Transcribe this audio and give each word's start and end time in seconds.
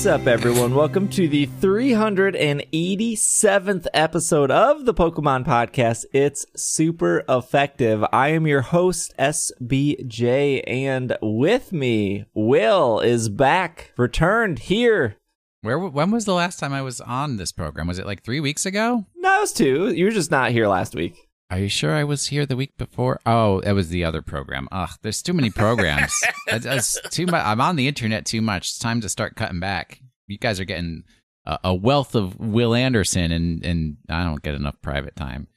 What's 0.00 0.06
up, 0.06 0.26
everyone? 0.26 0.74
Welcome 0.74 1.10
to 1.10 1.28
the 1.28 1.46
387th 1.46 3.86
episode 3.92 4.50
of 4.50 4.86
the 4.86 4.94
Pokemon 4.94 5.44
Podcast. 5.44 6.06
It's 6.14 6.46
super 6.56 7.22
effective. 7.28 8.02
I 8.10 8.28
am 8.28 8.46
your 8.46 8.62
host, 8.62 9.12
SBJ, 9.18 10.64
and 10.66 11.18
with 11.20 11.74
me, 11.74 12.24
Will 12.32 13.00
is 13.00 13.28
back, 13.28 13.92
returned 13.98 14.60
here. 14.60 15.18
Where? 15.60 15.78
When 15.78 16.10
was 16.10 16.24
the 16.24 16.32
last 16.32 16.58
time 16.58 16.72
I 16.72 16.80
was 16.80 17.02
on 17.02 17.36
this 17.36 17.52
program? 17.52 17.86
Was 17.86 17.98
it 17.98 18.06
like 18.06 18.24
three 18.24 18.40
weeks 18.40 18.64
ago? 18.64 19.04
No, 19.16 19.36
it 19.36 19.40
was 19.40 19.52
two. 19.52 19.92
You 19.92 20.06
were 20.06 20.10
just 20.10 20.30
not 20.30 20.52
here 20.52 20.66
last 20.66 20.94
week. 20.94 21.28
Are 21.50 21.58
you 21.58 21.68
sure 21.68 21.92
I 21.94 22.04
was 22.04 22.28
here 22.28 22.46
the 22.46 22.56
week 22.56 22.76
before? 22.78 23.20
Oh, 23.26 23.60
that 23.62 23.74
was 23.74 23.88
the 23.88 24.04
other 24.04 24.22
program. 24.22 24.68
Ugh, 24.70 24.90
there's 25.02 25.20
too 25.20 25.32
many 25.32 25.50
programs. 25.50 26.14
too 27.10 27.26
much. 27.26 27.44
I'm 27.44 27.60
on 27.60 27.74
the 27.76 27.88
internet 27.88 28.24
too 28.24 28.40
much. 28.40 28.68
It's 28.68 28.78
time 28.78 29.00
to 29.00 29.08
start 29.08 29.34
cutting 29.34 29.58
back. 29.58 30.00
You 30.28 30.38
guys 30.38 30.60
are 30.60 30.64
getting 30.64 31.02
a, 31.44 31.58
a 31.64 31.74
wealth 31.74 32.14
of 32.14 32.38
Will 32.38 32.74
Anderson, 32.74 33.32
and 33.32 33.64
and 33.64 33.96
I 34.08 34.22
don't 34.22 34.42
get 34.42 34.54
enough 34.54 34.80
private 34.80 35.16
time. 35.16 35.48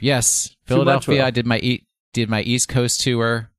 yes, 0.00 0.56
Philadelphia. 0.64 1.24
I 1.24 1.30
did 1.30 1.46
my 1.46 1.58
e- 1.58 1.86
did 2.12 2.28
my 2.28 2.42
East 2.42 2.68
Coast 2.68 3.00
tour, 3.00 3.50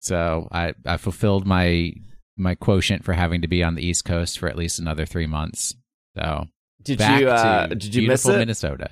so 0.00 0.48
I 0.52 0.74
I 0.84 0.96
fulfilled 0.96 1.46
my 1.46 1.92
my 2.36 2.54
quotient 2.54 3.04
for 3.04 3.14
having 3.14 3.42
to 3.42 3.48
be 3.48 3.62
on 3.62 3.74
the 3.74 3.84
East 3.84 4.04
Coast 4.04 4.38
for 4.38 4.48
at 4.48 4.56
least 4.56 4.78
another 4.78 5.06
three 5.06 5.26
months. 5.26 5.74
So 6.14 6.46
Did 6.82 7.00
you 7.00 7.28
uh 7.28 7.66
did 7.66 7.94
you 7.94 8.06
miss 8.06 8.26
it? 8.28 8.38
Minnesota. 8.38 8.90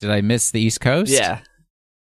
Did 0.00 0.10
I 0.10 0.20
miss 0.20 0.50
the 0.50 0.60
East 0.60 0.80
Coast? 0.80 1.10
Yeah. 1.12 1.40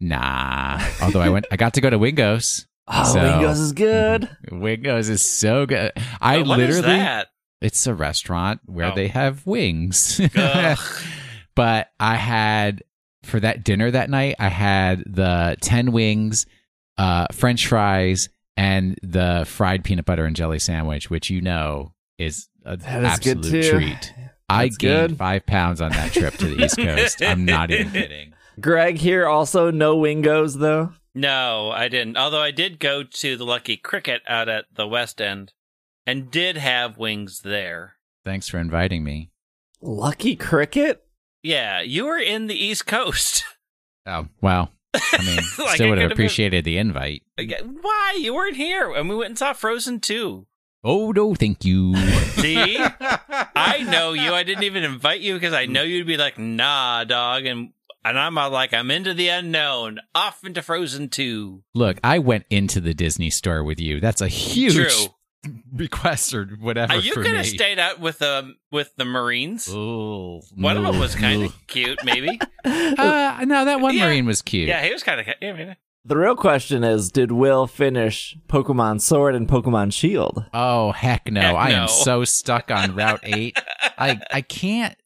Nah. 0.01 0.81
Although 1.03 1.21
I 1.21 1.29
went, 1.29 1.47
I 1.51 1.57
got 1.57 1.75
to 1.75 1.81
go 1.81 1.91
to 1.91 1.99
Wingos. 1.99 2.67
Oh, 2.89 3.13
So- 3.13 3.19
Wingos 3.21 3.61
is 3.61 3.73
good. 3.73 4.29
Wingos 4.51 5.09
is 5.11 5.23
so 5.23 5.67
good. 5.67 5.93
I 6.21 6.39
Oh, 6.39 6.45
what 6.45 6.61
is 6.61 6.77
literally, 6.79 6.99
that? 6.99 7.29
it's 7.61 7.87
a 7.87 7.95
restaurant 7.95 8.61
where 8.67 8.93
Oh. 8.93 8.95
they 8.95 9.09
have 9.09 9.47
wings. 9.47 10.21
But 11.55 11.89
I 12.01 12.17
had 12.17 12.83
for 13.25 13.39
that 13.39 13.63
dinner 13.63 13.91
that 13.91 14.09
night, 14.09 14.37
I 14.39 14.49
had 14.49 15.05
the 15.07 15.57
ten 15.61 15.93
wings, 15.93 16.47
uh, 16.97 17.27
French 17.31 17.67
fries, 17.67 18.31
and 18.57 18.99
the 19.03 19.45
fried 19.47 19.85
peanut 19.85 20.07
butter 20.07 20.25
and 20.25 20.35
jelly 20.35 20.59
sandwich, 20.59 21.11
which 21.11 21.29
you 21.29 21.43
know 21.43 21.93
is 22.19 22.49
an 22.65 22.79
That 22.81 23.05
is 23.05 23.19
good 23.21 23.39
absolute 23.39 23.71
treat. 23.71 24.15
I 24.49 24.65
That's 24.67 24.77
gained 24.77 25.09
good. 25.11 25.19
five 25.19 25.47
pounds 25.47 25.81
on 25.81 25.93
that 25.93 26.13
trip 26.13 26.35
to 26.35 26.47
the 26.55 26.65
East 26.65 26.77
Coast. 26.77 27.23
I'm 27.23 27.45
not 27.47 27.71
even 27.71 27.91
kidding. 27.91 28.35
Greg 28.61 28.99
here 28.99 29.27
also 29.27 29.71
no 29.71 29.97
Wingos 29.97 30.59
though. 30.59 30.93
No, 31.15 31.71
I 31.71 31.89
didn't. 31.89 32.17
Although 32.17 32.41
I 32.43 32.51
did 32.51 32.79
go 32.79 33.03
to 33.03 33.37
the 33.37 33.45
Lucky 33.45 33.77
Cricket 33.77 34.23
out 34.27 34.49
at 34.49 34.65
the 34.75 34.87
West 34.87 35.21
End 35.21 35.53
and 36.07 36.31
did 36.31 36.57
have 36.57 36.99
wings 36.99 37.41
there. 37.41 37.97
Thanks 38.25 38.49
for 38.49 38.59
inviting 38.59 39.05
me. 39.05 39.31
Lucky 39.81 40.37
Cricket? 40.37 41.03
Yeah, 41.43 41.81
you 41.81 42.05
were 42.05 42.19
in 42.19 42.47
the 42.47 42.55
East 42.55 42.87
Coast. 42.87 43.45
Oh, 44.05 44.27
well. 44.41 44.73
I 44.95 45.25
mean, 45.25 45.37
Like, 45.59 45.77
still 45.77 45.91
would 45.91 45.99
have 45.99 46.07
could've 46.07 46.17
appreciated 46.19 46.65
the 46.65 46.77
invite. 46.77 47.23
Why? 47.39 48.17
You 48.19 48.35
weren't 48.35 48.57
here. 48.57 48.93
And 48.93 49.09
we 49.09 49.15
went 49.15 49.29
and 49.29 49.39
saw 49.39 49.53
Frozen 49.53 50.01
2. 50.01 50.45
Oh, 50.85 51.13
no, 51.13 51.35
thank 51.35 51.65
you. 51.65 51.95
See? 52.37 52.77
I 52.79 53.87
know 53.89 54.13
you. 54.15 54.33
I 54.35 54.43
didn't 54.43 54.65
even 54.65 54.83
invite 54.83 55.21
you 55.21 55.35
because 55.35 55.55
I 55.55 55.67
know 55.67 55.83
you'd 55.83 56.07
be 56.07 56.17
like, 56.17 56.39
nah, 56.39 57.05
dog. 57.05 57.47
And 57.47 57.73
and 58.05 58.19
I'm 58.19 58.35
like, 58.35 58.75
I'm 58.75 58.91
into 58.91 59.15
the 59.15 59.29
unknown. 59.29 60.01
Off 60.13 60.43
into 60.45 60.61
Frozen 60.61 61.11
2. 61.11 61.63
Look, 61.75 61.99
I 62.03 62.19
went 62.19 62.47
into 62.51 62.81
the 62.81 62.95
Disney 62.95 63.31
store 63.31 63.63
with 63.63 63.79
you. 63.79 64.01
That's 64.01 64.21
a 64.21 64.27
huge 64.27 64.75
True. 64.75 65.07
request 65.73 66.35
or 66.35 66.47
whatever 66.61 66.95
Uh, 66.95 66.97
you 66.99 67.15
could 67.15 67.27
have 67.35 67.47
stayed 67.47 67.79
out 67.79 68.01
with 68.01 68.21
um 68.21 68.57
with 68.73 68.93
the 68.97 69.05
Marines. 69.05 69.69
Oh, 69.71 70.41
One 70.57 70.77
of 70.77 70.83
no, 70.83 70.91
them 70.91 71.01
was 71.01 71.15
kind 71.15 71.45
of 71.45 71.55
cute, 71.69 72.01
maybe. 72.05 72.41
Uh, 72.65 73.45
no, 73.47 73.65
that 73.67 73.81
one 73.81 73.97
Yeah. 73.97 74.07
Marine 74.07 74.27
was 74.27 74.43
cute. 74.43 74.67
Yeah, 74.67 74.83
he 74.85 74.93
was 74.93 75.05
kind 75.05 75.21
of. 75.21 75.27
Yeah, 75.41 75.53
maybe. 75.53 75.77
The 76.05 76.17
real 76.17 76.35
question 76.35 76.83
is 76.83 77.11
Did 77.13 77.31
Will 77.31 77.67
finish 77.67 78.37
Pokemon 78.49 79.01
Sword 79.01 79.35
and 79.37 79.47
Pokemon 79.49 79.93
Shield? 79.93 80.45
Oh 80.53 80.93
heck 80.93 81.31
no! 81.31 81.41
Heck 81.41 81.55
I 81.55 81.71
am 81.73 81.89
so 81.89 82.25
stuck 82.25 82.71
on 82.71 82.95
Route 82.97 83.21
Eight. 83.23 83.57
I 83.97 84.21
I 84.33 84.41
can't 84.41 84.97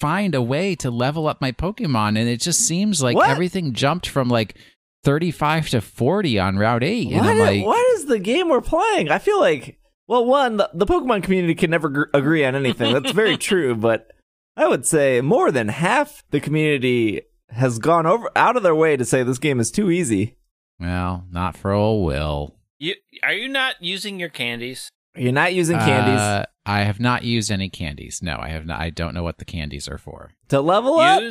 find 0.00 0.34
a 0.34 0.42
way 0.42 0.74
to 0.74 0.90
level 0.90 1.28
up 1.28 1.40
my 1.40 1.52
Pokemon, 1.52 2.18
and 2.18 2.28
it 2.28 2.40
just 2.40 2.60
seems 2.66 3.00
like 3.02 3.14
What? 3.16 3.30
everything 3.30 3.72
jumped 3.72 4.08
from 4.08 4.28
like 4.28 4.56
thirty-five 5.04 5.68
to 5.70 5.80
forty 5.80 6.40
on 6.40 6.56
Route 6.58 6.82
Eight, 6.82 7.08
and 7.12 7.18
What 7.20 7.28
I'm 7.28 7.36
is, 7.36 7.40
like, 7.40 7.64
what 7.64 7.90
is 7.94 8.06
the 8.06 8.18
game 8.18 8.48
we're 8.48 8.60
playing? 8.60 9.10
I 9.10 9.20
feel 9.20 9.38
like, 9.38 9.78
well, 10.08 10.24
one, 10.24 10.56
the, 10.56 10.68
the 10.74 10.86
Pokemon 10.86 11.22
community 11.22 11.54
can 11.54 11.70
never 11.70 11.88
gr- 11.88 12.02
agree 12.12 12.44
on 12.44 12.56
anything. 12.56 12.92
That's 12.94 13.12
very 13.12 13.36
true, 13.48 13.76
but 13.76 14.08
I 14.56 14.66
would 14.66 14.84
say 14.86 15.20
more 15.20 15.52
than 15.52 15.68
half 15.68 16.24
the 16.30 16.40
community 16.40 17.22
has 17.52 17.78
gone 17.78 18.06
over 18.06 18.30
out 18.36 18.56
of 18.56 18.62
their 18.62 18.74
way 18.74 18.96
to 18.96 19.04
say 19.04 19.22
this 19.22 19.38
game 19.38 19.60
is 19.60 19.70
too 19.70 19.90
easy. 19.90 20.36
well, 20.80 21.24
not 21.30 21.56
for 21.56 21.72
old 21.72 22.04
Will. 22.06 22.56
You 22.78 22.94
are 23.22 23.32
you 23.32 23.48
not 23.48 23.76
using 23.80 24.18
your 24.18 24.28
candies? 24.28 24.88
You're 25.16 25.32
not 25.32 25.54
using 25.54 25.78
candies 25.78 26.18
Uh, 26.20 26.46
I 26.64 26.80
have 26.84 26.98
not 26.98 27.22
used 27.22 27.50
any 27.50 27.68
candies. 27.68 28.20
No, 28.22 28.36
I 28.40 28.48
have 28.48 28.66
not. 28.66 28.80
I 28.80 28.90
don't 28.90 29.14
know 29.14 29.22
what 29.22 29.38
the 29.38 29.44
candies 29.44 29.86
are 29.88 29.98
for. 29.98 30.32
to 30.48 30.60
level 30.60 30.98
up. 30.98 31.22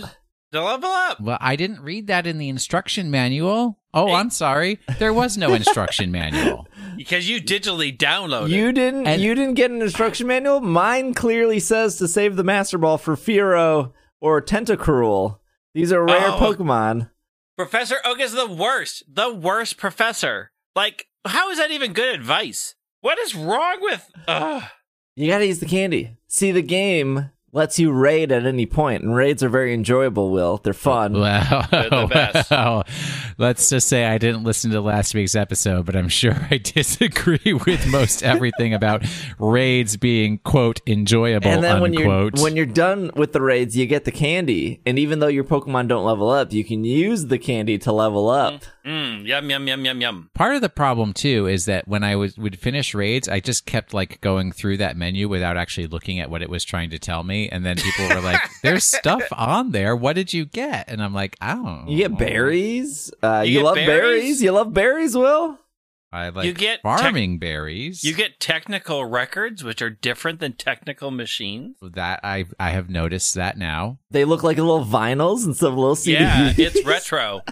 To 0.51 0.61
level 0.61 0.89
up. 0.89 1.19
Well, 1.21 1.37
I 1.41 1.55
didn't 1.55 1.79
read 1.81 2.07
that 2.07 2.27
in 2.27 2.37
the 2.37 2.49
instruction 2.49 3.09
manual. 3.09 3.79
Oh, 3.93 4.07
Hey. 4.07 4.13
I'm 4.15 4.29
sorry. 4.29 4.79
There 4.99 5.13
was 5.13 5.37
no 5.37 5.53
instruction 5.53 6.11
manual. 6.21 6.67
Because 6.97 7.27
you 7.29 7.41
digitally 7.41 7.97
download 7.97 8.45
it. 8.45 8.51
You 8.51 8.71
didn't. 8.73 9.07
And- 9.07 9.21
you 9.21 9.33
didn't 9.33 9.53
get 9.55 9.71
an 9.71 9.81
instruction 9.81 10.27
manual. 10.27 10.59
Mine 10.61 11.13
clearly 11.13 11.59
says 11.61 11.95
to 11.97 12.07
save 12.07 12.35
the 12.35 12.43
Master 12.43 12.77
Ball 12.77 12.97
for 12.97 13.15
Firo 13.15 13.93
or 14.19 14.41
Tentacruel. 14.41 15.39
These 15.73 15.91
are 15.93 16.03
rare 16.03 16.29
Oh. 16.31 16.37
Pokemon. 16.39 17.09
Professor 17.57 17.97
Oak 18.03 18.19
is 18.19 18.33
the 18.33 18.47
worst. 18.47 19.03
The 19.07 19.33
worst 19.33 19.77
professor. 19.77 20.51
Like, 20.75 21.07
how 21.25 21.49
is 21.51 21.57
that 21.57 21.71
even 21.71 21.93
good 21.93 22.13
advice? 22.15 22.75
What 23.01 23.19
is 23.19 23.35
wrong 23.35 23.77
with? 23.81 24.09
Ugh. 24.27 24.63
You 25.15 25.29
gotta 25.29 25.45
use 25.45 25.59
the 25.59 25.65
candy. 25.65 26.17
See, 26.27 26.51
the 26.51 26.61
game 26.61 27.29
lets 27.53 27.77
you 27.79 27.91
raid 27.91 28.31
at 28.31 28.45
any 28.45 28.65
point, 28.65 29.03
and 29.03 29.15
raids 29.15 29.43
are 29.43 29.49
very 29.49 29.73
enjoyable. 29.73 30.31
Will 30.31 30.57
they're 30.57 30.73
fun? 30.73 31.13
Well, 31.13 31.67
They're 31.71 31.89
the 31.89 32.07
best. 32.11 32.51
well, 32.51 32.83
let's 33.37 33.69
just 33.69 33.87
say 33.87 34.05
I 34.05 34.17
didn't 34.17 34.43
listen 34.43 34.71
to 34.71 34.81
last 34.81 35.13
week's 35.13 35.35
episode, 35.35 35.85
but 35.85 35.95
I'm 35.95 36.09
sure 36.09 36.35
I 36.51 36.57
disagree 36.57 37.53
with 37.65 37.87
most 37.91 38.23
everything 38.23 38.73
about 38.73 39.05
raids 39.39 39.97
being 39.97 40.37
quote 40.39 40.79
enjoyable 40.87 41.47
and 41.47 41.63
then 41.63 41.81
when 41.81 41.93
you're 41.93 42.29
when 42.39 42.55
you're 42.55 42.65
done 42.65 43.11
with 43.15 43.33
the 43.33 43.41
raids, 43.41 43.75
you 43.77 43.85
get 43.85 44.05
the 44.05 44.11
candy, 44.11 44.81
and 44.85 44.97
even 44.97 45.19
though 45.19 45.27
your 45.27 45.43
Pokemon 45.43 45.87
don't 45.87 46.05
level 46.05 46.29
up, 46.29 46.53
you 46.53 46.63
can 46.63 46.83
use 46.83 47.25
the 47.27 47.37
candy 47.37 47.77
to 47.79 47.91
level 47.91 48.29
up. 48.29 48.53
Mm. 48.53 48.67
Mm, 48.85 49.25
yum 49.27 49.49
yum 49.49 49.67
yum 49.67 49.85
yum 49.85 50.01
yum. 50.01 50.29
Part 50.33 50.55
of 50.55 50.61
the 50.61 50.69
problem 50.69 51.13
too 51.13 51.47
is 51.47 51.65
that 51.65 51.87
when 51.87 52.03
I 52.03 52.15
was 52.15 52.37
would 52.37 52.57
finish 52.59 52.93
raids, 52.95 53.27
I 53.29 53.39
just 53.39 53.65
kept 53.65 53.93
like 53.93 54.19
going 54.21 54.51
through 54.51 54.77
that 54.77 54.97
menu 54.97 55.27
without 55.29 55.57
actually 55.57 55.87
looking 55.87 56.19
at 56.19 56.29
what 56.29 56.41
it 56.41 56.49
was 56.49 56.63
trying 56.63 56.89
to 56.91 56.99
tell 56.99 57.23
me, 57.23 57.47
and 57.49 57.65
then 57.65 57.75
people 57.77 58.07
were 58.07 58.21
like, 58.21 58.39
"There's 58.63 58.83
stuff 58.83 59.23
on 59.31 59.71
there. 59.71 59.95
What 59.95 60.13
did 60.15 60.33
you 60.33 60.45
get?" 60.45 60.89
And 60.89 61.01
I'm 61.03 61.13
like, 61.13 61.37
"I 61.39 61.53
don't." 61.55 61.87
You 61.89 61.97
get 61.97 62.17
berries. 62.17 63.11
Uh, 63.21 63.43
You 63.45 63.51
you, 63.53 63.59
get 63.59 63.65
love 63.65 63.75
berries? 63.75 63.87
berries? 63.87 64.41
You 64.41 64.51
love 64.51 64.73
berries, 64.73 65.15
Will? 65.15 65.57
I 66.13 66.27
like 66.27 66.45
You 66.45 66.51
get 66.53 66.77
tech- 66.77 66.81
farming 66.83 67.37
berries. 67.39 68.03
You 68.03 68.13
get 68.13 68.39
technical 68.41 69.05
records, 69.05 69.63
which 69.63 69.81
are 69.81 69.89
different 69.89 70.39
than 70.41 70.53
technical 70.53 71.09
machines. 71.09 71.77
that 71.81 72.19
I 72.23 72.45
I 72.59 72.71
have 72.71 72.89
noticed 72.89 73.35
that 73.35 73.57
now. 73.57 73.99
They 74.09 74.25
look 74.25 74.43
like 74.43 74.57
little 74.57 74.83
vinyls 74.83 75.45
instead 75.45 75.67
of 75.67 75.75
little 75.77 75.95
CDs. 75.95 76.19
Yeah, 76.19 76.53
it's 76.57 76.83
retro. 76.85 77.41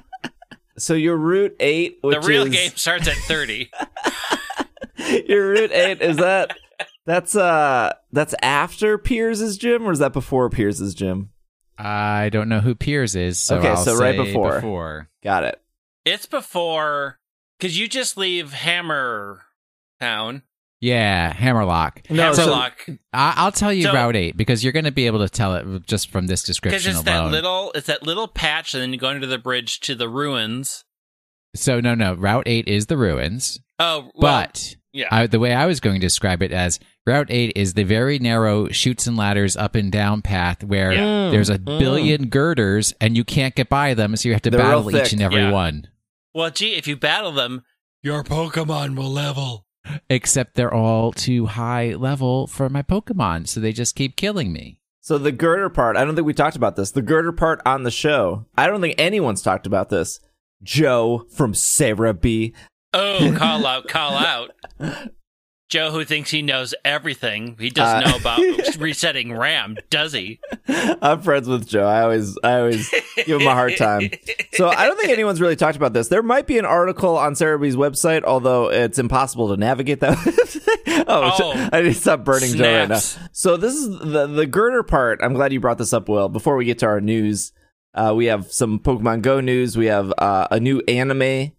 so 0.79 0.93
your 0.93 1.17
Route 1.17 1.55
Eight, 1.59 1.99
which 2.01 2.19
the 2.21 2.27
real 2.27 2.43
is 2.47 2.53
game 2.53 2.71
starts 2.75 3.07
at 3.07 3.15
30. 3.15 3.69
your 5.27 5.49
Route 5.51 5.71
Eight, 5.71 6.01
is 6.01 6.17
that 6.17 6.55
that's 7.05 7.35
uh 7.35 7.93
that's 8.11 8.35
after 8.41 8.97
Piers's 8.97 9.57
gym 9.57 9.87
or 9.87 9.91
is 9.91 9.99
that 9.99 10.13
before 10.13 10.49
Piers's 10.49 10.93
gym? 10.93 11.29
I 11.77 12.29
don't 12.29 12.49
know 12.49 12.59
who 12.59 12.75
Piers 12.75 13.15
is, 13.15 13.39
so 13.39 13.57
Okay, 13.57 13.69
I'll 13.69 13.77
so 13.77 13.95
right 13.97 14.17
before. 14.17 14.55
before. 14.55 15.09
Got 15.23 15.45
it. 15.45 15.61
It's 16.05 16.25
before, 16.25 17.19
because 17.57 17.79
you 17.79 17.87
just 17.87 18.17
leave 18.17 18.51
Hammer 18.51 19.43
Town. 19.99 20.43
Yeah, 20.81 21.33
Hammerlocke. 21.33 22.09
No, 22.09 22.33
so- 22.33 22.47
Hammerlocke. 22.47 22.99
I, 23.13 23.33
I'll 23.37 23.51
tell 23.51 23.73
you 23.73 23.83
So- 23.83 23.93
Route 23.93 24.15
Eight 24.15 24.37
because 24.37 24.63
you're 24.63 24.73
going 24.73 24.85
to 24.85 24.91
be 24.91 25.07
able 25.07 25.19
to 25.19 25.29
tell 25.29 25.55
it 25.55 25.85
just 25.87 26.09
from 26.09 26.27
this 26.27 26.41
Because 26.41 26.47
description 26.47 26.91
it's 26.91 26.99
alone. 27.07 27.31
that 27.31 27.31
little, 27.31 27.71
it's 27.75 27.87
that 27.87 28.03
little 28.03 28.27
patch, 28.27 28.73
and 28.73 28.81
then 28.83 28.93
you 28.93 28.99
go 28.99 29.07
under 29.09 29.27
the 29.27 29.37
bridge 29.37 29.79
to 29.81 29.95
the 29.95 30.07
ruins. 30.09 30.85
so 31.55 31.79
no, 31.79 31.95
no, 31.95 32.13
Route 32.13 32.47
Eight 32.47 32.67
is 32.67 32.85
the 32.85 32.95
ruins, 32.97 33.59
Oh, 33.79 34.09
well, 34.15 34.43
but 34.43 34.75
yeah. 34.93 35.07
I, 35.11 35.27
the 35.27 35.39
way 35.39 35.53
I 35.53 35.65
was 35.65 35.79
going 35.79 35.95
to 35.95 36.05
describe 36.05 36.41
it 36.41 36.51
as 36.51 36.79
Route 37.05 37.27
8 37.29 37.53
is 37.55 37.73
the 37.73 37.83
very 37.83 38.19
narrow 38.19 38.69
shoots 38.69 39.07
and 39.07 39.17
ladders 39.17 39.57
up 39.57 39.73
and 39.75 39.91
down 39.91 40.21
path 40.21 40.63
where 40.63 40.91
Yeah. 40.93 40.99
Mm, 41.01 41.31
there's 41.31 41.49
a 41.49 41.57
mm. 41.57 41.79
billion 41.79 42.27
girders 42.27 42.93
and 43.01 43.17
you 43.17 43.23
can't 43.23 43.55
get 43.55 43.67
by 43.69 43.93
them, 43.95 44.15
so 44.15 44.27
you 44.29 44.33
have 44.33 44.41
to 44.43 44.49
They're 44.51 44.59
battle 44.59 44.95
each 44.95 45.11
and 45.13 45.21
every 45.21 45.41
Yeah. 45.41 45.51
one. 45.51 45.87
well, 46.33 46.51
gee, 46.51 46.75
if 46.75 46.87
you 46.87 46.95
battle 46.95 47.31
them, 47.31 47.63
your 48.03 48.23
Pokemon 48.23 48.95
will 48.95 49.09
level. 49.09 49.65
Except 50.09 50.55
they're 50.55 50.73
all 50.73 51.11
too 51.11 51.47
high 51.47 51.93
level 51.93 52.47
for 52.47 52.69
my 52.69 52.81
Pokemon, 52.81 53.47
so 53.47 53.59
they 53.59 53.71
just 53.73 53.95
keep 53.95 54.15
killing 54.15 54.51
me. 54.53 54.79
So 55.01 55.17
the 55.17 55.31
girder 55.31 55.69
part, 55.69 55.97
I 55.97 56.05
don't 56.05 56.15
think 56.15 56.27
we 56.27 56.33
talked 56.33 56.55
about 56.55 56.75
this. 56.75 56.91
The 56.91 57.01
girder 57.01 57.31
part 57.31 57.61
on 57.65 57.83
the 57.83 57.91
show, 57.91 58.45
I 58.57 58.67
don't 58.67 58.81
think 58.81 58.95
anyone's 58.97 59.41
talked 59.41 59.65
about 59.65 59.89
this. 59.89 60.19
Joe 60.61 61.25
from 61.29 61.53
Serebii. 61.53 62.53
Oh, 62.93 63.35
call 63.37 63.65
out, 63.65 63.87
call 63.87 64.13
out. 64.13 64.51
Joe, 65.69 65.91
who 65.91 66.03
thinks 66.03 66.31
he 66.31 66.41
knows 66.41 66.73
everything, 66.83 67.55
he 67.59 67.69
doesn't 67.69 68.03
Uh, 68.03 68.09
know 68.09 68.17
about 68.17 68.39
resetting 68.79 69.31
RAM, 69.37 69.77
does 69.91 70.13
he? 70.13 70.39
I'm 70.67 71.21
friends 71.21 71.47
with 71.47 71.67
Joe. 71.67 71.85
I 71.85 72.01
always, 72.01 72.37
I 72.43 72.59
always 72.59 72.89
give 73.15 73.39
him 73.39 73.47
a 73.47 73.53
hard 73.53 73.77
time. 73.77 74.09
So 74.53 74.67
I 74.67 74.85
don't 74.87 74.97
think 74.97 75.09
anyone's 75.11 75.39
really 75.39 75.55
talked 75.55 75.77
about 75.77 75.93
this. 75.93 76.07
There 76.07 76.23
might 76.23 76.47
be 76.47 76.57
an 76.57 76.65
article 76.65 77.17
on 77.17 77.35
Serebii's 77.35 77.75
website, 77.75 78.23
although 78.23 78.71
it's 78.71 78.97
impossible 78.97 79.49
to 79.49 79.57
navigate 79.57 79.99
that. 79.99 80.17
oh, 81.07 81.37
Oh, 81.39 81.69
I 81.71 81.81
need 81.81 81.93
to 81.93 81.99
stop 81.99 82.23
burning 82.25 82.53
Joe 82.55 82.79
right 82.79 82.89
now. 82.89 82.99
So 83.31 83.55
this 83.55 83.73
is 83.75 83.87
the 83.99 84.25
the 84.27 84.45
girder 84.47 84.81
part. 84.83 85.19
I'm 85.21 85.33
glad 85.33 85.53
you 85.53 85.59
brought 85.59 85.77
this 85.77 85.93
up, 85.93 86.09
Will. 86.09 86.29
Before 86.29 86.55
we 86.55 86.65
get 86.65 86.79
to 86.79 86.87
our 86.87 86.99
news, 86.99 87.51
uh, 87.93 88.13
we 88.15 88.25
have 88.25 88.51
some 88.51 88.79
Pokemon 88.79 89.21
Go 89.21 89.39
news. 89.39 89.77
We 89.77 89.85
have 89.85 90.11
uh, 90.17 90.47
a 90.49 90.59
new 90.59 90.81
anime 90.87 91.51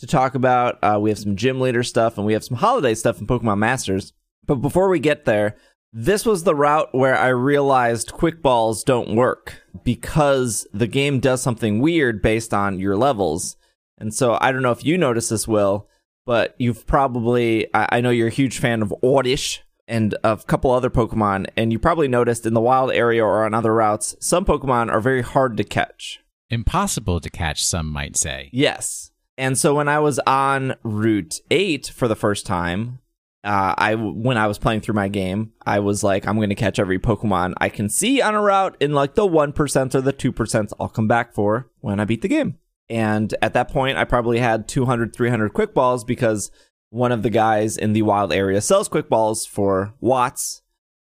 to 0.00 0.06
talk 0.06 0.34
about. 0.34 0.78
Uh, 0.82 0.98
we 1.00 1.10
have 1.10 1.18
some 1.18 1.36
gym 1.36 1.60
leader 1.60 1.82
stuff, 1.82 2.16
and 2.16 2.26
we 2.26 2.32
have 2.32 2.44
some 2.44 2.56
holiday 2.56 2.94
stuff 2.94 3.20
in 3.20 3.26
Pokemon 3.26 3.58
Masters. 3.58 4.12
But 4.46 4.56
before 4.56 4.88
we 4.88 4.98
get 4.98 5.24
there, 5.24 5.56
this 5.92 6.24
was 6.24 6.44
the 6.44 6.54
route 6.54 6.88
where 6.92 7.16
I 7.16 7.28
realized 7.28 8.12
quick 8.12 8.42
balls 8.42 8.84
don't 8.84 9.16
work 9.16 9.62
because 9.84 10.66
the 10.72 10.86
game 10.86 11.20
does 11.20 11.42
something 11.42 11.80
weird 11.80 12.22
based 12.22 12.54
on 12.54 12.78
your 12.78 12.96
levels. 12.96 13.56
And 13.98 14.14
so 14.14 14.38
I 14.40 14.52
don't 14.52 14.62
know 14.62 14.70
if 14.70 14.84
you 14.84 14.96
noticed 14.96 15.30
this, 15.30 15.48
Will, 15.48 15.88
but 16.26 16.54
you've 16.58 16.86
probably, 16.86 17.72
I, 17.74 17.88
I 17.92 18.00
know 18.00 18.10
you're 18.10 18.28
a 18.28 18.30
huge 18.30 18.58
fan 18.58 18.82
of 18.82 18.94
Oddish 19.02 19.62
and 19.88 20.16
a 20.22 20.36
couple 20.36 20.70
other 20.70 20.90
Pokemon, 20.90 21.48
and 21.56 21.72
you 21.72 21.78
probably 21.80 22.06
noticed 22.06 22.46
in 22.46 22.54
the 22.54 22.60
wild 22.60 22.92
area 22.92 23.24
or 23.24 23.44
on 23.44 23.52
other 23.52 23.74
routes, 23.74 24.14
some 24.20 24.44
Pokemon 24.44 24.90
are 24.90 25.00
very 25.00 25.22
hard 25.22 25.56
to 25.56 25.64
catch. 25.64 26.20
Impossible 26.48 27.20
to 27.20 27.28
catch, 27.30 27.64
some 27.64 27.86
might 27.86 28.16
say. 28.16 28.48
Yes. 28.52 29.09
And 29.40 29.58
so 29.58 29.74
when 29.74 29.88
I 29.88 29.98
was 30.00 30.18
on 30.26 30.74
Route 30.82 31.40
8 31.50 31.86
for 31.94 32.06
the 32.08 32.14
first 32.14 32.44
time, 32.44 32.98
uh, 33.42 33.74
I 33.78 33.94
when 33.94 34.36
I 34.36 34.46
was 34.46 34.58
playing 34.58 34.82
through 34.82 34.96
my 34.96 35.08
game, 35.08 35.52
I 35.64 35.78
was 35.78 36.04
like, 36.04 36.26
I'm 36.28 36.36
going 36.36 36.50
to 36.50 36.54
catch 36.54 36.78
every 36.78 36.98
Pokemon 36.98 37.54
I 37.56 37.70
can 37.70 37.88
see 37.88 38.20
on 38.20 38.34
a 38.34 38.42
route 38.42 38.76
in 38.80 38.92
like 38.92 39.14
the 39.14 39.26
1% 39.26 39.94
or 39.94 40.00
the 40.02 40.12
2% 40.12 40.72
I'll 40.78 40.88
come 40.90 41.08
back 41.08 41.32
for 41.32 41.70
when 41.80 42.00
I 42.00 42.04
beat 42.04 42.20
the 42.20 42.28
game. 42.28 42.58
And 42.90 43.34
at 43.40 43.54
that 43.54 43.70
point, 43.70 43.96
I 43.96 44.04
probably 44.04 44.40
had 44.40 44.68
200, 44.68 45.16
300 45.16 45.54
quick 45.54 45.72
balls 45.72 46.04
because 46.04 46.50
one 46.90 47.10
of 47.12 47.22
the 47.22 47.30
guys 47.30 47.78
in 47.78 47.94
the 47.94 48.02
wild 48.02 48.34
area 48.34 48.60
sells 48.60 48.88
quick 48.88 49.08
balls 49.08 49.46
for 49.46 49.94
watts, 50.00 50.60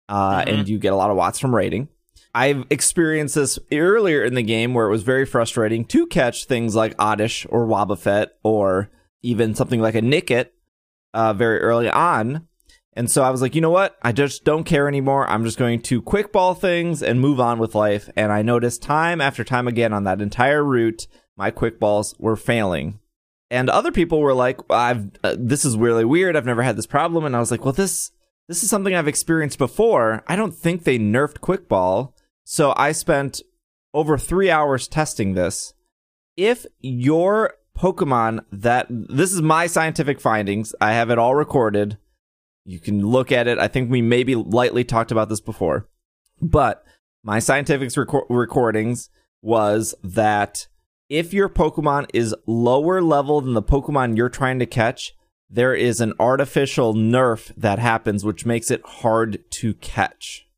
uh, 0.08 0.42
Mhm. 0.42 0.48
and 0.60 0.68
you 0.68 0.78
get 0.78 0.92
a 0.92 0.96
lot 0.96 1.10
of 1.10 1.16
watts 1.16 1.40
from 1.40 1.56
raiding. 1.56 1.88
I've 2.34 2.64
experienced 2.70 3.34
this 3.34 3.58
earlier 3.70 4.24
in 4.24 4.34
the 4.34 4.42
game 4.42 4.72
where 4.72 4.86
it 4.86 4.90
was 4.90 5.02
very 5.02 5.26
frustrating 5.26 5.84
to 5.86 6.06
catch 6.06 6.46
things 6.46 6.74
like 6.74 6.94
Oddish 6.98 7.46
or 7.50 7.66
Wobbuffet 7.66 8.28
or 8.42 8.90
even 9.22 9.54
something 9.54 9.80
like 9.80 9.94
a 9.94 10.00
Nickit 10.00 10.48
uh, 11.12 11.34
very 11.34 11.60
early 11.60 11.90
on. 11.90 12.48
And 12.94 13.10
so 13.10 13.22
I 13.22 13.30
was 13.30 13.40
like, 13.40 13.54
you 13.54 13.60
know 13.60 13.70
what? 13.70 13.96
I 14.02 14.12
just 14.12 14.44
don't 14.44 14.64
care 14.64 14.86
anymore. 14.86 15.28
I'm 15.28 15.44
just 15.44 15.58
going 15.58 15.80
to 15.82 16.02
quick 16.02 16.32
ball 16.32 16.54
things 16.54 17.02
and 17.02 17.20
move 17.20 17.40
on 17.40 17.58
with 17.58 17.74
life. 17.74 18.10
And 18.16 18.30
I 18.30 18.42
noticed 18.42 18.82
time 18.82 19.20
after 19.20 19.44
time 19.44 19.66
again 19.66 19.92
on 19.92 20.04
that 20.04 20.20
entire 20.20 20.62
route, 20.62 21.06
my 21.36 21.50
quick 21.50 21.80
balls 21.80 22.14
were 22.18 22.36
failing. 22.36 22.98
And 23.50 23.68
other 23.68 23.92
people 23.92 24.20
were 24.20 24.32
like, 24.34 24.60
"I've 24.70 25.10
uh, 25.22 25.36
this 25.38 25.64
is 25.66 25.76
really 25.76 26.06
weird. 26.06 26.36
I've 26.36 26.46
never 26.46 26.62
had 26.62 26.76
this 26.76 26.86
problem." 26.86 27.26
And 27.26 27.36
I 27.36 27.38
was 27.38 27.50
like, 27.50 27.64
"Well, 27.66 27.74
this 27.74 28.10
this 28.48 28.62
is 28.62 28.70
something 28.70 28.94
I've 28.94 29.08
experienced 29.08 29.58
before. 29.58 30.24
I 30.26 30.36
don't 30.36 30.54
think 30.54 30.84
they 30.84 30.98
nerfed 30.98 31.42
quick 31.42 31.68
ball." 31.68 32.11
So 32.44 32.74
I 32.76 32.92
spent 32.92 33.42
over 33.94 34.18
3 34.18 34.50
hours 34.50 34.88
testing 34.88 35.34
this. 35.34 35.74
If 36.36 36.66
your 36.80 37.54
Pokemon 37.76 38.44
that 38.52 38.86
this 38.88 39.32
is 39.32 39.42
my 39.42 39.66
scientific 39.66 40.20
findings, 40.20 40.74
I 40.80 40.92
have 40.92 41.10
it 41.10 41.18
all 41.18 41.34
recorded. 41.34 41.98
You 42.64 42.78
can 42.78 43.06
look 43.06 43.32
at 43.32 43.46
it. 43.46 43.58
I 43.58 43.68
think 43.68 43.90
we 43.90 44.02
maybe 44.02 44.34
lightly 44.34 44.84
talked 44.84 45.10
about 45.10 45.28
this 45.28 45.40
before. 45.40 45.88
But 46.40 46.84
my 47.22 47.38
scientific 47.38 47.88
reco- 47.90 48.26
recordings 48.28 49.10
was 49.40 49.94
that 50.02 50.66
if 51.08 51.34
your 51.34 51.48
Pokemon 51.48 52.06
is 52.14 52.34
lower 52.46 53.02
level 53.02 53.40
than 53.40 53.54
the 53.54 53.62
Pokemon 53.62 54.16
you're 54.16 54.28
trying 54.28 54.58
to 54.60 54.66
catch, 54.66 55.14
there 55.50 55.74
is 55.74 56.00
an 56.00 56.14
artificial 56.18 56.94
nerf 56.94 57.52
that 57.56 57.78
happens, 57.78 58.24
which 58.24 58.46
makes 58.46 58.70
it 58.70 58.82
hard 58.84 59.42
to 59.50 59.74
catch. 59.74 60.48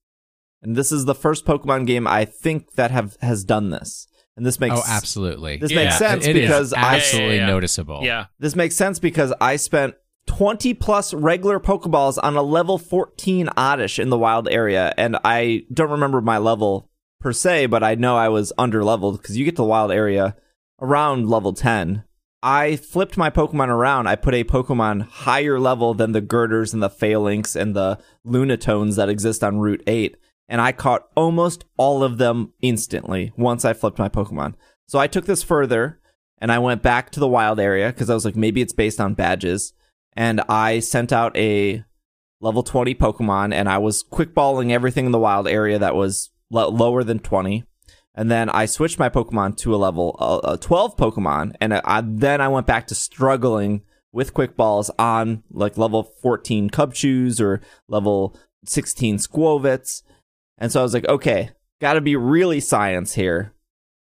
And 0.65 0.77
this 0.77 0.91
is 0.91 1.05
the 1.05 1.15
first 1.15 1.45
Pokemon 1.45 1.87
game 1.87 2.07
I 2.07 2.25
think 2.25 2.73
that 2.73 2.91
have 2.91 3.17
has 3.21 3.45
done 3.45 3.71
this. 3.71 4.07
And 4.37 4.45
this 4.45 4.59
makes 4.59 4.75
oh, 4.77 4.83
absolutely. 4.87 5.59
This 5.59 5.71
Yeah. 5.71 5.85
makes 5.85 5.99
sense 5.99 6.27
It 6.27 6.37
is 6.37 6.43
because 6.43 6.73
I 6.73 6.97
absolutely 6.97 7.37
Yeah, 7.37 7.43
yeah, 7.43 7.47
yeah. 7.47 7.53
noticeable. 7.53 8.01
Yeah. 8.03 8.27
this 8.41 8.57
makes 8.57 8.75
sense 8.75 8.99
because 8.99 9.33
I 9.41 9.57
spent 9.57 9.95
20 10.27 10.75
plus 10.75 11.13
regular 11.15 11.61
Pokeballs 11.61 12.19
on 12.23 12.35
a 12.37 12.43
level 12.43 12.79
14 12.79 13.49
Oddish 13.57 13.99
in 13.99 14.09
the 14.09 14.19
wild 14.19 14.49
area, 14.49 14.93
and 14.97 15.19
I 15.25 15.65
don't 15.73 15.91
remember 15.91 16.21
my 16.23 16.39
level 16.39 16.89
per 17.21 17.33
se, 17.33 17.67
but 17.67 17.83
I 17.85 17.95
know 17.95 18.17
I 18.17 18.29
was 18.31 18.53
under 18.59 18.83
leveled 18.83 19.21
because 19.21 19.37
you 19.37 19.45
get 19.45 19.53
to 19.57 19.63
the 19.63 19.65
wild 19.65 19.93
area 19.93 20.35
around 20.81 21.29
level 21.29 21.53
10. 21.53 22.05
I 22.43 22.77
flipped 22.77 23.17
my 23.17 23.31
Pokemon 23.31 23.69
around. 23.69 24.07
I 24.07 24.17
put 24.17 24.35
a 24.35 24.45
Pokemon 24.45 25.09
higher 25.09 25.59
level 25.61 25.95
than 25.95 26.13
the 26.13 26.21
Girders 26.21 26.75
and 26.75 26.83
the 26.83 26.91
Falinks 26.91 27.55
and 27.59 27.75
the 27.77 27.99
Lunatones 28.27 28.97
that 28.97 29.09
exist 29.09 29.43
on 29.45 29.59
Route 29.59 29.83
8, 29.87 30.17
and 30.49 30.61
I 30.61 30.73
caught 30.73 31.09
almost 31.15 31.65
all 31.77 32.03
of 32.03 32.19
them 32.19 32.53
instantly 32.61 33.33
once 33.37 33.65
I 33.65 33.73
flipped 33.73 33.99
my 33.99 34.09
Pokemon. 34.09 34.55
So 34.87 34.99
I 34.99 35.07
took 35.07 35.27
this 35.27 35.43
further 35.43 36.01
and 36.39 36.53
I 36.53 36.59
went 36.59 36.83
back 36.83 37.11
to 37.11 37.21
the 37.21 37.29
wild 37.29 37.59
area 37.59 37.89
because 37.89 38.11
I 38.11 38.15
was 38.15 38.25
like, 38.25 38.37
maybe 38.37 38.61
it's 38.61 38.73
based 38.73 39.01
on 39.01 39.15
badges. 39.15 39.73
And 40.15 40.41
I 40.43 40.81
sent 40.81 41.13
out 41.13 41.37
a 41.37 41.85
level 42.41 42.63
20 42.63 42.95
Pokemon 42.95 43.55
and 43.55 43.69
I 43.69 43.79
was 43.79 44.05
quickballing 44.05 44.71
everything 44.71 45.07
in 45.07 45.13
the 45.13 45.19
wild 45.19 45.49
area 45.49 45.79
that 45.79 45.95
was 45.95 46.31
lo- 46.51 46.69
lower 46.69 47.03
than 47.03 47.19
20. 47.19 47.65
And 48.15 48.31
then 48.31 48.49
I 48.51 48.67
switched 48.67 48.99
my 48.99 49.09
Pokemon 49.09 49.57
to 49.59 49.75
a 49.75 49.77
level 49.77 50.17
uh, 50.21 50.37
uh, 50.39 50.57
12 50.59 50.97
Pokemon. 50.97 51.55
And 51.61 51.75
I, 51.75 52.03
then 52.05 52.41
I 52.41 52.49
went 52.49 52.67
back 52.67 52.87
to 52.89 52.95
struggling 52.95 53.83
with 54.13 54.35
quick 54.35 54.57
balls 54.57 54.91
on 54.99 55.43
like 55.51 55.77
level 55.77 56.05
14 56.23 56.71
Cubchoos 56.71 57.41
or 57.41 57.61
level 57.89 58.39
16 58.67 59.17
Skwovets. 59.19 60.03
And 60.59 60.71
so 60.71 60.81
I 60.81 60.83
was 60.83 60.95
like, 60.95 61.09
okay, 61.09 61.51
gotta 61.81 62.01
be 62.01 62.17
really 62.17 62.61
science 62.61 63.15
here 63.15 63.55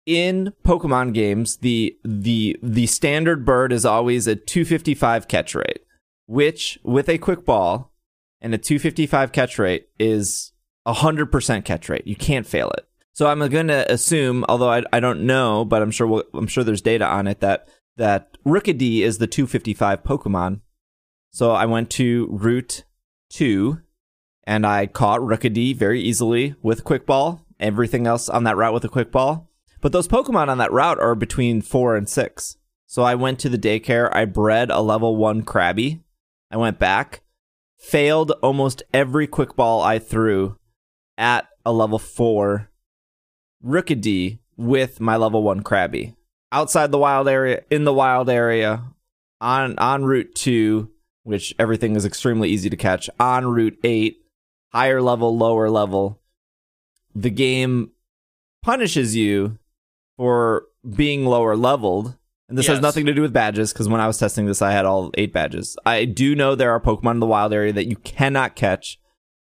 in 0.06 0.54
Pokemon 0.64 1.14
games, 1.14 1.58
the 1.58 1.98
the 2.04 2.58
the 2.62 2.88
standard 2.88 3.46
bird 3.46 3.72
is 3.72 3.86
always 3.86 4.28
a 4.28 4.36
255 4.36 5.28
catch 5.28 5.56
rate, 5.56 5.82
which 6.26 6.80
with 6.84 7.10
a 7.10 7.18
quick 7.18 7.46
ball 7.46 7.92
and 8.42 8.54
a 8.54 8.58
255 8.58 9.32
catch 9.32 9.58
rate 9.58 9.88
is 10.00 10.52
a 10.86 10.94
hundred 10.94 11.32
percent 11.32 11.66
catch 11.66 11.90
rate. 11.90 12.06
You 12.06 12.16
can't 12.16 12.48
fail 12.48 12.70
it. 12.72 12.86
So 13.14 13.28
I'm 13.28 13.48
going 13.48 13.68
to 13.68 13.92
assume, 13.92 14.44
although 14.50 14.72
I, 14.72 14.84
I 14.92 15.00
don't 15.00 15.22
know, 15.28 15.66
but 15.66 15.84
I'm 15.84 15.92
sure 15.92 16.08
we'll, 16.08 16.24
I'm 16.34 16.48
sure 16.48 16.64
there's 16.64 16.82
data 16.82 17.06
on 17.06 17.28
it 17.28 17.42
that 17.42 17.70
that 17.96 18.38
Rookidee 18.44 19.02
is 19.02 19.20
the 19.20 19.28
255 19.28 20.04
Pokemon. 20.04 20.62
So 21.32 21.52
I 21.52 21.66
went 21.66 21.90
to 21.92 22.28
Route 22.32 22.84
Two, 23.30 23.80
and 24.46 24.66
I 24.66 24.88
caught 24.88 25.22
Rookidee 25.22 25.76
very 25.76 26.02
easily 26.02 26.56
with 26.62 26.84
quick 26.84 27.06
ball. 27.06 27.46
Everything 27.60 28.08
else 28.08 28.28
on 28.30 28.44
that 28.44 28.58
route 28.58 28.74
with 28.74 28.84
a 28.84 28.90
quick 28.90 29.12
ball. 29.12 29.50
But 29.82 29.92
those 29.92 30.08
Pokemon 30.08 30.48
on 30.48 30.58
that 30.58 30.72
route 30.72 31.00
are 31.00 31.16
between 31.16 31.62
four 31.62 31.96
and 31.96 32.08
six. 32.08 32.58
So 32.86 33.04
I 33.04 33.16
went 33.16 33.40
to 33.40 33.50
the 33.50 33.58
daycare. 33.58 34.14
I 34.14 34.26
bred 34.26 34.70
a 34.70 34.82
level 34.82 35.16
one 35.16 35.44
Krabby. 35.44 36.02
I 36.52 36.58
went 36.58 36.78
back, 36.78 37.22
failed 37.78 38.32
almost 38.44 38.84
every 38.94 39.28
quick 39.28 39.56
ball 39.56 39.82
I 39.82 39.98
threw 39.98 40.58
at 41.18 41.48
a 41.66 41.74
level 41.74 42.00
four 42.00 42.70
Rookidee 43.66 44.40
with 44.56 45.00
my 45.00 45.16
level 45.16 45.42
one 45.42 45.64
Krabby. 45.64 46.16
Outside 46.52 46.92
the 46.92 47.00
wild 47.00 47.28
area, 47.28 47.64
in 47.72 47.84
the 47.84 47.94
wild 47.94 48.30
area, 48.30 48.84
on 49.42 49.78
on 49.80 50.04
Route 50.04 50.36
two, 50.36 50.92
which 51.24 51.56
everything 51.58 51.96
is 51.96 52.06
extremely 52.06 52.50
easy 52.50 52.70
to 52.70 52.78
catch. 52.78 53.10
On 53.20 53.46
Route 53.46 53.80
eight, 53.84 54.23
higher 54.74 55.02
level, 55.02 55.38
lower 55.38 55.70
level. 55.70 56.20
The 57.16 57.30
game 57.30 57.92
punishes 58.64 59.16
you 59.16 59.60
for 60.18 60.66
being 60.96 61.26
lower 61.26 61.56
leveled. 61.56 62.18
And 62.50 62.58
this 62.58 62.68
has 62.68 62.82
nothing 62.82 63.06
to 63.06 63.14
do 63.14 63.22
with 63.22 63.34
badges 63.34 63.72
because 63.72 63.88
when 63.88 64.02
I 64.02 64.08
was 64.08 64.18
testing 64.18 64.46
this, 64.46 64.62
I 64.62 64.72
had 64.72 64.86
all 64.86 65.12
eight 65.16 65.34
badges. 65.34 65.78
I 65.86 66.06
do 66.06 66.36
know 66.36 66.56
there 66.56 66.72
are 66.72 66.80
Pokemon 66.80 67.12
in 67.12 67.20
the 67.20 67.26
wild 67.26 67.54
area 67.54 67.74
that 67.74 67.88
you 67.88 67.96
cannot 67.96 68.56
catch 68.56 69.00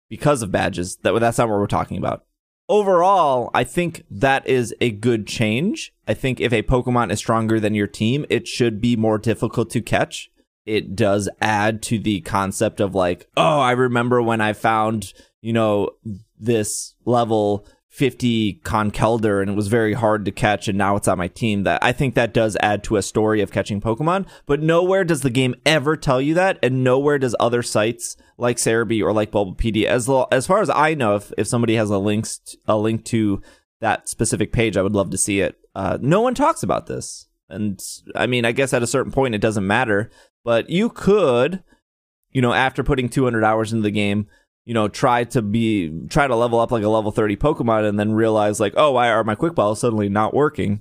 because 0.09 0.43
of 0.43 0.53
badges. 0.53 0.97
That 0.97 1.19
that's 1.19 1.39
not 1.39 1.49
what 1.49 1.59
we're 1.59 1.67
talking 1.67 1.97
about. 1.97 2.25
Overall, 2.69 3.51
I 3.53 3.65
think 3.65 4.05
that 4.11 4.47
is 4.47 4.75
a 4.81 4.91
good 4.91 5.27
change. 5.27 5.93
I 6.07 6.15
think 6.15 6.41
if 6.41 6.53
a 6.53 6.63
Pokemon 6.63 7.11
is 7.11 7.19
stronger 7.19 7.59
than 7.59 7.75
your 7.75 7.87
team, 7.87 8.25
it 8.31 8.47
should 8.47 8.81
be 8.81 8.97
more 8.97 9.19
difficult 9.19 9.71
to 9.71 9.81
catch. 9.81 10.31
It 10.67 10.97
does 10.97 11.29
add 11.41 11.83
to 11.83 11.99
the 11.99 12.21
concept 12.23 12.81
of 12.81 12.95
like, 12.95 13.29
oh, 13.37 13.61
I 13.61 13.73
remember 13.73 14.23
when 14.23 14.41
I 14.41 14.53
found, 14.53 15.13
you 15.41 15.53
know, 15.53 15.91
this 16.39 16.95
level 17.05 17.67
50 17.95 18.61
Conkeldurr 18.65 19.41
and 19.41 19.51
it 19.51 19.55
was 19.55 19.69
very 19.69 19.93
hard 19.93 20.25
to 20.25 20.33
catch 20.33 20.67
and 20.67 20.77
now 20.77 20.97
it's 20.97 21.07
on 21.07 21.17
my 21.17 21.29
team 21.29 21.63
that 21.63 21.79
I 21.81 21.93
think 21.93 22.17
that 22.17 22.35
does 22.35 22.57
add 22.61 22.83
to 22.85 22.97
a 22.97 23.03
story 23.03 23.41
of 23.41 23.53
catching 23.53 23.81
Pokemon 23.81 24.27
but 24.47 24.61
nowhere 24.61 25.05
does 25.05 25.21
the 25.21 25.31
game 25.31 25.55
ever 25.65 25.97
tell 25.97 26.21
you 26.21 26.35
that 26.35 26.59
and 26.61 26.83
nowhere 26.83 27.21
does 27.21 27.37
other 27.39 27.63
sites 27.63 28.17
like 28.37 28.57
Serebii 28.57 29.01
or 29.01 29.13
like 29.13 29.31
Bulbapedia 29.31 29.87
as 29.87 30.09
lo- 30.09 30.27
as 30.33 30.45
far 30.45 30.61
as 30.61 30.71
I 30.71 30.95
know 30.95 31.15
if, 31.15 31.33
if 31.39 31.47
somebody 31.47 31.77
has 31.77 31.89
a 31.89 31.99
links 31.99 32.39
t- 32.39 32.59
a 32.67 32.77
link 32.77 33.05
to 33.07 33.41
that 33.79 34.09
specific 34.09 34.51
page 34.53 34.77
I 34.77 34.83
would 34.83 34.97
love 34.97 35.11
to 35.11 35.19
see 35.19 35.39
it. 35.39 35.57
Uh, 35.77 35.97
no 36.01 36.21
one 36.21 36.35
talks 36.35 36.65
about 36.65 36.89
this 36.89 37.29
and 37.49 37.81
I 38.15 38.27
mean 38.27 38.45
I 38.45 38.53
guess 38.53 38.73
at 38.73 38.83
a 38.83 38.87
certain 38.87 39.13
point 39.13 39.35
it 39.35 39.41
doesn't 39.41 39.67
matter 39.67 40.11
but 40.45 40.71
you 40.71 40.89
could 40.89 41.63
you 42.31 42.41
know 42.41 42.53
after 42.53 42.83
putting 42.83 43.09
200 43.09 43.45
hours 43.45 43.73
into 43.73 43.83
the 43.83 43.91
game 43.91 44.27
you 44.65 44.73
know, 44.73 44.89
try 44.89 45.25
to 45.25 45.43
be 45.43 46.07
try 46.09 46.27
to 46.27 46.37
level 46.37 46.59
up 46.59 46.71
like 46.71 46.83
a 46.83 46.89
level 46.89 47.11
30 47.11 47.37
Pokemon 47.37 47.87
and 47.87 47.99
then 47.99 48.13
realize 48.13 48.61
like, 48.61 48.75
oh, 48.77 48.93
why 48.93 49.11
are 49.11 49.25
my 49.25 49.35
quick 49.35 49.55
balls 49.55 49.81
suddenly 49.81 50.09
not 50.09 50.35
working? 50.35 50.81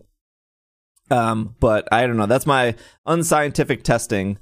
Um, 1.11 1.55
but 1.59 1.87
I 1.91 2.07
don't 2.07 2.17
know. 2.17 2.25
That's 2.25 2.45
my 2.45 2.75
unscientific 3.05 3.83
testing. 3.83 4.39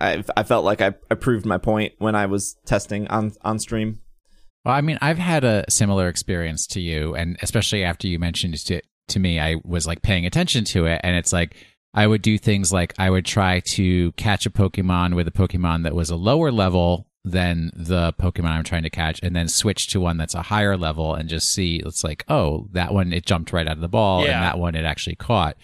I 0.00 0.22
I 0.36 0.42
felt 0.42 0.64
like 0.64 0.80
I, 0.80 0.94
I 1.10 1.14
proved 1.14 1.46
my 1.46 1.58
point 1.58 1.94
when 1.98 2.14
I 2.14 2.26
was 2.26 2.56
testing 2.66 3.08
on 3.08 3.32
on 3.42 3.58
stream. 3.58 4.00
Well, 4.64 4.74
I 4.74 4.80
mean, 4.80 4.98
I've 5.00 5.18
had 5.18 5.44
a 5.44 5.64
similar 5.70 6.08
experience 6.08 6.66
to 6.68 6.80
you, 6.80 7.14
and 7.14 7.36
especially 7.40 7.84
after 7.84 8.08
you 8.08 8.18
mentioned 8.18 8.54
it 8.68 8.84
to, 9.08 9.20
me, 9.20 9.38
I 9.40 9.56
was 9.64 9.86
like 9.86 10.02
paying 10.02 10.26
attention 10.26 10.64
to 10.66 10.86
it, 10.86 11.00
and 11.04 11.16
it's 11.16 11.32
like 11.32 11.56
I 11.94 12.06
would 12.06 12.22
do 12.22 12.38
things 12.38 12.72
like 12.72 12.94
I 12.98 13.10
would 13.10 13.24
try 13.24 13.60
to 13.60 14.12
catch 14.12 14.46
a 14.46 14.50
Pokemon 14.50 15.14
with 15.14 15.28
a 15.28 15.32
Pokemon 15.32 15.82
that 15.84 15.94
was 15.94 16.10
a 16.10 16.16
lower 16.16 16.50
level 16.52 17.06
than 17.24 17.72
the 17.74 18.12
Pokemon 18.20 18.50
I'm 18.50 18.64
trying 18.64 18.84
to 18.84 18.90
catch, 18.90 19.20
and 19.22 19.34
then 19.34 19.48
switch 19.48 19.88
to 19.88 20.00
one 20.00 20.16
that's 20.16 20.34
a 20.34 20.42
higher 20.42 20.76
level 20.76 21.14
and 21.14 21.28
just 21.28 21.52
see. 21.52 21.82
It's 21.84 22.04
like, 22.04 22.24
oh, 22.28 22.68
that 22.72 22.94
one 22.94 23.12
it 23.12 23.26
jumped 23.26 23.52
right 23.52 23.66
out 23.66 23.76
of 23.76 23.80
the 23.80 23.88
ball, 23.88 24.24
Yeah. 24.24 24.34
and 24.34 24.42
that 24.44 24.58
one 24.58 24.74
it 24.74 24.84
actually 24.84 25.16
caught. 25.16 25.56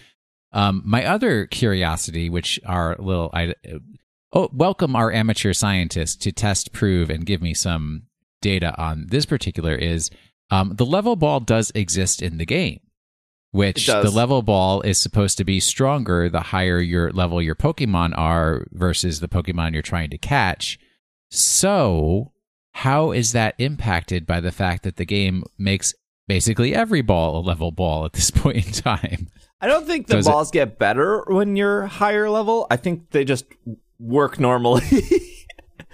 Um, 0.51 0.81
my 0.85 1.05
other 1.05 1.45
curiosity, 1.47 2.29
which 2.29 2.59
are 2.65 2.95
little, 2.99 3.29
I 3.33 3.55
oh, 4.33 4.49
welcome 4.53 4.95
our 4.95 5.11
amateur 5.11 5.53
scientists 5.53 6.15
to 6.17 6.31
test, 6.31 6.73
prove, 6.73 7.09
and 7.09 7.25
give 7.25 7.41
me 7.41 7.53
some 7.53 8.03
data 8.41 8.75
on 8.77 9.07
this 9.07 9.25
particular 9.25 9.73
is 9.73 10.09
um, 10.51 10.75
the 10.75 10.85
level 10.85 11.15
ball 11.15 11.39
does 11.39 11.71
exist 11.73 12.21
in 12.21 12.37
the 12.37 12.45
game, 12.45 12.81
which 13.53 13.85
the 13.85 14.09
level 14.11 14.41
ball 14.41 14.81
is 14.81 14.97
supposed 14.97 15.37
to 15.37 15.43
be 15.43 15.59
stronger 15.59 16.27
the 16.27 16.41
higher 16.41 16.79
your 16.81 17.11
level 17.11 17.41
your 17.41 17.53
Pokemon 17.55 18.17
are 18.17 18.65
versus 18.71 19.19
the 19.19 19.27
Pokemon 19.27 19.73
you're 19.73 19.81
trying 19.81 20.09
to 20.09 20.17
catch. 20.17 20.77
So, 21.29 22.31
how 22.71 23.11
is 23.11 23.31
that 23.31 23.55
impacted 23.59 24.25
by 24.25 24.39
the 24.41 24.51
fact 24.51 24.83
that 24.83 24.97
the 24.97 25.05
game 25.05 25.43
makes 25.57 25.93
basically 26.27 26.73
every 26.75 27.01
ball 27.01 27.37
a 27.37 27.41
level 27.41 27.71
ball 27.71 28.05
at 28.05 28.13
this 28.13 28.31
point 28.41 28.65
in 28.65 28.71
time? 28.73 29.29
I 29.61 29.67
don't 29.67 29.85
think 29.85 30.07
the 30.07 30.15
Does 30.15 30.27
it- 30.27 30.31
balls 30.31 30.51
get 30.51 30.77
better 30.79 31.23
when 31.27 31.55
you're 31.55 31.85
higher 31.85 32.29
level. 32.29 32.67
I 32.69 32.75
think 32.77 33.11
they 33.11 33.23
just 33.23 33.45
work 33.99 34.39
normally. 34.39 34.83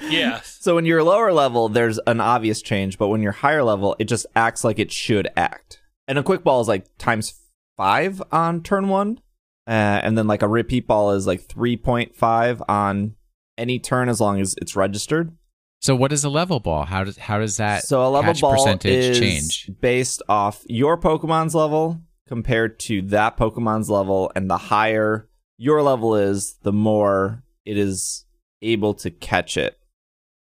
Yeah. 0.01 0.39
so 0.45 0.75
when 0.75 0.85
you're 0.85 1.03
lower 1.03 1.33
level, 1.33 1.67
there's 1.67 1.99
an 2.07 2.21
obvious 2.21 2.61
change, 2.61 2.97
but 2.97 3.09
when 3.09 3.21
you're 3.21 3.33
higher 3.33 3.63
level, 3.63 3.97
it 3.99 4.05
just 4.05 4.25
acts 4.33 4.63
like 4.63 4.79
it 4.79 4.93
should 4.93 5.27
act. 5.35 5.81
And 6.07 6.17
a 6.17 6.23
quick 6.23 6.41
ball 6.41 6.61
is 6.61 6.69
like 6.69 6.85
times 6.97 7.33
five 7.79 8.21
on 8.29 8.61
turn 8.61 8.89
one, 8.89 9.21
uh, 9.65 10.01
and 10.03 10.17
then 10.17 10.27
like 10.27 10.41
a 10.41 10.47
repeat 10.47 10.85
ball 10.85 11.11
is 11.11 11.25
like 11.25 11.41
three 11.41 11.77
point 11.77 12.13
five 12.13 12.61
on 12.67 13.15
any 13.57 13.79
turn 13.79 14.09
as 14.09 14.19
long 14.19 14.41
as 14.41 14.53
it's 14.61 14.75
registered. 14.75 15.31
So, 15.81 15.95
what 15.95 16.11
is 16.11 16.25
a 16.25 16.29
level 16.29 16.59
ball? 16.59 16.83
How 16.83 17.05
does 17.05 17.17
how 17.17 17.39
does 17.39 17.55
that 17.57 17.83
so 17.83 18.05
a 18.05 18.09
level 18.09 18.33
catch 18.33 18.41
ball 18.41 18.51
percentage 18.51 19.05
is 19.05 19.19
change? 19.19 19.71
based 19.79 20.21
off 20.27 20.63
your 20.67 20.97
Pokemon's 20.97 21.55
level 21.55 22.01
compared 22.27 22.79
to 22.81 23.01
that 23.03 23.37
Pokemon's 23.37 23.89
level, 23.89 24.29
and 24.35 24.49
the 24.49 24.57
higher 24.57 25.29
your 25.57 25.81
level 25.81 26.15
is, 26.15 26.57
the 26.63 26.73
more 26.73 27.43
it 27.65 27.77
is 27.77 28.25
able 28.61 28.93
to 28.95 29.09
catch 29.09 29.55
it. 29.55 29.79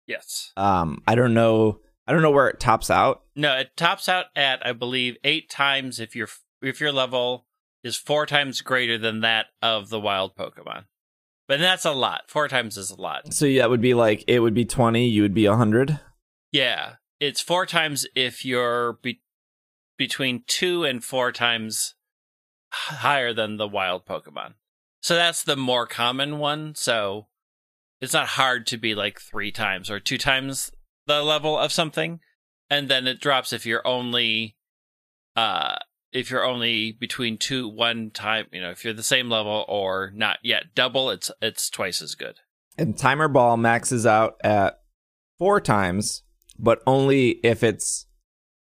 Yes. 0.08 0.52
Um, 0.56 1.02
I 1.06 1.14
don't 1.14 1.34
know. 1.34 1.80
I 2.06 2.12
don't 2.12 2.22
know 2.22 2.30
where 2.30 2.48
it 2.48 2.58
tops 2.58 2.90
out. 2.90 3.22
No, 3.36 3.56
it 3.58 3.76
tops 3.76 4.08
out 4.08 4.26
at 4.34 4.66
I 4.66 4.72
believe 4.72 5.16
eight 5.22 5.48
times 5.48 6.00
if 6.00 6.16
your 6.16 6.28
if 6.62 6.80
your 6.80 6.92
level 6.92 7.46
is 7.84 7.96
four 7.96 8.26
times 8.26 8.60
greater 8.60 8.98
than 8.98 9.20
that 9.20 9.46
of 9.62 9.88
the 9.88 10.00
wild 10.00 10.36
Pokemon. 10.36 10.84
But 11.46 11.60
that's 11.60 11.84
a 11.84 11.92
lot. 11.92 12.22
Four 12.28 12.48
times 12.48 12.76
is 12.76 12.90
a 12.90 13.00
lot. 13.00 13.32
So 13.32 13.46
yeah, 13.46 13.64
it 13.64 13.70
would 13.70 13.80
be 13.80 13.94
like 13.94 14.24
it 14.26 14.40
would 14.40 14.54
be 14.54 14.64
twenty. 14.64 15.08
You 15.08 15.22
would 15.22 15.34
be 15.34 15.46
hundred. 15.46 15.98
Yeah, 16.52 16.94
it's 17.20 17.40
four 17.40 17.66
times 17.66 18.06
if 18.14 18.44
you're 18.44 18.98
be- 19.02 19.22
between 19.96 20.44
two 20.46 20.84
and 20.84 21.02
four 21.02 21.32
times 21.32 21.94
higher 22.70 23.32
than 23.32 23.56
the 23.56 23.68
wild 23.68 24.04
Pokemon. 24.04 24.54
So 25.00 25.14
that's 25.14 25.42
the 25.42 25.56
more 25.56 25.86
common 25.86 26.38
one. 26.38 26.74
So 26.74 27.28
it's 28.00 28.12
not 28.12 28.28
hard 28.28 28.66
to 28.68 28.76
be 28.76 28.94
like 28.94 29.20
three 29.20 29.50
times 29.50 29.90
or 29.90 30.00
two 30.00 30.18
times 30.18 30.70
the 31.06 31.22
level 31.22 31.58
of 31.58 31.72
something, 31.72 32.20
and 32.68 32.88
then 32.88 33.06
it 33.06 33.20
drops 33.20 33.52
if 33.52 33.64
you're 33.64 33.86
only, 33.86 34.56
uh, 35.34 35.76
if 36.12 36.30
you're 36.30 36.44
only 36.44 36.92
between 36.92 37.38
two 37.38 37.68
one 37.68 38.10
time. 38.10 38.46
You 38.52 38.60
know, 38.60 38.70
if 38.70 38.84
you're 38.84 38.94
the 38.94 39.02
same 39.02 39.28
level 39.28 39.64
or 39.68 40.12
not 40.14 40.38
yet 40.42 40.74
double, 40.74 41.10
it's 41.10 41.30
it's 41.40 41.70
twice 41.70 42.02
as 42.02 42.14
good. 42.14 42.36
And 42.76 42.96
timer 42.96 43.28
ball 43.28 43.56
maxes 43.56 44.06
out 44.06 44.36
at 44.42 44.80
four 45.38 45.60
times, 45.60 46.22
but 46.58 46.80
only 46.86 47.40
if 47.42 47.62
it's 47.62 48.06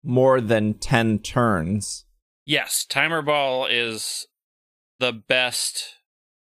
more 0.03 0.41
than 0.41 0.75
ten 0.75 1.19
turns. 1.19 2.05
Yes, 2.45 2.85
timer 2.85 3.21
ball 3.21 3.65
is 3.65 4.27
the 4.99 5.13
best 5.13 5.95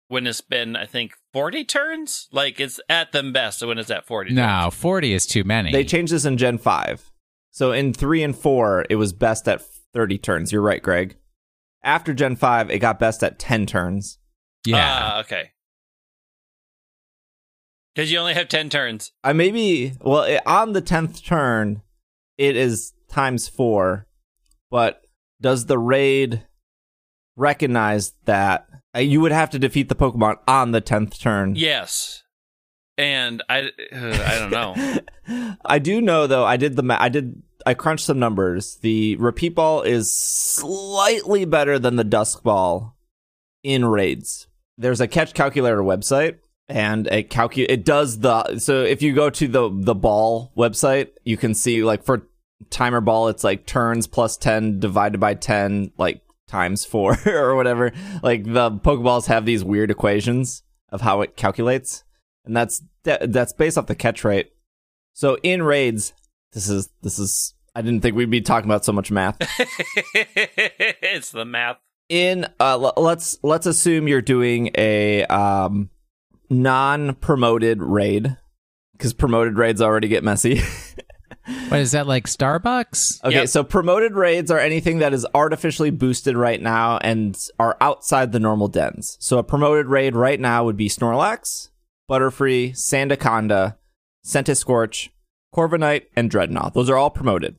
when 0.07 0.27
it's 0.27 0.41
been 0.41 0.75
I 0.75 0.85
think 0.85 1.13
40 1.33 1.63
turns. 1.65 2.27
Like 2.31 2.59
it's 2.59 2.79
at 2.89 3.11
the 3.11 3.23
best 3.23 3.65
when 3.65 3.77
it's 3.77 3.89
at 3.89 4.05
40. 4.05 4.33
No, 4.33 4.45
turns. 4.45 4.75
forty 4.75 5.13
is 5.13 5.25
too 5.25 5.43
many. 5.43 5.71
They 5.71 5.83
changed 5.85 6.13
this 6.13 6.25
in 6.25 6.37
Gen 6.37 6.57
5. 6.57 7.11
So 7.51 7.71
in 7.71 7.93
3 7.93 8.23
and 8.23 8.35
4, 8.35 8.85
it 8.89 8.95
was 8.95 9.11
best 9.13 9.47
at 9.47 9.61
30 9.93 10.17
turns. 10.17 10.51
You're 10.51 10.61
right, 10.61 10.81
Greg. 10.81 11.17
After 11.83 12.13
Gen 12.13 12.35
5, 12.35 12.69
it 12.69 12.79
got 12.79 12.99
best 12.99 13.23
at 13.23 13.39
10 13.39 13.65
turns. 13.65 14.19
yeah, 14.65 14.99
Ah, 15.01 15.19
okay. 15.21 15.51
Because 17.95 18.11
you 18.11 18.19
only 18.19 18.33
have 18.35 18.47
10 18.47 18.69
turns. 18.69 19.11
I 19.23 19.33
maybe, 19.33 19.93
well, 19.99 20.23
it, 20.23 20.41
on 20.45 20.73
the 20.73 20.81
10th 20.81 21.23
turn, 21.25 21.81
it 22.37 22.55
is 22.55 22.93
times 23.09 23.47
4. 23.49 24.07
But 24.69 25.01
does 25.41 25.65
the 25.65 25.77
raid 25.79 26.45
recognize 27.35 28.13
that 28.25 28.67
uh, 28.95 28.99
you 28.99 29.19
would 29.21 29.31
have 29.33 29.49
to 29.49 29.59
defeat 29.59 29.89
the 29.89 29.95
Pokemon 29.95 30.37
on 30.47 30.71
the 30.71 30.81
10th 30.81 31.19
turn? 31.19 31.55
Yes. 31.55 32.23
And 32.97 33.43
I 33.49 33.61
uh, 33.91 34.23
I 34.27 34.37
don't 34.39 34.51
know. 34.51 35.55
I 35.65 35.79
do 35.79 36.01
know 36.01 36.27
though. 36.27 36.45
I 36.45 36.55
did 36.57 36.75
the 36.75 36.83
ma- 36.83 36.97
I 36.99 37.09
did 37.09 37.41
I 37.65 37.73
crunched 37.73 38.05
some 38.05 38.19
numbers. 38.19 38.77
The 38.77 39.15
repeat 39.17 39.55
ball 39.55 39.81
is 39.81 40.15
slightly 40.15 41.45
better 41.45 41.79
than 41.79 41.95
the 41.95 42.03
dusk 42.03 42.43
ball 42.43 42.95
in 43.63 43.85
raids. 43.85 44.47
There's 44.77 45.01
a 45.01 45.07
catch 45.07 45.33
calculator 45.33 45.81
website 45.81 46.37
and 46.67 47.07
it 47.07 47.29
calcu 47.29 47.65
it 47.67 47.83
does 47.83 48.19
the 48.19 48.57
so 48.57 48.81
if 48.81 49.01
you 49.01 49.13
go 49.13 49.29
to 49.29 49.47
the 49.47 49.69
the 49.71 49.95
ball 49.95 50.51
website, 50.57 51.09
you 51.23 51.37
can 51.37 51.53
see 51.53 51.83
like 51.83 52.03
for 52.03 52.27
timer 52.69 53.01
ball 53.01 53.27
it's 53.27 53.43
like 53.43 53.65
turns 53.65 54.07
plus 54.07 54.37
10 54.37 54.79
divided 54.79 55.19
by 55.19 55.33
10 55.33 55.91
like 55.97 56.21
times 56.47 56.85
4 56.85 57.17
or 57.27 57.55
whatever. 57.55 57.91
Like 58.23 58.43
the 58.45 58.71
pokeballs 58.71 59.27
have 59.27 59.45
these 59.45 59.63
weird 59.63 59.91
equations 59.91 60.63
of 60.89 61.01
how 61.01 61.21
it 61.21 61.35
calculates 61.35 62.03
and 62.45 62.55
that's 62.55 62.81
that's 63.03 63.53
based 63.53 63.77
off 63.77 63.87
the 63.87 63.95
catch 63.95 64.23
rate. 64.23 64.51
So 65.13 65.37
in 65.43 65.63
raids, 65.63 66.13
this 66.53 66.69
is 66.69 66.89
this 67.01 67.19
is 67.19 67.53
I 67.75 67.81
didn't 67.81 68.01
think 68.01 68.15
we'd 68.15 68.29
be 68.29 68.41
talking 68.41 68.69
about 68.69 68.83
so 68.85 68.91
much 68.91 69.11
math. 69.11 69.37
it's 70.13 71.31
the 71.31 71.45
math. 71.45 71.77
In 72.09 72.45
uh, 72.59 72.73
l- 72.81 72.93
let's 72.97 73.37
let's 73.43 73.65
assume 73.65 74.07
you're 74.07 74.21
doing 74.21 74.71
a 74.77 75.23
um, 75.25 75.89
non-promoted 76.49 77.81
raid 77.81 78.37
because 78.93 79.13
promoted 79.13 79.57
raids 79.57 79.81
already 79.81 80.07
get 80.09 80.23
messy. 80.23 80.61
what 81.69 81.79
is 81.79 81.93
that 81.93 82.07
like 82.07 82.25
Starbucks? 82.27 83.23
Okay, 83.23 83.35
Yep. 83.35 83.47
so 83.47 83.63
promoted 83.63 84.13
raids 84.13 84.51
are 84.51 84.59
anything 84.59 84.99
that 84.99 85.13
is 85.13 85.25
artificially 85.33 85.89
boosted 85.89 86.35
right 86.35 86.61
now 86.61 86.97
and 86.97 87.37
are 87.57 87.77
outside 87.81 88.31
the 88.33 88.39
normal 88.39 88.67
dens. 88.67 89.17
So 89.21 89.37
a 89.37 89.43
promoted 89.43 89.87
raid 89.87 90.15
right 90.15 90.39
now 90.39 90.65
would 90.65 90.77
be 90.77 90.89
Snorlax, 90.89 91.69
Butterfree, 92.09 92.71
Sandaconda, 92.73 93.77
Centiskorch, 94.25 95.09
Corviknight, 95.55 96.03
and 96.15 96.31
Drednaw. 96.31 96.73
Those 96.73 96.89
are 96.89 96.97
all 96.97 97.09
promoted. 97.09 97.57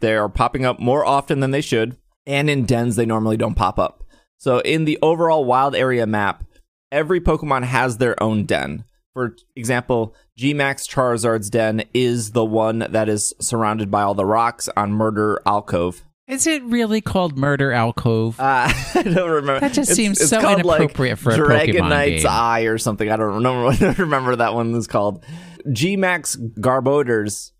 They 0.00 0.14
are 0.14 0.28
popping 0.28 0.64
up 0.64 0.78
more 0.80 1.04
often 1.04 1.40
than 1.40 1.50
they 1.50 1.60
should, 1.60 1.96
and 2.26 2.48
in 2.50 2.64
dens 2.64 2.96
they 2.96 3.06
normally 3.06 3.36
don't 3.36 3.54
pop 3.54 3.78
up. 3.78 4.02
So 4.38 4.58
in 4.60 4.84
the 4.84 4.98
overall 5.02 5.44
wild 5.44 5.74
area 5.74 6.06
map, 6.06 6.44
every 6.92 7.20
Pokemon 7.20 7.64
has 7.64 7.98
their 7.98 8.20
own 8.22 8.44
den. 8.44 8.84
For 9.12 9.36
example, 9.54 10.14
Gmax 10.38 10.88
Charizard's 10.88 11.48
den 11.48 11.84
is 11.94 12.32
the 12.32 12.44
one 12.44 12.80
that 12.90 13.08
is 13.08 13.32
surrounded 13.40 13.90
by 13.90 14.02
all 14.02 14.14
the 14.14 14.24
rocks 14.26 14.68
on 14.76 14.92
Murder 14.92 15.40
Alcove. 15.46 16.02
Is 16.26 16.46
it 16.46 16.62
really 16.64 17.00
called 17.00 17.36
Murder 17.38 17.70
Alcove? 17.72 18.40
Uh, 18.40 18.72
I 18.94 19.02
don't 19.04 19.30
remember. 19.30 19.60
That 19.60 19.72
just 19.74 19.90
It's- 19.90 19.96
seems 19.96 20.20
it's 20.20 20.30
so 20.30 20.40
called, 20.40 20.64
like, 20.64 20.80
inappropriate 20.80 21.18
for 21.18 21.32
a 21.32 21.36
Dragon 21.36 21.76
Pokemon 21.76 21.88
Knight's 21.90 22.22
game. 22.22 22.32
Eye 22.32 22.62
or 22.62 22.78
something. 22.78 23.10
I 23.10 23.16
don't 23.16 23.34
remember. 23.34 23.66
I 23.70 23.76
don't 23.76 23.98
remember 23.98 24.34
that 24.36 24.54
one 24.54 24.74
is 24.74 24.86
called. 24.86 25.22
Gmax 25.66 26.36
Garbodor's 26.58 27.52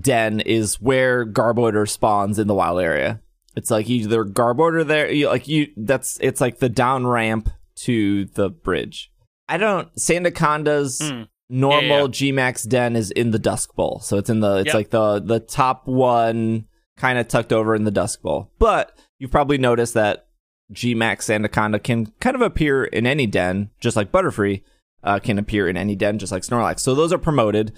den 0.00 0.40
is 0.40 0.80
where 0.80 1.24
Garbodor 1.26 1.88
spawns 1.88 2.38
in 2.38 2.46
the 2.46 2.54
wild 2.54 2.80
area. 2.80 3.20
It's 3.56 3.70
like 3.70 3.88
either 3.88 4.24
Garbodor 4.24 4.86
there, 4.86 5.10
you, 5.10 5.28
like 5.28 5.48
you. 5.48 5.68
That's 5.76 6.18
it's 6.20 6.40
like 6.40 6.58
the 6.58 6.68
down 6.68 7.06
ramp 7.06 7.48
to 7.80 8.26
the 8.26 8.50
bridge. 8.50 9.10
I 9.48 9.56
don't. 9.56 9.92
Sandaconda's 9.96 11.00
Hmm. 11.00 11.22
normal 11.48 11.82
Yeah, 11.82 11.96
yeah. 12.02 12.06
Gmax 12.32 12.68
den 12.68 12.94
is 12.96 13.10
in 13.10 13.30
the 13.30 13.38
Dusk 13.38 13.74
Bowl, 13.74 14.00
so 14.00 14.18
it's 14.18 14.30
in 14.30 14.40
the 14.40 14.58
it's 14.58 14.66
Yep. 14.66 14.74
like 14.74 14.90
the 14.90 15.20
the 15.20 15.40
top 15.40 15.86
one, 15.88 16.66
kind 16.96 17.18
of 17.18 17.26
tucked 17.28 17.52
over 17.52 17.74
in 17.74 17.84
the 17.84 17.90
Dusk 17.90 18.22
Bowl. 18.22 18.50
But 18.58 18.96
you've 19.18 19.30
probably 19.32 19.58
noticed 19.58 19.94
that 19.94 20.26
G 20.70 20.94
Max 20.94 21.26
Sandaconda 21.28 21.82
can 21.82 22.12
kind 22.20 22.36
of 22.36 22.42
appear 22.42 22.84
in 22.84 23.06
any 23.06 23.26
den, 23.26 23.70
just 23.80 23.96
like 23.96 24.12
Butterfree 24.12 24.62
uh, 25.02 25.18
can 25.18 25.38
appear 25.38 25.68
in 25.68 25.76
any 25.76 25.94
den, 25.94 26.18
just 26.18 26.32
like 26.32 26.42
Snorlax. 26.42 26.80
So 26.80 26.94
those 26.94 27.12
are 27.12 27.18
promoted. 27.18 27.72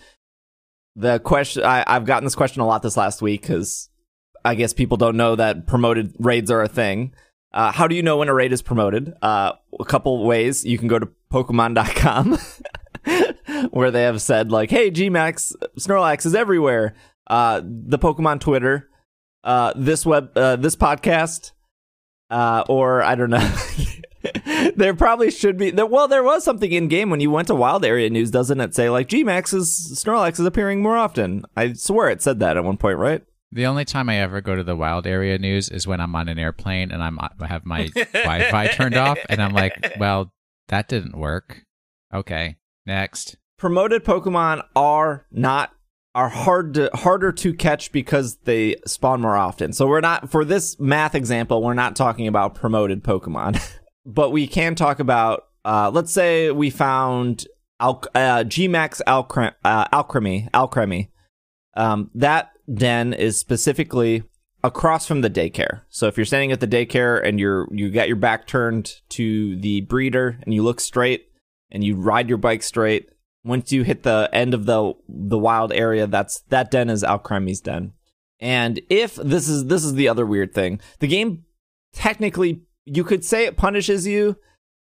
The 0.97 1.19
question 1.21 1.65
I, 1.65 1.85
I've 1.87 2.05
gotten 2.05 2.25
this 2.25 2.35
question 2.35 2.63
a 2.63 2.67
lot 2.67 2.83
this 2.83 2.97
last 2.97 3.23
week 3.23 3.43
because 3.43 3.89
I 4.45 4.55
guess 4.55 4.73
people 4.73 4.97
don't 4.97 5.17
know 5.17 5.37
that 5.37 5.67
promoted 5.67 6.15
raids 6.19 6.51
are 6.51 6.63
a 6.63 6.69
thing. 6.69 7.15
Uh, 7.53 7.73
how 7.73 7.89
do 7.89 7.95
you 7.95 8.03
know 8.03 8.17
when 8.17 8.29
a 8.29 8.35
raid 8.35 8.53
is 8.53 8.63
promoted? 8.63 9.13
Uh, 9.23 9.53
a 9.79 9.85
couple 9.85 10.25
ways. 10.25 10.65
You 10.65 10.79
can 10.79 10.89
go 10.89 10.99
to 10.99 11.09
Pokemon.com 11.33 12.39
where 13.71 13.91
they 13.91 14.03
have 14.03 14.23
said 14.23 14.53
like, 14.53 14.71
"Hey, 14.71 14.91
Gmax 14.91 15.55
Snorlax 15.79 16.27
is 16.27 16.35
everywhere." 16.35 16.95
Uh, 17.27 17.61
the 17.65 17.99
Pokemon 17.99 18.41
Twitter, 18.41 18.89
uh, 19.45 19.73
this 19.77 20.05
web, 20.07 20.31
uh, 20.37 20.57
this 20.57 20.77
podcast, 20.77 21.53
or 22.31 23.03
I 23.03 23.15
don't 23.15 23.31
know. 23.31 23.57
there 24.77 24.95
probably 24.95 25.31
should 25.31 25.57
be. 25.57 25.71
There, 25.71 25.87
well, 25.87 26.09
there 26.09 26.23
was 26.23 26.45
something 26.45 26.71
in 26.73 26.89
game 26.89 27.11
when 27.11 27.21
you 27.21 27.31
went 27.31 27.49
to 27.49 27.55
Wild 27.55 27.85
Area 27.85 28.11
News, 28.11 28.31
doesn't 28.31 28.61
it? 28.61 28.75
Say 28.75 28.91
like 28.91 29.09
Gmax 29.09 29.55
is 29.55 30.03
Snorlax 30.05 30.41
is 30.41 30.47
appearing 30.47 30.83
more 30.83 30.97
often. 30.97 31.45
I 31.57 31.73
swear 31.73 32.11
it 32.11 32.23
said 32.23 32.41
that 32.41 32.57
at 32.57 32.65
one 32.65 32.77
point, 32.77 32.99
right? 32.99 33.23
The 33.53 33.67
only 33.67 33.85
time 33.85 34.09
I 34.09 34.19
ever 34.19 34.41
go 34.41 34.55
to 34.55 34.63
the 34.63 34.77
wild 34.77 35.07
area 35.07 35.37
news 35.39 35.69
is 35.69 35.87
when 35.87 36.01
I'm 36.01 36.15
on 36.15 36.29
an 36.29 36.39
airplane 36.39 36.93
and 36.93 37.03
I'm 37.03 37.19
I 37.21 37.31
have 37.47 37.67
my 37.67 37.89
Wi-Fi 38.13 38.69
turned 38.69 38.97
off, 38.97 39.19
and 39.29 39.43
I'm 39.43 39.53
like, 39.53 39.95
well, 39.99 40.33
that 40.69 40.89
didn't 40.89 41.17
work. 41.17 41.65
Okay, 42.13 42.57
next. 42.87 43.37
promoted 43.57 44.05
Pokemon 44.05 44.63
are 44.77 45.27
not 45.31 45.73
are 46.15 46.29
hard 46.29 46.75
to 46.75 46.91
harder 46.95 47.31
to 47.31 47.55
catch 47.55 47.93
because 47.93 48.37
they 48.45 48.77
spawn 48.87 49.21
more 49.21 49.37
often. 49.37 49.73
So 49.73 49.87
we're 49.87 50.01
not 50.01 50.31
for 50.31 50.45
this 50.45 50.79
math 50.81 51.15
example, 51.15 51.63
we're 51.63 51.75
not 51.75 51.97
talking 51.97 52.27
about 52.27 52.55
promoted 52.55 53.03
Pokemon, 53.05 53.61
but 54.05 54.31
we 54.31 54.47
can 54.47 54.75
talk 54.75 55.01
about. 55.01 55.47
Uh, 55.65 55.91
let's 55.93 56.13
say 56.13 56.51
we 56.51 56.71
found 56.71 57.47
Al- 57.81 58.03
uh, 58.15 58.45
Gmax 58.45 59.03
Alcrem- 59.07 59.55
uh, 59.65 59.87
Alchemy. 59.93 60.49
Alchemy. 60.55 61.11
Um, 61.77 62.11
that 62.15 62.51
den 62.73 63.13
is 63.13 63.39
specifically 63.39 64.23
across 64.63 65.07
from 65.07 65.21
the 65.21 65.31
daycare. 65.31 65.83
So 65.89 66.07
if 66.07 66.17
you're 66.17 66.27
standing 66.27 66.53
at 66.53 66.61
the 66.61 66.67
daycare 66.67 67.25
and 67.27 67.41
you're 67.41 67.67
you 67.73 67.91
got 67.91 68.09
your 68.09 68.17
back 68.17 68.47
turned 68.47 69.01
to 69.11 69.57
the 69.57 69.83
breeder 69.83 70.39
and 70.43 70.55
you 70.55 70.63
look 70.63 70.81
straight 70.81 71.29
and 71.71 71.83
you 71.85 71.97
ride 71.97 72.29
your 72.29 72.39
bike 72.39 72.63
straight, 72.63 73.09
once 73.45 73.73
you 73.73 73.83
hit 73.83 74.03
the 74.03 74.29
end 74.33 74.55
of 74.55 74.67
the 74.67 74.93
the 75.09 75.39
wild 75.39 75.73
area, 75.73 76.07
that's 76.07 76.43
that 76.49 76.71
den 76.71 76.91
is 76.91 77.05
Alcremie's 77.05 77.61
den. 77.61 77.93
And 78.41 78.81
if 78.89 79.17
this 79.17 79.49
is 79.49 79.67
this 79.67 79.85
is 79.85 79.95
the 79.95 80.09
other 80.09 80.27
weird 80.27 80.55
thing, 80.55 80.81
the 80.99 81.07
game 81.07 81.45
technically 81.93 82.63
you 82.85 83.05
could 83.05 83.25
say 83.25 83.45
it 83.45 83.57
punishes 83.57 84.07
you 84.07 84.37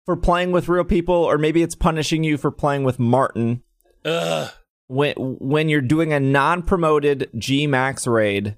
for 0.05 0.17
playing 0.17 0.53
with 0.53 0.69
real 0.69 0.85
people, 0.85 1.15
or 1.15 1.39
maybe 1.39 1.63
it's 1.63 1.75
punishing 1.75 2.25
you 2.25 2.37
for 2.37 2.51
playing 2.51 2.85
with 2.85 2.99
Martin 2.99 3.63
Ugh. 4.05 4.51
when 4.87 5.15
when 5.17 5.69
you're 5.69 5.81
doing 5.81 6.13
a 6.13 6.21
non-promoted 6.21 7.31
G 7.37 7.67
Max 7.67 8.07
raid, 8.07 8.57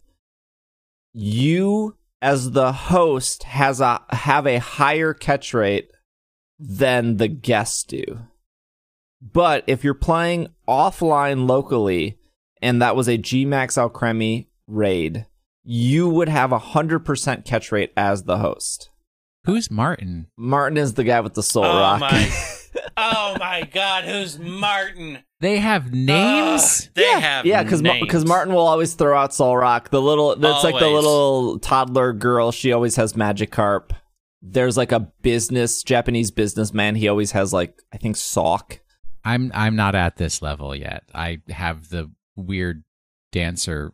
you 1.13 1.97
as 2.21 2.51
the 2.51 2.73
host 2.73 3.45
has 3.45 3.81
a 3.81 4.03
have 4.11 4.47
a 4.47 4.59
higher 4.59 5.15
catch 5.15 5.55
rate 5.55 5.91
than 6.59 7.17
the 7.17 7.29
guests 7.29 7.83
do. 7.85 8.05
But 9.21 9.65
if 9.67 9.83
you're 9.83 9.95
playing 9.95 10.49
offline 10.69 11.49
locally 11.49 12.19
and 12.61 12.83
that 12.83 12.97
was 12.97 13.09
a 13.09 13.17
G 13.17 13.45
Max 13.45 13.77
Alcremie 13.77 14.49
raid, 14.67 15.27
you 15.65 16.09
would 16.09 16.29
have 16.29 16.53
a 16.53 16.59
hundred 16.59 17.01
percent 17.01 17.45
catch 17.45 17.73
rate 17.73 17.93
as 17.97 18.25
the 18.25 18.39
host. 18.39 18.91
Who's 19.45 19.71
Martin? 19.71 20.27
Martin 20.37 20.77
is 20.77 20.95
the 20.95 21.05
guy 21.05 21.21
with 21.21 21.35
the 21.35 21.43
soul 21.43 21.65
Oh 21.65 21.79
rock. 21.81 22.01
my! 22.01 22.31
Oh 23.01 23.37
my 23.39 23.63
God! 23.73 24.05
Who's 24.05 24.39
Martin? 24.39 25.19
They 25.41 25.59
have 25.59 25.93
names. 25.93 26.87
Ugh, 26.87 26.95
they 26.95 27.21
have 27.21 27.47
yeah, 27.47 27.63
because 27.63 27.81
names. 27.81 28.05
because 28.05 28.25
Martin 28.27 28.53
will 28.53 28.67
always 28.67 28.95
throw 28.95 29.17
out 29.17 29.31
Solrock. 29.31 29.91
The 29.91 30.03
little 30.03 30.35
that's 30.37 30.65
like 30.65 30.79
the 30.79 30.89
little 30.89 31.59
toddler 31.61 32.13
girl. 32.13 32.51
She 32.51 32.73
always 32.73 32.97
has 32.97 33.13
Magikarp. 33.13 33.91
There's 34.43 34.77
like 34.77 34.91
a 34.93 35.01
business 35.23 35.83
Japanese 35.85 36.31
businessman. 36.33 36.97
He 36.97 37.07
always 37.09 37.33
has 37.33 37.53
like 37.53 37.79
I 37.93 37.99
think 37.99 38.17
Sock. 38.17 38.81
I'm 39.25 39.53
I'm 39.55 39.77
not 39.77 39.95
at 39.95 40.17
this 40.17 40.43
level 40.43 40.75
yet. 40.75 41.05
I 41.15 41.39
have 41.51 41.91
the 41.91 42.11
weird 42.37 42.83
dancer 43.33 43.93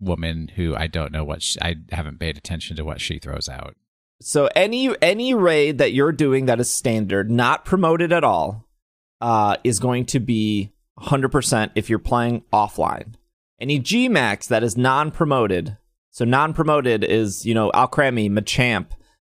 woman 0.00 0.48
who 0.56 0.74
I 0.74 0.86
don't 0.86 1.12
know 1.12 1.24
what 1.24 1.42
she, 1.42 1.60
I 1.60 1.76
haven't 1.92 2.18
paid 2.18 2.38
attention 2.38 2.76
to 2.76 2.84
what 2.84 3.00
she 3.00 3.18
throws 3.18 3.48
out. 3.48 3.76
So 4.20 4.48
any 4.54 4.94
any 5.00 5.32
raid 5.32 5.78
that 5.78 5.92
you're 5.92 6.12
doing 6.12 6.46
that 6.46 6.60
is 6.60 6.72
standard, 6.72 7.30
not 7.30 7.64
promoted 7.64 8.12
at 8.12 8.24
all, 8.24 8.66
uh, 9.20 9.56
is 9.64 9.78
going 9.78 10.06
to 10.06 10.20
be 10.20 10.72
100% 10.98 11.70
if 11.74 11.88
you're 11.88 11.98
playing 11.98 12.42
offline. 12.52 13.14
Any 13.58 13.80
Gmax 13.80 14.48
that 14.48 14.62
is 14.62 14.76
non-promoted, 14.76 15.76
so 16.10 16.24
non-promoted 16.24 17.02
is 17.04 17.46
you 17.46 17.54
know 17.54 17.70
Alcremie, 17.72 18.30
Machamp, 18.30 18.88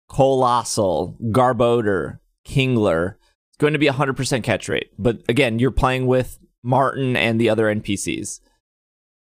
Coalossal, 0.09 1.17
Garbodor, 1.31 2.19
Kingler. 2.45 3.15
It's 3.51 3.59
going 3.59 3.75
to 3.75 3.79
be 3.79 3.89
100% 3.89 4.43
catch 4.43 4.69
rate. 4.69 4.91
But 4.99 5.23
again, 5.29 5.59
you're 5.59 5.71
playing 5.71 6.07
with 6.07 6.39
Martin 6.63 7.17
and 7.17 7.41
the 7.41 7.49
other 7.49 7.67
NPCs. 7.67 8.41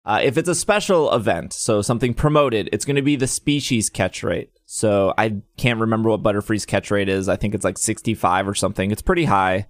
Uh, 0.04 0.20
if 0.22 0.36
it's 0.36 0.48
a 0.48 0.54
special 0.54 1.12
event, 1.12 1.52
so 1.52 1.82
something 1.82 2.14
promoted, 2.14 2.68
it's 2.72 2.84
going 2.84 2.96
to 2.96 3.02
be 3.02 3.16
the 3.16 3.26
species 3.26 3.90
catch 3.90 4.22
rate. 4.22 4.55
So 4.76 5.14
I 5.16 5.40
can't 5.56 5.80
remember 5.80 6.10
what 6.10 6.22
Butterfree's 6.22 6.66
catch 6.66 6.90
rate 6.90 7.08
is. 7.08 7.30
I 7.30 7.36
think 7.36 7.54
it's 7.54 7.64
like 7.64 7.78
65 7.78 8.46
or 8.46 8.54
something. 8.54 8.90
It's 8.90 9.00
pretty 9.00 9.24
high. 9.24 9.68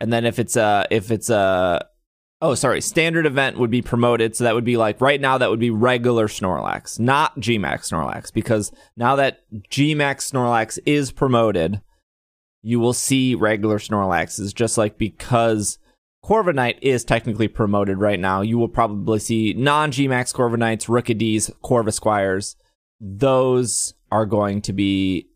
And 0.00 0.12
then 0.12 0.26
if 0.26 0.40
it's 0.40 0.56
a 0.56 0.88
if 0.90 1.12
it's 1.12 1.30
a 1.30 1.86
oh 2.42 2.56
sorry, 2.56 2.80
standard 2.80 3.26
event 3.26 3.60
would 3.60 3.70
be 3.70 3.80
promoted. 3.80 4.34
So 4.34 4.42
that 4.42 4.56
would 4.56 4.64
be 4.64 4.76
like 4.76 5.00
right 5.00 5.20
now 5.20 5.38
that 5.38 5.50
would 5.50 5.60
be 5.60 5.70
regular 5.70 6.26
Snorlax, 6.26 6.98
not 6.98 7.36
Gmax 7.36 7.92
Snorlax, 7.92 8.32
because 8.32 8.72
now 8.96 9.14
that 9.14 9.42
Gmax 9.70 10.32
Snorlax 10.32 10.80
is 10.84 11.12
promoted, 11.12 11.80
you 12.60 12.80
will 12.80 12.92
see 12.92 13.36
regular 13.36 13.78
Snorlaxes 13.78 14.52
just 14.52 14.76
like 14.76 14.98
because 14.98 15.78
Corviknight 16.24 16.78
is 16.82 17.04
technically 17.04 17.46
promoted 17.46 17.98
right 17.98 18.18
now. 18.18 18.40
You 18.40 18.58
will 18.58 18.66
probably 18.66 19.20
see 19.20 19.52
non 19.52 19.92
Gmax 19.92 20.34
Corviknights, 20.34 20.88
Rookidees, 20.88 21.52
Corvisquires. 21.62 22.56
Those 23.00 23.94
are 24.14 24.26
going 24.26 24.62
to 24.62 24.72
be 24.72 25.28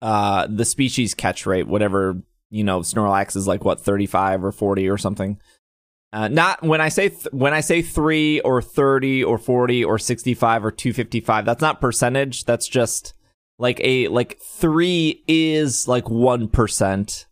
uh, 0.00 0.46
the 0.48 0.64
species 0.64 1.12
catch 1.12 1.44
rate, 1.44 1.66
whatever, 1.66 2.22
you 2.50 2.62
know, 2.62 2.80
Snorlax 2.80 3.34
is 3.34 3.48
like 3.48 3.64
what, 3.64 3.80
35 3.80 4.44
or 4.44 4.52
40 4.52 4.88
or 4.88 4.96
something. 4.96 5.40
Uh, 6.12 6.28
not 6.28 6.62
when 6.62 6.80
I 6.80 6.88
say 6.88 7.08
th- 7.08 7.32
when 7.32 7.54
I 7.54 7.60
say 7.60 7.80
three 7.80 8.38
or 8.40 8.60
thirty 8.60 9.24
or 9.24 9.38
forty 9.38 9.82
or 9.82 9.98
sixty 9.98 10.34
five 10.34 10.62
or 10.62 10.70
two 10.70 10.92
fifty 10.92 11.20
five. 11.20 11.46
That's 11.46 11.62
not 11.62 11.80
percentage. 11.80 12.44
That's 12.44 12.68
just 12.68 13.14
like 13.58 13.80
a 13.82 14.08
like 14.08 14.38
three 14.38 15.24
is 15.26 15.88
like 15.88 16.10
one 16.10 16.48
percent. 16.48 17.24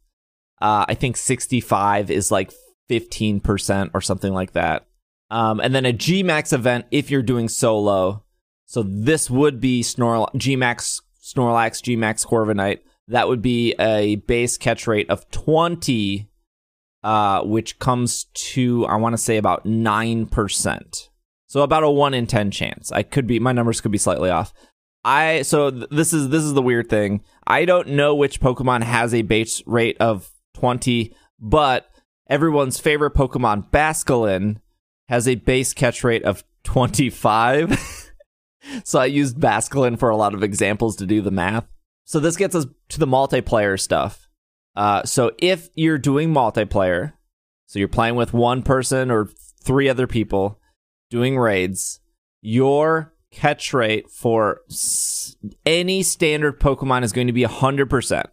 Uh, 0.62 0.87
I 0.88 0.94
think 0.94 1.18
sixty 1.18 1.61
five 1.61 2.11
is 2.11 2.31
like 2.31 2.55
fifteen 2.88 3.38
percent 3.40 3.90
or 3.92 4.00
something 4.00 4.33
like 4.33 4.53
that. 4.53 4.87
Um, 5.31 5.61
and 5.61 5.74
then 5.74 5.85
a 5.85 5.92
Gmax 5.92 6.55
event 6.55 6.87
if 6.90 7.11
you're 7.11 7.22
doing 7.22 7.50
solo. 7.50 8.24
So 8.70 8.85
this 8.85 9.28
would 9.28 9.61
be 9.61 9.83
Snorl 9.83 10.33
Gmax 10.35 11.02
Snorlax 11.20 11.83
Gmax 11.83 12.24
Corviknight. 12.24 12.78
That 13.09 13.26
would 13.26 13.42
be 13.42 13.74
a 13.80 14.14
base 14.14 14.56
catch 14.56 14.87
rate 14.87 15.11
of 15.11 15.28
twenty 15.33 16.28
uh, 17.02 17.42
which 17.42 17.80
comes 17.80 18.26
to 18.33 18.87
I 18.87 18.94
want 18.94 19.14
to 19.14 19.18
say 19.18 19.38
about 19.38 19.66
nine 19.66 20.26
percent. 20.26 21.11
So 21.48 21.62
about 21.62 21.83
a 21.83 21.90
one 21.90 22.14
in 22.14 22.28
ten 22.28 22.52
chance. 22.52 22.92
I 22.92 23.02
could 23.02 23.26
be 23.26 23.40
my 23.40 23.50
numbers 23.50 23.80
could 23.80 23.90
be 23.90 23.98
slightly 23.98 24.30
off. 24.30 24.54
I 25.04 25.42
so 25.42 25.72
th- 25.72 25.88
this 25.90 26.12
is 26.12 26.28
this 26.28 26.44
is 26.44 26.54
the 26.54 26.62
weird 26.62 26.88
thing. 26.88 27.24
I 27.48 27.64
don't 27.64 27.88
know 27.88 28.14
which 28.14 28.40
Pokemon 28.40 28.85
has 28.85 29.12
a 29.12 29.22
base 29.22 29.64
rate 29.66 29.96
of 29.98 30.30
twenty, 30.54 31.12
but 31.40 31.90
everyone's 32.28 32.78
favorite 32.78 33.14
Pokemon, 33.14 33.68
Basculin, 33.72 34.61
has 35.09 35.26
a 35.26 35.35
base 35.35 35.74
catch 35.74 36.04
rate 36.04 36.22
of 36.22 36.44
25. 36.62 37.98
so 38.85 38.99
I 38.99 39.07
used 39.07 39.38
Basculin 39.38 39.99
for 39.99 40.11
a 40.11 40.16
lot 40.16 40.35
of 40.35 40.42
examples 40.42 40.96
to 40.96 41.07
do 41.07 41.20
the 41.20 41.31
math. 41.31 41.66
So 42.05 42.20
this 42.20 42.37
gets 42.37 42.55
us 42.55 42.66
to 42.90 42.99
the 42.99 43.07
multiplayer 43.07 43.79
stuff. 43.79 44.29
Uh, 44.77 45.05
so 45.05 45.33
if 45.38 45.68
you're 45.75 45.99
doing 45.99 46.33
multiplayer, 46.33 47.12
so 47.66 47.79
you're 47.79 47.88
playing 47.88 48.16
with 48.16 48.33
one 48.33 48.62
person 48.62 49.11
or 49.11 49.29
three 49.62 49.88
other 49.88 50.07
people 50.07 50.61
doing 51.11 51.38
raids, 51.38 52.01
your 52.40 53.14
catch 53.31 53.73
rate 53.73 54.11
for 54.11 54.62
any 55.64 56.03
standard 56.03 56.61
Pokemon 56.61 57.05
is 57.05 57.12
going 57.12 57.27
to 57.27 57.33
be 57.33 57.44
100%. 57.44 58.25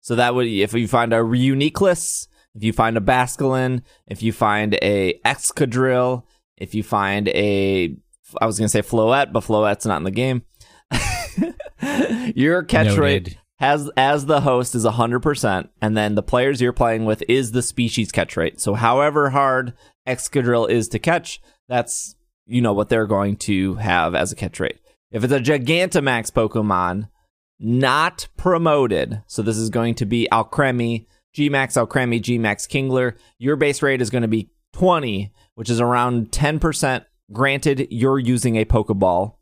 So 0.00 0.14
that 0.14 0.34
would, 0.34 0.46
if 0.46 0.72
you 0.74 0.88
find 0.88 1.12
a 1.12 1.16
Uniqueless, 1.16 2.28
if 2.54 2.64
you 2.64 2.72
find 2.72 2.96
a 2.96 3.00
Basculin, 3.00 3.82
if 4.06 4.22
you 4.22 4.32
find 4.32 4.74
a 4.80 5.20
Excadrill, 5.24 6.22
if 6.56 6.74
you 6.74 6.82
find 6.82 7.28
a, 7.28 7.96
I 8.40 8.46
was 8.46 8.58
going 8.58 8.66
to 8.66 8.70
say 8.70 8.82
Floette, 8.82 9.32
but 9.32 9.44
Floette's 9.44 9.86
not 9.86 9.98
in 9.98 10.04
the 10.04 10.10
game. 10.10 10.42
your 12.34 12.62
catch 12.62 12.86
Noted. 12.86 13.00
rate 13.00 13.38
has 13.58 13.90
as 13.96 14.26
the 14.26 14.40
host 14.40 14.74
is 14.74 14.84
100% 14.84 15.68
and 15.82 15.96
then 15.96 16.14
the 16.14 16.22
players 16.22 16.60
you're 16.60 16.72
playing 16.72 17.04
with 17.04 17.22
is 17.28 17.52
the 17.52 17.62
species 17.62 18.12
catch 18.12 18.36
rate 18.36 18.60
so 18.60 18.74
however 18.74 19.30
hard 19.30 19.72
excadrill 20.06 20.68
is 20.68 20.88
to 20.88 20.98
catch 20.98 21.40
that's 21.68 22.14
you 22.46 22.60
know 22.60 22.72
what 22.72 22.88
they're 22.88 23.06
going 23.06 23.36
to 23.36 23.74
have 23.74 24.14
as 24.14 24.32
a 24.32 24.36
catch 24.36 24.60
rate 24.60 24.78
if 25.10 25.24
it's 25.24 25.32
a 25.32 25.40
gigantamax 25.40 26.30
pokemon 26.30 27.08
not 27.58 28.28
promoted 28.36 29.22
so 29.26 29.42
this 29.42 29.56
is 29.56 29.70
going 29.70 29.94
to 29.94 30.06
be 30.06 30.28
alcremie 30.30 31.06
gmax 31.36 31.76
alcremie 31.76 32.22
gmax 32.22 32.68
kingler 32.68 33.16
your 33.38 33.56
base 33.56 33.82
rate 33.82 34.00
is 34.00 34.10
going 34.10 34.22
to 34.22 34.28
be 34.28 34.50
20 34.74 35.32
which 35.54 35.70
is 35.70 35.80
around 35.80 36.30
10% 36.30 37.04
granted 37.32 37.88
you're 37.90 38.18
using 38.18 38.56
a 38.56 38.64
pokeball 38.64 39.34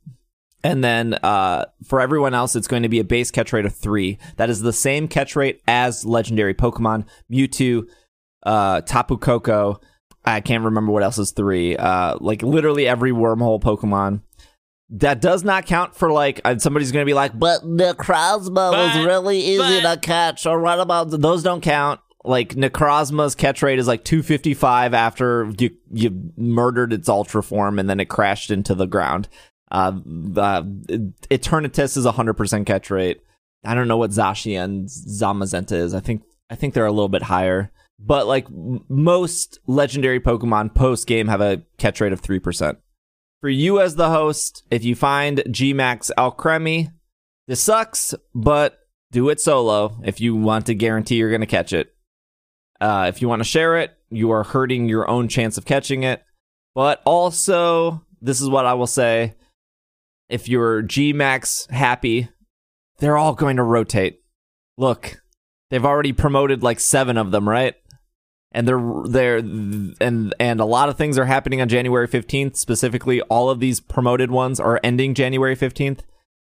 and 0.64 0.82
then 0.82 1.14
uh, 1.22 1.66
for 1.84 2.00
everyone 2.00 2.34
else, 2.34 2.56
it's 2.56 2.66
going 2.66 2.82
to 2.82 2.88
be 2.88 2.98
a 2.98 3.04
base 3.04 3.30
catch 3.30 3.52
rate 3.52 3.66
of 3.66 3.74
three. 3.74 4.18
That 4.36 4.50
is 4.50 4.62
the 4.62 4.72
same 4.72 5.06
catch 5.06 5.36
rate 5.36 5.60
as 5.68 6.04
legendary 6.04 6.54
Pokemon 6.54 7.04
Mewtwo, 7.30 7.86
uh, 8.42 8.80
Tapu 8.80 9.16
Koko. 9.16 9.80
I 10.24 10.40
can't 10.40 10.64
remember 10.64 10.90
what 10.90 11.04
else 11.04 11.18
is 11.18 11.30
three. 11.30 11.76
Uh, 11.76 12.16
like 12.20 12.42
literally 12.42 12.88
every 12.88 13.12
wormhole 13.12 13.60
Pokemon. 13.62 14.22
That 14.90 15.20
does 15.20 15.44
not 15.44 15.66
count 15.66 15.94
for 15.94 16.10
like 16.10 16.40
uh, 16.44 16.58
somebody's 16.58 16.90
going 16.90 17.04
to 17.04 17.08
be 17.10 17.14
like, 17.14 17.38
but 17.38 17.62
Necrozma 17.62 18.72
was 18.72 18.96
But- 18.96 19.06
really 19.06 19.38
easy 19.38 19.80
but- 19.82 19.94
to 19.94 20.00
catch. 20.00 20.46
Or 20.46 20.60
what 20.60 20.80
about 20.80 21.10
those? 21.10 21.44
Don't 21.44 21.60
count. 21.60 22.00
Like 22.26 22.54
Necrozma's 22.54 23.34
catch 23.34 23.62
rate 23.62 23.78
is 23.78 23.86
like 23.86 24.04
255 24.04 24.94
after 24.94 25.52
you 25.58 25.70
you 25.92 26.32
murdered 26.36 26.92
its 26.92 27.08
ultra 27.08 27.42
form 27.42 27.78
and 27.78 27.88
then 27.88 28.00
it 28.00 28.08
crashed 28.08 28.50
into 28.50 28.74
the 28.74 28.86
ground. 28.86 29.28
Uh, 29.70 29.92
uh, 30.36 30.62
Eternatus 30.62 31.96
is 31.96 32.04
a 32.04 32.12
hundred 32.12 32.34
percent 32.34 32.66
catch 32.66 32.90
rate. 32.90 33.20
I 33.64 33.74
don't 33.74 33.88
know 33.88 33.96
what 33.96 34.10
Zashi 34.10 34.62
and 34.62 34.88
Zamazenta 34.88 35.72
is. 35.72 35.94
I 35.94 36.00
think 36.00 36.22
I 36.50 36.54
think 36.54 36.74
they're 36.74 36.86
a 36.86 36.92
little 36.92 37.08
bit 37.08 37.22
higher. 37.22 37.70
But 37.98 38.26
like 38.26 38.46
most 38.50 39.58
legendary 39.66 40.20
Pokemon 40.20 40.74
post 40.74 41.06
game 41.06 41.28
have 41.28 41.40
a 41.40 41.62
catch 41.78 42.00
rate 42.00 42.12
of 42.12 42.20
three 42.20 42.38
percent. 42.38 42.78
For 43.40 43.48
you 43.48 43.80
as 43.80 43.96
the 43.96 44.10
host, 44.10 44.64
if 44.70 44.84
you 44.84 44.94
find 44.94 45.38
Gmax 45.38 46.10
Alcremie, 46.18 46.92
this 47.46 47.62
sucks, 47.62 48.14
but 48.34 48.78
do 49.12 49.28
it 49.28 49.40
solo 49.40 50.00
if 50.04 50.20
you 50.20 50.34
want 50.34 50.66
to 50.66 50.74
guarantee 50.74 51.16
you're 51.16 51.30
going 51.30 51.40
to 51.40 51.46
catch 51.46 51.72
it. 51.72 51.94
Uh, 52.80 53.06
if 53.08 53.22
you 53.22 53.28
want 53.28 53.40
to 53.40 53.48
share 53.48 53.76
it, 53.78 53.96
you 54.10 54.30
are 54.30 54.44
hurting 54.44 54.88
your 54.88 55.08
own 55.08 55.28
chance 55.28 55.58
of 55.58 55.64
catching 55.64 56.02
it. 56.02 56.22
But 56.74 57.00
also, 57.04 58.04
this 58.20 58.40
is 58.40 58.48
what 58.48 58.66
I 58.66 58.74
will 58.74 58.86
say 58.86 59.34
if 60.28 60.48
you're 60.48 60.82
Gmax 60.82 61.70
happy, 61.70 62.28
they're 62.98 63.16
all 63.16 63.34
going 63.34 63.56
to 63.56 63.62
rotate. 63.62 64.20
Look, 64.76 65.22
they've 65.70 65.84
already 65.84 66.12
promoted 66.12 66.62
like 66.62 66.80
seven 66.80 67.16
of 67.16 67.30
them, 67.30 67.48
right? 67.48 67.74
And 68.52 68.66
they're 68.66 69.02
they're 69.06 69.36
and 69.38 70.34
and 70.40 70.60
a 70.60 70.64
lot 70.64 70.88
of 70.88 70.96
things 70.96 71.18
are 71.18 71.26
happening 71.26 71.60
on 71.60 71.68
January 71.68 72.08
15th. 72.08 72.56
Specifically, 72.56 73.20
all 73.22 73.50
of 73.50 73.60
these 73.60 73.80
promoted 73.80 74.30
ones 74.30 74.58
are 74.58 74.80
ending 74.82 75.14
January 75.14 75.56
15th. 75.56 76.00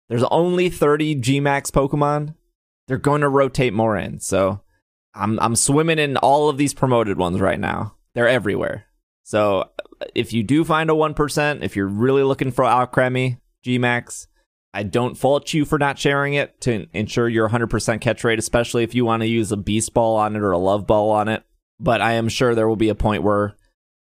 There's 0.09 0.23
only 0.23 0.69
30 0.69 1.15
Gmax 1.21 1.71
Pokemon. 1.71 2.35
They're 2.87 2.97
going 2.97 3.21
to 3.21 3.29
rotate 3.29 3.73
more 3.73 3.97
in. 3.97 4.19
So 4.19 4.61
I'm 5.13 5.39
I'm 5.39 5.55
swimming 5.55 5.99
in 5.99 6.17
all 6.17 6.49
of 6.49 6.57
these 6.57 6.73
promoted 6.73 7.17
ones 7.17 7.39
right 7.39 7.59
now. 7.59 7.95
They're 8.13 8.27
everywhere. 8.27 8.85
So 9.23 9.69
if 10.15 10.33
you 10.33 10.43
do 10.43 10.63
find 10.63 10.89
a 10.89 10.95
one 10.95 11.13
percent, 11.13 11.63
if 11.63 11.75
you're 11.75 11.87
really 11.87 12.23
looking 12.23 12.51
for 12.51 12.63
Alcremie 12.63 13.39
Gmax, 13.65 14.27
I 14.73 14.83
don't 14.83 15.15
fault 15.17 15.53
you 15.53 15.65
for 15.65 15.77
not 15.77 15.99
sharing 15.99 16.33
it 16.33 16.61
to 16.61 16.87
ensure 16.93 17.27
your 17.27 17.49
100% 17.49 17.99
catch 17.99 18.23
rate, 18.23 18.39
especially 18.39 18.83
if 18.83 18.95
you 18.95 19.03
want 19.03 19.21
to 19.21 19.27
use 19.27 19.51
a 19.51 19.57
beast 19.57 19.93
ball 19.93 20.15
on 20.15 20.35
it 20.35 20.41
or 20.41 20.51
a 20.51 20.57
love 20.57 20.87
ball 20.87 21.11
on 21.11 21.27
it. 21.27 21.43
But 21.79 22.01
I 22.01 22.13
am 22.13 22.29
sure 22.29 22.55
there 22.55 22.67
will 22.67 22.77
be 22.77 22.89
a 22.89 22.95
point 22.95 23.23
where 23.23 23.55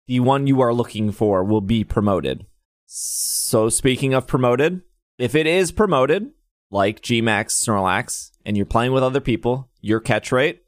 the 0.07 0.19
one 0.19 0.47
you 0.47 0.59
are 0.61 0.73
looking 0.73 1.11
for 1.11 1.43
will 1.43 1.61
be 1.61 1.83
promoted. 1.83 2.45
So 2.87 3.69
speaking 3.69 4.13
of 4.13 4.27
promoted, 4.27 4.81
if 5.17 5.33
it 5.35 5.47
is 5.47 5.71
promoted, 5.71 6.31
like 6.71 7.01
Gmax 7.01 7.51
Snorlax, 7.51 8.31
and 8.45 8.57
you're 8.57 8.65
playing 8.65 8.91
with 8.91 9.03
other 9.03 9.19
people, 9.19 9.69
your 9.81 9.99
catch 9.99 10.31
rate 10.31 10.63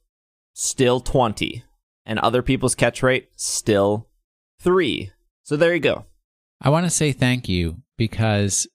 still 0.53 0.99
20, 0.99 1.63
and 2.05 2.19
other 2.19 2.41
people's 2.41 2.75
catch 2.75 3.03
rate 3.03 3.29
still 3.35 4.07
3. 4.59 5.11
So 5.43 5.55
there 5.55 5.73
you 5.73 5.79
go. 5.79 6.05
I 6.61 6.69
want 6.69 6.85
to 6.85 6.89
say 6.89 7.11
thank 7.11 7.49
you 7.49 7.81
because 7.97 8.67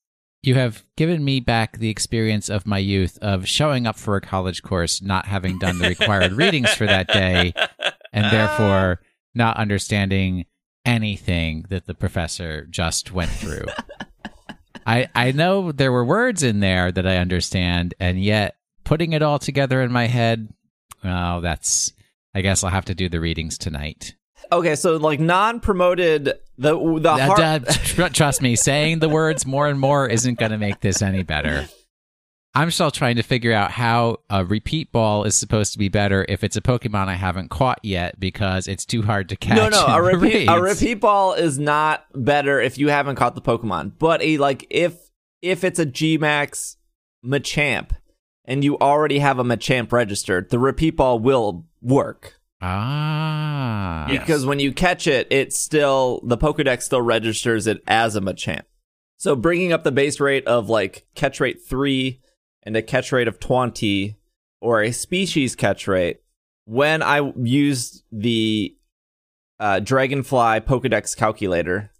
you 0.42 0.54
have 0.54 0.84
given 0.96 1.24
me 1.24 1.40
back 1.40 1.78
the 1.78 1.90
experience 1.90 2.48
of 2.48 2.66
my 2.66 2.78
youth 2.78 3.18
of 3.20 3.48
showing 3.48 3.86
up 3.86 3.96
for 3.96 4.16
a 4.16 4.20
college 4.20 4.62
course, 4.62 5.02
not 5.02 5.26
having 5.26 5.58
done 5.58 5.78
the 5.78 5.88
required 5.88 6.32
readings 6.34 6.72
for 6.72 6.86
that 6.86 7.08
day, 7.08 7.52
and 8.12 8.26
ah. 8.26 8.30
therefore 8.30 9.00
not 9.34 9.56
understanding 9.56 10.46
anything 10.84 11.64
that 11.68 11.86
the 11.86 11.94
professor 11.94 12.66
just 12.70 13.12
went 13.12 13.30
through. 13.30 13.66
I 14.86 15.08
I 15.14 15.32
know 15.32 15.72
there 15.72 15.90
were 15.90 16.04
words 16.04 16.44
in 16.44 16.60
there 16.60 16.92
that 16.92 17.06
I 17.06 17.16
understand, 17.16 17.94
and 17.98 18.22
yet 18.22 18.56
putting 18.84 19.12
it 19.12 19.22
all 19.22 19.40
together 19.40 19.82
in 19.82 19.90
my 19.90 20.06
head, 20.06 20.48
oh, 21.04 21.40
that's. 21.40 21.92
I 22.35 22.42
guess 22.42 22.62
I'll 22.62 22.70
have 22.70 22.85
to 22.87 22.94
do 22.94 23.09
the 23.09 23.20
readings 23.20 23.56
tonight. 23.56 24.14
Okay, 24.52 24.76
so 24.76 24.96
like 24.96 25.20
non-promoted 25.20 26.35
the 26.59 26.98
the 27.00 27.16
hard- 27.16 27.40
uh, 27.40 27.72
tr- 27.72 28.09
trust 28.09 28.42
me, 28.42 28.56
saying 28.56 28.98
the 28.98 29.09
words 29.09 29.46
more 29.46 29.66
and 29.68 29.80
more 29.80 30.09
isn't 30.09 30.38
going 30.38 30.52
to 30.52 30.59
make 30.59 30.80
this 30.80 31.02
any 31.02 31.22
better. 31.22 31.66
I'm 32.54 32.70
still 32.70 32.90
trying 32.90 33.16
to 33.16 33.22
figure 33.22 33.52
out 33.52 33.70
how 33.70 34.20
a 34.30 34.42
repeat 34.42 34.90
ball 34.90 35.24
is 35.24 35.35
supposed 35.37 35.74
to 35.74 35.78
be 35.78 35.90
better 35.90 36.24
if 36.26 36.42
it's 36.42 36.56
a 36.56 36.62
Pokemon 36.62 37.09
I 37.09 37.14
haven't 37.14 37.50
caught 37.50 37.80
yet 37.82 38.18
because 38.18 38.66
it's 38.66 38.87
too 38.87 39.02
hard 39.02 39.28
to 39.28 39.37
catch. 39.37 39.56
No, 39.59 39.68
no, 39.68 39.87
a 39.87 40.00
repeat 40.02 40.46
a 40.46 40.59
repeat 40.61 40.94
ball 40.94 41.35
is 41.35 41.59
not 41.59 42.06
better 42.14 42.59
if 42.59 42.78
you 42.78 42.88
haven't 42.88 43.16
caught 43.16 43.35
the 43.35 43.42
Pokemon. 43.42 43.92
But 43.98 44.22
a 44.22 44.38
like 44.38 44.66
if 44.70 45.11
if 45.42 45.64
it's 45.64 45.78
a 45.78 45.85
Gmax 45.85 46.76
Machamp 47.22 47.90
and 48.46 48.62
you 48.64 48.78
already 48.78 49.18
have 49.18 49.38
a 49.38 49.44
Machamp 49.44 49.92
registered, 49.92 50.50
the 50.50 50.59
repeat 50.59 50.96
ball 50.96 51.18
will 51.18 51.66
work. 51.82 52.40
Ah, 52.62 54.06
Yes. 54.09 54.20
Because 54.20 54.46
when 54.46 54.61
you 54.61 54.72
catch 54.72 55.06
it, 55.06 55.26
it 55.30 55.52
still 55.52 56.20
the 56.24 56.38
Pokedex 56.38 56.82
still 56.82 57.02
registers 57.02 57.66
it 57.66 57.82
as 57.87 58.16
a 58.16 58.20
Machamp. 58.20 58.62
So 59.18 59.35
bringing 59.35 59.72
up 59.72 59.82
the 59.82 59.92
base 59.92 60.20
rate 60.20 60.46
of 60.46 60.68
like 60.68 61.06
catch 61.14 61.40
rate 61.40 61.61
3 61.66 62.20
and 62.62 62.76
a 62.76 62.82
catch 62.82 63.12
rate 63.12 63.28
of 63.28 63.40
20 63.40 64.16
or 64.61 64.82
a 64.82 64.92
species 64.92 65.56
catch 65.56 65.88
rate 65.88 66.20
when 66.64 67.02
I 67.02 67.32
used 67.37 68.02
the 68.12 68.76
uh, 69.59 69.80
Dragonfly 69.80 70.61
Pokedex 70.61 71.16
calculator, 71.16 71.90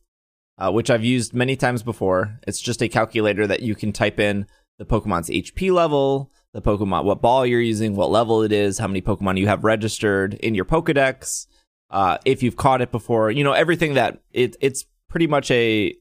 uh, 0.59 0.70
which 0.70 0.90
I've 0.90 1.04
used 1.04 1.32
many 1.35 1.56
times 1.56 1.82
before. 1.82 2.38
It's 2.46 2.61
just 2.61 2.82
a 2.82 2.88
calculator 2.88 3.46
that 3.46 3.62
you 3.62 3.74
can 3.74 3.92
type 3.92 4.20
in 4.20 4.46
the 4.78 4.84
Pokemon's 4.84 5.28
HP 5.28 5.72
level, 5.72 6.30
the 6.52 6.62
Pokemon, 6.62 7.04
what 7.04 7.22
ball 7.22 7.46
you're 7.46 7.60
using, 7.60 7.96
what 7.96 8.10
level 8.10 8.42
it 8.42 8.52
is, 8.52 8.78
how 8.78 8.86
many 8.86 9.00
Pokemon 9.00 9.38
you 9.38 9.46
have 9.46 9.64
registered 9.64 10.34
in 10.34 10.54
your 10.54 10.64
Pokedex, 10.64 11.46
uh, 11.90 12.18
if 12.24 12.42
you've 12.42 12.56
caught 12.56 12.80
it 12.80 12.90
before, 12.90 13.30
you 13.30 13.44
know, 13.44 13.52
everything 13.52 13.94
that 13.94 14.20
it, 14.32 14.56
it's 14.60 14.84
pretty 15.08 15.26
much 15.26 15.50
a 15.50 15.94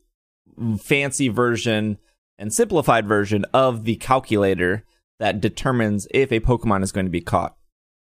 fancy 0.80 1.30
version 1.30 1.98
and 2.38 2.54
simplified 2.54 3.08
version 3.08 3.46
of 3.54 3.86
the 3.86 3.96
calculator 3.98 4.84
that 5.20 5.40
determines 5.40 6.08
if 6.12 6.32
a 6.32 6.40
Pokemon 6.40 6.84
is 6.84 6.92
going 6.92 7.06
to 7.06 7.12
be 7.12 7.22
caught. 7.22 7.56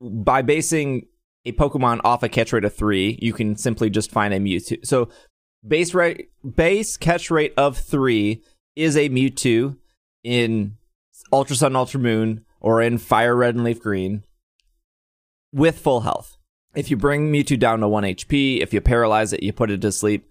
By 0.01 0.41
basing 0.41 1.08
a 1.45 1.51
Pokemon 1.53 2.01
off 2.03 2.23
a 2.23 2.29
catch 2.29 2.53
rate 2.53 2.65
of 2.65 2.75
three, 2.75 3.17
you 3.21 3.34
can 3.34 3.55
simply 3.55 3.89
just 3.89 4.12
find 4.12 4.34
a 4.34 4.39
Mewtwo. 4.39 4.86
So 4.86 5.10
base 5.67 5.93
rate, 5.93 6.29
base 6.55 6.97
catch 6.97 7.32
rate 7.32 7.53
of 7.58 7.77
three 7.77 8.43
is 8.75 8.95
a 8.95 9.10
Mewtwo 9.10 9.77
in 10.23 10.77
Ultra 11.32 11.55
Sun, 11.55 11.75
Ultra 11.75 11.99
Moon, 11.99 12.45
or 12.60 12.82
in 12.82 12.97
Fire 12.97 13.36
Red 13.36 13.55
and 13.55 13.63
Leaf 13.63 13.82
Green 13.82 14.23
with 15.53 15.79
full 15.79 16.01
health. 16.01 16.38
If 16.75 16.91
you 16.91 16.97
bring 16.97 17.32
Mewtwo 17.32 17.58
down 17.58 17.79
to 17.79 17.88
1 17.88 18.03
HP, 18.03 18.62
if 18.62 18.73
you 18.73 18.82
paralyze 18.82 19.34
it, 19.34 19.43
you 19.43 19.51
put 19.51 19.71
it 19.71 19.82
to 19.82 19.91
sleep, 19.91 20.29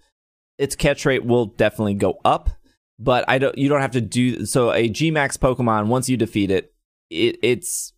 its 0.56 0.76
catch 0.76 1.04
rate 1.04 1.24
will 1.24 1.46
definitely 1.46 1.94
go 1.94 2.20
up. 2.24 2.50
But 2.98 3.24
I 3.28 3.38
don't 3.38 3.56
you 3.56 3.68
don't 3.68 3.80
have 3.80 3.92
to 3.92 4.00
do 4.00 4.44
so 4.44 4.72
a 4.72 4.88
Gmax 4.88 5.38
Pokemon 5.38 5.86
once 5.86 6.08
you 6.08 6.16
defeat 6.16 6.50
it, 6.50 6.72
it 7.10 7.38
its 7.42 7.92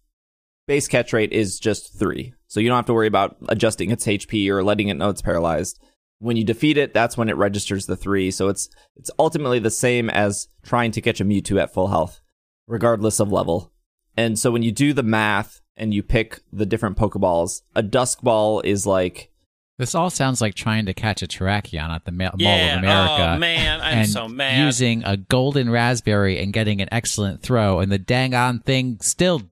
base 0.67 0.89
catch 0.89 1.13
rate 1.13 1.33
is 1.33 1.59
just 1.59 1.99
3. 1.99 2.35
So 2.49 2.61
you 2.61 2.69
don't 2.69 2.77
have 2.77 2.87
to 2.87 2.95
worry 2.95 3.07
about 3.07 3.37
adjusting 3.49 3.91
its 3.91 4.07
HP 4.07 4.49
or 4.49 4.63
letting 4.63 4.89
it 4.89 4.95
know 4.95 5.09
it's 5.09 5.23
paralyzed. 5.23 5.81
When 6.21 6.37
you 6.37 6.45
defeat 6.45 6.77
it, 6.79 6.95
that's 6.95 7.17
when 7.17 7.29
it 7.29 7.37
registers 7.37 7.87
the 7.87 7.97
3. 7.97 8.31
So 8.31 8.49
it's 8.49 8.69
it's 8.97 9.11
ultimately 9.19 9.59
the 9.59 9.71
same 9.71 10.09
as 10.09 10.49
trying 10.63 10.93
to 10.93 11.01
catch 11.01 11.21
a 11.21 11.25
Mewtwo 11.25 11.61
at 11.63 11.73
full 11.75 11.89
health 11.89 12.21
regardless 12.69 13.19
of 13.21 13.33
level. 13.33 13.73
And 14.17 14.39
so 14.39 14.51
when 14.53 14.63
you 14.63 14.71
do 14.71 14.93
the 14.93 15.03
math 15.03 15.61
and 15.77 15.93
you 15.95 16.03
pick 16.03 16.41
the 16.53 16.67
different 16.67 16.97
Pokeballs, 16.99 17.63
a 17.75 17.83
Dusk 17.83 18.21
Ball 18.23 18.61
is 18.61 18.87
like 18.87 19.31
This 19.79 19.95
all 19.95 20.11
sounds 20.11 20.41
like 20.43 20.55
trying 20.55 20.85
to 20.87 20.93
catch 20.95 21.23
a 21.23 21.27
Terrakion 21.27 21.89
at 21.89 22.05
the 22.05 22.13
Ma- 22.13 22.31
Mall 22.39 22.55
of 22.55 22.71
oh, 22.75 22.79
America. 22.79 23.33
Oh 23.37 23.39
man, 23.39 23.81
I'm 23.81 23.99
and 24.01 24.09
so 24.09 24.29
mad. 24.29 24.63
using 24.63 25.03
a 25.05 25.17
golden 25.17 25.71
raspberry 25.71 26.39
and 26.39 26.53
getting 26.53 26.83
an 26.83 26.89
excellent 26.93 27.41
throw, 27.43 27.81
and 27.81 27.91
the 27.91 27.99
dang 27.99 28.35
on 28.35 28.59
thing 28.61 28.99
still 29.01 29.43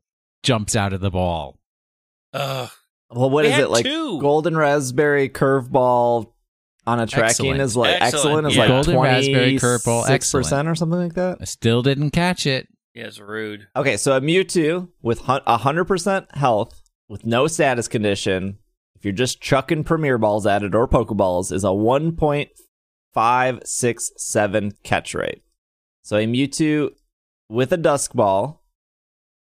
jumps 0.43 0.77
out 0.77 0.93
of 0.93 1.01
the 1.01 1.11
ball. 1.11 1.59
Ugh. 2.35 2.71
well, 3.11 3.31
what 3.31 3.45
We 3.45 3.49
is 3.49 3.55
had 3.55 3.65
it 3.65 3.71
like? 3.71 3.85
two. 3.87 4.21
Golden 4.21 4.55
Raspberry 4.57 5.29
Curveball 5.31 6.31
on 6.89 7.01
a 7.01 7.07
tracking 7.07 7.27
Excellent. 7.27 7.61
is 7.61 7.77
like 7.77 8.01
Excellent, 8.01 8.15
excellent, 8.15 8.47
is 8.49 8.57
yeah. 8.57 8.61
like 8.63 8.69
Golden 8.69 8.95
twenty 8.95 9.15
Raspberry 9.15 9.55
Curveball, 9.57 10.03
six 10.03 10.11
excellent. 10.11 10.45
percent 10.45 10.69
or 10.69 10.75
something 10.75 10.99
like 10.99 11.15
that. 11.15 11.39
I 11.41 11.45
still 11.45 11.83
didn't 11.83 12.11
catch 12.11 12.47
it. 12.47 12.69
Yeah, 12.95 13.05
it's 13.05 13.21
rude. 13.21 13.69
Okay, 13.77 13.97
so 13.97 14.17
a 14.17 14.21
Mewtwo 14.21 14.89
with 15.03 15.21
hundred 15.21 15.85
percent 15.85 16.35
health 16.35 16.83
with 17.09 17.27
no 17.27 17.47
status 17.47 17.89
condition, 17.89 18.59
if 18.97 19.05
you're 19.05 19.13
just 19.13 19.41
chucking 19.41 19.85
Premier 19.85 20.19
Balls 20.19 20.47
at 20.47 20.63
it 20.63 20.75
or 20.75 20.89
Pokeballs, 20.89 21.53
is 21.53 21.63
a 21.65 21.73
one 21.73 22.17
point 22.17 22.51
five 23.13 23.61
six 23.65 24.11
seven 24.17 24.73
catch 24.83 25.15
rate. 25.15 25.43
So 26.03 26.17
a 26.17 26.27
Mewtwo 26.27 26.91
with 27.49 27.73
a 27.73 27.77
Dusk 27.77 28.15
Ball 28.15 28.63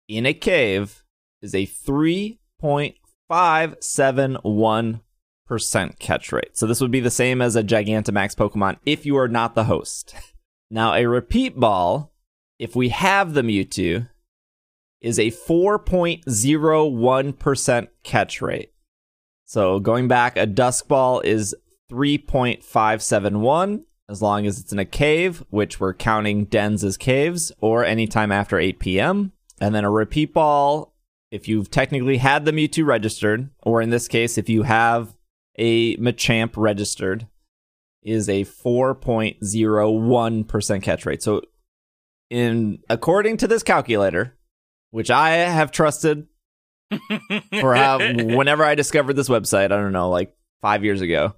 in 0.09 0.26
a 0.26 0.35
cave 0.35 1.02
is 1.42 1.54
a 1.54 1.66
three 1.66 2.40
point 2.59 2.96
five 3.28 3.76
seven 3.80 4.37
one 4.42 5.00
percent 5.46 5.98
catch 5.98 6.33
rate. 6.33 6.57
So 6.57 6.66
this 6.66 6.80
would 6.80 6.90
be 6.90 7.00
the 7.00 7.11
same 7.11 7.42
as 7.42 7.57
a 7.57 7.62
Gigantamax 7.62 8.35
Pokemon 8.35 8.76
if 8.85 9.04
you 9.04 9.16
are 9.16 9.28
not 9.28 9.54
the 9.54 9.64
host. 9.64 10.14
Now 10.70 10.94
a 10.94 11.07
repeat 11.07 11.61
ball 11.61 12.14
if 12.59 12.74
we 12.76 12.90
have 12.90 13.33
the 13.35 13.42
Mewtwo, 13.42 14.09
is 15.00 15.18
a 15.18 15.30
4.01% 15.30 17.88
catch 18.02 18.40
rate. 18.40 18.72
So 19.44 19.80
going 19.80 20.09
back, 20.09 20.38
a 20.38 20.46
Dusk 20.46 20.88
Ball 20.88 21.20
is 21.20 21.54
3.571 21.92 23.85
as 24.09 24.22
long 24.22 24.46
as 24.46 24.59
it's 24.59 24.72
in 24.72 24.78
a 24.78 24.85
cave, 24.85 25.42
which 25.50 25.80
we're 25.80 25.94
counting 25.94 26.44
dens 26.44 26.85
as 26.85 26.98
caves, 26.98 27.52
or 27.61 27.85
anytime 27.85 28.33
after 28.33 28.59
8 28.59 28.78
p.m. 28.78 29.33
And 29.61 29.74
then 29.74 29.85
a 29.85 29.90
repeat 29.90 30.33
ball, 30.35 30.94
if 31.30 31.48
you've 31.48 31.70
technically 31.70 32.18
had 32.18 32.44
the 32.44 32.52
Mewtwo 32.52 32.85
registered, 32.85 33.48
or 33.62 33.80
in 33.80 33.88
this 33.90 34.09
case, 34.09 34.37
if 34.37 34.48
you 34.48 34.64
have 34.64 35.13
a 35.57 35.97
Machamp 35.97 36.53
registered 36.57 37.27
is 38.03 38.29
a 38.29 38.45
4.01% 38.45 40.83
catch 40.83 41.07
rate. 41.07 41.23
So 41.23 41.40
in 42.31 42.81
according 42.90 43.37
to 43.38 43.47
this 43.47 43.62
calculator, 43.62 44.37
which 44.90 45.11
I 45.11 45.31
have 45.31 45.71
trusted 45.71 46.27
for 47.61 47.75
how 47.75 47.99
whenever 47.99 48.64
I 48.64 48.75
discovered 48.75 49.14
this 49.14 49.29
website, 49.29 49.67
I 49.67 49.69
don't 49.69 49.93
know, 49.93 50.11
like 50.11 50.35
5 50.61 50.85
years 50.85 51.01
ago, 51.01 51.35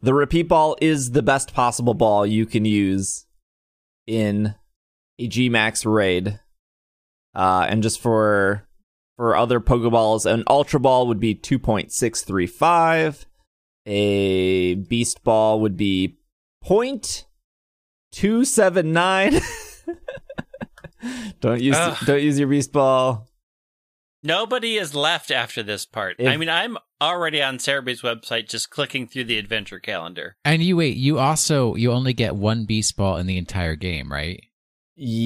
the 0.00 0.14
repeat 0.14 0.48
ball 0.48 0.76
is 0.80 1.10
the 1.10 1.22
best 1.22 1.52
possible 1.52 1.94
ball 1.94 2.26
you 2.26 2.46
can 2.46 2.64
use 2.64 3.26
in 4.06 4.54
a 5.18 5.28
Gmax 5.28 5.84
raid. 5.84 6.40
Uh, 7.34 7.66
and 7.68 7.82
just 7.82 8.00
for 8.00 8.66
for 9.16 9.36
other 9.36 9.60
Pokeballs, 9.60 10.30
an 10.30 10.44
Ultra 10.46 10.78
Ball 10.78 11.08
would 11.08 11.18
be 11.18 11.34
2.635. 11.34 13.24
A 13.88 14.74
Beast 14.74 15.24
Ball 15.24 15.60
would 15.60 15.76
be 15.76 16.18
point 16.62 17.26
two 18.12 18.44
seven 18.44 18.92
nine. 18.92 19.40
don't 21.40 21.60
use 21.60 21.76
Ugh. 21.76 21.96
don't 22.04 22.22
use 22.22 22.38
your 22.38 22.48
Beast 22.48 22.72
Ball. 22.72 23.26
Nobody 24.22 24.76
is 24.76 24.94
left 24.94 25.30
after 25.30 25.62
this 25.62 25.86
part. 25.86 26.16
If- 26.18 26.28
I 26.28 26.36
mean, 26.36 26.48
I'm 26.48 26.76
already 27.00 27.40
on 27.42 27.58
Serebii's 27.58 28.02
website 28.02 28.48
just 28.48 28.68
clicking 28.68 29.06
through 29.06 29.24
the 29.24 29.38
adventure 29.38 29.78
calendar. 29.78 30.36
And 30.44 30.62
you 30.62 30.76
wait, 30.76 30.96
you 30.96 31.18
also 31.18 31.74
you 31.76 31.92
only 31.92 32.12
get 32.12 32.36
one 32.36 32.66
beast 32.66 32.96
ball 32.96 33.16
in 33.16 33.26
the 33.26 33.38
entire 33.38 33.76
game, 33.76 34.12
right? 34.12 34.42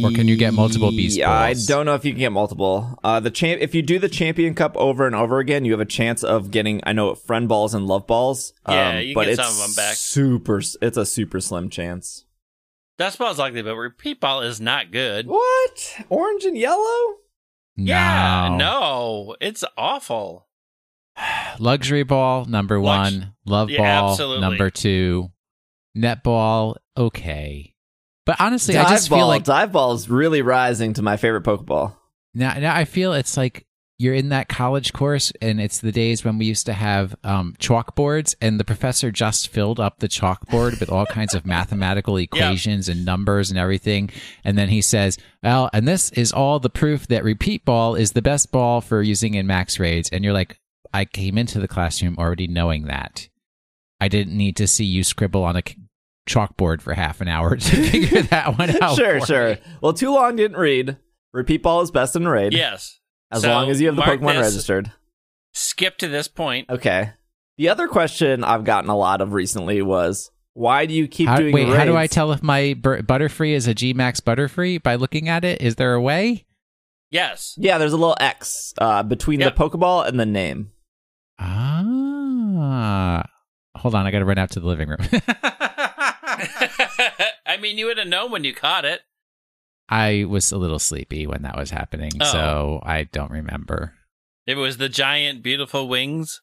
Or 0.04 0.10
can 0.10 0.28
you 0.28 0.36
get 0.36 0.52
multiple 0.52 0.90
Beast 0.90 1.16
Yeah, 1.16 1.30
I 1.30 1.54
don't 1.54 1.86
know 1.86 1.94
if 1.94 2.04
you 2.04 2.12
can 2.12 2.18
get 2.18 2.32
multiple. 2.32 2.98
Uh, 3.02 3.20
the 3.20 3.30
champ, 3.30 3.62
if 3.62 3.74
you 3.74 3.80
do 3.80 3.98
the 3.98 4.08
Champion 4.08 4.54
Cup 4.54 4.76
over 4.76 5.06
and 5.06 5.14
over 5.16 5.38
again, 5.38 5.64
you 5.64 5.72
have 5.72 5.80
a 5.80 5.86
chance 5.86 6.22
of 6.22 6.50
getting. 6.50 6.82
I 6.84 6.92
know 6.92 7.14
friend 7.14 7.48
balls 7.48 7.72
and 7.72 7.86
love 7.86 8.06
balls. 8.06 8.52
Yeah, 8.68 8.98
um, 8.98 9.02
you 9.02 9.14
but 9.14 9.24
get 9.24 9.38
it's 9.38 9.42
some 9.42 9.64
of 9.64 9.70
'em 9.70 9.74
back. 9.74 9.94
Super, 9.96 10.58
it's 10.82 10.96
a 10.98 11.06
super 11.06 11.40
slim 11.40 11.70
chance. 11.70 12.26
That's 12.98 13.16
ball's 13.16 13.38
likely, 13.38 13.62
but 13.62 13.74
repeat 13.76 14.20
ball 14.20 14.42
is 14.42 14.60
not 14.60 14.90
good. 14.92 15.26
What? 15.26 15.96
Orange 16.10 16.44
and 16.44 16.56
yellow? 16.58 17.14
Yeah, 17.74 18.48
No. 18.50 18.56
no, 18.58 19.36
it's 19.40 19.64
awful. 19.78 20.48
Luxury 21.58 22.02
ball 22.02 22.44
number 22.44 22.78
Lux- 22.78 23.12
one, 23.12 23.32
love 23.46 23.70
Yeah, 23.70 23.78
ball 24.00 24.10
absolutely. 24.10 24.40
number 24.42 24.68
two, 24.70 25.30
net 25.94 26.22
ball 26.22 26.76
okay. 26.96 27.71
But 28.24 28.40
honestly, 28.40 28.74
dive 28.74 28.86
I 28.86 28.90
just 28.90 29.10
ball. 29.10 29.20
feel 29.20 29.26
like 29.26 29.44
dive 29.44 29.72
ball 29.72 29.92
is 29.94 30.08
really 30.08 30.42
rising 30.42 30.94
to 30.94 31.02
my 31.02 31.16
favorite 31.16 31.44
Pokeball. 31.44 31.96
now, 32.34 32.54
now 32.54 32.74
I 32.74 32.84
feel 32.84 33.12
it's 33.12 33.36
like 33.36 33.66
you're 33.98 34.14
in 34.14 34.30
that 34.30 34.48
college 34.48 34.92
course, 34.92 35.32
and 35.40 35.60
it's 35.60 35.78
the 35.78 35.92
days 35.92 36.24
when 36.24 36.36
we 36.38 36.46
used 36.46 36.66
to 36.66 36.72
have 36.72 37.14
um, 37.22 37.54
chalkboards, 37.60 38.34
and 38.40 38.58
the 38.58 38.64
professor 38.64 39.12
just 39.12 39.48
filled 39.48 39.78
up 39.78 39.98
the 39.98 40.08
chalkboard 40.08 40.80
with 40.80 40.90
all 40.90 41.06
kinds 41.06 41.34
of 41.34 41.46
mathematical 41.46 42.16
equations 42.16 42.88
and 42.88 43.04
numbers 43.04 43.50
and 43.50 43.58
everything, 43.58 44.10
and 44.44 44.56
then 44.58 44.68
he 44.68 44.82
says, 44.82 45.18
"Well, 45.42 45.70
and 45.72 45.86
this 45.86 46.10
is 46.12 46.32
all 46.32 46.58
the 46.58 46.70
proof 46.70 47.06
that 47.08 47.22
repeat 47.24 47.64
ball 47.64 47.94
is 47.94 48.12
the 48.12 48.22
best 48.22 48.50
ball 48.50 48.80
for 48.80 49.02
using 49.02 49.34
in 49.34 49.46
max 49.46 49.78
raids," 49.78 50.08
and 50.10 50.24
you're 50.24 50.32
like, 50.32 50.58
"I 50.92 51.04
came 51.04 51.38
into 51.38 51.60
the 51.60 51.68
classroom 51.68 52.16
already 52.18 52.48
knowing 52.48 52.84
that. 52.86 53.28
I 54.00 54.08
didn't 54.08 54.36
need 54.36 54.56
to 54.56 54.66
see 54.66 54.84
you 54.84 55.04
scribble 55.04 55.44
on 55.44 55.56
a." 55.56 55.62
c- 56.28 56.34
Chalkboard 56.34 56.80
for 56.80 56.94
half 56.94 57.20
an 57.20 57.28
hour 57.28 57.56
to 57.56 57.76
figure 57.90 58.22
that 58.22 58.58
one 58.58 58.70
out. 58.82 58.96
sure, 58.96 59.20
sure. 59.24 59.50
me. 59.50 59.58
Well, 59.80 59.92
too 59.92 60.12
long 60.12 60.36
didn't 60.36 60.56
read. 60.58 60.96
Repeat 61.32 61.62
ball 61.62 61.80
is 61.80 61.90
best 61.90 62.14
in 62.16 62.26
raid. 62.28 62.52
Yes. 62.52 63.00
As 63.30 63.42
So, 63.42 63.48
long 63.48 63.70
as 63.70 63.80
you 63.80 63.86
have 63.88 63.96
the 63.96 64.04
mark 64.04 64.20
Pokemon 64.20 64.34
this. 64.34 64.52
registered. 64.52 64.92
Skip 65.54 65.96
to 65.98 66.08
this 66.08 66.28
point. 66.28 66.68
Okay. 66.70 67.10
The 67.58 67.68
other 67.68 67.88
question 67.88 68.44
I've 68.44 68.64
gotten 68.64 68.90
a 68.90 68.96
lot 68.96 69.20
of 69.20 69.32
recently 69.32 69.82
was 69.82 70.30
why 70.54 70.84
do 70.86 70.92
you 70.94 71.08
keep 71.08 71.28
How, 71.28 71.36
doing 71.38 71.54
wait, 71.54 71.68
how 71.68 71.84
do 71.84 71.96
I 71.96 72.06
tell 72.06 72.32
if 72.32 72.42
my 72.42 72.74
bur- 72.74 73.02
Butterfree 73.02 73.52
is 73.52 73.66
a 73.68 73.74
Gmax 73.74 74.20
Butterfree 74.20 74.82
by 74.82 74.96
looking 74.96 75.28
at 75.28 75.44
it? 75.44 75.62
Is 75.62 75.76
there 75.76 75.94
a 75.94 76.00
way? 76.00 76.44
Yes. 77.10 77.54
Yeah, 77.58 77.78
there's 77.78 77.92
a 77.92 77.96
little 77.98 78.16
X 78.20 78.74
uh, 78.78 79.02
between 79.02 79.40
Yep. 79.40 79.54
the 79.56 79.62
Pokeball 79.68 80.06
and 80.06 80.18
the 80.20 80.26
name. 80.26 80.72
Ah, 81.38 83.24
hold 83.76 83.94
on, 83.94 84.06
I 84.06 84.10
got 84.10 84.20
to 84.20 84.24
run 84.24 84.38
out 84.38 84.50
to 84.52 84.60
the 84.60 84.66
living 84.66 84.88
room. 84.88 84.98
I 87.46 87.56
mean, 87.60 87.78
you 87.78 87.86
would 87.86 87.98
have 87.98 88.08
known 88.08 88.30
when 88.30 88.44
you 88.44 88.54
caught 88.54 88.84
it. 88.84 89.00
I 89.88 90.24
was 90.28 90.50
a 90.52 90.56
little 90.58 90.78
sleepy 90.78 91.26
when 91.26 91.42
that 91.42 91.56
was 91.56 91.70
happening, 91.70 92.12
Oh. 92.20 92.24
so 92.24 92.80
I 92.84 93.04
don't 93.04 93.30
remember. 93.30 93.94
It 94.46 94.56
was 94.56 94.78
the 94.78 94.88
giant, 94.88 95.42
beautiful 95.42 95.88
wings. 95.88 96.40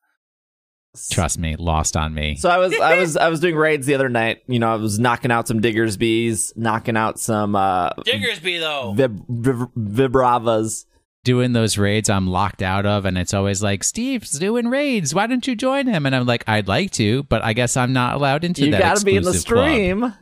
Trust 1.12 1.38
me, 1.38 1.56
lost 1.56 1.96
on 1.96 2.14
me. 2.14 2.36
So 2.36 2.50
I 2.50 2.58
was 2.58 2.74
I 2.80 3.00
was 3.00 3.16
I 3.16 3.30
was 3.30 3.40
doing 3.40 3.56
raids 3.56 3.86
the 3.86 3.94
other 3.96 4.10
night. 4.10 4.40
You 4.48 4.58
know, 4.60 4.72
I 4.72 4.76
was 4.76 4.98
knocking 5.00 5.32
out 5.32 5.48
some 5.48 5.62
Diggersbys, 5.62 6.58
knocking 6.58 6.98
out 6.98 7.20
some 7.20 7.56
uh, 7.56 7.92
Diggersby, 8.06 8.60
though. 8.60 8.94
vib- 8.98 9.26
vib- 9.30 9.72
Vibravas. 9.78 10.86
Doing 11.24 11.54
those 11.54 11.78
raids 11.78 12.10
I'm 12.10 12.28
locked 12.28 12.62
out 12.62 12.86
of, 12.86 13.06
and 13.06 13.18
it's 13.18 13.34
always 13.34 13.62
like, 13.62 13.84
Steve's 13.84 14.38
doing 14.40 14.68
raids. 14.68 15.14
Why 15.14 15.28
don't 15.28 15.46
you 15.46 15.56
join 15.56 15.88
him? 15.88 16.06
And 16.06 16.16
I'm 16.16 16.26
like, 16.26 16.44
I'd 16.48 16.68
like 16.68 16.92
to, 16.92 17.24
but 17.24 17.44
I 17.44 17.54
guess 17.54 17.76
I'm 17.78 17.94
not 17.94 18.16
allowed 18.16 18.44
into 18.44 18.66
You 18.66 18.72
that. 18.72 18.80
got 18.82 18.98
to 18.98 19.06
be 19.06 19.16
in 19.16 19.24
the 19.24 19.30
exclusive 19.32 19.48
club. 19.48 19.70
stream, 19.70 20.14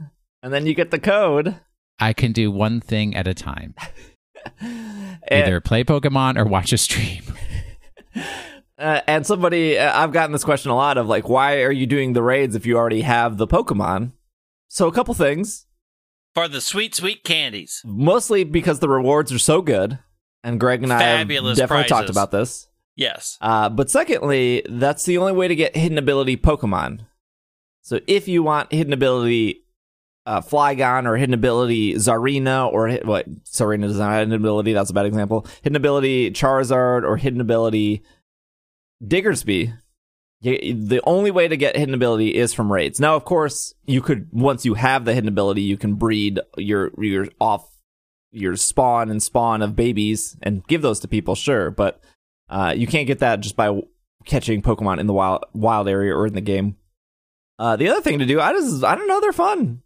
and 0.43 0.53
then 0.53 0.65
you 0.65 0.73
get 0.73 0.91
the 0.91 0.99
code. 0.99 1.55
I 1.99 2.13
can 2.13 2.31
do 2.31 2.51
one 2.51 2.79
thing 2.81 3.15
at 3.15 3.27
a 3.27 3.33
time. 3.33 3.73
And- 4.61 5.21
Either 5.31 5.59
play 5.61 5.83
Pokemon 5.83 6.37
or 6.37 6.45
watch 6.45 6.71
a 6.73 6.77
stream. 6.77 7.23
Uh, 8.79 9.01
and 9.07 9.25
somebody, 9.25 9.75
uh, 9.79 9.99
I've 10.03 10.11
gotten 10.11 10.31
this 10.31 10.43
question 10.43 10.69
a 10.69 10.75
lot 10.75 10.99
of 10.99 11.07
like, 11.07 11.27
why 11.27 11.63
are 11.63 11.71
you 11.71 11.87
doing 11.87 12.13
the 12.13 12.21
raids 12.21 12.55
if 12.55 12.67
you 12.67 12.77
already 12.77 13.01
have 13.01 13.37
the 13.37 13.47
Pokemon? 13.47 14.11
So 14.67 14.87
a 14.87 14.91
couple 14.91 15.15
things. 15.15 15.65
For 16.35 16.47
the 16.47 16.61
sweet, 16.61 16.93
sweet 16.93 17.23
candies. 17.23 17.81
Mostly 17.83 18.43
because 18.43 18.77
the 18.79 18.87
rewards 18.87 19.33
are 19.33 19.39
so 19.39 19.63
good, 19.63 19.97
and 20.43 20.59
Greg 20.59 20.83
and 20.83 20.93
I 20.93 21.01
have 21.01 21.19
Fabulous 21.19 21.57
definitely 21.57 21.85
talked 21.85 22.09
about 22.09 22.31
this. 22.31 22.67
Yes. 22.95 23.37
Uh, 23.41 23.69
but 23.69 23.89
secondly, 23.89 24.63
that's 24.67 25.05
the 25.05 25.17
only 25.17 25.33
way 25.33 25.47
to 25.47 25.55
get 25.55 25.75
hidden 25.75 25.97
ability 25.97 26.37
Pokemon. 26.37 27.01
So 27.81 27.99
if 28.07 28.27
you 28.27 28.43
want 28.43 28.71
hidden 28.73 28.91
ability 28.91 29.63
uh, 30.27 30.41
Flygon 30.41 31.05
or 31.05 31.15
hidden 31.15 31.33
ability 31.33 31.93
Zarina 31.93 32.71
or 32.71 32.91
what 33.05 33.45
Zarina 33.45 33.83
does 33.83 33.97
not 33.97 34.11
have 34.11 34.27
hidden 34.27 34.33
ability. 34.33 34.73
That's 34.73 34.89
a 34.89 34.93
bad 34.93 35.05
example. 35.05 35.47
Hidden 35.61 35.77
ability 35.77 36.31
Charizard 36.31 37.03
or 37.03 37.15
hidden 37.15 37.39
ability 37.39 38.03
Diggersby. 39.01 39.73
You, 40.41 40.73
the 40.73 41.01
only 41.05 41.31
way 41.31 41.47
to 41.47 41.55
get 41.55 41.77
hidden 41.77 41.95
ability 41.95 42.35
is 42.35 42.53
from 42.53 42.71
raids. 42.71 42.99
Now, 42.99 43.15
of 43.15 43.23
course, 43.23 43.73
you 43.85 44.01
could 44.01 44.27
once 44.33 44.65
you 44.65 44.73
have 44.73 45.05
the 45.05 45.13
hidden 45.13 45.29
ability, 45.29 45.61
you 45.61 45.77
can 45.77 45.95
breed 45.95 46.41
your 46.57 46.91
your 47.01 47.29
off 47.39 47.65
your 48.31 48.55
spawn 48.55 49.09
and 49.09 49.21
spawn 49.23 49.61
of 49.61 49.75
babies 49.75 50.37
and 50.43 50.65
give 50.67 50.81
those 50.81 50.99
to 51.01 51.07
people. 51.07 51.35
Sure, 51.35 51.71
but 51.71 52.01
uh, 52.49 52.73
you 52.75 52.87
can't 52.87 53.07
get 53.07 53.19
that 53.19 53.39
just 53.41 53.55
by 53.55 53.79
catching 54.25 54.61
Pokemon 54.61 54.99
in 54.99 55.07
the 55.07 55.13
wild 55.13 55.43
wild 55.53 55.87
area 55.87 56.13
or 56.15 56.27
in 56.27 56.33
the 56.33 56.41
game. 56.41 56.75
Uh, 57.59 57.75
the 57.75 57.89
other 57.89 58.01
thing 58.01 58.19
to 58.19 58.25
do, 58.25 58.39
I 58.39 58.53
just 58.53 58.83
I 58.83 58.95
don't 58.95 59.07
know, 59.07 59.19
they're 59.21 59.33
fun. 59.33 59.81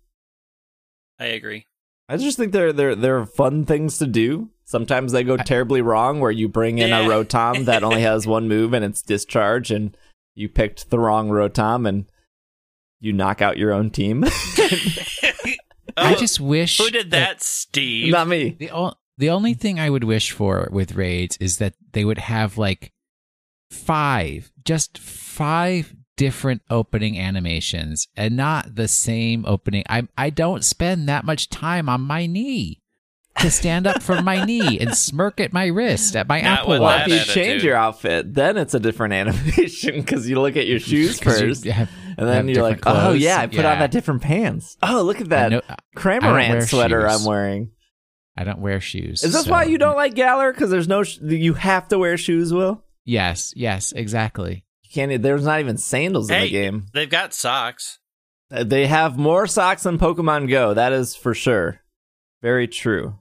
I 1.20 1.26
agree. 1.26 1.66
I 2.10 2.18
just 2.18 2.38
think 2.38 2.52
they're 2.52 2.74
they're 2.74 2.96
they're 2.96 3.26
fun 3.26 3.66
things 3.66 3.98
to 4.00 4.08
do. 4.08 4.50
Sometimes 4.66 5.12
they 5.12 5.24
go 5.24 5.38
terribly 5.38 5.82
wrong, 5.82 6.20
where 6.20 6.32
you 6.32 6.48
bring 6.48 6.78
in 6.78 6.90
Yeah. 6.90 7.02
a 7.06 7.10
Rotom 7.10 7.66
that 7.66 7.84
only 7.84 8.02
has 8.02 8.26
one 8.26 8.48
move 8.48 8.74
and 8.74 8.84
it's 8.86 9.02
discharge, 9.02 9.70
and 9.72 9.96
you 10.36 10.50
picked 10.50 10.90
the 10.90 11.00
wrong 11.00 11.30
Rotom, 11.30 11.88
and 11.88 12.06
you 13.00 13.14
knock 13.14 13.42
out 13.42 13.58
your 13.58 13.72
own 13.74 13.90
team. 13.92 14.24
I 15.98 16.14
Oh, 16.14 16.18
just 16.18 16.40
wish 16.40 16.78
Who 16.78 16.90
did 16.90 17.12
that, 17.12 17.42
Steve? 17.42 18.12
Not 18.12 18.28
me. 18.28 18.56
The, 18.60 18.72
o- 18.72 18.94
the 19.18 19.30
only 19.30 19.54
thing 19.54 19.80
I 19.80 19.90
would 19.90 20.04
wish 20.04 20.32
for 20.32 20.68
with 20.72 20.96
raids 20.96 21.38
is 21.38 21.58
that 21.58 21.74
they 21.94 22.06
would 22.06 22.18
have 22.18 22.58
like 22.58 22.92
five, 23.70 24.52
just 24.64 24.98
five 24.98 25.96
different 26.18 26.62
opening 26.70 27.18
animations 27.20 28.08
and 28.16 28.36
not 28.38 28.76
the 28.76 28.88
same 28.88 29.46
opening. 29.46 29.84
I 29.90 30.08
I 30.18 30.30
don't 30.30 30.64
spend 30.64 31.08
that 31.10 31.26
much 31.26 31.50
time 31.50 31.90
on 31.90 32.02
my 32.02 32.26
knee 32.26 32.80
to 33.40 33.50
stand 33.50 33.88
up 33.88 34.04
from 34.04 34.26
my 34.26 34.44
knee 34.44 34.78
and 34.82 34.96
smirk 34.96 35.40
at 35.40 35.54
my 35.54 35.66
wrist 35.68 36.16
at 36.16 36.28
my 36.28 36.42
Not 36.42 36.60
Apple 36.60 36.70
with 36.72 36.82
Well, 36.82 36.90
Watch. 37.00 37.08
if 37.08 37.08
you 37.08 37.16
attitude. 37.16 37.34
change 37.34 37.64
your 37.64 37.76
outfit, 37.76 38.34
then 38.34 38.58
it's 38.58 38.74
a 38.74 38.80
different 38.80 39.14
animation 39.22 40.02
because 40.02 40.30
you 40.30 40.40
look 40.40 40.58
at 40.58 40.68
your 40.68 40.80
shoes 40.90 41.20
'Cause 41.20 41.42
you 41.42 41.48
first, 41.48 41.66
have- 41.66 41.90
and 42.18 42.28
then 42.28 42.48
you're 42.48 42.64
like, 42.64 42.78
different 42.78 42.98
"Oh 42.98 43.14
yeah, 43.14 43.40
I 43.40 43.48
put 43.48 43.66
on 43.66 43.80
that 43.80 43.92
different 43.92 44.22
pants. 44.22 44.78
Oh, 44.84 45.02
look 45.04 45.22
at 45.22 45.30
that 45.30 45.52
know- 45.52 45.62
Cramorant 45.96 46.68
sweater 46.70 47.08
shoes. 47.10 47.22
I'm 47.22 47.28
wearing." 47.28 47.72
I 48.38 48.44
don't 48.46 48.60
wear 48.60 48.80
shoes. 48.80 49.24
Is 49.24 49.34
this 49.34 49.44
so- 49.46 49.52
why 49.52 49.66
you 49.66 49.78
don't 49.78 49.98
like 49.98 50.14
Galar? 50.16 50.54
Because 50.54 50.70
there's 50.72 50.88
no, 50.88 51.04
sh- 51.04 51.20
you 51.22 51.54
have 51.54 51.88
to 51.90 52.00
wear 52.00 52.18
shoes. 52.18 52.54
Will 52.54 52.84
Yes, 53.04 53.52
yes, 53.56 53.92
exactly. 53.92 54.64
you 54.84 54.90
can't? 54.94 55.22
There's 55.22 55.44
not 55.46 55.60
even 55.60 55.78
sandals 55.78 56.30
in 56.30 56.42
the 56.42 56.50
game. 56.50 56.86
They've 56.94 57.10
got 57.10 57.34
socks. 57.34 58.00
Uh, 58.50 58.64
They 58.64 58.88
have 58.88 59.18
more 59.18 59.48
socks 59.48 59.84
than 59.84 59.98
Pokemon 59.98 60.50
Go. 60.50 60.74
That 60.74 60.94
is 60.94 61.16
for 61.16 61.34
sure. 61.34 61.82
Very 62.42 62.68
true. 62.68 63.20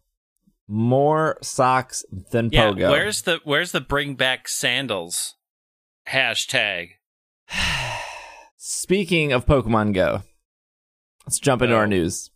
More 0.68 1.38
socks 1.42 2.04
than 2.30 2.50
Yeah. 2.52 2.70
Pogo. 2.70 2.90
Where's 2.90 3.22
the 3.22 3.40
Where's 3.44 3.72
the 3.72 3.80
bring 3.80 4.14
back 4.14 4.46
sandals 4.48 5.34
hashtag? 6.08 6.90
Speaking 8.72 9.32
of 9.32 9.46
Pokemon 9.46 9.94
Go, 9.94 10.22
let's 11.26 11.40
jump 11.40 11.60
into 11.60 11.74
Oh. 11.74 11.78
our 11.78 11.86
news. 11.88 12.30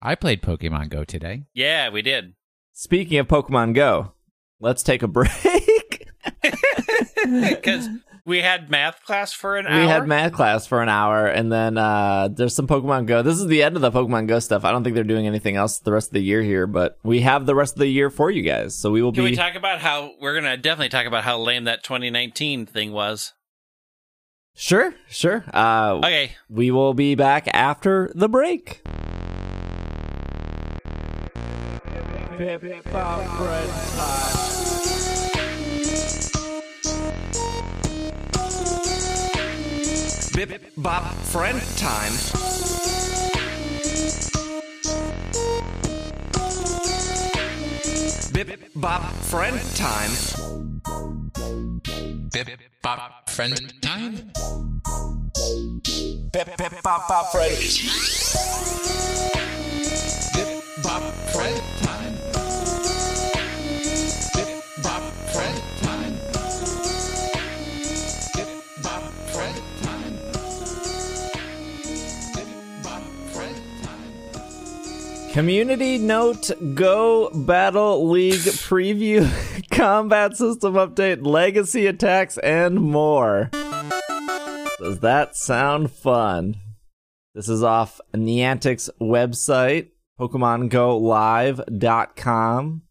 I 0.00 0.14
played 0.14 0.40
Pokemon 0.40 0.90
Go 0.90 1.02
today. 1.02 1.42
Yeah, 1.54 1.88
we 1.88 2.02
did. 2.02 2.34
Speaking 2.72 3.18
of 3.18 3.26
Pokemon 3.26 3.74
Go, 3.74 4.12
let's 4.60 4.84
take 4.84 5.02
a 5.02 5.08
break. 5.08 5.28
Because 7.24 7.88
we 8.24 8.38
had 8.42 8.68
math 8.70 9.04
class 9.04 9.32
for 9.32 9.56
an 9.56 9.64
we 9.66 9.70
hour. 9.72 9.88
had 9.88 10.06
math 10.08 10.32
class 10.32 10.66
for 10.68 10.82
an 10.82 10.88
hour, 10.88 11.26
and 11.26 11.50
then 11.52 11.76
uh, 11.78 12.28
there's 12.28 12.54
some 12.54 12.66
Pokemon 12.68 13.06
Go. 13.06 13.22
This 13.22 13.38
is 13.40 13.46
the 13.46 13.62
end 13.64 13.74
of 13.74 13.82
the 13.82 13.90
Pokemon 13.90 14.28
Go 14.28 14.38
stuff. 14.38 14.64
I 14.64 14.70
don't 14.70 14.84
think 14.84 14.94
they're 14.94 15.02
doing 15.04 15.26
anything 15.26 15.56
else 15.56 15.78
the 15.80 15.92
rest 15.92 16.10
of 16.10 16.14
the 16.14 16.22
year 16.22 16.42
here, 16.42 16.66
but 16.68 16.96
we 17.02 17.20
have 17.22 17.46
the 17.46 17.54
rest 17.56 17.74
of 17.74 17.78
the 17.80 17.88
year 17.88 18.08
for 18.10 18.30
you 18.30 18.42
guys. 18.42 18.74
So 18.76 18.90
we 18.92 19.02
will 19.02 19.12
Can 19.12 19.24
be. 19.24 19.30
we 19.32 19.36
talk 19.36 19.54
about 19.56 19.80
how 19.80 20.12
we're 20.20 20.34
gonna 20.34 20.56
definitely 20.56 20.90
talk 20.90 21.06
about 21.06 21.24
how 21.24 21.38
lame 21.38 21.64
that 21.64 21.82
2019 21.82 22.66
thing 22.66 22.92
was? 22.92 23.32
Sure, 24.54 24.94
sure. 25.08 25.44
Uh, 25.52 25.98
Okay, 25.98 26.32
We 26.48 26.70
will 26.70 26.94
be 26.94 27.14
back 27.14 27.48
after 27.52 28.10
the 28.14 28.28
break. 28.28 28.82
Bip 40.34 40.62
bop 40.76 41.12
friend 41.12 41.60
time. 41.76 42.91
Bip 48.44 48.74
bop 48.74 49.02
friend 49.30 49.60
time. 49.76 50.10
Bip 52.32 52.48
bop 52.82 53.30
friend 53.30 53.72
time. 53.80 54.32
Bip 56.32 56.56
bip 56.56 56.82
bop 56.82 57.06
bop 57.06 57.30
friend. 57.30 58.81
Community 75.32 75.96
note 75.96 76.50
Go 76.74 77.30
Battle 77.30 78.10
League 78.10 78.40
preview, 78.40 79.26
combat 79.70 80.36
system 80.36 80.74
update, 80.74 81.24
legacy 81.24 81.86
attacks, 81.86 82.36
and 82.36 82.74
more. 82.74 83.48
Does 84.78 85.00
that 85.00 85.34
sound 85.34 85.90
fun? 85.90 86.56
This 87.34 87.48
is 87.48 87.62
off 87.62 87.98
Niantic's 88.12 88.90
website, 89.00 89.88
PokemonGoLive.com. 90.20 92.81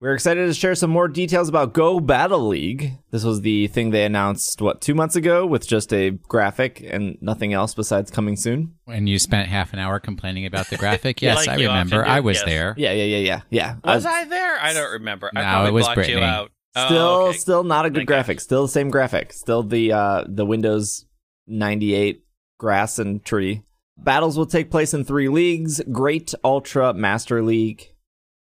We're 0.00 0.14
excited 0.14 0.46
to 0.46 0.54
share 0.54 0.74
some 0.74 0.88
more 0.88 1.08
details 1.08 1.50
about 1.50 1.74
Go 1.74 2.00
Battle 2.00 2.48
League. 2.48 2.92
This 3.10 3.22
was 3.22 3.42
the 3.42 3.66
thing 3.66 3.90
they 3.90 4.06
announced, 4.06 4.62
what, 4.62 4.80
two 4.80 4.94
months 4.94 5.14
ago 5.14 5.44
with 5.44 5.68
just 5.68 5.92
a 5.92 6.12
graphic 6.12 6.80
and 6.88 7.18
nothing 7.20 7.52
else 7.52 7.74
besides 7.74 8.10
coming 8.10 8.36
soon? 8.36 8.76
And 8.86 9.10
you 9.10 9.18
spent 9.18 9.48
half 9.48 9.74
an 9.74 9.78
hour 9.78 10.00
complaining 10.00 10.46
about 10.46 10.68
the 10.68 10.78
graphic, 10.78 11.20
yes, 11.22 11.46
Like 11.46 11.50
I 11.50 11.54
remember. 11.56 12.02
I 12.02 12.20
was 12.20 12.38
yes. 12.38 12.46
there. 12.46 12.74
Yeah, 12.78 12.92
yeah, 12.92 13.04
yeah, 13.04 13.18
yeah, 13.18 13.40
yeah. 13.50 13.74
was 13.84 14.06
Uh, 14.06 14.08
I 14.08 14.24
there? 14.24 14.58
I 14.58 14.72
don't 14.72 14.90
remember. 14.92 15.30
I 15.36 15.42
probably 15.42 15.68
it 15.68 15.72
was 15.72 15.84
blocked 15.84 15.98
you 15.98 16.04
Brittany. 16.04 16.24
out. 16.26 16.50
Oh, 16.76 16.86
Still, 16.86 17.08
okay. 17.28 17.36
still 17.38 17.64
not 17.64 17.84
a 17.84 17.90
good 17.90 17.98
Okay. 17.98 18.06
graphic. 18.06 18.40
Still 18.40 18.62
the 18.62 18.68
same 18.72 18.88
graphic. 18.88 19.34
Still 19.34 19.62
the 19.64 19.92
uh, 19.92 20.24
the 20.26 20.46
Windows 20.46 21.04
98 21.46 22.24
grass 22.58 22.98
and 22.98 23.22
tree. 23.22 23.64
Battles 23.98 24.38
will 24.38 24.46
take 24.46 24.70
place 24.70 24.94
in 24.94 25.04
three 25.04 25.28
leagues: 25.28 25.82
Great, 25.92 26.32
Ultra, 26.42 26.94
Master 26.94 27.42
League. 27.42 27.92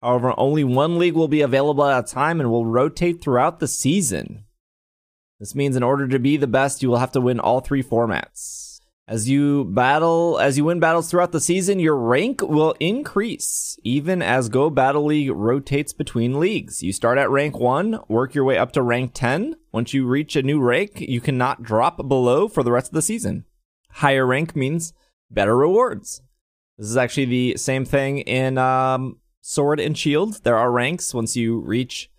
However, 0.02 0.34
only 0.36 0.64
one 0.64 0.98
league 0.98 1.14
will 1.14 1.28
be 1.28 1.40
available 1.40 1.84
at 1.84 2.04
a 2.04 2.06
time 2.06 2.40
and 2.40 2.50
will 2.50 2.66
rotate 2.66 3.20
throughout 3.20 3.60
the 3.60 3.68
season. 3.68 4.44
This 5.40 5.54
means 5.54 5.76
in 5.76 5.82
order 5.82 6.08
to 6.08 6.18
be 6.18 6.36
the 6.36 6.46
best, 6.46 6.82
you 6.82 6.88
will 6.88 6.98
have 6.98 7.12
to 7.12 7.20
win 7.20 7.40
all 7.40 7.60
three 7.60 7.82
formats. 7.82 8.80
As 9.08 9.28
you 9.28 9.64
battle, 9.66 10.36
as 10.40 10.58
you 10.58 10.64
win 10.64 10.80
battles 10.80 11.08
throughout 11.08 11.30
the 11.30 11.40
season, 11.40 11.78
your 11.78 11.94
rank 11.94 12.42
will 12.42 12.74
increase, 12.80 13.78
even 13.84 14.20
as 14.20 14.48
Go 14.48 14.68
Battle 14.68 15.04
League 15.04 15.30
rotates 15.30 15.92
between 15.92 16.40
leagues. 16.40 16.82
You 16.82 16.92
start 16.92 17.16
at 17.16 17.30
rank 17.30 17.56
1, 17.56 18.00
work 18.08 18.34
your 18.34 18.44
way 18.44 18.58
up 18.58 18.72
to 18.72 18.82
rank 18.82 19.12
10. 19.14 19.54
Once 19.70 19.94
you 19.94 20.06
reach 20.06 20.34
a 20.34 20.42
new 20.42 20.60
rank, 20.60 21.00
you 21.00 21.20
cannot 21.20 21.62
drop 21.62 22.08
below 22.08 22.48
for 22.48 22.64
the 22.64 22.72
rest 22.72 22.88
of 22.88 22.94
the 22.94 23.02
season. 23.02 23.44
Higher 23.90 24.26
rank 24.26 24.56
means 24.56 24.92
better 25.30 25.56
rewards. 25.56 26.22
This 26.76 26.88
is 26.88 26.96
actually 26.96 27.26
the 27.26 27.56
same 27.58 27.84
thing 27.84 28.18
in 28.18 28.58
um, 28.58 29.20
Sword 29.48 29.78
and 29.78 29.96
Shield. 29.96 30.42
There 30.42 30.56
are 30.58 30.72
ranks. 30.72 31.14
Once 31.14 31.36
you 31.36 31.60
reach 31.60 32.10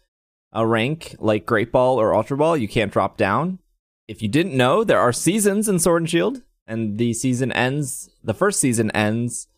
a 0.53 0.65
rank 0.65 1.13
like 1.19 1.45
Great 1.45 1.73
Ball 1.73 1.99
or 1.99 2.15
Ultra 2.15 2.38
Ball, 2.38 2.55
you 2.55 2.69
can't 2.69 2.91
drop 2.91 3.17
down. 3.17 3.59
If 4.07 4.21
you 4.21 4.30
didn't 4.30 4.55
know, 4.55 4.86
there 4.86 5.01
are 5.01 5.11
seasons 5.11 5.67
in 5.67 5.80
Sword 5.80 6.03
and 6.03 6.09
Shield, 6.09 6.41
and 6.65 6.97
the 6.97 7.13
season 7.13 7.51
ends. 7.51 8.09
The 8.23 8.34
first 8.34 8.61
season 8.61 8.89
ends 8.91 9.49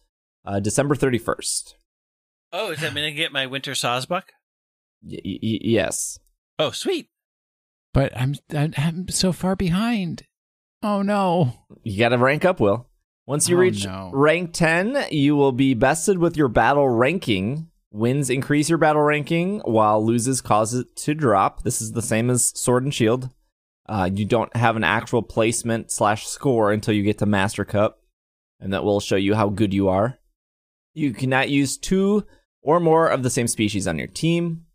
uh, 0.46 0.60
December 0.60 0.96
thirty 0.96 1.20
first. 1.20 1.76
Oh, 2.52 2.72
does 2.72 2.80
that 2.82 2.96
mean 2.96 3.06
I 3.06 3.12
get 3.12 3.32
my 3.32 3.46
winter 3.46 3.76
sawsbuck? 3.76 4.32
Y- 5.04 5.20
y- 5.24 5.40
y- 5.44 5.60
yes. 5.62 6.18
Oh, 6.58 6.72
sweet. 6.72 7.10
But 7.94 8.12
I'm, 8.18 8.34
I'm 8.50 8.74
I'm 8.78 9.08
so 9.10 9.32
far 9.32 9.56
behind. 9.56 10.24
Oh 10.82 11.04
no. 11.04 11.54
You 11.84 12.00
got 12.00 12.10
to 12.10 12.18
rank 12.18 12.46
up, 12.46 12.60
Will. 12.60 12.89
Once 13.30 13.48
you 13.48 13.56
Oh, 13.56 13.60
reach 13.60 13.86
no. 13.86 14.10
rank 14.12 14.54
10, 14.54 15.06
you 15.12 15.36
will 15.36 15.52
be 15.52 15.76
bested 15.76 16.18
with 16.18 16.36
your 16.36 16.48
battle 16.48 16.90
ranking. 16.90 17.70
Wins 17.92 18.28
increase 18.28 18.70
your 18.70 18.80
battle 18.80 19.04
ranking, 19.04 19.60
while 19.66 20.04
loses 20.04 20.42
cause 20.42 20.74
it 20.74 20.96
to 20.96 21.14
drop. 21.14 21.62
This 21.62 21.80
is 21.80 21.92
the 21.92 22.02
same 22.02 22.32
as 22.32 22.52
Sword 22.60 22.86
and 22.86 22.92
Shield. 22.94 23.30
Uh, 23.88 24.10
you 24.12 24.26
don't 24.26 24.56
have 24.56 24.76
an 24.76 24.84
actual 24.84 25.22
placement 25.22 25.92
slash 25.92 26.26
score 26.26 26.72
until 26.72 26.96
you 26.96 27.04
get 27.04 27.20
to 27.20 27.28
Master 27.28 27.64
Cup, 27.64 28.02
and 28.60 28.74
that 28.74 28.84
will 28.84 29.00
show 29.00 29.16
you 29.16 29.36
how 29.36 29.50
good 29.50 29.76
you 29.76 29.88
are. 29.90 30.18
You 30.96 31.14
cannot 31.14 31.50
use 31.50 31.78
two 31.78 32.26
or 32.64 32.80
more 32.80 33.08
of 33.10 33.22
the 33.22 33.30
same 33.30 33.48
species 33.48 33.88
on 33.88 34.00
your 34.00 34.08
team. 34.08 34.66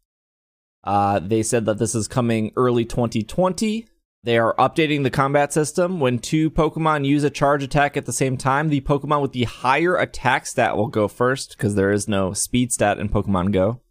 Uh, 0.84 1.18
they 1.18 1.42
said 1.42 1.66
that 1.66 1.78
this 1.78 1.96
is 1.96 2.06
coming 2.06 2.52
early 2.54 2.84
2020. 2.84 3.88
They 4.24 4.38
are 4.38 4.54
updating 4.56 5.02
the 5.02 5.10
combat 5.10 5.52
system. 5.52 6.00
When 6.00 6.18
two 6.18 6.50
Pokemon 6.50 7.04
use 7.04 7.24
a 7.24 7.30
charge 7.30 7.62
attack 7.62 7.94
at 7.98 8.06
the 8.06 8.12
same 8.12 8.38
time, 8.38 8.70
the 8.70 8.80
Pokemon 8.80 9.20
with 9.20 9.32
the 9.32 9.44
higher 9.44 9.96
attack 9.96 10.46
stat 10.46 10.78
will 10.78 10.88
go 10.88 11.08
first 11.08 11.50
because 11.50 11.74
there 11.74 11.92
is 11.92 12.08
no 12.08 12.32
speed 12.32 12.72
stat 12.72 12.98
in 12.98 13.10
Pokemon 13.10 13.52
Go. 13.52 13.82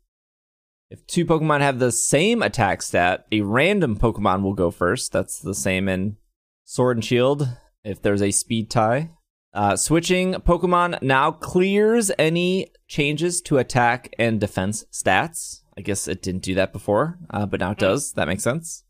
If 0.89 1.05
two 1.05 1.23
Pokemon 1.23 1.61
have 1.61 1.77
the 1.77 1.91
same 1.91 2.41
attack 2.41 2.81
stat, 2.81 3.27
a 3.31 3.41
random 3.41 3.95
Pokemon 3.95 4.41
will 4.41 4.55
go 4.55 4.71
first. 4.71 5.11
That's 5.11 5.37
the 5.37 5.53
same 5.53 5.87
in 5.87 6.17
Sword 6.65 6.97
and 6.97 7.05
Shield 7.05 7.47
if 7.83 8.01
there's 8.01 8.23
a 8.23 8.31
speed 8.31 8.71
tie. 8.71 9.11
Uh, 9.53 9.75
switching 9.75 10.33
Pokemon 10.33 10.99
now 11.03 11.29
clears 11.29 12.11
any 12.17 12.71
changes 12.87 13.39
to 13.41 13.59
attack 13.59 14.11
and 14.17 14.41
defense 14.41 14.85
stats. 14.91 15.61
I 15.77 15.81
guess 15.81 16.07
it 16.07 16.23
didn't 16.23 16.41
do 16.41 16.55
that 16.55 16.73
before, 16.73 17.19
uh, 17.29 17.45
but 17.45 17.59
now 17.59 17.71
it 17.71 17.77
does. 17.77 18.13
That 18.13 18.27
makes 18.27 18.43
sense. 18.43 18.83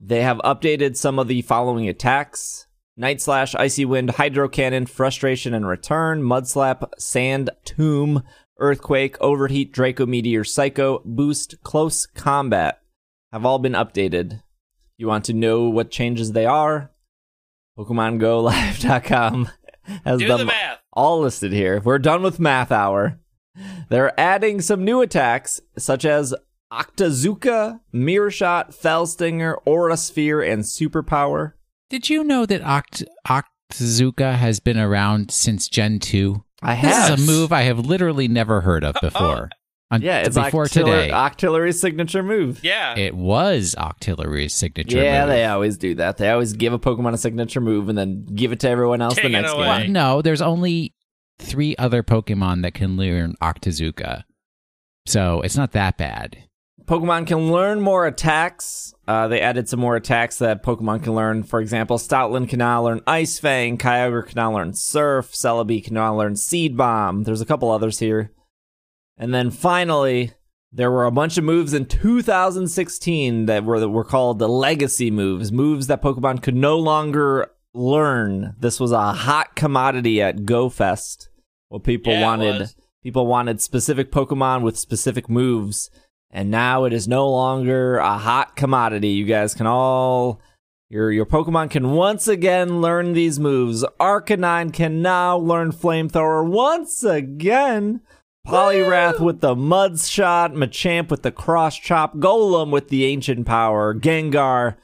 They 0.00 0.22
have 0.22 0.38
updated 0.38 0.96
some 0.96 1.18
of 1.18 1.28
the 1.28 1.42
following 1.42 1.88
attacks 1.88 2.66
Night 2.96 3.20
Slash, 3.20 3.54
Icy 3.54 3.84
Wind, 3.84 4.10
Hydro 4.10 4.48
Cannon, 4.48 4.86
Frustration 4.86 5.54
and 5.54 5.66
Return, 5.66 6.22
Mud 6.22 6.46
Slap, 6.48 6.94
Sand 6.98 7.50
Tomb, 7.64 8.22
Earthquake, 8.58 9.16
Overheat, 9.20 9.72
Draco 9.72 10.06
Meteor, 10.06 10.44
Psycho, 10.44 11.02
Boost, 11.04 11.62
Close 11.62 12.06
Combat 12.06 12.80
have 13.32 13.44
all 13.44 13.58
been 13.58 13.72
updated. 13.74 14.42
You 14.96 15.08
want 15.08 15.26
to 15.26 15.34
know 15.34 15.64
what 15.64 15.90
changes 15.90 16.32
they 16.32 16.46
are? 16.46 16.90
PokemonGoLive.com 17.78 19.48
has 20.04 20.18
Do 20.18 20.28
them 20.28 20.38
the 20.38 20.44
math. 20.46 20.78
all 20.92 21.20
listed 21.20 21.52
here. 21.52 21.80
We're 21.84 21.98
done 21.98 22.22
with 22.22 22.40
math 22.40 22.72
hour. 22.72 23.20
They're 23.88 24.18
adding 24.18 24.60
some 24.60 24.84
new 24.84 25.00
attacks, 25.00 25.60
such 25.78 26.04
as 26.04 26.34
Octazooka, 26.72 27.80
Mirror 27.92 28.30
Shot, 28.30 28.74
Fell 28.74 29.06
Aura 29.64 29.96
Sphere, 29.96 30.42
and 30.42 30.62
Superpower. 30.62 31.52
Did 31.90 32.10
you 32.10 32.24
know 32.24 32.46
that 32.46 32.62
Oct- 32.62 33.04
Octazooka 33.28 34.34
has 34.36 34.60
been 34.60 34.78
around 34.78 35.30
since 35.30 35.68
Gen 35.68 35.98
2? 36.00 36.42
I 36.62 36.74
have. 36.74 36.90
This 36.90 37.08
have 37.08 37.18
is 37.18 37.28
a 37.28 37.30
move 37.30 37.52
I 37.52 37.62
have 37.62 37.78
literally 37.78 38.28
never 38.28 38.60
heard 38.62 38.82
of 38.84 38.96
before. 39.00 39.50
Un- 39.92 40.02
Yeah, 40.02 40.18
it's 40.18 40.34
before 40.36 40.64
Octiller- 40.64 40.70
today. 41.04 41.10
Octillery's 41.12 41.80
signature 41.80 42.24
move. 42.24 42.64
Yeah. 42.64 42.96
it 42.98 43.14
was 43.14 43.76
Octillery's 43.78 44.52
signature 44.52 44.96
Yeah, 44.98 45.20
move. 45.20 45.28
they 45.28 45.44
always 45.44 45.78
do 45.78 45.94
that. 45.94 46.16
They 46.16 46.28
always 46.30 46.54
give 46.54 46.72
a 46.72 46.78
Pokemon 46.78 47.12
a 47.14 47.18
signature 47.18 47.60
move 47.60 47.88
and 47.88 47.96
then 47.96 48.24
give 48.24 48.50
it 48.50 48.58
to 48.60 48.68
everyone 48.68 49.00
else 49.00 49.14
Take 49.14 49.24
the 49.24 49.28
next 49.28 49.52
away. 49.52 49.60
Well, 49.68 49.78
game. 49.82 49.92
no, 49.92 50.22
there's 50.22 50.42
only 50.42 50.92
three 51.38 51.76
other 51.76 52.02
Pokemon 52.02 52.62
that 52.62 52.74
can 52.74 52.96
learn 52.96 53.34
Octazooka. 53.40 54.24
So 55.06 55.40
it's 55.42 55.56
not 55.56 55.70
that 55.72 55.96
bad. 55.96 56.36
Pokemon 56.86 57.26
can 57.26 57.50
learn 57.50 57.80
more 57.80 58.06
attacks. 58.06 58.94
Uh, 59.08 59.28
they 59.28 59.40
added 59.40 59.68
some 59.68 59.80
more 59.80 59.96
attacks 59.96 60.38
that 60.38 60.62
Pokemon 60.62 61.02
can 61.02 61.14
learn. 61.14 61.42
For 61.42 61.60
example, 61.60 61.98
Stoutland 61.98 62.48
can 62.48 62.58
now 62.60 62.82
learn 62.84 63.00
Ice 63.06 63.38
Fang, 63.38 63.76
Kyogre 63.76 64.26
can 64.26 64.36
now 64.36 64.54
learn 64.54 64.72
Surf, 64.72 65.32
Celebi 65.32 65.82
can 65.82 65.94
now 65.94 66.16
learn 66.16 66.36
Seed 66.36 66.76
Bomb. 66.76 67.24
There's 67.24 67.40
a 67.40 67.46
couple 67.46 67.70
others 67.70 67.98
here. 67.98 68.32
And 69.18 69.34
then 69.34 69.50
finally, 69.50 70.32
there 70.72 70.90
were 70.90 71.06
a 71.06 71.10
bunch 71.10 71.38
of 71.38 71.44
moves 71.44 71.72
in 71.72 71.86
2016 71.86 73.46
that 73.46 73.64
were 73.64 73.80
that 73.80 73.88
were 73.88 74.04
called 74.04 74.38
the 74.38 74.48
legacy 74.48 75.10
moves, 75.10 75.50
moves 75.50 75.86
that 75.86 76.02
Pokemon 76.02 76.42
could 76.42 76.56
no 76.56 76.78
longer 76.78 77.50
learn. 77.74 78.54
This 78.58 78.78
was 78.78 78.92
a 78.92 79.12
hot 79.12 79.56
commodity 79.56 80.20
at 80.20 80.38
GoFest. 80.38 81.28
Well, 81.70 81.80
people 81.80 82.12
Yeah, 82.12 82.22
wanted 82.22 82.74
people 83.02 83.26
wanted 83.26 83.60
specific 83.60 84.10
Pokemon 84.10 84.62
with 84.62 84.78
specific 84.78 85.28
moves, 85.28 85.90
and 86.30 86.50
now 86.50 86.84
it 86.84 86.92
is 86.92 87.08
no 87.08 87.30
longer 87.30 87.98
a 87.98 88.18
hot 88.18 88.56
commodity. 88.56 89.08
You 89.10 89.24
guys 89.24 89.54
can 89.54 89.66
all 89.66 90.40
your 90.88 91.10
your 91.10 91.26
Pokemon 91.26 91.70
can 91.70 91.92
once 91.92 92.28
again 92.28 92.80
learn 92.80 93.12
these 93.12 93.40
moves. 93.40 93.84
Arcanine 93.98 94.72
can 94.72 95.02
now 95.02 95.36
learn 95.36 95.72
Flamethrower 95.72 96.48
once 96.48 97.02
again. 97.02 98.02
Poliwrath 98.46 99.18
with 99.18 99.40
the 99.40 99.56
Mud 99.56 99.98
Shot, 99.98 100.52
Machamp 100.52 101.10
with 101.10 101.22
the 101.22 101.32
Cross 101.32 101.78
Chop, 101.80 102.14
Golem 102.18 102.70
with 102.70 102.90
the 102.90 103.04
Ancient 103.04 103.44
Power, 103.44 103.92
Gengar. 103.92 104.76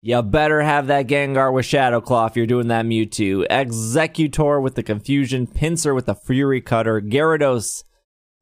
You 0.00 0.22
better 0.22 0.62
have 0.62 0.86
that 0.86 1.06
Gengar 1.06 1.52
with 1.52 1.66
Shadow 1.66 2.00
Claw 2.00 2.26
if 2.26 2.36
you're 2.36 2.46
doing 2.46 2.68
that 2.68 2.86
Mewtwo. 2.86 3.46
Exeggutor 3.48 4.62
with 4.62 4.74
the 4.74 4.82
Confusion, 4.82 5.46
Pinsir 5.46 5.94
with 5.94 6.06
the 6.06 6.14
Fury 6.14 6.62
Cutter, 6.62 7.02
Gyarados 7.02 7.84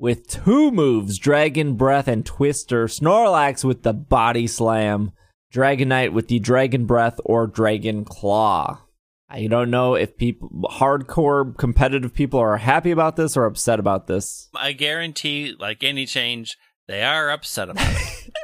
with 0.03 0.26
two 0.26 0.72
moves, 0.72 1.16
Dragon 1.16 1.76
Breath 1.76 2.09
and 2.09 2.26
Twister, 2.26 2.86
Snorlax 2.86 3.62
with 3.62 3.84
the 3.84 3.92
Body 3.92 4.48
Slam, 4.48 5.12
Dragonite 5.55 6.12
with 6.12 6.26
the 6.26 6.40
Dragon 6.40 6.86
Breath 6.86 7.20
or 7.24 7.46
Dragon 7.46 8.05
Claw. 8.05 8.80
I 9.30 9.46
don't 9.46 9.70
know 9.70 9.94
if 9.94 10.16
people 10.16 10.50
hardcore 10.72 11.57
competitive 11.57 12.12
people 12.12 12.40
are 12.40 12.57
happy 12.57 12.90
about 12.90 13.14
this 13.14 13.36
or 13.36 13.44
upset 13.44 13.78
about 13.78 14.09
this. 14.09 14.48
I 14.57 14.72
guarantee, 14.72 15.55
like 15.57 15.84
any 15.84 16.05
change, 16.05 16.59
they 16.88 17.05
are 17.05 17.30
upset 17.30 17.70
about 17.70 17.92
it. 17.92 18.18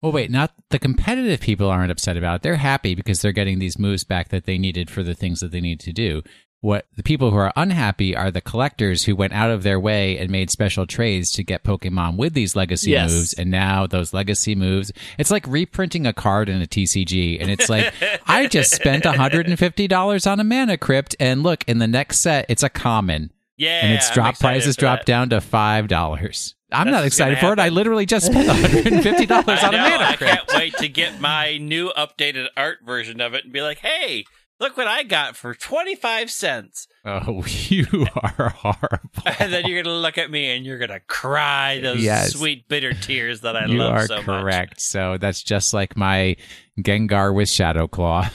Well, 0.00 0.12
wait, 0.12 0.30
not 0.30 0.52
the 0.68 0.78
competitive 0.78 1.40
people 1.40 1.70
aren't 1.70 1.90
upset 1.90 2.18
about 2.18 2.34
it. 2.34 2.42
They're 2.42 2.56
happy 2.56 2.94
because 2.94 3.22
they're 3.22 3.32
getting 3.32 3.58
these 3.58 3.78
moves 3.78 4.04
back 4.04 4.28
that 4.28 4.44
they 4.44 4.58
needed 4.58 4.90
for 4.90 5.02
the 5.02 5.14
things 5.14 5.40
that 5.40 5.50
they 5.50 5.62
need 5.62 5.80
to 5.80 5.94
do. 5.94 6.20
What 6.64 6.86
the 6.96 7.02
people 7.02 7.30
who 7.30 7.36
are 7.36 7.52
unhappy 7.56 8.16
are 8.16 8.30
the 8.30 8.40
collectors 8.40 9.04
who 9.04 9.14
went 9.14 9.34
out 9.34 9.50
of 9.50 9.64
their 9.64 9.78
way 9.78 10.16
and 10.16 10.30
made 10.30 10.50
special 10.50 10.86
trades 10.86 11.30
to 11.32 11.42
get 11.44 11.62
Pokemon 11.62 12.16
with 12.16 12.32
these 12.32 12.56
legacy 12.56 12.92
Yes. 12.92 13.12
moves. 13.12 13.32
And 13.34 13.50
now 13.50 13.86
those 13.86 14.14
legacy 14.14 14.54
moves, 14.54 14.90
it's 15.18 15.30
like 15.30 15.46
reprinting 15.46 16.06
a 16.06 16.14
card 16.14 16.48
in 16.48 16.62
a 16.62 16.66
TCG. 16.66 17.38
And 17.38 17.50
it's 17.50 17.68
like, 17.68 17.92
I 18.26 18.46
just 18.46 18.72
spent 18.72 19.04
$150 19.04 20.30
on 20.30 20.40
a 20.40 20.44
mana 20.44 20.78
crypt. 20.78 21.14
And 21.20 21.42
look, 21.42 21.64
in 21.68 21.80
the 21.80 21.86
next 21.86 22.20
set, 22.20 22.46
it's 22.48 22.62
a 22.62 22.70
common. 22.70 23.30
Yeah. 23.56 23.84
and 23.84 23.92
its 23.92 24.10
drop 24.10 24.38
prices 24.38 24.74
for 24.74 24.80
dropped 24.80 25.04
down 25.06 25.28
to 25.30 25.36
$5. 25.36 26.54
I'm 26.72 26.86
That's 26.86 26.92
not 26.92 27.04
excited 27.04 27.38
for 27.38 27.52
it. 27.52 27.58
I 27.60 27.68
literally 27.68 28.04
just 28.06 28.26
spent 28.26 28.48
$150 28.48 29.30
I 29.30 29.66
on 29.68 29.74
a 29.74 29.76
know. 29.76 29.88
mana 29.90 30.04
I 30.04 30.16
crypt. 30.16 30.32
can't 30.32 30.52
wait 30.54 30.74
to 30.78 30.88
get 30.88 31.20
my 31.20 31.58
new 31.58 31.92
updated 31.96 32.46
art 32.56 32.78
version 32.84 33.20
of 33.20 33.34
it 33.34 33.44
and 33.44 33.52
be 33.52 33.60
like, 33.62 33.78
hey, 33.78 34.24
look 34.64 34.76
what 34.78 34.86
I 34.88 35.02
got 35.02 35.36
for 35.36 35.54
25 35.54 36.30
cents. 36.30 36.88
Oh, 37.04 37.44
you 37.68 37.86
are 38.16 38.48
horrible. 38.48 39.22
And 39.38 39.52
then 39.52 39.66
you're 39.66 39.82
going 39.82 39.94
to 39.94 40.00
look 40.00 40.16
at 40.18 40.30
me 40.30 40.56
and 40.56 40.64
you're 40.64 40.78
going 40.78 40.90
to 40.90 41.00
cry 41.00 41.80
those 41.80 42.02
Yes. 42.02 42.32
sweet, 42.32 42.66
bitter 42.68 42.92
tears 42.94 43.42
that 43.42 43.56
I 43.56 43.66
you 43.66 43.78
love 43.78 43.92
are 43.92 44.06
so 44.06 44.16
much. 44.16 44.24
correct. 44.24 44.80
So 44.80 45.18
that's 45.18 45.42
just 45.42 45.74
like 45.74 45.96
my 45.96 46.36
Gengar 46.80 47.34
with 47.34 47.48
Shadow 47.50 47.86
Claw. 47.86 48.28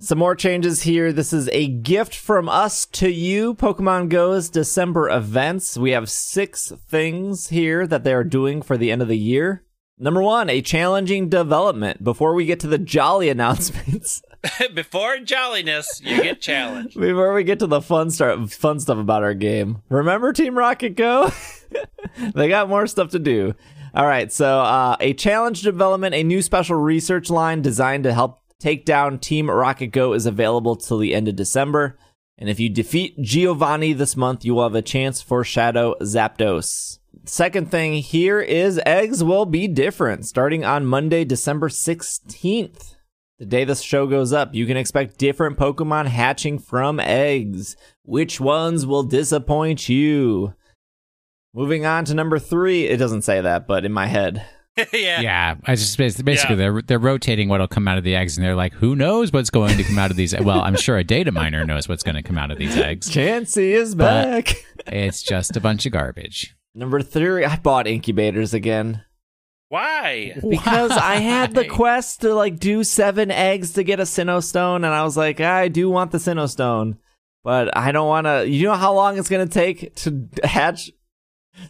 Some 0.01 0.19
more 0.19 0.35
changes 0.35 0.83
here. 0.83 1.13
This 1.13 1.33
is 1.33 1.49
a 1.53 1.69
gift 1.69 2.15
from 2.15 2.49
us 2.49 2.87
to 2.87 3.09
you. 3.09 3.55
Pokemon 3.55 4.09
Go's 4.09 4.51
December 4.51 5.09
events. 5.09 5.79
We 5.79 5.93
have 5.93 6.11
six 6.11 6.73
things 6.89 7.49
here 7.49 7.87
that 7.87 8.03
they 8.03 8.13
are 8.13 8.25
doing 8.25 8.63
for 8.63 8.77
the 8.77 8.91
end 8.91 9.01
of 9.01 9.07
the 9.09 9.17
year. 9.19 9.65
Number 10.03 10.21
one, 10.21 10.51
a 10.51 10.61
challenging 10.61 11.29
development. 11.29 12.03
Before 12.03 12.35
we 12.35 12.45
get 12.45 12.59
to 12.61 12.67
the 12.67 12.77
jolly 12.77 13.29
announcements, 13.31 14.21
Before 14.75 15.19
jolliness, 15.19 15.87
you 16.03 16.21
get 16.21 16.41
challenged. 16.41 16.99
before 16.99 17.33
we 17.33 17.45
get 17.45 17.61
to 17.61 17.69
the 17.69 17.81
fun 17.81 18.11
start, 18.11 18.51
fun 18.51 18.81
stuff 18.81 18.99
about 18.99 19.23
our 19.23 19.35
game. 19.35 19.83
Remember 19.89 20.33
Team 20.33 20.59
Rocket 20.59 20.97
Go? 20.97 21.31
they 22.35 22.49
got 22.49 22.69
more 22.69 22.89
stuff 22.89 23.11
to 23.11 23.21
do. 23.21 23.55
All 23.95 24.07
right, 24.07 24.33
so 24.33 24.61
uh, 24.61 24.97
a 24.99 25.15
challenge 25.15 25.63
development, 25.63 26.17
a 26.17 26.25
new 26.25 26.43
special 26.43 26.77
research 26.77 27.31
line 27.31 27.63
designed 27.63 28.03
to 28.03 28.13
help 28.13 28.41
take 28.59 28.85
down 28.85 29.21
Team 29.21 29.49
Rocket 29.49 29.89
Go 29.89 30.13
is 30.13 30.27
available 30.27 30.75
till 30.75 30.99
the 30.99 31.15
end 31.15 31.29
of 31.29 31.37
December. 31.37 31.97
And 32.37 32.49
if 32.49 32.59
you 32.59 32.69
defeat 32.69 33.21
Giovanni 33.21 33.93
this 33.93 34.17
month, 34.17 34.45
you 34.45 34.55
will 34.55 34.65
have 34.65 34.75
a 34.75 34.83
chance 34.83 35.23
for 35.23 35.45
Shadow 35.45 35.95
Zapdos. 36.01 36.99
Second 37.25 37.71
thing 37.71 37.95
here 37.95 38.41
is 38.41 38.81
eggs 38.85 39.23
will 39.23 39.47
be 39.47 39.69
different 39.69 40.27
starting 40.27 40.65
on 40.65 40.85
Monday, 40.87 41.25
December 41.25 41.69
16th. 41.69 42.97
The 43.39 43.47
day 43.47 43.65
this 43.65 43.81
show 43.81 44.07
goes 44.07 44.33
up, 44.33 44.55
you 44.55 44.67
can 44.67 44.77
expect 44.77 45.19
different 45.19 45.57
Pokemon 45.57 46.07
hatching 46.07 46.59
from 46.59 46.99
eggs. 47.01 47.77
Which 48.05 48.41
ones 48.41 48.87
will 48.87 49.03
disappoint 49.05 49.89
you? 49.89 50.55
Moving 51.55 51.85
on 51.87 52.05
to 52.07 52.15
number 52.15 52.39
three. 52.39 52.87
It 52.87 52.97
doesn't 52.97 53.23
say 53.23 53.41
that, 53.41 53.67
but 53.67 53.85
in 53.85 53.93
my 53.93 54.07
head. 54.07 54.45
yeah. 54.93 55.21
yeah, 55.21 55.55
I 55.67 55.75
just 55.75 55.99
basically 55.99 56.35
Yeah. 56.35 56.55
they're 56.57 56.83
they're 56.83 56.99
rotating 56.99 57.49
what'll 57.51 57.69
come 57.69 57.87
out 57.87 57.99
of 57.99 58.05
the 58.05 58.17
eggs, 58.17 58.39
and 58.39 58.45
they're 58.47 58.57
like, 58.57 58.73
who 58.73 58.97
knows 58.97 59.31
what's 59.31 59.51
going 59.51 59.77
to 59.77 59.85
come 59.85 59.99
out 59.99 60.11
of 60.11 60.17
these? 60.17 60.35
Well, 60.41 60.63
I'm 60.63 60.77
sure 60.77 60.97
a 60.97 61.05
data 61.05 61.31
miner 61.31 61.67
knows 61.67 61.89
what's 61.89 62.03
going 62.03 62.15
to 62.15 62.23
come 62.23 62.39
out 62.39 62.51
of 62.51 62.57
these 62.59 62.77
eggs. 62.79 63.11
Chansey 63.11 63.73
is 63.73 63.95
But- 63.95 64.47
back. 64.47 64.65
It's 64.87 65.23
just 65.23 65.57
a 65.57 65.61
bunch 65.61 65.85
of 65.87 65.93
garbage. 65.93 66.57
Number 66.75 67.03
three. 67.03 67.45
I 67.45 67.57
bought 67.57 67.87
incubators 67.87 68.55
again. 68.55 69.05
Why? 69.69 70.35
because 70.47 70.91
I 70.91 71.15
had 71.17 71.55
the 71.55 71.67
quest 71.67 72.21
to 72.21 72.35
like 72.35 72.59
do 72.59 72.85
seven 72.85 73.31
eggs 73.31 73.73
to 73.73 73.83
get 73.83 74.01
a 74.01 74.05
Sinnoh 74.05 74.43
stone, 74.45 74.85
and 74.85 74.93
I 74.93 75.03
was 75.05 75.17
like, 75.17 75.41
I 75.41 75.69
do 75.69 75.89
want 75.89 76.11
the 76.11 76.19
Sinnoh 76.19 76.51
stone, 76.51 76.99
but 77.43 77.75
I 77.77 77.91
don't 77.91 78.07
want 78.09 78.27
to. 78.27 78.47
You 78.47 78.67
know 78.69 78.75
how 78.75 78.93
long 78.93 79.19
it's 79.19 79.31
gonna 79.31 79.47
take 79.47 79.95
to 79.97 80.29
hatch 80.45 80.91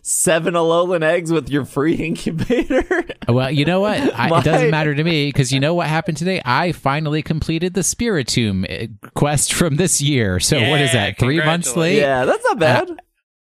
seven 0.03 0.55
Alolan 0.55 1.03
eggs 1.03 1.31
with 1.33 1.49
your 1.49 1.65
free 1.65 1.95
incubator? 2.09 3.05
Well, 3.29 3.53
you 3.53 3.65
know 3.65 3.79
what? 3.81 4.01
I, 4.19 4.29
My- 4.29 4.41
it 4.41 4.45
doesn't 4.45 4.71
matter 4.71 4.97
to 4.97 5.05
me 5.05 5.29
because 5.29 5.53
you 5.53 5.61
know 5.61 5.75
what 5.75 5.87
happened 5.87 6.17
today? 6.17 6.43
I 6.45 6.73
finally 6.73 7.23
completed 7.23 7.75
the 7.75 7.83
Spiritomb 7.83 8.67
uh, 8.69 9.11
quest 9.15 9.53
from 9.55 9.77
this 9.77 10.03
year. 10.03 10.41
So 10.41 10.57
what 10.71 10.81
is 10.81 10.93
that? 10.93 11.19
Three 11.21 11.39
months 11.39 11.77
late? 11.77 11.99
yeah, 11.99 12.25
that's 12.25 12.45
not 12.45 12.59
bad. 12.59 13.01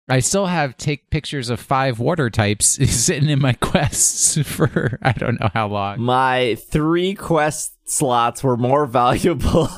I 0.08 0.20
still 0.20 0.46
have 0.46 0.78
take 0.78 1.10
pictures 1.10 1.50
of 1.50 1.60
five 1.60 2.00
water 2.00 2.30
types 2.30 2.68
sitting 2.92 3.30
in 3.30 3.42
my 3.42 3.54
quests 3.54 4.38
for 4.48 5.00
I 5.02 5.14
don't 5.14 5.40
know 5.40 5.50
how 5.54 5.68
long. 5.68 6.02
My 6.02 6.56
three 6.56 7.16
quest 7.16 7.74
slots 7.90 8.44
were 8.44 8.58
more 8.58 8.86
valuable 8.86 9.70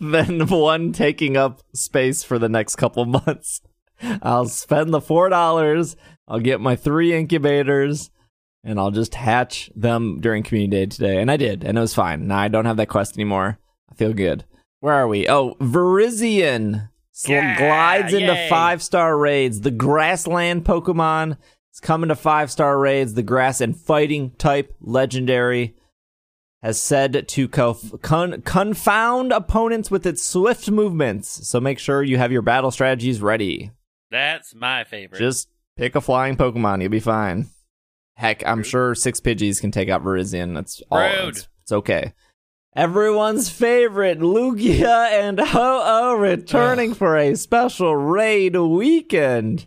than 0.00 0.46
one 0.46 0.92
taking 0.92 1.36
up 1.36 1.62
space 1.74 2.22
for 2.22 2.38
the 2.38 2.48
next 2.48 2.76
couple 2.76 3.04
months. 3.04 3.60
I'll 4.22 4.46
spend 4.46 4.94
the 4.94 5.00
four 5.00 5.28
dollars. 5.28 5.96
I'll 6.26 6.40
get 6.40 6.60
my 6.60 6.76
three 6.76 7.14
incubators, 7.14 8.10
and 8.62 8.78
I'll 8.78 8.90
just 8.90 9.14
hatch 9.14 9.70
them 9.74 10.20
during 10.20 10.42
community 10.42 10.86
day 10.86 10.86
today. 10.86 11.20
And 11.20 11.30
I 11.30 11.36
did, 11.36 11.64
and 11.64 11.76
it 11.76 11.80
was 11.80 11.94
fine. 11.94 12.28
Now 12.28 12.38
I 12.38 12.48
don't 12.48 12.66
have 12.66 12.76
that 12.76 12.88
quest 12.88 13.16
anymore. 13.16 13.58
I 13.90 13.94
feel 13.94 14.12
good. 14.12 14.44
Where 14.80 14.94
are 14.94 15.08
we? 15.08 15.28
Oh, 15.28 15.56
Virizion 15.60 16.74
sl- 16.74 16.97
Yeah, 17.26 17.56
glides 17.56 18.12
into 18.12 18.48
five 18.48 18.82
star 18.82 19.16
raids. 19.18 19.60
The 19.60 19.70
grassland 19.70 20.64
Pokemon 20.64 21.36
is 21.72 21.80
coming 21.80 22.08
to 22.08 22.14
five 22.14 22.50
star 22.50 22.78
raids. 22.78 23.14
The 23.14 23.22
grass 23.22 23.60
and 23.60 23.76
fighting 23.76 24.30
type 24.38 24.74
legendary 24.80 25.74
has 26.62 26.80
said 26.80 27.28
to 27.28 27.48
conf- 27.48 28.00
con- 28.02 28.42
confound 28.42 29.32
opponents 29.32 29.90
with 29.90 30.06
its 30.06 30.22
swift 30.22 30.70
movements. 30.70 31.48
So 31.48 31.60
make 31.60 31.78
sure 31.78 32.02
you 32.02 32.18
have 32.18 32.32
your 32.32 32.42
battle 32.42 32.70
strategies 32.70 33.20
ready. 33.20 33.70
That's 34.10 34.54
my 34.54 34.84
favorite. 34.84 35.18
Just 35.18 35.48
pick 35.76 35.94
a 35.94 36.00
flying 36.00 36.36
Pokemon, 36.36 36.80
you'll 36.80 36.90
be 36.90 37.00
fine. 37.00 37.48
Heck, 38.14 38.44
I'm 38.44 38.64
sure 38.64 38.96
six 38.96 39.20
Pidgeys 39.20 39.60
can 39.60 39.70
take 39.70 39.88
out 39.88 40.02
Virizion. 40.02 40.54
That's 40.54 40.82
all. 40.90 40.98
Rude. 40.98 41.28
It's, 41.28 41.48
it's 41.62 41.72
okay. 41.72 42.12
Everyone's 42.78 43.50
favorite 43.50 44.20
Lugia 44.20 45.10
and 45.10 45.40
Ho-Oh 45.40 46.14
returning 46.14 46.94
for 46.94 47.16
a 47.16 47.34
special 47.34 47.96
raid 47.96 48.54
weekend. 48.54 49.66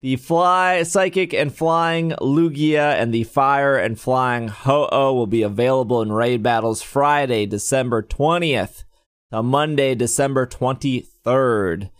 The 0.00 0.16
fly, 0.16 0.82
psychic 0.84 1.34
and 1.34 1.54
flying 1.54 2.12
Lugia 2.12 2.94
and 2.94 3.12
the 3.12 3.24
fire 3.24 3.76
and 3.76 4.00
flying 4.00 4.48
Ho-Oh 4.48 5.12
will 5.12 5.26
be 5.26 5.42
available 5.42 6.00
in 6.00 6.10
raid 6.10 6.42
battles 6.42 6.80
Friday, 6.80 7.44
December 7.44 8.02
20th 8.02 8.84
to 9.30 9.42
Monday, 9.42 9.94
December 9.94 10.46
23rd. 10.46 11.90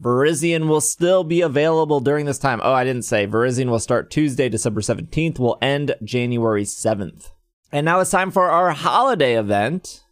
Virizion 0.00 0.68
will 0.68 0.80
still 0.80 1.24
be 1.24 1.40
available 1.40 1.98
during 1.98 2.26
this 2.26 2.38
time. 2.38 2.60
Oh, 2.62 2.72
I 2.72 2.84
didn't 2.84 3.06
say. 3.06 3.26
Virizion 3.26 3.70
will 3.70 3.80
start 3.80 4.08
Tuesday, 4.08 4.48
December 4.48 4.82
17th, 4.82 5.40
will 5.40 5.58
end 5.60 5.96
January 6.04 6.62
7th. 6.62 7.30
And 7.72 7.84
now 7.84 8.00
it's 8.00 8.10
time 8.10 8.32
for 8.32 8.50
our 8.50 8.72
holiday 8.72 9.38
event. 9.38 10.02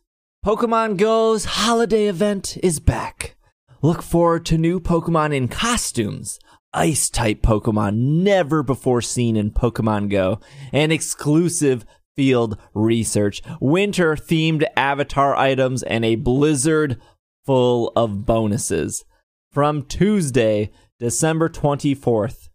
Pokemon 0.46 0.96
Go's 0.96 1.44
holiday 1.44 2.06
event 2.06 2.56
is 2.62 2.78
back. 2.78 3.34
Look 3.82 4.00
forward 4.00 4.46
to 4.46 4.58
new 4.58 4.78
Pokemon 4.78 5.34
in 5.34 5.48
costumes, 5.48 6.38
ice 6.72 7.10
type 7.10 7.42
Pokemon 7.42 7.96
never 8.22 8.62
before 8.62 9.02
seen 9.02 9.36
in 9.36 9.50
Pokemon 9.50 10.08
Go, 10.08 10.38
and 10.72 10.92
exclusive 10.92 11.84
field 12.14 12.58
research, 12.74 13.42
winter 13.60 14.14
themed 14.14 14.64
avatar 14.76 15.34
items, 15.34 15.82
and 15.82 16.04
a 16.04 16.14
blizzard 16.14 17.00
full 17.44 17.92
of 17.96 18.24
bonuses. 18.24 19.04
From 19.50 19.82
Tuesday, 19.82 20.70
December 21.00 21.48
24th 21.48 22.50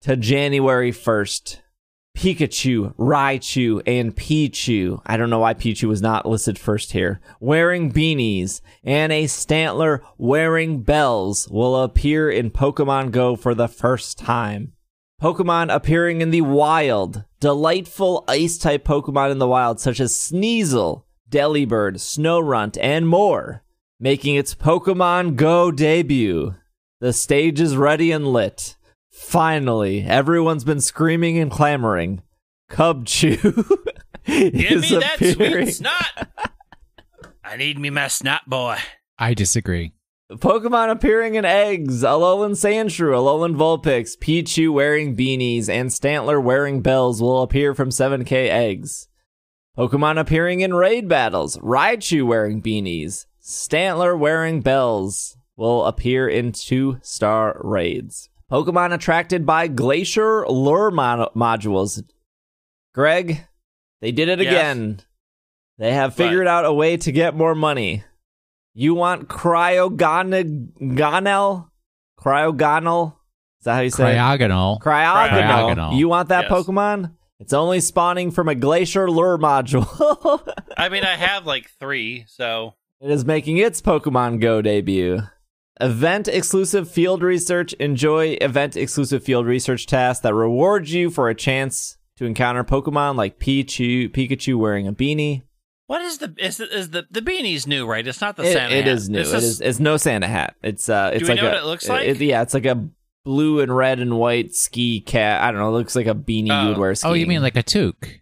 to 0.00 0.16
January 0.16 0.92
1st. 0.92 1.60
Pikachu, 2.16 2.94
Raichu, 2.96 3.82
and 3.86 4.16
Pichu. 4.16 5.00
I 5.04 5.16
don't 5.16 5.30
know 5.30 5.40
why 5.40 5.54
Pichu 5.54 5.88
was 5.88 6.00
not 6.00 6.26
listed 6.26 6.58
first 6.58 6.92
here. 6.92 7.20
Wearing 7.40 7.92
beanies 7.92 8.60
and 8.82 9.12
a 9.12 9.24
Stantler 9.24 10.00
wearing 10.16 10.82
bells 10.82 11.48
will 11.50 11.82
appear 11.82 12.30
in 12.30 12.50
Pokemon 12.50 13.10
Go 13.10 13.36
for 13.36 13.54
the 13.54 13.68
first 13.68 14.16
time. 14.16 14.72
Pokemon 15.20 15.74
appearing 15.74 16.20
in 16.20 16.30
the 16.30 16.42
wild. 16.42 17.24
Delightful 17.40 18.24
ice 18.26 18.58
type 18.58 18.84
Pokemon 18.84 19.30
in 19.30 19.38
the 19.38 19.48
wild, 19.48 19.80
such 19.80 20.00
as 20.00 20.12
Sneasel, 20.12 21.04
Delibird, 21.30 21.96
Snorunt, 21.96 22.78
and 22.80 23.08
more, 23.08 23.64
making 24.00 24.36
its 24.36 24.54
Pokemon 24.54 25.36
Go 25.36 25.70
debut. 25.70 26.54
The 27.00 27.12
stage 27.12 27.60
is 27.60 27.76
ready 27.76 28.12
and 28.12 28.26
lit. 28.26 28.76
Finally, 29.14 30.02
everyone's 30.02 30.64
been 30.64 30.80
screaming 30.80 31.38
and 31.38 31.50
clamoring. 31.50 32.20
Cubchoo 32.70 33.40
Give 34.26 34.54
is 34.54 34.90
me 34.90 34.98
that 34.98 35.16
appearing. 35.20 35.66
sweet 35.66 35.74
snot. 35.74 36.28
I 37.44 37.56
need 37.56 37.78
me 37.78 37.90
my 37.90 38.08
snot 38.08 38.48
boy. 38.48 38.78
I 39.18 39.34
disagree. 39.34 39.92
Pokemon 40.32 40.90
appearing 40.90 41.36
in 41.36 41.44
eggs, 41.44 42.02
Alolan 42.02 42.52
Sandshrew, 42.52 43.12
Alolan 43.12 43.54
Vulpix, 43.54 44.18
Pichu 44.18 44.72
wearing 44.72 45.14
beanies, 45.16 45.68
and 45.68 45.90
Stantler 45.90 46.42
wearing 46.42 46.80
bells 46.80 47.22
will 47.22 47.42
appear 47.42 47.72
from 47.74 47.90
7k 47.90 48.48
eggs. 48.48 49.06
Pokemon 49.78 50.18
appearing 50.18 50.60
in 50.60 50.74
raid 50.74 51.08
battles, 51.08 51.56
Raichu 51.58 52.26
wearing 52.26 52.62
beanies, 52.62 53.26
Stantler 53.42 54.18
wearing 54.18 54.60
bells 54.60 55.36
will 55.56 55.84
appear 55.84 56.26
in 56.26 56.50
2-star 56.52 57.60
raids. 57.62 58.30
Pokemon 58.50 58.92
attracted 58.92 59.46
by 59.46 59.68
Glacier 59.68 60.46
Lure 60.48 60.90
mod- 60.90 61.32
modules. 61.34 62.02
Greg, 62.94 63.44
they 64.00 64.12
did 64.12 64.28
it 64.28 64.40
Yes. 64.40 64.48
again. 64.52 65.00
They 65.78 65.92
have 65.92 66.14
figured 66.14 66.46
out 66.46 66.64
a 66.64 66.72
way 66.72 66.96
to 66.98 67.12
get 67.12 67.36
more 67.36 67.54
money. 67.54 68.04
You 68.74 68.94
want 68.94 69.28
cryogonal? 69.28 69.90
Cryogonal? 72.18 73.14
Is 73.60 73.64
that 73.64 73.74
how 73.74 73.80
you 73.80 73.90
say 73.90 74.12
it? 74.12 74.16
Cryogonal. 74.16 74.80
Cryogonal. 74.80 75.76
Cryogonal. 75.76 75.98
You 75.98 76.08
want 76.08 76.28
that 76.28 76.44
Yes. 76.48 76.52
Pokemon? 76.52 77.12
It's 77.40 77.52
only 77.52 77.80
spawning 77.80 78.30
from 78.30 78.48
a 78.48 78.54
Glacier 78.54 79.10
Lure 79.10 79.38
module. 79.38 80.40
I 80.76 80.88
mean, 80.88 81.04
I 81.04 81.16
have 81.16 81.46
like 81.46 81.68
three, 81.80 82.24
so 82.28 82.74
it 83.00 83.10
is 83.10 83.24
making 83.24 83.58
its 83.58 83.82
Pokemon 83.82 84.40
Go 84.40 84.62
debut. 84.62 85.20
Event 85.80 86.28
exclusive 86.28 86.88
field 86.90 87.22
research. 87.22 87.72
Enjoy 87.74 88.36
event 88.40 88.76
exclusive 88.76 89.24
field 89.24 89.46
research 89.46 89.86
tasks 89.86 90.22
that 90.22 90.32
reward 90.34 90.88
you 90.88 91.10
for 91.10 91.28
a 91.28 91.34
chance 91.34 91.96
to 92.16 92.24
encounter 92.26 92.62
Pokemon 92.62 93.16
like 93.16 93.40
Pichu, 93.40 94.08
Pikachu 94.08 94.56
wearing 94.56 94.86
a 94.86 94.92
beanie. 94.92 95.42
what 95.88 96.00
is 96.00 96.18
the 96.18 96.32
is 96.38 96.58
the, 96.58 96.68
is 96.78 96.90
the 96.90 97.06
the 97.10 97.20
beanie's 97.20 97.66
new, 97.66 97.86
right? 97.86 98.06
It's 98.06 98.20
not 98.20 98.36
the 98.36 98.44
It- 98.44 98.52
Santa 98.52 98.74
it 98.74 98.84
hat. 98.84 98.92
is 98.94 99.08
new. 99.08 99.18
This 99.18 99.32
It 99.32 99.36
is. 99.42 99.60
It's 99.60 99.80
no 99.80 99.96
Santa 99.96 100.28
hat. 100.28 100.54
It's 100.62 100.88
uh. 100.88 101.10
It's 101.12 101.24
we 101.24 101.30
like 101.30 101.38
know 101.42 101.48
a, 101.48 101.50
what 101.54 101.58
it 101.58 101.66
looks 101.66 101.88
like? 101.88 102.06
it- 102.06 102.20
yeah, 102.20 102.42
it's 102.42 102.54
like 102.54 102.66
a 102.66 102.86
blue 103.24 103.58
and 103.60 103.74
red 103.74 103.98
and 103.98 104.16
white 104.16 104.54
ski 104.54 105.00
cap. 105.00 105.42
I 105.42 105.50
don't 105.50 105.58
know. 105.60 105.70
It 105.70 105.72
looks 105.72 105.96
like 105.96 106.06
a 106.06 106.14
beanie 106.14 106.62
you 106.62 106.68
would 106.68 106.76
Oh. 106.76 106.80
wear. 106.80 106.94
Skiing. 106.94 107.10
Oh, 107.10 107.14
you 107.14 107.26
mean 107.26 107.42
like 107.42 107.56
a 107.56 107.62
toque? 107.64 108.20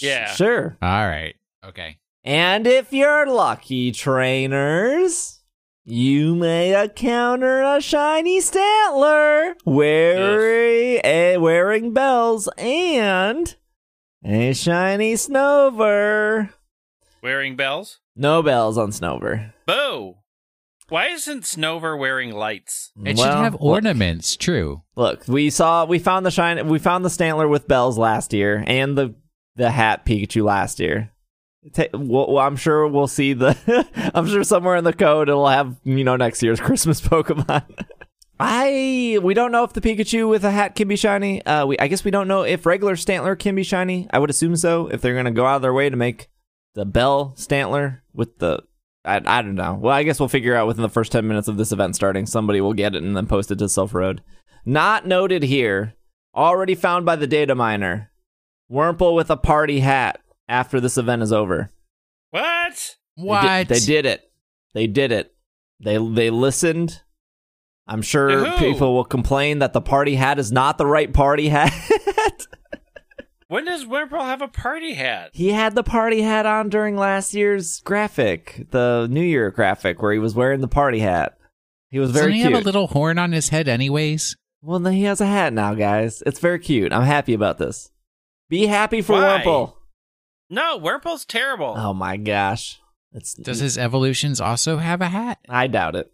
Yeah. 0.00 0.30
Sure. 0.32 0.76
All 0.80 0.88
right. 1.08 1.34
Okay. 1.66 1.98
And 2.22 2.66
if 2.68 2.92
you're 2.92 3.26
lucky, 3.26 3.90
trainers, 3.90 5.40
you 5.84 6.34
may 6.34 6.80
encounter 6.82 7.62
a 7.62 7.80
shiny 7.80 8.40
Stantler 8.40 9.54
wearing, 9.64 11.00
eh, 11.04 11.36
wearing 11.36 11.92
bells 11.92 12.48
and 12.58 13.56
a 14.24 14.52
shiny 14.54 15.14
Snover. 15.14 16.50
wearing 17.22 17.56
bells. 17.56 17.98
No 18.14 18.42
bells 18.42 18.76
on 18.78 18.90
Snover. 18.90 19.52
Boo! 19.66 20.16
Why 20.88 21.06
isn't 21.08 21.44
Snover 21.44 21.98
wearing 21.98 22.32
lights? 22.32 22.92
It 23.04 23.16
Well, 23.16 23.26
should 23.26 23.42
have 23.44 23.52
look- 23.54 23.62
ornaments. 23.62 24.36
True. 24.36 24.82
Look, 24.94 25.22
we 25.26 25.48
saw 25.48 25.84
we 25.86 25.98
found 25.98 26.26
the 26.26 26.30
shine 26.30 26.68
we 26.68 26.78
found 26.78 27.04
the 27.04 27.08
Stantler 27.08 27.48
with 27.48 27.66
bells 27.66 27.96
last 27.96 28.32
year 28.34 28.62
and 28.66 28.96
the 28.98 29.14
the 29.56 29.70
hat 29.70 30.04
Pikachu 30.04 30.44
last 30.44 30.78
year. 30.80 31.10
Well, 31.92 32.38
I'm 32.38 32.56
sure 32.56 32.86
we'll 32.88 33.06
see 33.06 33.34
the 33.34 33.86
I'm 34.14 34.26
sure 34.26 34.42
somewhere 34.42 34.76
in 34.76 34.84
the 34.84 34.92
code 34.92 35.28
it'll 35.28 35.48
have, 35.48 35.76
you 35.84 36.02
know, 36.02 36.16
next 36.16 36.42
year's 36.42 36.60
Christmas 36.60 37.00
Pokemon. 37.00 37.86
I 38.40 39.20
we 39.22 39.34
don't 39.34 39.52
know 39.52 39.62
if 39.62 39.72
the 39.72 39.80
Pikachu 39.80 40.28
with 40.28 40.44
a 40.44 40.50
hat 40.50 40.74
can 40.74 40.88
be 40.88 40.96
shiny. 40.96 41.44
Uh 41.46 41.66
we 41.66 41.78
I 41.78 41.86
guess 41.86 42.04
we 42.04 42.10
don't 42.10 42.26
know 42.26 42.42
if 42.42 42.66
regular 42.66 42.96
Stantler 42.96 43.38
can 43.38 43.54
be 43.54 43.62
shiny. 43.62 44.08
I 44.10 44.18
would 44.18 44.30
assume 44.30 44.56
so 44.56 44.88
if 44.88 45.00
they're 45.00 45.12
going 45.12 45.26
to 45.26 45.30
go 45.30 45.46
out 45.46 45.56
of 45.56 45.62
their 45.62 45.72
way 45.72 45.88
to 45.88 45.96
make 45.96 46.28
the 46.74 46.84
Bell 46.84 47.34
Stantler 47.36 48.00
with 48.12 48.38
the 48.38 48.62
I, 49.04 49.20
I 49.24 49.42
don't 49.42 49.54
know. 49.54 49.74
Well, 49.74 49.94
I 49.94 50.02
guess 50.04 50.20
we'll 50.20 50.28
figure 50.28 50.54
out 50.54 50.68
within 50.68 50.82
the 50.82 50.88
first 50.88 51.10
10 51.12 51.26
minutes 51.26 51.48
of 51.48 51.56
this 51.56 51.72
event 51.72 51.96
starting. 51.96 52.24
Somebody 52.26 52.60
will 52.60 52.72
get 52.72 52.94
it 52.94 53.02
and 53.02 53.16
then 53.16 53.26
post 53.26 53.50
it 53.50 53.58
to 53.58 53.64
Silph 53.64 53.94
Road. 53.94 54.22
Not 54.64 55.06
noted 55.06 55.42
here. 55.42 55.94
Already 56.34 56.76
found 56.76 57.04
by 57.04 57.16
the 57.16 57.26
data 57.26 57.54
miner. 57.54 58.12
Wurmple 58.70 59.14
with 59.14 59.28
a 59.28 59.36
party 59.36 59.80
hat 59.80 60.21
after 60.52 60.78
this 60.80 60.96
event 60.98 61.22
is 61.22 61.32
over. 61.32 61.72
What? 62.30 62.96
They 63.16 63.64
did, 63.64 63.68
they 63.68 63.80
did 63.80 64.06
it. 64.06 64.32
They 64.74 64.86
did 64.86 65.12
it. 65.12 65.34
They 65.80 65.98
they 65.98 66.30
listened. 66.30 67.00
I'm 67.86 68.02
sure 68.02 68.28
To 68.44 68.58
people 68.58 68.94
will 68.94 69.04
complain 69.04 69.58
that 69.58 69.72
the 69.72 69.80
party 69.80 70.14
hat 70.14 70.38
is 70.38 70.52
not 70.52 70.78
the 70.78 70.86
right 70.86 71.12
party 71.12 71.48
hat. 71.48 71.72
When 73.48 73.66
does 73.66 73.84
Wimperl 73.84 74.24
have 74.24 74.40
a 74.40 74.48
party 74.48 74.94
hat? 74.94 75.28
he 75.34 75.50
had 75.50 75.74
the 75.74 75.82
party 75.82 76.22
hat 76.22 76.46
on 76.46 76.70
during 76.70 76.96
last 76.96 77.34
year's 77.34 77.80
graphic, 77.80 78.68
the 78.70 79.06
New 79.10 79.20
Year 79.22 79.50
graphic, 79.50 80.00
where 80.00 80.14
he 80.14 80.18
was 80.18 80.34
wearing 80.34 80.62
the 80.62 80.68
party 80.68 81.00
hat. 81.00 81.36
He 81.90 81.98
was 81.98 82.12
very 82.12 82.28
Doesn't 82.28 82.32
he 82.32 82.40
cute. 82.44 82.52
have 82.54 82.62
a 82.62 82.64
little 82.64 82.86
horn 82.86 83.18
on 83.18 83.32
his 83.32 83.50
head, 83.50 83.68
anyways? 83.68 84.36
well, 84.62 84.78
then 84.78 84.94
he 84.94 85.02
has 85.02 85.20
a 85.20 85.26
hat 85.26 85.52
now, 85.52 85.74
guys. 85.74 86.22
It's 86.24 86.38
very 86.40 86.60
cute. 86.60 86.94
I'm 86.94 87.02
happy 87.02 87.34
about 87.34 87.58
this. 87.58 87.90
Be 88.48 88.68
happy 88.68 89.02
for 89.02 89.12
Why? 89.20 89.42
Wurmple. 89.44 89.74
No, 90.52 90.78
Wimperl's 90.78 91.24
terrible. 91.24 91.72
Oh 91.78 91.94
my 91.94 92.18
gosh. 92.18 92.78
It's 93.14 93.32
Does 93.32 93.60
his 93.60 93.78
evolutions 93.78 94.38
also 94.38 94.76
have 94.76 95.00
a 95.00 95.08
hat? 95.08 95.38
I 95.48 95.66
doubt 95.66 95.96
it. 95.96 96.12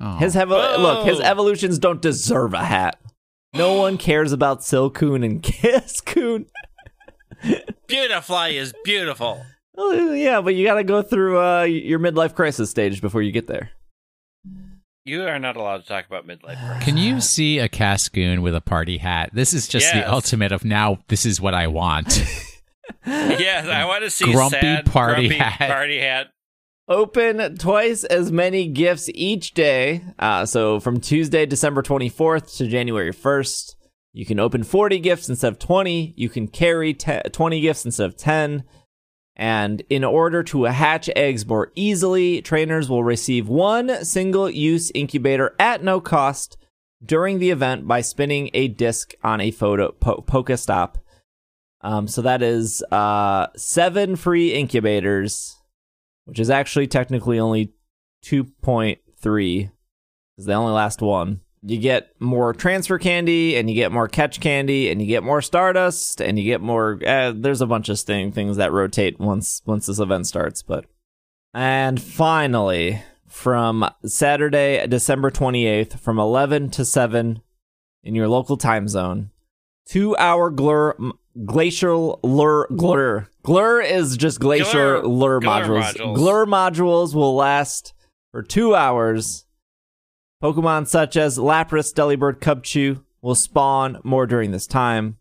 Oh. 0.00 0.16
His 0.16 0.34
evo- 0.34 0.78
look, 0.78 1.06
his 1.06 1.20
evolutions 1.20 1.78
don't 1.78 2.00
deserve 2.00 2.54
a 2.54 2.64
hat. 2.64 2.98
No 3.52 3.74
one 3.80 3.98
cares 3.98 4.32
about 4.32 4.60
Silcoon 4.60 5.22
and 5.22 5.42
Cascoon. 5.42 6.46
Beautifly 7.86 8.56
is 8.56 8.72
beautiful. 8.84 9.44
Oh, 9.76 10.14
yeah, 10.14 10.40
but 10.40 10.54
you 10.54 10.64
got 10.64 10.76
to 10.76 10.84
go 10.84 11.02
through 11.02 11.38
uh, 11.38 11.64
your 11.64 11.98
midlife 11.98 12.34
crisis 12.34 12.70
stage 12.70 13.02
before 13.02 13.20
you 13.20 13.32
get 13.32 13.48
there. 13.48 13.70
You 15.04 15.24
are 15.24 15.38
not 15.38 15.56
allowed 15.56 15.82
to 15.82 15.86
talk 15.86 16.06
about 16.06 16.26
midlife 16.26 16.58
crisis. 16.58 16.84
Can 16.84 16.96
you 16.96 17.20
see 17.20 17.58
a 17.58 17.68
Cascoon 17.68 18.40
with 18.40 18.54
a 18.54 18.62
party 18.62 18.96
hat? 18.96 19.28
This 19.34 19.52
is 19.52 19.68
just 19.68 19.92
the 19.92 20.10
ultimate 20.10 20.52
of 20.52 20.64
now. 20.64 21.00
This 21.08 21.26
is 21.26 21.38
what 21.38 21.52
I 21.52 21.66
want. 21.66 22.24
yes, 23.06 23.66
I 23.66 23.84
want 23.84 24.04
to 24.04 24.10
see 24.10 24.32
Grumpy 24.32 24.60
sad, 24.60 24.86
party 24.86 25.28
grumpy 25.28 25.44
hat. 25.44 25.70
Party 25.70 26.00
hat. 26.00 26.26
Open 26.86 27.56
twice 27.56 28.04
as 28.04 28.30
many 28.30 28.68
gifts 28.68 29.08
each 29.14 29.54
day. 29.54 30.02
Uh, 30.18 30.44
so 30.44 30.80
from 30.80 31.00
Tuesday, 31.00 31.46
December 31.46 31.82
24th 31.82 32.58
to 32.58 32.66
January 32.66 33.12
1st, 33.12 33.74
you 34.12 34.26
can 34.26 34.38
open 34.38 34.62
40 34.62 34.98
gifts 35.00 35.28
instead 35.28 35.52
of 35.52 35.58
20. 35.58 36.12
You 36.16 36.28
can 36.28 36.46
carry 36.46 36.92
te- 36.92 37.20
20 37.32 37.60
gifts 37.60 37.84
instead 37.84 38.06
of 38.06 38.16
10. 38.16 38.64
And 39.36 39.82
in 39.88 40.04
order 40.04 40.42
to 40.44 40.64
hatch 40.64 41.10
eggs 41.16 41.46
more 41.46 41.72
easily, 41.74 42.40
trainers 42.40 42.88
will 42.88 43.02
receive 43.02 43.48
one 43.48 44.04
single 44.04 44.48
use 44.48 44.92
incubator 44.94 45.56
at 45.58 45.82
no 45.82 46.00
cost 46.00 46.56
during 47.04 47.38
the 47.38 47.50
event 47.50 47.88
by 47.88 48.00
spinning 48.00 48.50
a 48.54 48.68
disc 48.68 49.14
on 49.24 49.40
a 49.40 49.50
photo 49.50 49.90
po- 49.92 50.22
Pokestop. 50.26 50.96
Um, 51.84 52.08
so 52.08 52.22
that 52.22 52.42
is 52.42 52.82
uh, 52.90 53.48
seven 53.56 54.16
free 54.16 54.54
incubators, 54.54 55.60
which 56.24 56.40
is 56.40 56.48
actually 56.48 56.86
technically 56.86 57.38
only 57.38 57.74
2.3 58.24 59.70
because 60.34 60.46
they 60.46 60.54
only 60.54 60.72
last 60.72 61.02
one. 61.02 61.42
You 61.62 61.78
get 61.78 62.18
more 62.18 62.54
transfer 62.54 62.98
candy, 62.98 63.56
and 63.56 63.68
you 63.70 63.76
get 63.76 63.92
more 63.92 64.08
catch 64.08 64.40
candy, 64.40 64.90
and 64.90 65.00
you 65.00 65.06
get 65.06 65.22
more 65.22 65.40
stardust, 65.40 66.20
and 66.20 66.38
you 66.38 66.44
get 66.44 66.60
more. 66.60 66.98
Uh, 67.06 67.32
there's 67.34 67.62
a 67.62 67.66
bunch 67.66 67.88
of 67.88 67.98
thing, 68.00 68.32
things 68.32 68.56
that 68.56 68.72
rotate 68.72 69.18
once 69.18 69.62
once 69.64 69.86
this 69.86 69.98
event 69.98 70.26
starts. 70.26 70.62
But 70.62 70.84
and 71.54 72.00
finally, 72.00 73.02
from 73.26 73.88
Saturday, 74.04 74.86
December 74.86 75.30
28th, 75.30 75.98
from 76.00 76.18
11 76.18 76.70
to 76.70 76.84
7 76.84 77.40
in 78.02 78.14
your 78.14 78.28
local 78.28 78.58
time 78.58 78.86
zone, 78.86 79.30
two 79.86 80.14
hour 80.18 80.50
glur 80.52 81.14
glacial 81.44 82.20
lure 82.22 82.68
glur 82.72 83.26
glur 83.44 83.84
is 83.84 84.16
just 84.16 84.38
glacier 84.40 85.00
Glur- 85.00 85.18
lure 85.18 85.40
glur 85.40 85.64
modules. 85.64 85.82
modules. 85.94 86.16
Glur 86.16 86.46
modules 86.46 87.14
will 87.14 87.34
last 87.34 87.92
for 88.32 88.42
two 88.42 88.74
hours. 88.74 89.46
Pokemon 90.42 90.86
such 90.86 91.16
as 91.16 91.38
Lapras, 91.38 91.92
Delibird, 91.94 92.38
Cubchoo 92.40 93.02
will 93.22 93.34
spawn 93.34 93.98
more 94.04 94.26
during 94.26 94.50
this 94.50 94.66
time. 94.66 95.16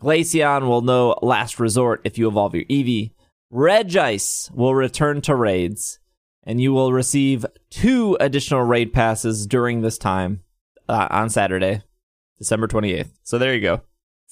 Glaceon 0.00 0.66
will 0.66 0.80
know 0.82 1.16
last 1.22 1.58
resort 1.58 2.00
if 2.04 2.16
you 2.16 2.28
evolve 2.28 2.54
your 2.54 2.64
Eevee. 2.64 3.12
Regice 3.52 4.50
will 4.52 4.74
return 4.74 5.20
to 5.22 5.34
raids, 5.34 5.98
and 6.44 6.60
you 6.60 6.72
will 6.72 6.92
receive 6.92 7.44
two 7.70 8.16
additional 8.20 8.62
raid 8.62 8.92
passes 8.92 9.46
during 9.46 9.82
this 9.82 9.98
time 9.98 10.42
uh, 10.88 11.08
on 11.10 11.28
Saturday, 11.28 11.82
December 12.38 12.66
28th. 12.68 13.10
So 13.24 13.38
there 13.38 13.54
you 13.54 13.60
go. 13.60 13.82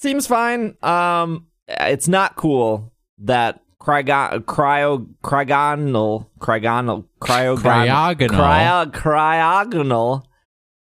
Seems 0.01 0.25
fine. 0.27 0.75
Um, 0.81 1.47
it's 1.67 2.07
not 2.07 2.35
cool 2.35 2.91
that 3.19 3.61
Cryo, 3.79 4.39
cryo, 4.41 5.07
cryogonal, 5.23 6.27
cryogonal, 6.39 7.05
cryogonal, 7.19 8.15
Cryogonal. 8.15 8.91
cryo, 8.91 8.91
cryogonal 8.91 10.23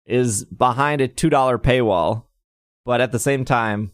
is 0.07 0.45
behind 0.47 1.03
a 1.03 1.09
two 1.09 1.29
dollar 1.29 1.59
paywall, 1.59 2.25
but 2.87 3.03
at 3.03 3.13
the 3.13 3.19
same 3.19 3.45
time, 3.45 3.93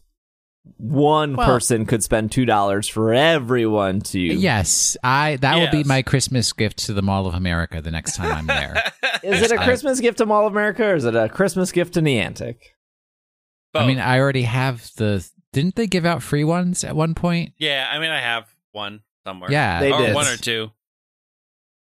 one 0.76 1.34
Well- 1.34 1.44
person 1.46 1.86
could 1.86 2.04
spend 2.04 2.30
two 2.30 2.44
dollars 2.44 2.86
for 2.88 3.12
everyone 3.12 4.00
to. 4.02 4.20
yes, 4.20 4.96
I. 5.02 5.36
That 5.40 5.56
will 5.56 5.70
be 5.72 5.82
my 5.82 6.02
Christmas 6.02 6.52
gift 6.52 6.78
to 6.86 6.92
the 6.92 7.02
Mall 7.02 7.26
of 7.26 7.34
America 7.34 7.82
the 7.82 7.90
next 7.90 8.14
time 8.14 8.32
I'm 8.32 8.46
there. 8.46 8.80
Is 9.24 9.42
it 9.42 9.50
a 9.50 9.60
I- 9.60 9.64
Christmas 9.64 9.98
gift 9.98 10.18
to 10.18 10.26
Mall 10.26 10.46
of 10.46 10.52
America 10.52 10.84
or 10.84 10.94
is 10.94 11.04
it 11.04 11.16
a 11.16 11.28
Christmas 11.28 11.72
gift 11.72 11.94
to 11.94 12.02
Niantic? 13.74 13.82
I 13.82 13.86
mean, 13.86 13.98
I 13.98 14.18
already 14.18 14.42
have 14.42 14.90
the. 14.96 15.26
Didn't 15.52 15.76
they 15.76 15.86
give 15.86 16.04
out 16.04 16.22
free 16.22 16.44
ones 16.44 16.82
at 16.84 16.96
one 16.96 17.14
point? 17.14 17.52
yeah, 17.58 17.88
I 17.90 17.98
mean, 17.98 18.10
I 18.10 18.20
have 18.20 18.46
one 18.72 19.00
somewhere. 19.24 19.50
Yeah, 19.52 19.80
They 19.80 19.92
or 19.92 19.98
did. 19.98 20.14
one 20.14 20.26
or 20.26 20.36
two. 20.36 20.70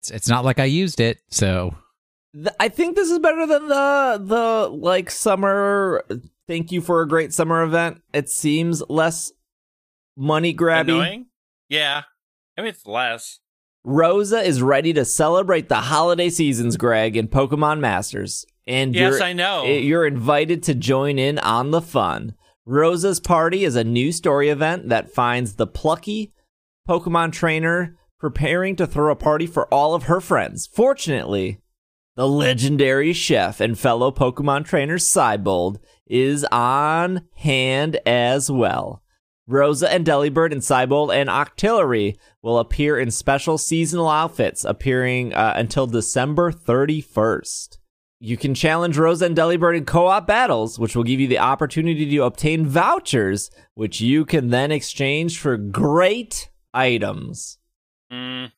It's, 0.01 0.11
it's 0.11 0.29
not 0.29 0.45
like 0.45 0.59
I 0.59 0.65
used 0.65 1.01
it, 1.01 1.19
so 1.29 1.75
Th- 2.33 2.47
I 2.59 2.69
think 2.69 2.95
this 2.95 3.09
is 3.11 3.19
better 3.19 3.45
than 3.45 3.67
the 3.67 4.21
the 4.23 4.69
like 4.69 5.11
summer. 5.11 6.05
Thank 6.47 6.71
you 6.71 6.79
for 6.81 7.01
a 7.01 7.07
great 7.07 7.33
summer 7.33 7.61
event. 7.63 8.01
It 8.13 8.29
seems 8.29 8.81
less 8.89 9.31
money 10.17 10.53
grabby. 10.53 10.81
Annoying? 10.81 11.25
Yeah. 11.67 12.03
I 12.57 12.61
mean, 12.61 12.69
it's 12.69 12.85
less. 12.87 13.39
Rosa 13.83 14.39
is 14.41 14.61
ready 14.61 14.91
to 14.93 15.05
celebrate 15.05 15.69
the 15.69 15.75
holiday 15.75 16.29
seasons, 16.29 16.75
Greg, 16.75 17.15
in 17.15 17.27
Pokemon 17.27 17.79
Masters, 17.79 18.45
and 18.69 18.93
Yes, 18.93 19.13
you're, 19.13 19.23
I 19.23 19.33
know. 19.33 19.65
You're 19.65 20.05
invited 20.05 20.63
to 20.63 20.75
join 20.75 21.17
in 21.19 21.39
on 21.39 21.71
the 21.71 21.81
fun. 21.81 22.35
Rosa's 22.65 23.19
Party 23.19 23.65
is 23.65 23.75
a 23.75 23.83
new 23.83 24.11
story 24.11 24.49
event 24.49 24.89
that 24.89 25.11
finds 25.11 25.55
the 25.55 25.67
plucky 25.67 26.31
Pokemon 26.87 27.33
trainer 27.33 27.97
preparing 28.19 28.75
to 28.75 28.85
throw 28.85 29.11
a 29.11 29.15
party 29.15 29.47
for 29.47 29.73
all 29.73 29.95
of 29.95 30.03
her 30.03 30.21
friends. 30.21 30.67
Fortunately, 30.71 31.59
the 32.15 32.27
legendary 32.27 33.11
chef 33.11 33.59
and 33.59 33.77
fellow 33.79 34.11
Pokemon 34.11 34.65
trainer 34.65 34.99
Siebold 34.99 35.79
is 36.05 36.45
on 36.51 37.21
hand 37.37 37.99
as 38.05 38.51
well. 38.51 39.01
Rosa 39.47 39.91
and 39.91 40.05
Delibird 40.05 40.51
and 40.51 40.63
Siebold 40.63 41.11
and 41.11 41.27
Octillery 41.27 42.17
will 42.43 42.59
appear 42.59 42.99
in 42.99 43.09
special 43.09 43.57
seasonal 43.57 44.07
outfits 44.07 44.63
appearing 44.63 45.33
uh, 45.33 45.53
until 45.55 45.87
December 45.87 46.51
31st. 46.51 47.78
You 48.21 48.35
can 48.35 48.53
challenge 48.53 48.97
Rosa 48.97 49.25
and 49.25 49.35
Delibird 49.35 49.77
in 49.77 49.85
co-op 49.85 50.27
battles, 50.27 50.77
which 50.77 50.93
will 50.93 51.05
give 51.05 51.21
you 51.21 51.27
the 51.27 51.39
opportunity 51.39 52.09
to 52.09 52.23
obtain 52.23 52.65
vouchers, 52.65 53.49
which 53.75 54.01
you 54.01 54.25
can 54.25 54.49
then 54.49 54.73
exchange 54.73 55.39
for 55.39 55.55
great 55.55 56.49
items. 56.73 57.57
Mm, 58.11 58.51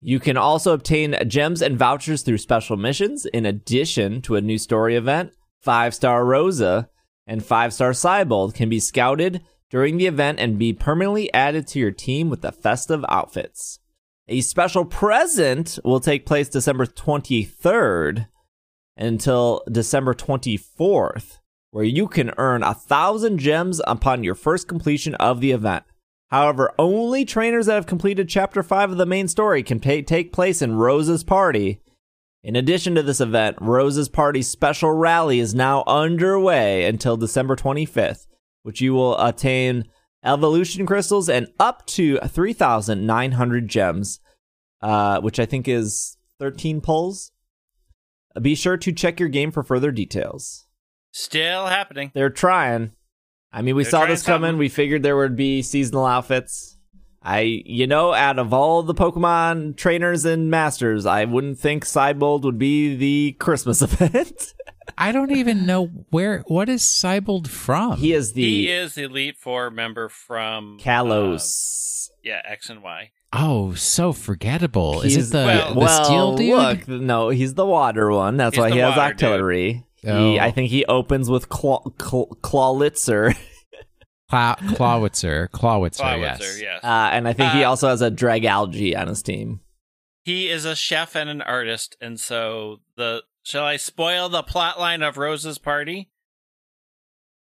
You 0.00 0.20
can 0.20 0.36
also 0.36 0.72
obtain 0.72 1.16
gems 1.28 1.60
and 1.60 1.76
vouchers 1.76 2.22
through 2.22 2.38
special 2.38 2.76
missions, 2.76 3.26
in 3.26 3.44
addition 3.46 4.22
to 4.22 4.36
a 4.36 4.40
new 4.40 4.58
story 4.58 4.94
event. 4.94 5.32
Five 5.60 5.92
star 5.94 6.24
Rosa 6.24 6.88
and 7.26 7.44
five 7.44 7.74
star 7.74 7.92
Siebold 7.92 8.54
can 8.54 8.68
be 8.68 8.78
scouted 8.80 9.42
during 9.70 9.96
the 9.98 10.06
event 10.06 10.38
and 10.38 10.58
be 10.58 10.72
permanently 10.72 11.32
added 11.34 11.66
to 11.68 11.78
your 11.80 11.90
team 11.90 12.30
with 12.30 12.42
the 12.42 12.52
festive 12.52 13.04
outfits. 13.08 13.80
A 14.28 14.40
special 14.40 14.84
present 14.84 15.80
will 15.84 16.00
take 16.00 16.24
place 16.26 16.48
December 16.48 16.86
23rd 16.86 18.28
until 19.00 19.62
December 19.70 20.14
24th, 20.14 21.38
where 21.70 21.84
you 21.84 22.06
can 22.06 22.32
earn 22.36 22.62
a 22.62 22.74
thousand 22.74 23.38
gems 23.38 23.80
upon 23.86 24.22
your 24.24 24.34
first 24.34 24.68
completion 24.68 25.14
of 25.16 25.40
the 25.40 25.52
event. 25.52 25.84
However, 26.30 26.72
only 26.78 27.24
trainers 27.24 27.66
that 27.66 27.74
have 27.74 27.86
completed 27.86 28.28
Chapter 28.28 28.62
5 28.62 28.92
of 28.92 28.98
the 28.98 29.06
main 29.06 29.26
story 29.26 29.62
can 29.62 29.80
pay- 29.80 30.02
take 30.02 30.32
place 30.32 30.62
in 30.62 30.76
Rosa's 30.76 31.24
Party. 31.24 31.80
In 32.44 32.54
addition 32.56 32.94
to 32.94 33.02
this 33.02 33.20
event, 33.20 33.56
Rosa's 33.60 34.08
Party 34.08 34.42
special 34.42 34.92
rally 34.92 35.40
is 35.40 35.54
now 35.54 35.82
underway 35.86 36.84
until 36.84 37.16
December 37.16 37.56
25th, 37.56 38.26
which 38.62 38.80
you 38.80 38.94
will 38.94 39.20
attain 39.20 39.84
evolution 40.24 40.86
crystals 40.86 41.28
and 41.28 41.48
up 41.58 41.86
to 41.86 42.18
3,900 42.18 43.68
gems, 43.68 44.20
uh, 44.82 45.20
which 45.20 45.40
I 45.40 45.46
think 45.46 45.66
is 45.66 46.16
13 46.38 46.80
pulls. 46.80 47.32
Be 48.40 48.54
sure 48.54 48.76
to 48.76 48.92
check 48.92 49.18
your 49.20 49.28
game 49.28 49.50
for 49.50 49.62
further 49.62 49.90
details. 49.90 50.66
still 51.12 51.66
happening. 51.66 52.10
They're 52.14 52.30
trying. 52.30 52.92
I 53.52 53.62
mean, 53.62 53.74
we 53.74 53.82
They're 53.82 53.90
saw 53.90 54.06
this 54.06 54.22
coming. 54.22 54.46
something. 54.48 54.58
We 54.58 54.68
figured 54.68 55.02
there 55.02 55.16
would 55.16 55.34
be 55.36 55.62
seasonal 55.62 56.06
outfits. 56.06 56.76
I, 57.22 57.40
you 57.66 57.86
know, 57.86 58.14
out 58.14 58.38
of 58.38 58.54
all 58.54 58.82
the 58.82 58.94
Pokemon 58.94 59.76
trainers 59.76 60.24
and 60.24 60.50
masters, 60.50 61.04
I 61.04 61.24
wouldn't 61.26 61.58
think 61.58 61.84
Siebold 61.84 62.44
would 62.44 62.58
be 62.58 62.94
the 62.94 63.32
Christmas 63.40 63.82
event. 64.00 64.54
I 64.96 65.12
don't 65.12 65.32
even 65.32 65.66
know 65.66 65.86
where. 66.10 66.44
What 66.46 66.68
is 66.68 66.82
Siebold 66.82 67.50
from? 67.50 67.98
he 67.98 68.12
is 68.12 68.32
the 68.32 68.42
he 68.42 68.70
is 68.70 68.96
Elite 68.96 69.36
Four 69.36 69.70
member 69.70 70.08
from 70.08 70.76
uh, 70.80 70.82
Kalos. 70.82 72.08
yeah, 72.22 72.40
X 72.44 72.70
and 72.70 72.82
Y. 72.82 73.10
oh, 73.32 73.74
so 73.74 74.12
forgettable. 74.12 75.02
Is 75.02 75.14
He's- 75.14 75.28
it 75.28 75.32
the, 75.32 75.44
well- 75.44 75.74
the 75.74 75.80
well, 75.80 76.04
steel 76.04 76.36
dude? 76.36 76.56
look, 76.56 76.88
no, 76.88 77.28
he's 77.30 77.54
the 77.54 77.66
water 77.66 78.10
one. 78.10 78.36
That's 78.36 78.56
He's 78.56 78.60
why 78.60 78.70
he 78.70 78.78
has 78.78 78.90
water 78.90 79.00
artillery. 79.00 79.84
Oh. 80.06 80.32
He, 80.32 80.40
I 80.40 80.50
think 80.50 80.70
he 80.70 80.84
opens 80.86 81.28
with 81.28 81.48
Claw, 81.50 81.80
Claw, 81.98 82.26
Clawlitzer, 82.42 83.36
Claw, 84.30 84.56
Clawitzer. 84.56 85.48
Clawitzer, 85.52 86.00
Clawitzer, 86.02 86.20
yes. 86.20 86.60
yes. 86.62 86.84
uh, 86.84 87.10
and 87.12 87.28
I 87.28 87.32
think 87.34 87.52
he 87.52 87.64
Uh, 87.64 87.68
also 87.70 87.88
has 87.88 88.00
a 88.00 88.10
Dragalge 88.10 88.96
on 88.98 89.08
his 89.08 89.22
team. 89.22 89.60
he 90.24 90.48
is 90.48 90.64
a 90.64 90.74
chef 90.74 91.14
and 91.14 91.28
an 91.28 91.42
artist, 91.42 91.96
and 92.00 92.18
so 92.18 92.80
the 92.96 93.22
shall 93.42 93.64
I 93.64 93.76
spoil 93.76 94.28
the 94.30 94.42
plot 94.42 94.80
line 94.80 95.02
of 95.02 95.18
Rosa's 95.18 95.58
party? 95.58 96.08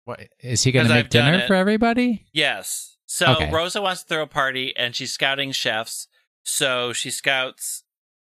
What, 0.04 0.20
is 0.40 0.64
he 0.64 0.72
going 0.72 0.86
to 0.88 0.92
make 0.94 1.04
I've 1.04 1.10
dinner 1.10 1.46
for 1.46 1.54
everybody? 1.54 2.26
Yes. 2.32 2.91
So 3.14 3.34
Okay. 3.34 3.50
Rosa 3.50 3.82
wants 3.82 4.00
to 4.02 4.08
throw 4.08 4.22
a 4.22 4.26
party 4.26 4.74
and 4.74 4.96
she's 4.96 5.12
scouting 5.12 5.52
chefs. 5.52 6.08
So 6.44 6.94
she 6.94 7.10
scouts 7.10 7.84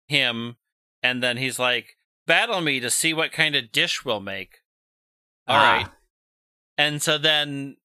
him 0.07 0.57
and 1.01 1.23
then 1.23 1.38
he's 1.38 1.57
like, 1.57 1.97
Battle 2.28 2.61
me 2.61 2.80
to 2.82 2.91
see 2.91 3.11
what 3.11 3.32
kind 3.32 3.55
of 3.55 3.71
dish 3.71 4.05
we'll 4.05 4.19
make. 4.19 4.57
All 5.47 5.55
Ah. 5.57 5.73
right. 5.78 5.88
And 6.78 7.01
so 7.01 7.17
then 7.17 7.78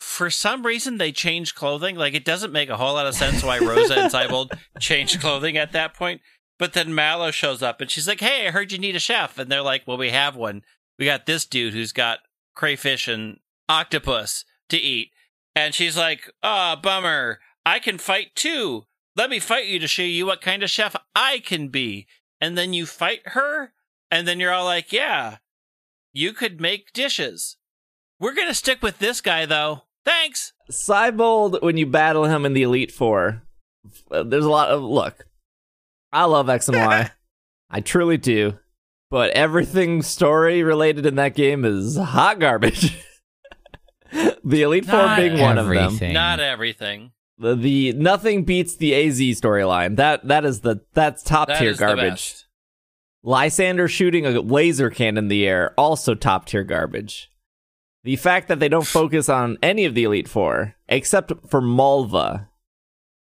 for 0.00 0.28
some 0.30 0.66
reason 0.66 0.98
they 0.98 1.12
change 1.12 1.54
clothing. 1.54 1.94
Like 1.94 2.14
it 2.14 2.24
doesn't 2.24 2.52
make 2.52 2.70
a 2.70 2.76
whole 2.76 2.94
lot 2.94 3.06
of 3.06 3.14
sense 3.14 3.44
why 3.44 3.58
Rosa 3.60 3.94
and 4.00 4.10
Siebold 4.10 4.50
changed 4.80 5.20
clothing 5.20 5.56
at 5.56 5.70
that 5.72 5.94
point. 5.94 6.22
But 6.58 6.72
then 6.72 6.92
Mallow 6.92 7.30
shows 7.30 7.62
up 7.62 7.80
and 7.80 7.88
she's 7.88 8.08
like, 8.08 8.18
Hey, 8.20 8.48
I 8.48 8.50
heard 8.50 8.72
you 8.72 8.78
need 8.78 8.96
a 8.96 9.00
chef. 9.00 9.38
And 9.38 9.48
they're 9.48 9.62
like, 9.62 9.86
Well, 9.86 9.96
we 9.96 10.10
have 10.10 10.34
one. 10.34 10.62
We 10.98 11.04
got 11.04 11.26
this 11.26 11.44
dude 11.46 11.72
who's 11.72 11.92
got 11.92 12.18
crayfish 12.56 13.06
and 13.06 13.38
octopus 13.68 14.44
to 14.70 14.76
eat. 14.76 15.10
And 15.56 15.74
she's 15.74 15.96
like, 15.96 16.30
Oh, 16.42 16.76
bummer. 16.76 17.40
I 17.64 17.80
can 17.80 17.98
fight 17.98 18.36
too. 18.36 18.84
Let 19.16 19.30
me 19.30 19.40
fight 19.40 19.66
you 19.66 19.78
to 19.80 19.88
show 19.88 20.02
you 20.02 20.26
what 20.26 20.42
kind 20.42 20.62
of 20.62 20.70
chef 20.70 20.94
I 21.16 21.40
can 21.44 21.68
be. 21.68 22.06
And 22.40 22.56
then 22.56 22.74
you 22.74 22.84
fight 22.86 23.22
her. 23.24 23.72
And 24.10 24.28
then 24.28 24.38
you're 24.38 24.52
all 24.52 24.66
like, 24.66 24.92
Yeah, 24.92 25.38
you 26.12 26.32
could 26.32 26.60
make 26.60 26.92
dishes. 26.92 27.56
We're 28.20 28.34
going 28.34 28.48
to 28.48 28.54
stick 28.54 28.82
with 28.82 28.98
this 28.98 29.20
guy, 29.20 29.46
though. 29.46 29.82
Thanks. 30.04 30.52
Siebold, 30.70 31.58
when 31.62 31.76
you 31.76 31.86
battle 31.86 32.24
him 32.24 32.46
in 32.46 32.52
the 32.52 32.62
Elite 32.62 32.92
Four, 32.92 33.42
uh, 34.10 34.22
there's 34.22 34.44
a 34.44 34.50
lot 34.50 34.68
of 34.68 34.82
look. 34.82 35.26
I 36.12 36.24
love 36.24 36.48
X 36.48 36.68
and 36.68 36.76
Y, 36.76 37.10
I 37.70 37.80
truly 37.80 38.16
do, 38.16 38.58
but 39.10 39.30
everything 39.30 40.02
story 40.02 40.62
related 40.62 41.06
in 41.06 41.16
that 41.16 41.34
game 41.34 41.64
is 41.64 41.96
hot 41.96 42.38
garbage. 42.38 42.96
the 44.44 44.62
Elite 44.62 44.86
Four 44.86 45.14
being 45.16 45.40
one 45.40 45.58
of 45.58 45.66
them. 45.66 45.76
everything. 45.76 46.12
Not 46.12 46.40
everything. 46.40 47.12
The, 47.38 47.54
the 47.54 47.92
nothing 47.92 48.44
beats 48.44 48.76
the 48.76 48.94
AZ 48.94 49.18
storyline. 49.20 49.96
That 49.96 50.26
that 50.28 50.44
is 50.44 50.60
the 50.60 50.80
that's 50.94 51.22
top 51.22 51.48
That 51.48 51.58
tier 51.58 51.70
is 51.70 51.78
the 51.78 51.86
garbage. 51.86 52.04
best. 52.12 52.46
Lysandre 53.24 53.88
shooting 53.88 54.24
a 54.24 54.40
laser 54.40 54.88
cannon 54.88 55.24
in 55.24 55.28
the 55.28 55.46
air, 55.46 55.74
also 55.76 56.14
top 56.14 56.46
tier 56.46 56.64
garbage. 56.64 57.30
The 58.04 58.16
fact 58.16 58.46
that 58.48 58.60
they 58.60 58.68
don't 58.68 58.86
focus 58.86 59.28
on 59.28 59.58
any 59.62 59.84
of 59.84 59.94
the 59.94 60.04
Elite 60.04 60.28
Four, 60.28 60.76
except 60.88 61.32
for 61.48 61.60
Malva, 61.60 62.48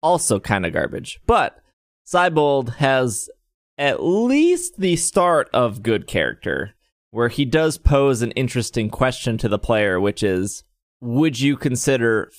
also 0.03 0.41
kind 0.41 0.64
of 0.64 0.72
garbage. 0.72 1.20
But 1.26 1.62
Siebold 2.05 2.76
has 2.76 3.28
at 3.76 4.03
least 4.03 4.78
the 4.80 4.97
start 4.97 5.51
of 5.53 5.82
good 5.82 6.07
character, 6.07 6.74
where 7.11 7.28
he 7.28 7.45
does 7.45 7.76
pose 7.76 8.22
an 8.22 8.30
interesting 8.32 8.88
question 8.88 9.36
to 9.38 9.49
the 9.49 9.59
player, 9.59 10.01
which 10.01 10.22
is 10.22 10.64
Would 11.01 11.40
you 11.40 11.57
consider. 11.57 12.30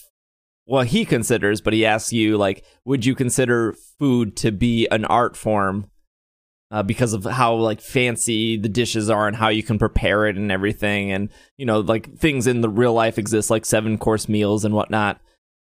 Well, 0.68 0.84
he 0.84 1.06
considers, 1.06 1.60
but 1.60 1.74
he 1.74 1.86
asks 1.86 2.14
you, 2.14 2.38
like, 2.38 2.64
would 2.86 3.06
you 3.06 3.16
consider 3.16 3.76
food 4.00 4.38
to 4.38 4.52
be 4.52 4.88
an 4.90 5.06
art 5.06 5.36
form 5.36 5.90
uh, 6.70 6.84
because 6.84 7.14
of 7.14 7.26
how 7.26 7.56
like 7.56 7.82
fancy 7.82 8.58
the 8.58 8.70
dishes 8.70 9.10
are 9.10 9.28
and 9.28 9.36
how 9.36 9.50
you 9.50 9.64
can 9.64 9.80
prepare 9.80 10.28
it 10.28 10.38
and 10.38 10.52
everything? 10.52 11.12
And 11.12 11.30
you 11.58 11.66
know 11.66 11.80
like 11.80 12.16
things 12.18 12.48
in 12.48 12.62
the 12.62 12.70
real 12.70 12.94
life 12.94 13.18
exist 13.18 13.50
like 13.50 13.66
seven 13.66 13.98
course 13.98 14.30
meals 14.30 14.64
and 14.64 14.74
whatnot. 14.74 15.20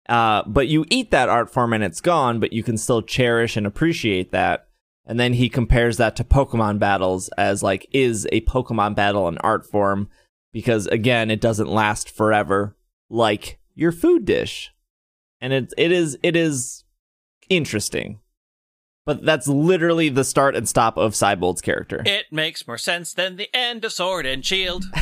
Uh, 0.09 0.43
but 0.47 0.69
you 0.69 0.87
eat 0.91 1.11
that 1.11 1.29
art 1.29 1.51
form 1.51 1.75
and 1.75 1.85
it's 1.85 2.01
gone 2.01 2.41
but 2.41 2.55
you 2.55 2.63
can 2.63 2.79
still 2.79 3.03
cherish 3.03 3.57
and 3.57 3.67
appreciate 3.67 4.33
that. 4.33 4.69
And 5.07 5.21
then 5.21 5.35
he 5.35 5.49
compares 5.49 5.99
that 5.99 6.17
to 6.17 6.25
pokemon 6.25 6.79
battles 6.79 7.29
as 7.39 7.63
like 7.63 7.87
is 7.93 8.27
a 8.33 8.41
pokemon 8.43 8.95
battle 8.95 9.29
an 9.29 9.39
art 9.39 9.67
form? 9.67 10.09
Because 10.53 10.87
again 10.87 11.31
it 11.31 11.43
doesn't 11.43 11.69
last 11.69 12.11
forever 12.11 12.75
like 13.11 13.59
your 13.75 13.93
food 13.93 14.25
dish 14.25 14.73
and 15.41 15.53
it 15.53 15.73
it 15.77 15.93
is 15.93 16.19
it 16.23 16.37
is 16.37 16.85
interesting 17.49 18.21
but 19.07 19.25
that's 19.25 19.49
literally 19.49 20.11
the 20.11 20.25
start 20.25 20.55
and 20.55 20.69
stop 20.69 20.99
of 20.99 21.15
Siebold's 21.15 21.63
character. 21.63 22.03
It 22.05 22.27
makes 22.31 22.67
more 22.67 22.77
sense 22.77 23.15
than 23.15 23.37
the 23.37 23.49
end 23.57 23.83
of 23.87 23.93
Sword 23.93 24.27
and 24.27 24.45
Shield. 24.45 24.85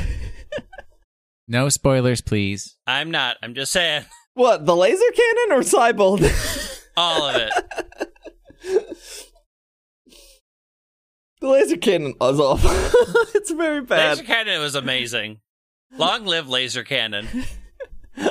No 1.48 1.68
spoilers, 1.68 2.20
please. 2.20 2.76
I'm 2.86 3.10
not. 3.10 3.36
I'm 3.42 3.54
just 3.54 3.70
saying. 3.72 4.04
What, 4.34 4.66
the 4.66 4.74
laser 4.74 5.10
cannon 5.14 5.58
or 5.58 5.62
Siebold? 5.62 6.20
All 6.96 7.28
of 7.28 7.36
it. 7.36 7.52
the 11.40 11.48
laser 11.48 11.76
cannon 11.76 12.14
is 12.20 12.40
off. 12.40 12.62
it's 13.34 13.50
very 13.52 13.82
bad. 13.82 14.18
Laser 14.18 14.24
Cannon 14.24 14.60
was 14.60 14.74
amazing. 14.74 15.40
Long 15.96 16.24
live 16.24 16.48
Laser 16.48 16.82
Cannon. 16.82 17.28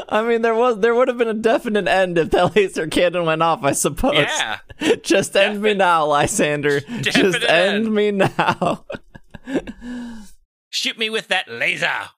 I 0.10 0.24
mean, 0.24 0.42
there 0.42 0.56
was 0.56 0.80
there 0.80 0.96
would 0.96 1.08
have 1.08 1.18
been 1.18 1.28
a 1.28 1.34
definite 1.34 1.88
end 1.88 2.18
if 2.18 2.32
that 2.32 2.56
laser 2.56 2.88
cannon 2.88 3.26
went 3.26 3.42
off. 3.42 3.64
I 3.64 3.74
suppose. 3.74 4.16
Yeah. 4.16 4.60
Just 5.04 5.36
end 5.36 5.62
me 5.62 5.74
now, 5.74 6.08
Lysandre. 6.08 6.86
Just 7.02 7.44
end 7.44 7.86
end. 7.86 7.94
me 7.94 8.12
now. 8.12 8.86
Shoot 10.70 10.98
me 10.98 11.10
with 11.10 11.28
that 11.30 11.48
laser. 11.50 12.10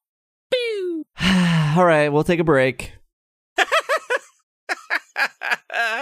Pew! 0.52 1.06
All 1.22 1.86
right, 1.86 2.10
we'll 2.10 2.24
take 2.24 2.40
a 2.40 2.46
break. 2.46 2.94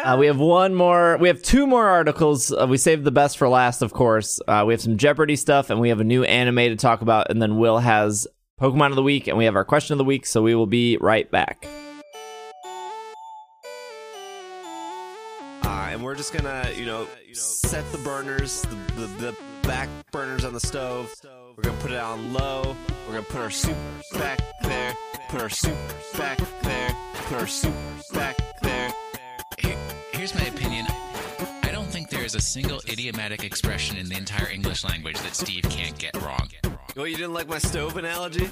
Uh, 0.06 0.16
we 0.18 0.28
have 0.28 0.40
one 0.40 0.74
more. 0.74 1.18
We 1.18 1.28
have 1.28 1.42
two 1.42 1.68
more 1.68 1.88
articles. 1.88 2.52
Uh, 2.52 2.68
we 2.70 2.78
saved 2.78 3.04
the 3.04 3.12
best 3.12 3.38
for 3.38 3.50
last, 3.50 3.82
of 3.82 3.92
course. 3.92 4.40
Uh, 4.48 4.64
we 4.66 4.74
have 4.74 4.82
some 4.82 4.98
Jeopardy 4.98 5.36
stuff, 5.36 5.70
and 5.70 5.80
we 5.80 5.90
have 5.90 6.00
a 6.00 6.04
new 6.04 6.24
anime 6.24 6.58
to 6.58 6.76
talk 6.76 7.02
about. 7.02 7.30
And 7.30 7.42
then 7.42 7.58
Will 7.58 7.80
has 7.80 8.28
Pokemon 8.60 8.92
of 8.92 8.96
the 8.96 9.04
week, 9.04 9.28
and 9.28 9.38
we 9.38 9.46
have 9.46 9.56
our 9.56 9.66
question 9.66 9.94
of 9.96 9.98
the 9.98 10.06
week. 10.06 10.26
So 10.26 10.42
we 10.42 10.56
will 10.56 10.66
be 10.68 10.98
right 10.98 11.30
back. 11.30 11.68
Uh, 15.64 15.88
and 15.92 16.02
we're 16.04 16.16
just 16.16 16.32
gonna, 16.34 16.70
you 16.78 16.86
know, 16.86 17.06
set 17.34 17.90
the 17.92 17.98
burners, 18.00 18.62
the, 18.62 18.76
the, 19.02 19.08
the 19.18 19.36
back 19.64 19.90
burners 20.12 20.46
on 20.46 20.54
the 20.54 20.60
stove. 20.60 21.14
We're 21.58 21.64
gonna 21.64 21.82
put 21.82 21.92
it 21.92 21.98
on 22.00 22.32
low. 22.34 22.76
We're 23.08 23.16
gonna 23.16 23.24
put 23.26 23.42
our 23.42 23.50
soup 23.50 23.76
back 24.14 24.40
there. 24.62 24.94
Put 25.30 25.42
our 25.42 25.50
soup 25.50 25.76
back 26.18 26.38
there. 26.62 26.96
Put 27.28 27.40
our 27.40 27.48
soup 27.48 27.74
back 28.14 28.38
there. 28.62 28.94
Here- 29.60 29.78
Here's 30.14 30.34
my 30.34 30.46
opinion. 30.46 30.86
I 31.64 31.70
don't 31.74 31.88
think 31.88 32.10
there 32.10 32.24
is 32.24 32.36
a 32.36 32.42
single 32.42 32.80
idiomatic 32.90 33.44
expression 33.44 33.98
in 33.98 34.08
the 34.08 34.16
entire 34.16 34.50
English 34.50 34.84
language 34.86 35.18
that 35.20 35.36
Steve 35.36 35.64
can't 35.64 35.98
get 35.98 36.16
wrong. 36.22 36.48
Oh, 36.98 37.04
you 37.04 37.18
didn't 37.18 37.34
like 37.34 37.48
my 37.50 37.58
stove 37.58 37.98
analogy? 37.98 38.50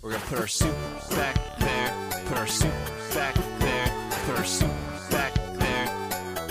We're 0.00 0.12
gonna 0.12 0.24
put 0.24 0.38
our 0.38 0.46
soup 0.46 0.74
back 1.10 1.36
there. 1.58 2.22
Put 2.26 2.38
our 2.38 2.46
soup 2.46 2.72
back 3.12 3.34
there. 3.58 4.10
Put 4.26 4.38
our 4.38 4.44
soup 4.44 4.70
back 5.10 5.34
there. 5.58 5.86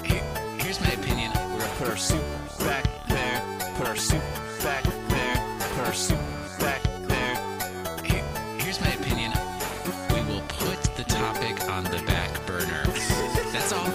Here- 0.06 0.24
Here's 0.60 0.80
my 0.80 0.92
opinion. 0.92 1.32
We're 1.34 1.60
gonna 1.60 1.74
put 1.80 1.90
our 1.90 1.98
soup 1.98 2.22
back 2.60 2.86
there. 3.08 3.42
Put 3.76 3.88
our 3.88 3.96
soup 3.96 4.22
back 4.62 4.84
there. 5.10 5.58
Put 5.76 5.88
our 5.88 5.94
soup 5.94 6.20
back 6.60 6.82
there. 7.08 7.36
Here- 8.06 8.24
Here's 8.60 8.80
my 8.80 8.92
opinion. 8.94 9.32
We 10.14 10.22
will 10.32 10.44
put 10.48 10.80
the 10.96 11.04
topic 11.06 11.68
on 11.70 11.84
the 11.86 12.04
back 12.06 12.30
burner. 12.46 12.84
That's 13.52 13.74
all. 13.74 13.88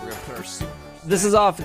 We're 0.00 0.08
gonna 0.08 0.22
put 0.26 0.36
our 0.38 0.44
soup. 0.44 0.68
This 1.04 1.24
is 1.24 1.34
off 1.34 1.60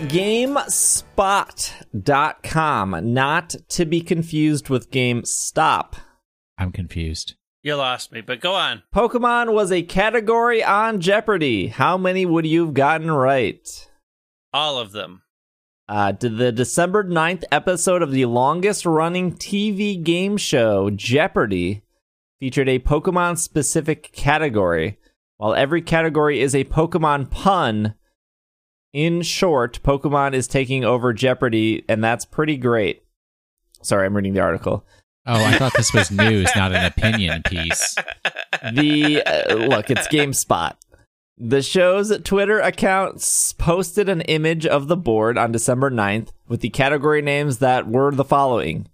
GameSpot.com, 2.02 3.14
not 3.14 3.56
to 3.70 3.86
be 3.86 4.02
confused 4.02 4.70
with 4.70 4.92
GameStop. 4.92 5.94
I'm 6.58 6.72
confused. 6.72 7.36
You 7.64 7.76
lost 7.76 8.12
me, 8.12 8.22
but 8.22 8.40
go 8.40 8.54
on. 8.54 8.84
Pokemon 8.94 9.54
was 9.54 9.72
a 9.72 9.84
category 9.84 10.64
on 10.64 11.02
Jeopardy. 11.02 11.68
How 11.68 11.98
many 11.98 12.26
would 12.26 12.46
you 12.46 12.66
have 12.66 12.74
gotten 12.74 13.12
right? 13.12 13.90
All 14.54 14.80
of 14.80 14.92
them. 14.92 15.24
Uh, 15.90 16.12
did 16.12 16.38
the 16.38 16.52
December 16.52 17.04
9th 17.04 17.44
episode 17.52 18.02
of 18.02 18.12
the 18.12 18.26
longest 18.26 18.86
running 18.86 19.34
TV 19.34 20.02
game 20.02 20.38
show, 20.38 20.90
Jeopardy, 20.90 21.84
featured 22.40 22.68
a 22.70 22.80
Pokemon 22.80 23.38
specific 23.38 24.12
category. 24.12 24.98
While 25.38 25.54
every 25.54 25.82
category 25.82 26.42
is 26.42 26.56
a 26.56 26.66
Pokemon 26.66 27.32
pun, 27.32 27.94
in 28.98 29.22
short, 29.22 29.80
Pokemon 29.84 30.34
is 30.34 30.48
taking 30.48 30.84
over 30.84 31.14
Jeopardy, 31.14 31.86
and 31.88 32.04
that's 32.04 32.26
pretty 32.26 32.58
great. 32.58 33.04
Sorry, 33.84 34.08
I'm 34.08 34.16
reading 34.16 34.34
the 34.34 34.40
article. 34.40 34.88
Oh, 35.28 35.36
I 35.36 35.56
thought 35.56 35.76
this 35.76 35.94
was 35.94 36.10
news, 36.10 36.50
not 36.56 36.72
an 36.74 36.84
opinion 36.84 37.44
piece. 37.46 37.96
The 38.74 39.22
uh, 39.22 39.54
look, 39.54 39.92
it's 39.92 40.08
GameSpot. 40.08 40.74
The 41.38 41.62
show's 41.62 42.18
Twitter 42.24 42.60
accounts 42.60 43.54
posted 43.54 44.10
an 44.10 44.22
image 44.22 44.66
of 44.66 44.88
the 44.88 44.98
board 44.98 45.38
on 45.38 45.52
December 45.52 45.92
9th 45.92 46.30
with 46.48 46.62
the 46.62 46.70
category 46.70 47.22
names 47.22 47.60
that 47.60 47.88
were 47.88 48.12
the 48.12 48.26
following 48.26 48.88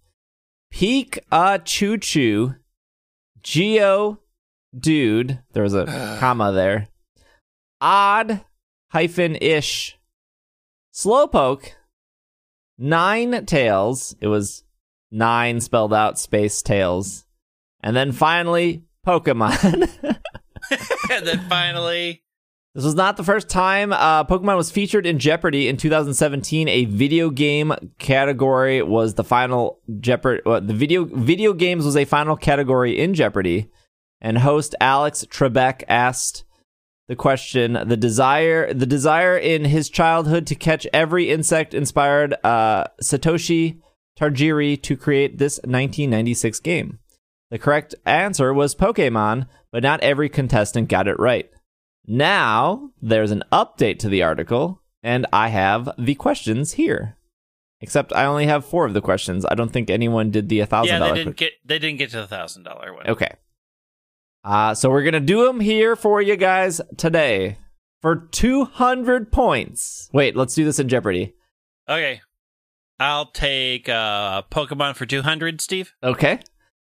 Peak 0.70 1.18
a 1.32 1.62
Choo 1.64 1.98
Choo, 1.98 2.56
Geo 3.42 4.20
Dude, 4.78 5.40
there 5.54 5.64
was 5.64 5.74
a 5.74 6.18
comma 6.20 6.52
there, 6.52 6.90
Odd 7.80 8.42
hyphen 8.94 9.36
ish, 9.42 9.98
Slowpoke, 10.94 11.72
Nine 12.78 13.46
Tails, 13.46 14.16
it 14.22 14.28
was 14.28 14.64
nine 15.12 15.62
spelled 15.62 15.94
out 15.94 16.20
space 16.20 16.62
tails, 16.62 17.26
and 17.82 17.96
then 17.96 18.12
finally 18.12 18.84
Pokemon. 19.06 19.90
and 21.12 21.28
then 21.28 21.40
finally, 21.50 22.24
This 22.76 22.86
was 22.86 22.94
not 22.94 23.18
the 23.18 23.24
first 23.24 23.50
time 23.50 23.94
uh, 23.94 24.26
Pokemon 24.26 24.58
was 24.58 24.70
featured 24.72 25.08
in 25.08 25.18
Jeopardy 25.18 25.68
in 25.68 25.78
2017. 25.78 26.68
A 26.68 26.86
video 26.86 27.32
game 27.32 27.74
category 27.98 28.84
was 28.84 29.16
the 29.16 29.24
final 29.24 29.80
Jeopardy. 30.00 30.42
Uh, 30.46 30.60
the 30.60 30.74
video 30.74 31.06
video 31.06 31.54
games 31.54 31.84
was 31.86 31.98
a 31.98 32.06
final 32.06 32.36
category 32.36 33.00
in 33.00 33.16
Jeopardy, 33.16 33.72
and 34.22 34.38
host 34.40 34.76
Alex 34.80 35.26
Trebek 35.30 35.84
asked 35.88 36.44
the 37.14 37.18
question: 37.18 37.74
the 37.74 37.96
desire, 37.96 38.74
the 38.74 38.88
desire 38.88 39.38
in 39.38 39.66
his 39.66 39.88
childhood 39.88 40.48
to 40.48 40.56
catch 40.56 40.88
every 40.92 41.30
insect 41.30 41.76
inspired 41.76 42.34
uh, 42.44 42.86
Satoshi 43.04 43.80
Tajiri 44.20 44.82
to 44.82 44.98
create 44.98 45.38
this 45.38 45.58
1996 45.58 46.60
game. 46.62 46.98
The 47.52 47.60
correct 47.60 47.94
answer 48.04 48.52
was 48.52 48.74
Pokemon, 48.74 49.46
but 49.72 49.84
not 49.84 50.02
every 50.02 50.28
contestant 50.28 50.90
got 50.90 51.08
it 51.08 51.20
right. 51.20 51.52
Now, 52.08 52.90
there's 53.00 53.30
an 53.30 53.44
update 53.52 54.00
to 54.00 54.10
the 54.10 54.24
article, 54.24 54.82
and 55.04 55.28
I 55.32 55.50
have 55.50 55.92
the 56.00 56.16
questions 56.16 56.74
here. 56.74 57.18
Except 57.80 58.12
I 58.12 58.26
only 58.26 58.48
have 58.48 58.66
four 58.66 58.86
of 58.88 58.96
the 58.96 59.02
questions. 59.02 59.46
I 59.46 59.54
don't 59.54 59.72
think 59.72 59.92
anyone 59.92 60.32
did 60.32 60.50
the 60.50 60.62
$1,000 60.62 60.86
yeah, 60.88 60.98
they 60.98 61.14
didn't 61.14 61.36
get 61.36 61.52
they 61.64 61.78
didn't 61.78 62.00
get 62.00 62.10
to 62.12 62.22
the 62.22 62.28
thousand 62.28 62.64
dollar 62.64 62.92
one. 62.92 63.06
Okay. 63.08 63.34
Uh, 64.44 64.74
so 64.74 64.90
we're 64.90 65.04
going 65.04 65.14
to 65.14 65.20
do 65.20 65.46
them 65.46 65.60
here 65.60 65.96
for 65.96 66.22
you 66.22 66.36
guys 66.36 66.82
today 66.98 67.58
for 68.02 68.16
200 68.16 69.32
points. 69.32 70.10
Wait, 70.12 70.36
let's 70.36 70.54
do 70.56 70.66
this 70.66 70.80
in 70.80 70.90
Jeopardy. 70.90 71.34
Okay, 71.88 72.22
I'll 73.00 73.26
take 73.26 73.90
uh, 73.90 74.44
Pokemon 74.44 74.96
for 74.96 75.06
two 75.06 75.22
hundred. 75.22 75.60
Steve. 75.60 75.94
Okay. 76.02 76.40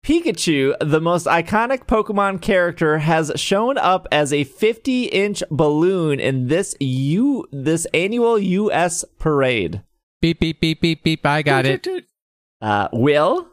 Pikachu, 0.06 0.74
the 0.80 1.02
most 1.02 1.26
iconic 1.26 1.86
Pokemon 1.86 2.42
character, 2.42 3.00
has 3.00 3.30
shown 3.36 3.78
up 3.78 4.08
as 4.10 4.32
a 4.32 4.46
50-inch 4.46 5.44
balloon 5.52 6.18
in 6.22 6.48
this 6.48 6.76
U 6.80 7.46
this 7.52 7.86
annual 7.94 8.40
U.S. 8.40 9.04
parade. 9.20 9.82
Beep, 10.22 10.40
beep, 10.40 10.62
beep, 10.62 10.80
beep, 10.80 11.04
beep. 11.04 11.26
I 11.26 11.42
got 11.42 11.66
it. 11.66 11.86
Uh, 12.62 12.88
Will, 12.94 13.50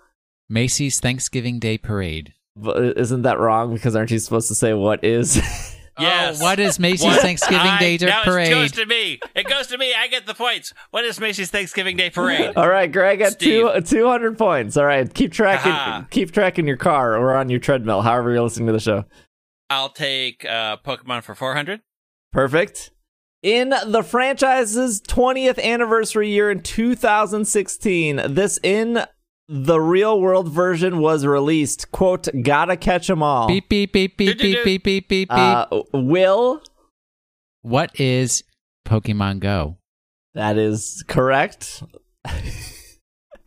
Macy's 0.48 1.00
Thanksgiving 1.00 1.58
Day 1.58 1.76
Parade. 1.76 2.34
V- 2.56 2.92
isn't 2.96 3.22
that 3.22 3.38
wrong? 3.38 3.72
Because 3.74 3.94
aren't 3.96 4.10
you 4.10 4.18
supposed 4.18 4.48
to 4.48 4.54
say 4.54 4.72
what 4.74 5.02
is? 5.04 5.40
Yes. 5.96 6.40
Oh, 6.40 6.42
what 6.42 6.58
is 6.58 6.80
Macy's 6.80 7.04
What? 7.04 7.20
Thanksgiving 7.20 7.60
I- 7.68 7.78
Day 7.78 7.98
now 8.00 8.22
It 8.22 8.24
goes 8.24 8.72
Parade? 8.72 8.72
to 8.74 8.84
me. 8.86 9.20
It 9.36 9.46
goes 9.46 9.68
to 9.68 9.78
me. 9.78 9.94
I 9.96 10.08
get 10.08 10.26
the 10.26 10.34
points. 10.34 10.72
What 10.90 11.04
is 11.04 11.20
Macy's 11.20 11.52
Thanksgiving 11.52 11.96
Day 11.96 12.10
Parade? 12.10 12.50
All 12.56 12.68
right, 12.68 12.90
Greg 12.90 13.20
at 13.20 13.38
two, 13.38 13.70
200 13.80 14.36
points. 14.36 14.76
All 14.76 14.86
right, 14.86 15.14
keep 15.14 15.30
tracking 15.30 15.70
Aha. 15.70 16.08
keep 16.10 16.32
tracking 16.32 16.66
your 16.66 16.76
car 16.78 17.16
or 17.16 17.36
on 17.36 17.48
your 17.48 17.60
treadmill, 17.60 18.02
however 18.02 18.32
you're 18.32 18.42
listening 18.42 18.66
to 18.66 18.72
the 18.72 18.80
show. 18.80 19.04
I'll 19.70 19.88
take 19.88 20.44
uh, 20.44 20.78
Pokemon 20.78 21.22
for 21.22 21.36
four 21.36 21.54
hundred. 21.54 21.80
Perfect. 22.32 22.90
In 23.44 23.68
the 23.86 24.02
franchise's 24.02 25.00
20th 25.00 25.62
anniversary 25.62 26.28
year 26.28 26.50
in 26.50 26.60
2016, 26.62 28.34
this 28.34 28.58
in 28.64 29.04
the 29.48 29.80
real 29.80 30.20
world 30.20 30.48
version 30.48 30.98
was 30.98 31.26
released. 31.26 31.90
Quote, 31.92 32.28
gotta 32.42 32.76
catch 32.76 33.10
'em 33.10 33.22
all. 33.22 33.46
Beep, 33.48 33.68
beep, 33.68 33.92
beep, 33.92 34.16
beep, 34.16 34.38
beep, 34.38 34.64
beep, 34.64 34.84
beep, 34.84 35.08
beep, 35.08 35.28
uh, 35.30 35.66
Will? 35.92 36.62
What 37.62 37.98
is 37.98 38.44
Pokemon 38.86 39.40
Go? 39.40 39.78
That 40.34 40.58
is 40.58 41.04
correct. 41.06 41.82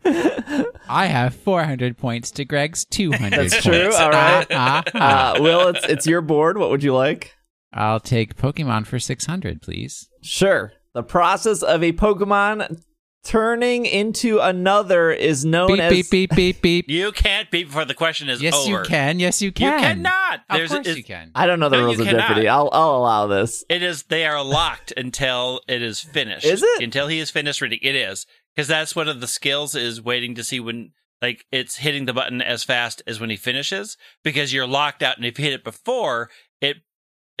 I 0.04 1.06
have 1.06 1.34
400 1.34 1.98
points 1.98 2.30
to 2.32 2.44
Greg's 2.44 2.84
200 2.86 3.50
That's 3.50 3.62
true. 3.62 3.92
All 3.94 4.10
right. 4.10 4.50
Uh, 4.50 4.82
uh, 4.94 4.98
uh. 4.98 5.36
Will, 5.40 5.68
it's, 5.68 5.84
it's 5.86 6.06
your 6.06 6.22
board. 6.22 6.56
What 6.58 6.70
would 6.70 6.82
you 6.82 6.94
like? 6.94 7.34
I'll 7.72 8.00
take 8.00 8.36
Pokemon 8.36 8.86
for 8.86 8.98
600, 8.98 9.60
please. 9.60 10.08
Sure. 10.22 10.72
The 10.94 11.02
process 11.02 11.62
of 11.62 11.82
a 11.82 11.92
Pokemon 11.92 12.82
turning 13.24 13.84
into 13.86 14.38
another 14.38 15.10
is 15.10 15.44
known 15.44 15.68
Beep, 15.68 15.80
as 15.80 15.90
beep, 15.92 16.10
beep, 16.10 16.30
beep, 16.34 16.62
beep. 16.62 16.84
You 16.88 17.12
can't 17.12 17.50
beat 17.50 17.64
before 17.64 17.84
the 17.84 17.94
question 17.94 18.28
is 18.28 18.40
Yes, 18.40 18.54
over. 18.54 18.68
you 18.70 18.82
can. 18.84 19.18
Yes, 19.18 19.42
you 19.42 19.52
can. 19.52 19.66
You 19.74 19.78
can. 19.78 19.96
cannot. 19.96 20.40
Of 20.48 20.56
There's 20.56 20.70
course 20.70 20.80
it's- 20.80 20.96
you 20.96 21.04
can. 21.04 21.30
I 21.34 21.46
don't 21.46 21.60
know 21.60 21.68
the 21.68 21.76
No, 21.78 21.84
rules 21.84 22.00
of 22.00 22.06
cannot. 22.06 22.28
Jeopardy. 22.28 22.48
I'll 22.48 22.70
I'll 22.72 22.96
allow 22.96 23.26
this. 23.26 23.64
It 23.68 23.82
is. 23.82 24.04
They 24.04 24.24
are 24.26 24.42
locked 24.42 24.92
until 24.96 25.60
it 25.68 25.82
is 25.82 26.00
finished. 26.00 26.46
Is 26.46 26.62
it? 26.62 26.82
until 26.82 27.08
he 27.08 27.18
is 27.18 27.30
finished 27.30 27.60
reading? 27.60 27.80
It 27.82 27.94
is 27.94 28.26
because 28.54 28.68
that's 28.68 28.96
one 28.96 29.08
of 29.08 29.20
the 29.20 29.26
skills 29.28 29.74
is 29.74 30.00
waiting 30.02 30.34
to 30.36 30.44
see 30.44 30.60
when 30.60 30.92
like 31.20 31.44
it's 31.50 31.76
hitting 31.78 32.06
the 32.06 32.12
button 32.14 32.40
as 32.40 32.62
fast 32.64 33.02
as 33.06 33.18
when 33.20 33.30
he 33.30 33.36
finishes 33.36 33.96
because 34.22 34.52
you're 34.52 34.66
locked 34.68 35.02
out, 35.02 35.16
and 35.16 35.26
if 35.26 35.38
you 35.38 35.44
hit 35.44 35.54
it 35.54 35.64
before 35.64 36.30
it. 36.60 36.78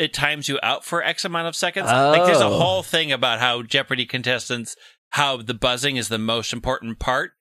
It 0.00 0.14
times 0.14 0.48
you 0.48 0.60
out 0.62 0.84
for 0.84 1.02
X 1.02 1.24
amount 1.24 1.48
of 1.48 1.56
seconds. 1.56 1.86
Like 1.86 2.24
there's 2.24 2.40
a 2.40 2.44
Oh. 2.46 2.56
whole 2.56 2.82
thing 2.84 3.10
about 3.10 3.40
how 3.40 3.62
Jeopardy 3.62 4.06
contestants, 4.06 4.76
how 5.10 5.38
the 5.38 5.54
buzzing 5.54 5.96
is 5.96 6.08
the 6.08 6.18
most 6.18 6.52
important 6.52 6.98
part. 6.98 7.32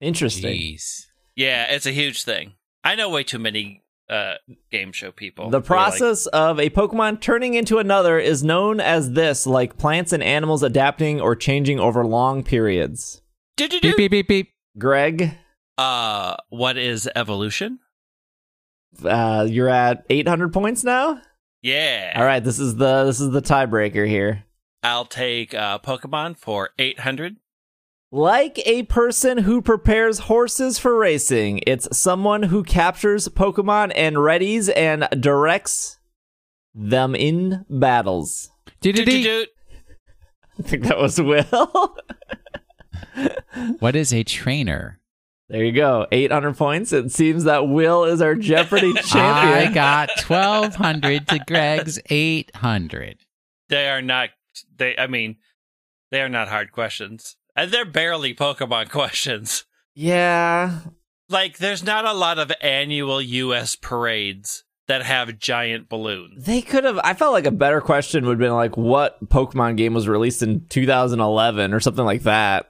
Interesting. 0.00 0.54
Jeez. 0.58 1.06
Yeah, 1.36 1.64
it's 1.72 1.86
a 1.86 1.92
huge 1.92 2.22
thing. 2.22 2.54
I 2.84 2.94
know 2.94 3.10
way 3.10 3.22
too 3.24 3.38
many 3.38 3.82
uh 4.08 4.34
game 4.72 4.92
show 4.92 5.12
people. 5.12 5.50
The 5.50 5.50
who 5.50 5.56
are 5.58 5.60
like, 5.60 5.66
process 5.66 6.26
of 6.26 6.58
a 6.58 6.70
Pokemon 6.70 7.20
turning 7.20 7.54
into 7.54 7.78
another 7.78 8.18
is 8.18 8.42
known 8.42 8.80
as 8.80 9.12
this, 9.12 9.46
like 9.46 9.76
plants 9.78 10.12
and 10.12 10.22
animals 10.22 10.62
adapting 10.62 11.20
or 11.20 11.36
changing 11.36 11.78
over 11.78 12.04
long 12.04 12.42
periods. 12.42 13.22
Beep, 13.56 13.82
beep, 13.96 14.10
beep, 14.10 14.28
beep. 14.28 14.48
Greg, 14.78 15.36
Uh, 15.78 16.36
what 16.48 16.76
is 16.78 17.08
evolution? 17.14 17.78
uh, 19.04 19.46
you're 19.48 19.68
at 19.68 20.04
800 20.10 20.52
points 20.52 20.82
now. 20.82 21.20
Yeah. 21.62 22.14
All 22.16 22.24
right, 22.24 22.42
this 22.42 22.58
is 22.58 22.76
the 22.76 23.04
this 23.04 23.20
is 23.20 23.30
the 23.30 23.42
tiebreaker 23.42 24.06
here. 24.08 24.44
I'll 24.82 25.04
take 25.04 25.54
uh, 25.54 25.78
Pokemon 25.78 26.38
for 26.38 26.70
800. 26.78 27.36
Like 28.12 28.58
a 28.66 28.82
person 28.84 29.38
who 29.38 29.62
prepares 29.62 30.20
horses 30.20 30.78
for 30.78 30.96
racing, 30.98 31.60
it's 31.66 31.96
someone 31.96 32.44
who 32.44 32.64
captures 32.64 33.28
Pokemon 33.28 33.92
and 33.94 34.16
readies 34.16 34.68
and 34.74 35.06
directs 35.20 35.98
them 36.74 37.14
in 37.14 37.64
battles. 37.70 38.50
I 38.82 39.46
think 40.62 40.84
that 40.84 40.98
was 40.98 41.20
Will. 41.20 41.96
What 43.80 43.96
is 43.96 44.12
a 44.14 44.22
trainer? 44.22 44.98
there 45.48 45.64
you 45.64 45.72
go. 45.72 46.06
800 46.12 46.56
points. 46.56 46.92
It 46.92 47.10
seems 47.10 47.44
that 47.44 47.66
Will 47.68 48.04
is 48.04 48.22
our 48.22 48.34
Jeopardy 48.36 48.92
champion. 49.02 49.68
I 49.68 49.72
got 49.72 50.10
1200 50.26 51.26
to 51.28 51.38
Greg's 51.46 51.98
800. 52.08 53.18
They 53.68 53.88
are 53.88 54.00
not. 54.00 54.30
They. 54.76 54.96
I 54.96 55.06
mean, 55.06 55.36
they 56.10 56.20
are 56.20 56.28
not 56.28 56.48
hard 56.48 56.72
questions, 56.72 57.36
and 57.56 57.70
they're 57.70 57.84
barely 57.84 58.34
Pokemon 58.34 58.90
questions. 58.90 59.64
yeah. 59.94 60.80
Like, 61.28 61.58
there's 61.58 61.84
not 61.84 62.04
a 62.06 62.12
lot 62.12 62.40
of 62.40 62.50
annual 62.60 63.22
U.S. 63.22 63.76
parades 63.76 64.64
that 64.88 65.02
have 65.02 65.38
giant 65.38 65.88
balloons. 65.88 66.44
They 66.44 66.60
could 66.60 66.82
have. 66.82 66.98
I 67.04 67.14
felt 67.14 67.32
like 67.32 67.46
a 67.46 67.52
better 67.52 67.80
question 67.80 68.26
would 68.26 68.32
have 68.32 68.38
been 68.40 68.52
like, 68.52 68.76
what 68.76 69.24
Pokemon 69.28 69.76
game 69.76 69.94
was 69.94 70.08
released 70.08 70.42
in 70.42 70.66
2011 70.68 71.72
or 71.72 71.78
something 71.78 72.04
like 72.04 72.24
that, 72.24 72.69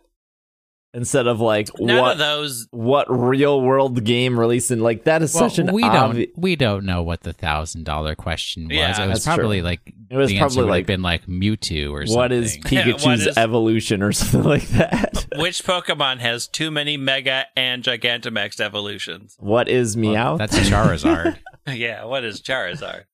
instead 0.93 1.26
of 1.26 1.41
like 1.41 1.68
None 1.78 2.01
what 2.01 2.12
of 2.12 2.18
those. 2.18 2.66
what 2.72 3.07
real 3.09 3.61
world 3.61 4.03
game 4.05 4.38
released 4.38 4.70
in 4.70 4.80
like 4.80 5.05
that 5.05 5.22
is 5.22 5.32
Well, 5.34 5.49
such 5.49 5.59
an 5.59 5.72
we 5.72 5.82
obvi- 5.84 5.93
don't 6.26 6.38
we 6.38 6.57
don't 6.57 6.84
know 6.84 7.03
what 7.03 7.22
the 7.22 7.32
thousand 7.32 7.84
dollar 7.84 8.14
question 8.14 8.64
was. 8.64 8.72
Yeah, 8.76 9.05
it 9.05 9.09
was 9.09 9.24
probably 9.24 9.59
true. 9.61 9.64
like 9.68 9.80
It 10.11 10.16
was 10.16 10.30
the 10.30 10.38
answer 10.38 10.55
probably 10.57 10.64
would 10.64 10.70
like 10.70 10.80
have 10.82 10.86
been 10.86 11.03
like 11.03 11.26
Mewtwo 11.26 11.91
or 11.93 12.07
something. 12.07 12.16
what 12.18 12.32
is 12.32 12.59
Pikachu's 12.59 13.26
is- 13.26 13.36
evolution 13.38 14.03
or 14.03 14.12
something 14.12 14.43
like 14.43 14.68
that. 14.70 15.26
Which 15.36 15.62
Pokemon 15.64 16.18
has 16.18 16.49
too 16.49 16.70
many 16.70 16.97
Mega 16.97 17.47
and 17.57 17.82
Gigantamax 17.84 18.61
evolutions? 18.61 19.36
what 19.38 19.68
is 19.68 19.97
Well, 19.97 20.38
that's 20.38 20.59
Charizard. 20.59 21.38
yeah, 21.68 22.05
what 22.05 22.24
is 22.24 22.41
Charizard? 22.43 23.05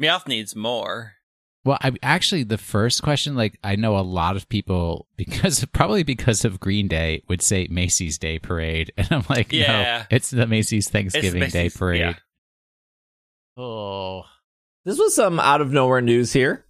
Meowth 0.00 0.26
needs 0.28 0.54
more. 0.56 1.12
Well, 1.66 1.78
I 1.82 1.92
actually 2.02 2.44
the 2.44 2.56
first 2.58 3.02
question, 3.02 3.34
like 3.34 3.58
I 3.64 3.74
know 3.76 3.98
a 3.98 4.00
lot 4.00 4.36
of 4.36 4.48
people 4.48 5.08
because 5.16 5.64
probably 5.66 6.02
because 6.04 6.44
of 6.44 6.60
Green 6.60 6.86
Day 6.88 7.22
would 7.28 7.42
say 7.42 7.66
Macy's 7.70 8.18
Day 8.18 8.38
Parade, 8.38 8.92
and 8.96 9.08
I'm 9.10 9.24
like, 9.28 9.52
Yeah. 9.52 9.66
no, 10.10 10.16
it's 10.16 10.30
the 10.30 10.46
Macy's 10.46 10.88
Thanksgiving 10.88 11.40
Day 11.50 11.64
Macy's- 11.64 11.76
Parade. 11.76 12.00
yeah. 12.00 12.14
Oh, 13.56 14.24
This 14.84 14.98
was 14.98 15.14
some 15.14 15.40
out 15.40 15.60
of 15.60 15.72
nowhere 15.72 16.00
news 16.00 16.32
here. 16.32 16.64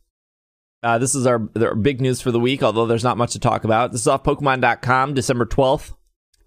Uh, 0.83 0.99
this 0.99 1.15
is 1.15 1.27
our, 1.27 1.49
our 1.61 1.75
big 1.75 2.01
news 2.01 2.21
for 2.21 2.31
the 2.31 2.39
week, 2.39 2.63
although 2.63 2.87
there's 2.87 3.03
not 3.05 3.17
much 3.19 3.33
to 3.33 3.41
talk 3.41 3.65
about. 3.65 3.91
This 3.93 4.03
is 4.03 4.07
off 4.07 4.23
Pokemon.com, 4.23 5.15
December 5.15 5.45
12th. 5.47 5.93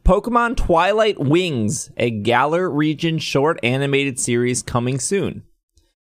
Pokemon 0.06 0.56
Twilight 0.56 1.20
Wings, 1.20 1.91
a 1.97 2.10
Galar 2.10 2.70
region 2.70 3.20
short 3.20 3.60
animated 3.64 4.18
series 4.18 4.64
coming 4.64 4.97
soon. 4.97 5.43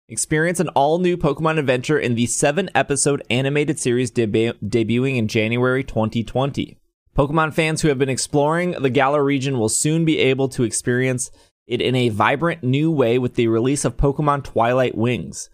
Experience 0.10 0.60
an 0.60 0.68
all 0.70 0.99
new 0.99 1.16
Pokemon 1.16 1.58
adventure 1.58 1.97
in 1.97 2.16
the 2.16 2.26
seven 2.26 2.70
episode 2.76 3.24
animated 3.30 3.80
series 3.80 4.12
deb- 4.12 4.60
debuting 4.62 5.16
in 5.18 5.30
January 5.30 5.84
2020. 5.84 6.78
Pokemon 7.16 7.54
fans 7.54 7.82
who 7.82 7.88
have 7.88 7.97
been 7.99 8.10
exploring 8.10 8.72
the 8.72 8.89
Galar 8.89 9.24
region 9.24 9.58
will 9.58 9.70
soon 9.70 10.04
be 10.04 10.20
able 10.20 10.49
to 10.49 10.64
experience 10.64 11.32
it 11.68 11.80
in 11.82 11.95
a 11.95 12.10
vibrant 12.10 12.64
new 12.64 12.91
way 12.91 13.18
with 13.18 13.36
the 13.36 13.47
release 13.47 13.86
of 13.86 13.95
Pokemon 13.95 14.43
Twilight 14.43 14.97
Wings, 14.97 15.49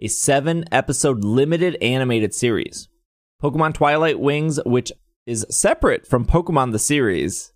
a 0.00 0.08
seven 0.08 0.64
episode 0.72 1.22
limited 1.22 1.76
animated 1.82 2.32
series. 2.32 2.88
Pokemon 3.42 3.74
Twilight 3.74 4.18
Wings, 4.18 4.58
which 4.64 4.92
is 5.26 5.46
separate 5.50 6.06
from 6.06 6.24
Pokemon 6.24 6.72
the 6.72 6.78
series, 6.78 7.52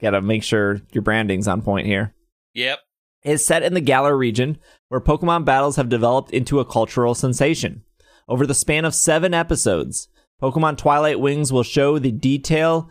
gotta 0.00 0.22
make 0.22 0.42
sure 0.42 0.80
your 0.92 1.02
branding's 1.02 1.46
on 1.48 1.60
point 1.60 1.86
here, 1.86 2.14
Yep. 2.54 2.78
Is 3.26 3.44
set 3.44 3.62
in 3.62 3.74
the 3.74 3.80
Galar 3.80 4.16
region 4.16 4.58
where 4.88 5.00
Pokemon 5.00 5.44
battles 5.44 5.76
have 5.76 5.88
developed 5.88 6.30
into 6.30 6.60
a 6.60 6.64
cultural 6.64 7.14
sensation. 7.14 7.82
Over 8.28 8.46
the 8.46 8.54
span 8.54 8.84
of 8.84 8.94
seven 8.94 9.34
episodes, 9.34 10.08
Pokemon 10.40 10.78
Twilight 10.78 11.20
Wings 11.20 11.52
will 11.52 11.62
show 11.62 11.98
the 11.98 12.12
detail, 12.12 12.90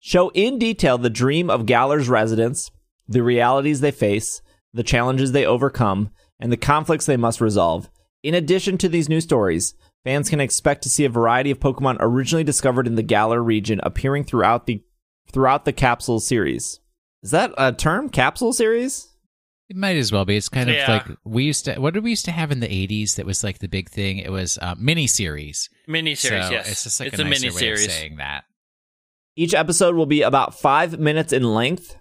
show 0.00 0.30
in 0.30 0.58
detail 0.58 0.98
the 0.98 1.10
dream 1.10 1.50
of 1.50 1.66
Galar's 1.66 2.08
residents, 2.08 2.70
the 3.08 3.22
realities 3.22 3.80
they 3.80 3.90
face, 3.90 4.42
the 4.72 4.82
challenges 4.82 5.32
they 5.32 5.46
overcome, 5.46 6.10
and 6.40 6.50
the 6.50 6.56
conflicts 6.56 7.06
they 7.06 7.16
must 7.16 7.40
resolve. 7.40 7.88
In 8.22 8.34
addition 8.34 8.78
to 8.78 8.88
these 8.88 9.08
new 9.08 9.20
stories, 9.20 9.74
fans 10.04 10.28
can 10.30 10.40
expect 10.40 10.82
to 10.82 10.88
see 10.88 11.04
a 11.04 11.10
variety 11.10 11.50
of 11.50 11.60
Pokemon 11.60 11.96
originally 12.00 12.44
discovered 12.44 12.86
in 12.86 12.94
the 12.94 13.02
Galar 13.02 13.42
region 13.42 13.80
appearing 13.82 14.24
throughout 14.24 14.66
the 14.66 14.82
throughout 15.30 15.64
the 15.64 15.72
Capsule 15.72 16.20
series. 16.20 16.80
Is 17.22 17.32
that 17.32 17.52
a 17.58 17.72
term? 17.72 18.08
Capsule 18.08 18.52
series? 18.52 19.15
It 19.68 19.76
might 19.76 19.96
as 19.96 20.12
well 20.12 20.24
be. 20.24 20.36
It's 20.36 20.48
kind 20.48 20.70
of 20.70 20.76
Yeah. 20.76 20.90
like 20.90 21.18
we 21.24 21.44
used 21.44 21.64
to. 21.64 21.76
What 21.80 21.94
did 21.94 22.04
we 22.04 22.10
used 22.10 22.24
to 22.26 22.32
have 22.32 22.52
in 22.52 22.60
the 22.60 22.68
'80s? 22.68 23.16
That 23.16 23.26
was 23.26 23.42
like 23.44 23.58
the 23.58 23.68
big 23.68 23.88
thing. 23.90 24.18
It 24.18 24.30
was 24.30 24.58
uh, 24.62 24.74
miniseries. 24.76 25.68
Miniseries, 25.88 26.44
so 26.44 26.50
yes. 26.52 26.70
It's 26.70 26.84
just 26.84 27.00
like 27.00 27.08
it's 27.08 27.18
a, 27.18 27.22
a, 27.22 27.28
nicer 27.28 27.52
way 27.52 27.72
of 27.72 27.78
saying 27.78 28.16
that. 28.16 28.44
Each 29.36 29.54
episode 29.54 29.94
will 29.96 30.06
be 30.06 30.22
about 30.22 30.58
five 30.58 30.98
minutes 30.98 31.32
in 31.32 31.42
length. 31.42 31.96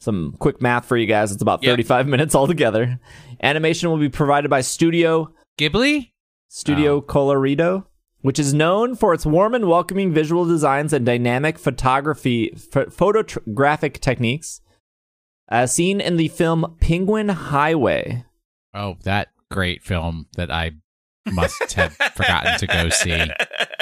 Some 0.00 0.36
quick 0.38 0.60
math 0.62 0.86
for 0.86 0.96
you 0.96 1.06
guys. 1.06 1.32
It's 1.32 1.42
about 1.42 1.62
Yep. 1.62 1.72
35 1.72 2.06
minutes 2.08 2.34
altogether. 2.36 2.98
Animation 3.42 3.90
will 3.90 3.98
be 3.98 4.08
provided 4.08 4.48
by 4.50 4.60
Studio 4.60 5.32
Ghibli. 5.58 6.12
Studio 6.48 6.96
Oh. 6.96 7.02
Colorido, 7.02 7.86
which 8.20 8.38
is 8.38 8.54
known 8.54 8.94
for 8.96 9.12
its 9.14 9.26
warm 9.26 9.54
and 9.54 9.66
welcoming 9.68 10.12
visual 10.12 10.44
designs 10.44 10.92
and 10.92 11.04
dynamic 11.04 11.58
photography 11.58 12.50
ph- 12.72 12.88
photographic 12.90 14.00
techniques. 14.00 14.60
As 15.48 15.74
seen 15.74 16.00
in 16.00 16.16
the 16.16 16.28
film 16.28 16.76
Penguin 16.80 17.28
Highway. 17.28 18.24
Oh, 18.72 18.96
that 19.04 19.28
great 19.50 19.82
film 19.82 20.26
that 20.36 20.50
I 20.50 20.72
must 21.30 21.72
have 21.74 21.94
forgotten 22.14 22.58
to 22.58 22.66
go 22.66 22.88
see. 22.88 23.24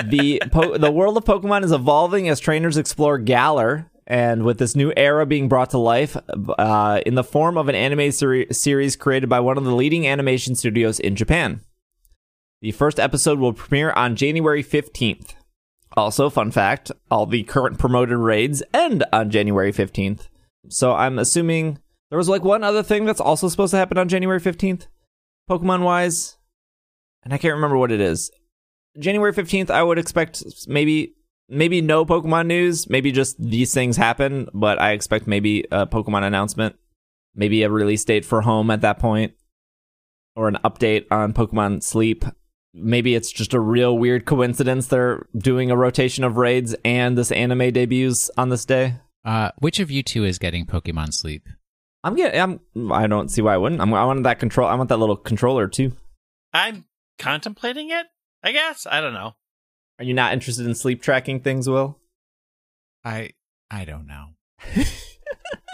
the 0.05 0.41
po- 0.51 0.77
the 0.77 0.91
world 0.91 1.17
of 1.17 1.25
Pokemon 1.25 1.65
is 1.65 1.73
evolving 1.73 2.29
as 2.29 2.41
trainers 2.41 2.77
explore 2.77 3.19
Galar, 3.19 3.91
and 4.07 4.45
with 4.45 4.59
this 4.59 4.75
new 4.77 4.93
era 4.97 5.25
being 5.25 5.49
brought 5.49 5.71
to 5.71 5.79
life 5.79 6.17
uh, 6.59 7.01
in 7.07 7.15
the 7.15 7.25
form 7.25 7.57
of 7.57 7.69
an 7.69 7.75
anime 7.75 8.11
seri- 8.13 8.49
series 8.53 8.97
created 8.97 9.29
by 9.29 9.41
one 9.41 9.57
of 9.57 9.65
the 9.65 9.75
leading 9.75 10.07
animation 10.07 10.55
studios 10.55 10.99
in 11.01 11.17
Japan. 11.17 11.61
The 12.61 12.73
first 12.73 13.01
episode 13.01 13.39
will 13.39 13.53
premiere 13.53 13.93
on 13.93 14.15
January 14.17 14.63
15th. 14.63 15.35
Also, 15.97 16.31
fun 16.31 16.51
fact 16.51 16.91
all 17.11 17.27
the 17.27 17.43
current 17.45 17.79
promoted 17.79 18.17
raids 18.19 18.63
end 18.73 19.05
on 19.13 19.31
January 19.31 19.73
15th. 19.73 20.29
So 20.69 20.93
I'm 20.93 21.19
assuming 21.19 21.79
there 22.11 22.19
was 22.19 22.29
like 22.29 22.45
one 22.45 22.63
other 22.63 22.83
thing 22.83 23.05
that's 23.05 23.21
also 23.21 23.49
supposed 23.49 23.73
to 23.73 23.77
happen 23.79 23.99
on 23.99 24.09
January 24.09 24.41
15th, 24.41 24.87
Pokemon 25.51 25.83
wise. 25.83 26.37
And 27.25 27.33
I 27.33 27.39
can't 27.39 27.55
remember 27.55 27.77
what 27.77 27.93
it 27.93 28.01
is. 28.01 28.31
January 28.99 29.33
15th, 29.33 29.71
I 29.71 29.83
would 29.83 29.99
expect 29.99 30.45
maybe 30.67 31.15
maybe 31.49 31.81
no 31.81 32.05
Pokemon 32.05 32.47
news, 32.47 32.89
maybe 32.89 33.13
just 33.13 33.43
these 33.43 33.75
things 33.75 33.97
happen, 33.97 34.49
but 34.55 34.81
I 34.81 34.93
expect 34.93 35.27
maybe 35.27 35.65
a 35.71 35.87
Pokemon 35.87 36.25
announcement, 36.25 36.77
maybe 37.35 37.63
a 37.63 37.71
release 37.71 38.05
date 38.05 38.25
for 38.25 38.43
home 38.43 38.71
at 38.71 38.81
that 38.81 38.99
point 38.99 39.35
or 40.35 40.49
an 40.49 40.59
update 40.65 41.07
on 41.11 41.33
Pokemon 41.33 41.83
Sleep. 41.83 42.25
Maybe 42.75 43.15
it's 43.15 43.31
just 43.31 43.53
a 43.53 43.61
real 43.61 43.97
weird 43.97 44.25
coincidence 44.25 44.87
they're 44.87 45.27
doing 45.37 45.71
a 45.71 45.77
rotation 45.77 46.25
of 46.25 46.39
raids 46.39 46.75
and 46.85 47.19
this 47.19 47.31
anime 47.33 47.71
debuts 47.73 48.31
on 48.39 48.49
this 48.49 48.65
day. 48.65 48.97
Uh, 49.25 49.51
which 49.59 49.79
of 49.81 49.91
you 49.91 50.03
two 50.03 50.25
is 50.25 50.39
getting 50.39 50.67
Pokemon 50.67 51.13
Sleep? 51.13 51.47
I'm 52.05 52.17
getting 52.17 52.41
I'm 52.41 52.93
I 52.93 53.07
don't 53.07 53.29
see 53.31 53.43
why 53.43 53.55
I 53.55 53.59
wouldn't. 53.59 53.81
I'm, 53.81 53.93
I 53.95 54.05
want 54.05 54.25
that 54.25 54.39
control 54.41 54.69
I 54.69 54.75
want 54.75 54.89
that 54.89 54.99
little 54.99 55.17
controller 55.17 55.69
too. 55.69 55.93
I'm 56.53 56.85
contemplating 57.19 57.91
it, 57.91 58.07
I 58.43 58.53
guess. 58.53 58.87
I 58.91 59.01
don't 59.01 59.15
know. 59.15 59.35
Are 59.99 60.05
you 60.05 60.15
not 60.15 60.33
interested 60.33 60.67
in 60.67 60.75
sleep 60.75 61.01
tracking 61.03 61.41
things, 61.41 61.69
Will? 61.69 61.99
I 63.05 63.31
I 63.71 63.85
don't 63.85 64.07
know. 64.07 64.31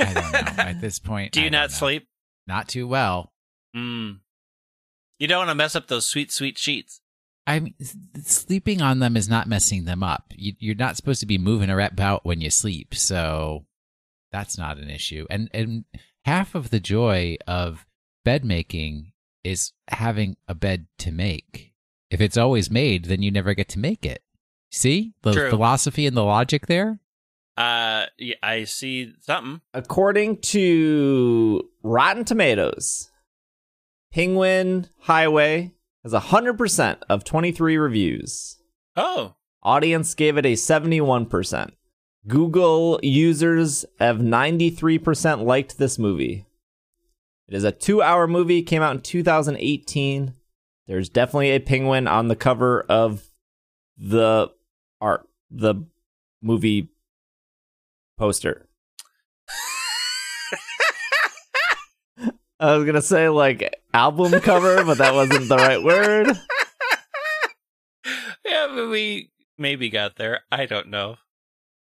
I 0.01 0.13
don't 0.15 0.33
know 0.33 0.63
at 0.63 0.81
this 0.81 0.99
point. 0.99 1.33
Do 1.33 1.41
you 1.41 1.47
I 1.47 1.51
don't 1.51 1.61
not 1.61 1.71
know. 1.71 1.77
sleep? 1.77 2.07
Not 2.47 2.69
too 2.69 2.87
well. 2.87 3.33
Mm. 3.75 4.19
You 5.19 5.27
don't 5.27 5.39
want 5.39 5.51
to 5.51 5.55
mess 5.55 5.75
up 5.75 5.89
those 5.89 6.07
sweet, 6.07 6.31
sweet 6.31 6.59
sheets. 6.59 7.01
I 7.49 7.61
mean, 7.61 7.75
sleeping 8.23 8.83
on 8.83 8.99
them 8.99 9.17
is 9.17 9.27
not 9.27 9.49
messing 9.49 9.87
them 9.87 10.03
up. 10.03 10.35
You, 10.37 10.53
you're 10.59 10.75
not 10.75 10.99
supposed 10.99 11.21
to 11.21 11.27
be 11.27 11.39
moving 11.39 11.71
a 11.71 11.77
rat 11.77 11.93
about 11.93 12.27
when 12.27 12.43
you 12.43 12.51
sleep, 12.51 12.95
so 12.95 13.65
that's 14.31 14.59
not 14.59 14.77
an 14.77 14.91
issue. 14.91 15.27
And 15.31 15.49
and 15.55 15.85
half 16.27 16.55
of 16.55 16.69
the 16.69 16.79
joy 16.79 17.39
of 17.47 17.87
bed 18.23 18.45
making 18.45 19.13
is 19.43 19.73
having 19.89 20.37
a 20.47 20.55
bed 20.55 20.89
to 20.99 21.11
make. 21.11 21.73
If 22.11 22.21
it's 22.21 22.37
always 22.37 22.71
made, 22.71 23.07
then 23.07 23.23
you 23.23 23.31
never 23.31 23.55
get 23.55 23.69
to 23.71 23.79
make 23.79 24.05
it. 24.05 24.23
See 24.71 25.15
the 25.23 25.33
True. 25.33 25.51
philosophy 25.51 26.07
and 26.07 26.15
the 26.15 26.25
logic 26.25 26.67
there. 26.67 27.01
Uh, 27.57 28.07
yeah, 28.19 28.37
I 28.43 28.65
see 28.65 29.15
something. 29.23 29.63
According 29.73 30.43
to 30.43 31.67
Rotten 31.83 32.27
Tomatoes, 32.27 33.11
Penguin 34.13 34.89
Highway 35.01 35.73
has 36.03 36.13
100% 36.13 36.99
of 37.09 37.25
23 37.25 37.77
reviews. 37.77 38.57
Oh, 38.97 39.35
Audience 39.63 40.15
gave 40.15 40.37
it 40.37 40.47
a 40.47 40.53
71%. 40.53 41.73
Google 42.27 43.01
users 43.03 43.85
have 43.99 44.19
93% 44.19 45.45
liked 45.45 45.79
this 45.79 45.99
movie. 45.99 46.47
It 47.49 47.55
is 47.55 47.65
a 47.65 47.73
two 47.73 48.03
hour 48.03 48.27
movie, 48.27 48.63
came 48.63 48.83
out 48.83 48.95
in 48.95 49.01
2018. 49.01 50.35
There's 50.87 51.09
definitely 51.09 51.51
a 51.51 51.61
penguin 51.61 52.07
on 52.07 52.29
the 52.29 52.37
cover 52.37 52.83
of 52.83 53.29
the 53.97 54.51
art, 55.01 55.29
the 55.51 55.75
movie 56.43 56.89
poster. 58.17 58.68
I 62.61 62.77
was 62.77 62.85
gonna 62.85 63.03
say 63.03 63.29
like 63.29 63.75
album 63.95 64.33
cover, 64.41 64.85
but 64.85 64.99
that 64.99 65.15
wasn't 65.15 65.49
the 65.49 65.57
right 65.57 65.83
word. 65.83 66.27
yeah, 68.45 68.67
but 68.75 68.89
we 68.89 69.31
maybe 69.57 69.91
got 69.91 70.17
there. 70.17 70.41
I 70.51 70.67
don't 70.67 70.89
know 70.89 71.17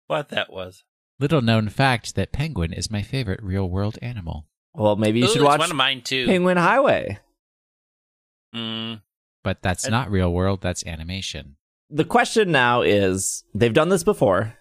what 0.07 0.29
that 0.29 0.51
was. 0.51 0.83
Little 1.19 1.41
known 1.41 1.69
fact 1.69 2.15
that 2.15 2.31
penguin 2.31 2.73
is 2.73 2.89
my 2.89 3.01
favorite 3.01 3.41
real 3.43 3.69
world 3.69 3.97
animal. 4.01 4.47
Well, 4.73 4.95
maybe 4.95 5.19
you 5.19 5.25
Ooh, 5.25 5.29
should 5.33 5.41
watch 5.41 5.59
one 5.59 5.69
of 5.71 5.75
mine 5.77 6.01
too. 6.01 6.25
Penguin 6.25 6.57
Highway. 6.57 7.19
Mm, 8.55 9.01
But 9.43 9.61
that's 9.61 9.85
I- 9.87 9.89
not 9.89 10.09
real 10.11 10.31
world, 10.31 10.61
that's 10.61 10.85
animation. 10.85 11.57
The 11.89 12.05
question 12.05 12.51
now 12.51 12.81
is 12.81 13.43
they've 13.53 13.73
done 13.73 13.89
this 13.89 14.03
before. 14.03 14.57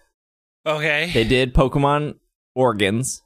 okay. 0.65 1.09
They 1.13 1.23
did 1.23 1.53
Pokemon 1.53 2.15
Origins. 2.55 3.21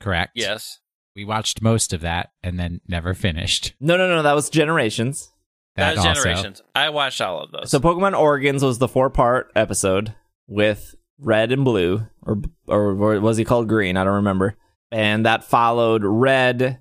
Correct? 0.00 0.32
yes. 0.34 0.78
We 1.18 1.24
watched 1.24 1.60
most 1.60 1.92
of 1.92 2.02
that 2.02 2.30
and 2.44 2.60
then 2.60 2.80
never 2.86 3.12
finished. 3.12 3.74
No, 3.80 3.96
no, 3.96 4.06
no, 4.06 4.22
that 4.22 4.36
was 4.36 4.48
Generations. 4.50 5.32
That, 5.74 5.96
was 5.96 6.06
also. 6.06 6.22
Generations. 6.22 6.62
I 6.76 6.90
watched 6.90 7.20
all 7.20 7.40
of 7.40 7.50
those. 7.50 7.72
So 7.72 7.80
Pokemon 7.80 8.16
Origins 8.16 8.62
was 8.62 8.78
the 8.78 8.86
four 8.86 9.10
part 9.10 9.50
episode 9.56 10.14
with 10.46 10.94
Red 11.18 11.50
and 11.50 11.64
Blue, 11.64 12.06
or 12.22 12.40
or 12.68 12.94
was 12.94 13.36
he 13.36 13.44
called 13.44 13.66
Green? 13.66 13.96
I 13.96 14.04
don't 14.04 14.14
remember. 14.14 14.54
And 14.92 15.26
that 15.26 15.42
followed 15.42 16.04
Red 16.04 16.78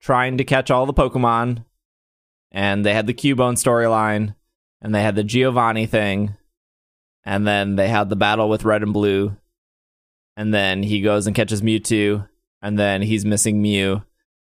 trying 0.00 0.38
to 0.38 0.44
catch 0.44 0.68
all 0.68 0.86
the 0.86 0.92
Pokemon, 0.92 1.64
and 2.50 2.84
they 2.84 2.92
had 2.92 3.06
the 3.06 3.14
Cubone 3.14 3.54
storyline, 3.54 4.34
and 4.82 4.92
they 4.92 5.02
had 5.02 5.14
the 5.14 5.22
Giovanni 5.22 5.86
thing, 5.86 6.34
and 7.24 7.46
then 7.46 7.76
they 7.76 7.86
had 7.86 8.08
the 8.08 8.16
battle 8.16 8.48
with 8.48 8.64
Red 8.64 8.82
and 8.82 8.92
Blue, 8.92 9.36
and 10.36 10.52
then 10.52 10.82
he 10.82 11.02
goes 11.02 11.28
and 11.28 11.36
catches 11.36 11.62
Mewtwo, 11.62 12.28
and 12.66 12.76
then 12.76 13.00
he's 13.00 13.24
missing 13.24 13.62
Mew, 13.62 14.02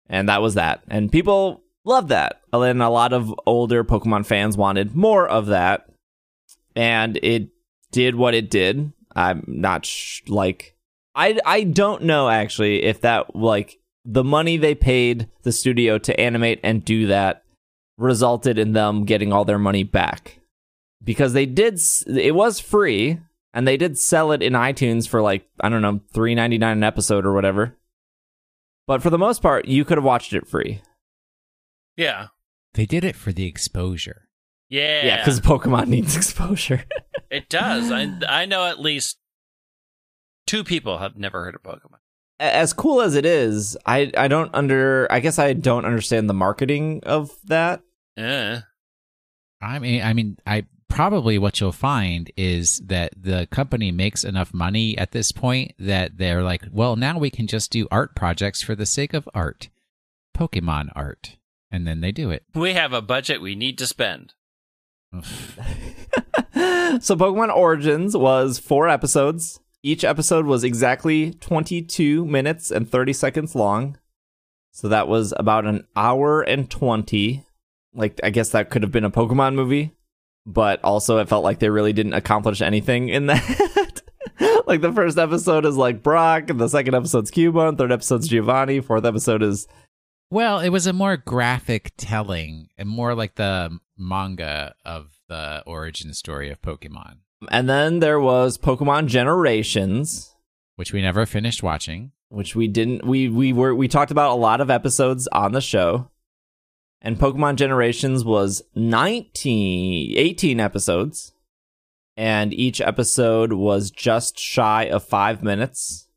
and 0.08 0.28
that 0.28 0.40
was 0.40 0.54
that. 0.54 0.84
And 0.86 1.10
people 1.10 1.64
loved 1.84 2.10
that. 2.10 2.40
And 2.52 2.80
a 2.80 2.88
lot 2.88 3.12
of 3.12 3.34
older 3.46 3.82
Pokemon 3.82 4.26
fans 4.26 4.56
wanted 4.56 4.94
more 4.94 5.26
of 5.26 5.46
that, 5.46 5.88
and 6.76 7.18
it 7.20 7.48
did 7.90 8.14
what 8.14 8.34
it 8.34 8.48
did. 8.48 8.92
I'm 9.16 9.42
not 9.48 9.84
sh- 9.84 10.22
like 10.28 10.76
I 11.16 11.36
I 11.44 11.64
don't 11.64 12.04
know 12.04 12.28
actually 12.28 12.84
if 12.84 13.00
that 13.00 13.34
like 13.34 13.80
the 14.04 14.22
money 14.22 14.56
they 14.56 14.76
paid 14.76 15.28
the 15.42 15.50
studio 15.50 15.98
to 15.98 16.18
animate 16.20 16.60
and 16.62 16.84
do 16.84 17.08
that 17.08 17.42
resulted 17.98 18.56
in 18.56 18.72
them 18.72 19.04
getting 19.04 19.32
all 19.32 19.44
their 19.44 19.58
money 19.58 19.82
back 19.82 20.38
because 21.02 21.32
they 21.32 21.44
did 21.44 21.80
it 22.06 22.36
was 22.36 22.60
free 22.60 23.18
and 23.52 23.66
they 23.66 23.76
did 23.76 23.98
sell 23.98 24.30
it 24.30 24.42
in 24.42 24.52
iTunes 24.52 25.08
for 25.08 25.20
like 25.20 25.48
I 25.60 25.68
don't 25.68 25.82
know 25.82 26.00
3.99 26.14 26.72
an 26.72 26.84
episode 26.84 27.26
or 27.26 27.34
whatever. 27.34 27.76
But 28.86 29.02
for 29.02 29.10
the 29.10 29.18
most 29.18 29.42
part, 29.42 29.66
you 29.66 29.84
could 29.84 29.96
have 29.98 30.04
watched 30.04 30.32
it 30.32 30.46
free. 30.46 30.82
yeah. 31.96 32.28
They 32.74 32.86
did 32.86 33.04
it 33.04 33.16
for 33.16 33.32
the 33.32 33.44
exposure. 33.46 34.28
Yeah. 34.70 35.04
Yeah, 35.04 35.16
because 35.18 35.40
Pokemon 35.40 35.88
needs 35.88 36.16
exposure. 36.16 36.84
it 37.30 37.50
does. 37.50 37.90
I 37.92 38.10
I 38.26 38.46
know 38.46 38.64
at 38.66 38.80
least 38.80 39.18
two 40.46 40.64
people 40.64 40.96
have 40.98 41.16
never 41.18 41.44
heard 41.44 41.54
of 41.54 41.62
Pokemon. 41.62 41.98
As 42.40 42.72
cool 42.72 43.02
as 43.02 43.14
it 43.14 43.26
is, 43.26 43.76
I 43.84 44.10
I 44.16 44.26
don't 44.28 44.50
under 44.54 45.06
I 45.10 45.20
guess 45.20 45.38
I 45.38 45.52
don't 45.52 45.84
understand 45.84 46.30
the 46.30 46.34
marketing 46.34 47.00
of 47.04 47.30
that. 47.44 47.82
Yeah. 48.16 48.62
I 49.60 49.78
mean, 49.78 50.02
I 50.02 50.14
mean, 50.14 50.38
I 50.46 50.64
probably 50.92 51.38
what 51.38 51.58
you'll 51.58 51.72
find 51.72 52.30
is 52.36 52.78
that 52.84 53.14
the 53.16 53.48
company 53.50 53.90
makes 53.90 54.24
enough 54.24 54.52
money 54.52 54.96
at 54.98 55.12
this 55.12 55.32
point 55.32 55.72
that 55.78 56.18
they're 56.18 56.42
like, 56.42 56.64
well, 56.70 56.96
now 56.96 57.18
we 57.18 57.30
can 57.30 57.46
just 57.46 57.70
do 57.70 57.88
art 57.90 58.14
projects 58.14 58.60
for 58.60 58.74
the 58.74 58.84
sake 58.84 59.14
of 59.14 59.26
art, 59.34 59.70
Pokemon 60.36 60.90
art, 60.94 61.38
and 61.70 61.86
then 61.86 62.02
they 62.02 62.12
do 62.12 62.30
it. 62.30 62.44
We 62.54 62.74
have 62.74 62.92
a 62.92 63.00
budget 63.00 63.40
we 63.40 63.54
need 63.54 63.78
to 63.78 63.86
spend. 63.86 64.34
so 65.22 65.22
Pokemon 67.16 67.56
Origins 67.56 68.14
was 68.14 68.58
four 68.58 68.86
episodes. 68.86 69.60
Each 69.82 70.04
episode 70.04 70.44
was 70.44 70.62
exactly 70.62 71.32
22 71.32 72.26
minutes 72.26 72.70
and 72.70 72.88
30 72.88 73.14
seconds 73.14 73.54
long. 73.54 73.96
So 74.72 74.88
that 74.88 75.08
was 75.08 75.32
about 75.38 75.64
an 75.64 75.86
hour 75.96 76.42
and 76.42 76.70
20. 76.70 77.46
Like 77.94 78.20
I 78.22 78.28
guess 78.28 78.50
that 78.50 78.68
could 78.68 78.82
have 78.82 78.92
been 78.92 79.04
a 79.04 79.10
Pokemon 79.10 79.54
movie, 79.54 79.94
but 80.46 80.82
also 80.84 81.18
it 81.18 81.28
felt 81.28 81.44
like 81.44 81.58
they 81.58 81.70
really 81.70 81.92
didn't 81.92 82.14
accomplish 82.14 82.60
anything 82.62 83.08
in 83.08 83.26
that. 83.28 84.02
like 84.66 84.80
the 84.80 84.92
first 84.92 85.18
episode 85.18 85.64
is 85.66 85.76
like 85.76 86.02
Brock, 86.02 86.50
and 86.50 86.60
the 86.60 86.68
second 86.68 86.94
episode's 86.94 87.30
Cubone, 87.30 87.76
third 87.78 87.92
episode's 87.92 88.28
Giovanni, 88.28 88.80
fourth 88.80 89.04
episode 89.04 89.42
is 89.42 89.66
Well, 90.30 90.60
it 90.60 90.70
was 90.70 90.86
a 90.86 90.92
more 90.92 91.16
graphic 91.16 91.92
telling 91.96 92.68
and 92.78 92.88
more 92.88 93.14
like 93.14 93.34
the 93.36 93.78
manga 93.98 94.74
of 94.84 95.20
the 95.28 95.62
origin 95.66 96.12
story 96.14 96.50
of 96.50 96.60
Pokemon, 96.62 97.18
and 97.50 97.68
then 97.68 98.00
there 98.00 98.20
was 98.20 98.58
Pokemon 98.58 99.06
Generations. 99.06 100.34
which 100.76 100.92
we 100.92 101.02
never 101.02 101.26
finished 101.26 101.62
watching. 101.62 102.12
which 102.30 102.56
we 102.56 102.66
didn't 102.68 103.04
we 103.06 103.28
we 103.28 103.52
were 103.52 103.74
we 103.74 103.86
talked 103.88 104.10
about 104.10 104.32
a 104.32 104.40
lot 104.40 104.60
of 104.60 104.70
episodes 104.70 105.28
on 105.28 105.52
the 105.52 105.60
show 105.60 106.08
and 107.02 107.18
pokemon 107.18 107.56
generations 107.56 108.24
was 108.24 108.62
19 108.74 110.16
18 110.16 110.60
episodes 110.60 111.32
and 112.16 112.54
each 112.54 112.80
episode 112.80 113.52
was 113.52 113.90
just 113.90 114.38
shy 114.38 114.84
of 114.84 115.02
five 115.02 115.42
minutes 115.42 116.08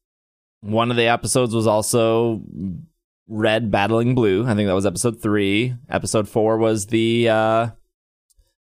one 0.61 0.89
of 0.91 0.97
the 0.97 1.07
episodes 1.07 1.53
was 1.53 1.67
also 1.67 2.41
red 3.27 3.69
battling 3.69 4.15
blue 4.15 4.45
i 4.45 4.53
think 4.55 4.67
that 4.67 4.73
was 4.73 4.85
episode 4.85 5.21
three 5.21 5.75
episode 5.89 6.29
four 6.29 6.57
was 6.57 6.87
the 6.87 7.27
uh 7.27 7.67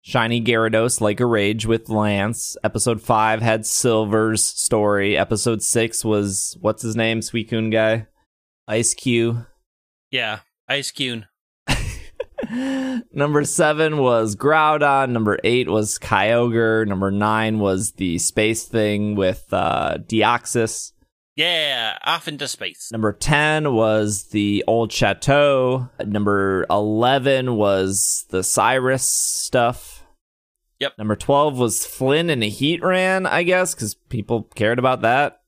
Shiny 0.06 0.40
Gyarados, 0.40 1.00
Lake 1.00 1.18
of 1.18 1.30
Rage 1.30 1.66
with 1.66 1.88
Lance. 1.88 2.56
Episode 2.62 3.02
5 3.02 3.42
had 3.42 3.66
Silver's 3.66 4.44
story. 4.44 5.18
Episode 5.18 5.64
6 5.64 6.04
was, 6.04 6.56
what's 6.60 6.82
his 6.82 6.94
name? 6.94 7.18
Suicune 7.18 7.72
guy? 7.72 8.06
Ice 8.68 8.94
Cube. 8.94 9.44
Yeah. 10.12 10.42
Ice 10.68 10.92
Cune. 10.92 11.26
Number 13.12 13.44
7 13.44 13.98
was 13.98 14.36
Groudon. 14.36 15.10
Number 15.10 15.38
8 15.42 15.68
was 15.68 15.98
Kyogre. 15.98 16.86
Number 16.86 17.10
9 17.10 17.58
was 17.58 17.92
the 17.92 18.18
space 18.18 18.64
thing 18.64 19.14
with 19.14 19.46
uh, 19.52 19.98
Deoxys. 19.98 20.92
Yeah. 21.36 21.98
Off 22.04 22.28
into 22.28 22.48
space. 22.48 22.90
Number 22.90 23.12
10 23.12 23.74
was 23.74 24.28
the 24.30 24.64
old 24.66 24.90
chateau. 24.90 25.88
Number 26.04 26.66
11 26.70 27.56
was 27.56 28.24
the 28.30 28.42
Cyrus 28.42 29.04
stuff. 29.04 30.04
Yep. 30.78 30.98
Number 30.98 31.16
12 31.16 31.58
was 31.58 31.86
Flynn 31.86 32.30
and 32.30 32.42
a 32.42 32.50
Heatran, 32.50 33.26
I 33.26 33.42
guess, 33.42 33.74
because 33.74 33.94
people 33.94 34.42
cared 34.54 34.78
about 34.78 35.02
that. 35.02 35.40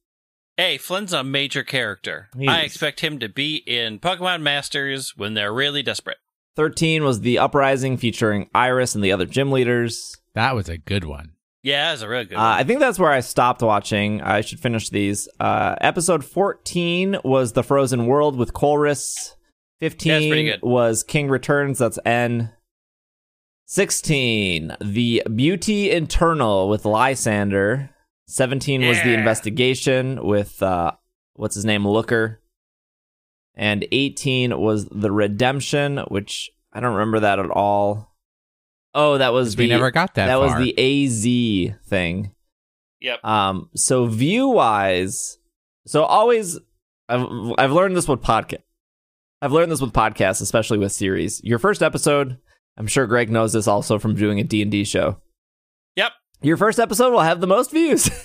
Hey, 0.57 0.77
Flynn's 0.77 1.13
a 1.13 1.23
major 1.23 1.63
character. 1.63 2.29
I 2.37 2.63
expect 2.63 3.01
him 3.01 3.21
to 3.21 3.29
be 3.29 3.57
in 3.57 4.01
Pokemon 4.01 4.43
Masters 4.43 5.17
when 5.17 5.35
they're 5.35 5.53
really 5.53 5.85
desperate. 5.85 6.17
13 6.59 7.05
was 7.05 7.21
the 7.21 7.39
Uprising 7.39 7.97
featuring 7.97 8.51
Iris 8.53 8.97
and 8.97 9.05
the 9.05 9.13
other 9.13 9.27
gym 9.27 9.53
leaders. 9.53 10.17
That 10.35 10.57
was 10.57 10.69
a 10.69 10.77
good 10.77 11.05
one. 11.05 11.35
Yeah, 11.63 11.85
that 11.87 11.93
was 11.93 12.03
a 12.03 12.09
real 12.09 12.25
good 12.25 12.35
Uh, 12.35 12.39
one. 12.39 12.47
I 12.59 12.65
think 12.65 12.81
that's 12.81 12.99
where 12.99 13.13
I 13.13 13.21
stopped 13.21 13.63
watching. 13.63 14.21
I 14.23 14.41
should 14.41 14.59
finish 14.59 14.89
these. 14.91 15.29
Uh, 15.39 15.77
episode 15.81 16.25
14 16.25 17.19
was 17.23 17.53
The 17.53 17.63
Frozen 17.63 18.07
World 18.09 18.35
with 18.37 18.55
Colress. 18.55 19.15
Yeah, 19.81 19.89
15 19.89 20.47
good. 20.47 20.61
was 20.65 21.05
King 21.05 21.29
Returns. 21.29 21.79
That's 21.79 22.01
N. 22.05 22.51
16, 23.67 24.77
The 24.81 25.23
Beauty 25.33 25.91
Eternal 25.91 26.69
with 26.69 26.83
Lysandre. 26.83 27.91
17 28.27 28.85
was 28.85 29.01
The 29.05 29.15
Investigation 29.15 30.25
with, 30.27 30.61
uh, 30.61 30.91
what's 31.35 31.55
his 31.55 31.65
name, 31.65 31.87
Looker. 31.87 32.41
And 33.59 33.85
18 33.91 34.59
was 34.59 34.87
The 34.87 35.11
Redemption, 35.11 35.99
which 36.09 36.51
I 36.73 36.79
don't 36.81 36.93
remember 36.95 37.21
that 37.21 37.41
at 37.41 37.51
all. 37.51 38.15
Oh, 38.95 39.19
that 39.19 39.33
was 39.33 39.57
We 39.57 39.67
never 39.67 39.91
got 39.91 40.15
that. 40.15 40.27
that 40.27 40.41
was 40.41 40.55
the 40.57 40.75
AZ 40.79 41.89
thing. 41.89 42.33
Yep. 43.01 43.25
Um, 43.25 43.69
so 43.75 44.07
view 44.07 44.49
wise, 44.49 45.39
so 45.87 46.05
always, 46.05 46.59
I've 47.09 47.27
I've 47.59 47.73
learned 47.73 47.97
this 47.97 48.09
with 48.09 48.23
podcast. 48.23 48.63
I've 49.43 49.53
learned 49.53 49.71
this 49.71 49.81
with 49.81 49.93
podcasts, 49.93 50.41
especially 50.41 50.79
with 50.79 50.91
series. 50.93 51.41
Your 51.45 51.59
first 51.59 51.83
episode, 51.83 52.39
I'm 52.77 52.87
sure 52.89 53.07
Greg 53.07 53.31
knows 53.31 53.53
this 53.53 53.69
also 53.69 53.99
from 53.99 54.15
doing 54.15 54.41
a 54.41 54.45
D 54.45 54.63
and 54.63 54.71
D 54.71 54.85
show. 54.85 55.19
Yep. 55.97 56.13
Your 56.43 56.57
first 56.57 56.79
episode 56.79 57.11
will 57.13 57.21
have 57.21 57.41
the 57.41 57.47
most 57.49 57.71
views. 57.73 58.09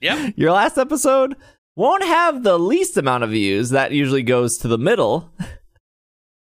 Yep. 0.00 0.34
Your 0.36 0.52
last 0.52 0.78
episode 0.78 1.34
won't 1.78 2.04
have 2.04 2.42
the 2.42 2.58
least 2.58 2.96
amount 2.96 3.24
of 3.24 3.30
views. 3.30 3.70
That 3.70 3.92
usually 3.92 4.22
goes 4.22 4.58
to 4.58 4.68
the 4.68 4.78
middle. 4.78 5.32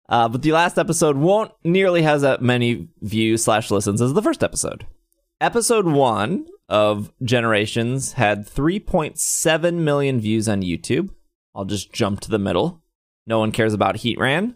Uh, 0.09 0.29
but 0.29 0.41
the 0.41 0.53
last 0.53 0.77
episode 0.77 1.17
won't 1.17 1.51
nearly 1.65 2.01
has 2.01 2.21
that 2.21 2.41
many 2.41 2.87
views 3.01 3.43
slash 3.43 3.69
listens 3.69 4.01
as 4.01 4.13
the 4.13 4.21
first 4.21 4.41
episode. 4.41 4.87
Episode 5.41 5.85
one 5.85 6.45
of 6.69 7.11
Generations 7.21 8.13
had 8.13 8.47
3.7 8.47 9.73
million 9.73 10.21
views 10.21 10.47
on 10.47 10.61
YouTube. 10.61 11.09
I'll 11.53 11.65
just 11.65 11.91
jump 11.91 12.21
to 12.21 12.29
the 12.29 12.39
middle. 12.39 12.81
No 13.25 13.39
one 13.39 13.51
cares 13.51 13.73
about 13.73 13.95
Heatran. 13.97 14.55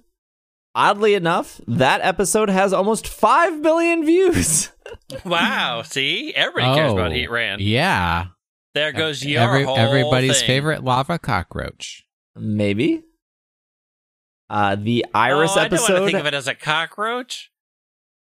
Oddly 0.73 1.15
enough, 1.15 1.59
that 1.67 1.99
episode 2.01 2.49
has 2.49 2.71
almost 2.71 3.05
5 3.05 3.59
million 3.59 4.05
views. 4.05 4.69
Wow. 5.25 5.81
See? 5.83 6.33
Everybody 6.33 6.75
cares 6.75 6.93
about 6.93 7.11
Oh, 7.11 7.15
Heatran. 7.15 7.57
Yeah. 7.59 8.27
There 8.73 8.91
goes 8.91 9.23
your 9.25 9.41
Every- 9.41 9.63
whole 9.63 9.77
everybody's 9.77 10.39
thing. 10.39 10.47
favorite 10.47 10.83
lava 10.83 11.19
cockroach. 11.19 12.05
Maybe. 12.35 13.03
Uh, 14.49 14.75
the 14.75 15.05
Iris 15.13 15.51
oh, 15.55 15.61
I 15.61 15.67
don't 15.67 15.71
want 15.79 15.87
to 15.87 15.93
episode 15.93 16.05
think 16.05 16.19
of 16.19 16.25
it 16.25 16.33
as 16.33 16.47
a 16.47 16.55
cockroach. 16.55 17.51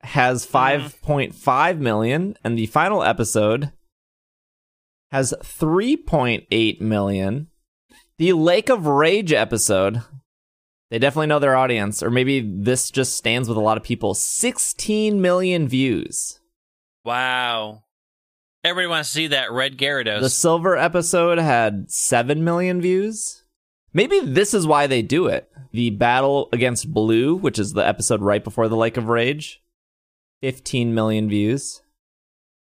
has 0.02 0.46
5.5 0.46 1.78
million, 1.78 2.36
and 2.44 2.56
the 2.58 2.66
final 2.66 3.02
episode 3.02 3.72
has 5.10 5.34
3.8 5.42 6.80
million. 6.80 7.48
The 8.18 8.32
Lake 8.34 8.68
of 8.68 8.86
Rage 8.86 9.32
episode 9.32 10.02
They 10.90 10.98
definitely 10.98 11.26
know 11.28 11.38
their 11.38 11.56
audience, 11.56 12.02
or 12.02 12.10
maybe 12.10 12.40
this 12.40 12.90
just 12.90 13.16
stands 13.16 13.46
with 13.48 13.58
a 13.58 13.62
lot 13.62 13.76
of 13.76 13.82
people. 13.82 14.14
16 14.14 15.20
million 15.20 15.68
views. 15.68 16.40
Wow. 17.04 17.82
Everybody 18.64 18.88
wants 18.88 19.10
to 19.10 19.14
see 19.14 19.26
that 19.28 19.52
red 19.52 19.78
Gyarados. 19.78 20.20
The 20.20 20.30
silver 20.30 20.76
episode 20.76 21.38
had 21.38 21.90
7 21.90 22.42
million 22.42 22.80
views. 22.80 23.44
Maybe 23.92 24.20
this 24.20 24.52
is 24.52 24.66
why 24.66 24.86
they 24.86 25.02
do 25.02 25.26
it. 25.26 25.50
The 25.72 25.90
battle 25.90 26.48
against 26.52 26.92
Blue, 26.92 27.36
which 27.36 27.58
is 27.58 27.72
the 27.72 27.86
episode 27.86 28.20
right 28.20 28.42
before 28.42 28.68
the 28.68 28.76
Lake 28.76 28.96
of 28.96 29.08
Rage, 29.08 29.62
15 30.42 30.94
million 30.94 31.28
views. 31.28 31.82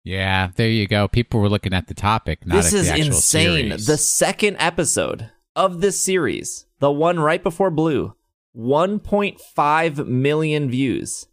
Yeah, 0.03 0.49
there 0.56 0.70
you 0.70 0.88
go. 0.88 1.08
People 1.08 1.40
were 1.40 1.49
looking 1.49 1.74
at 1.74 1.88
the 1.88 1.94
topic, 1.94 2.45
not 2.45 2.56
this 2.56 2.74
at 2.74 2.80
is 2.80 2.86
the 2.88 2.94
actual 2.94 3.06
insane. 3.08 3.70
series. 3.70 3.86
The 3.86 3.98
second 3.98 4.58
episode 4.60 5.32
of 5.56 5.82
this 5.82 5.99
series, 6.02 6.66
the 6.80 6.91
one 6.91 7.20
right 7.20 7.41
before 7.41 7.70
Blue, 7.70 8.16
1.5 8.58 10.08
million 10.08 10.70
views. 10.70 11.28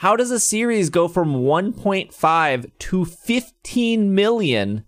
How 0.00 0.16
does 0.16 0.30
a 0.30 0.40
series 0.40 0.88
go 0.88 1.08
from 1.08 1.34
1.5 1.42 2.70
to 2.78 3.04
15 3.04 4.14
million 4.14 4.84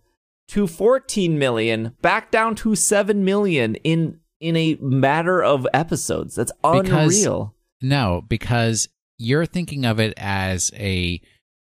to 0.49 0.67
14 0.67 1.39
million 1.39 1.95
back 2.01 2.31
down 2.31 2.55
to 2.55 2.75
7 2.75 3.23
million 3.23 3.75
in 3.85 4.21
in 4.41 4.57
a 4.57 4.77
matter 4.81 5.43
of 5.43 5.67
episodes? 5.75 6.35
That's 6.37 6.51
Because- 6.63 7.15
unreal. 7.15 7.55
No, 7.83 8.23
because 8.27 8.89
you're 9.19 9.45
thinking 9.45 9.85
of 9.85 10.01
it 10.01 10.15
as 10.17 10.71
a 10.77 11.21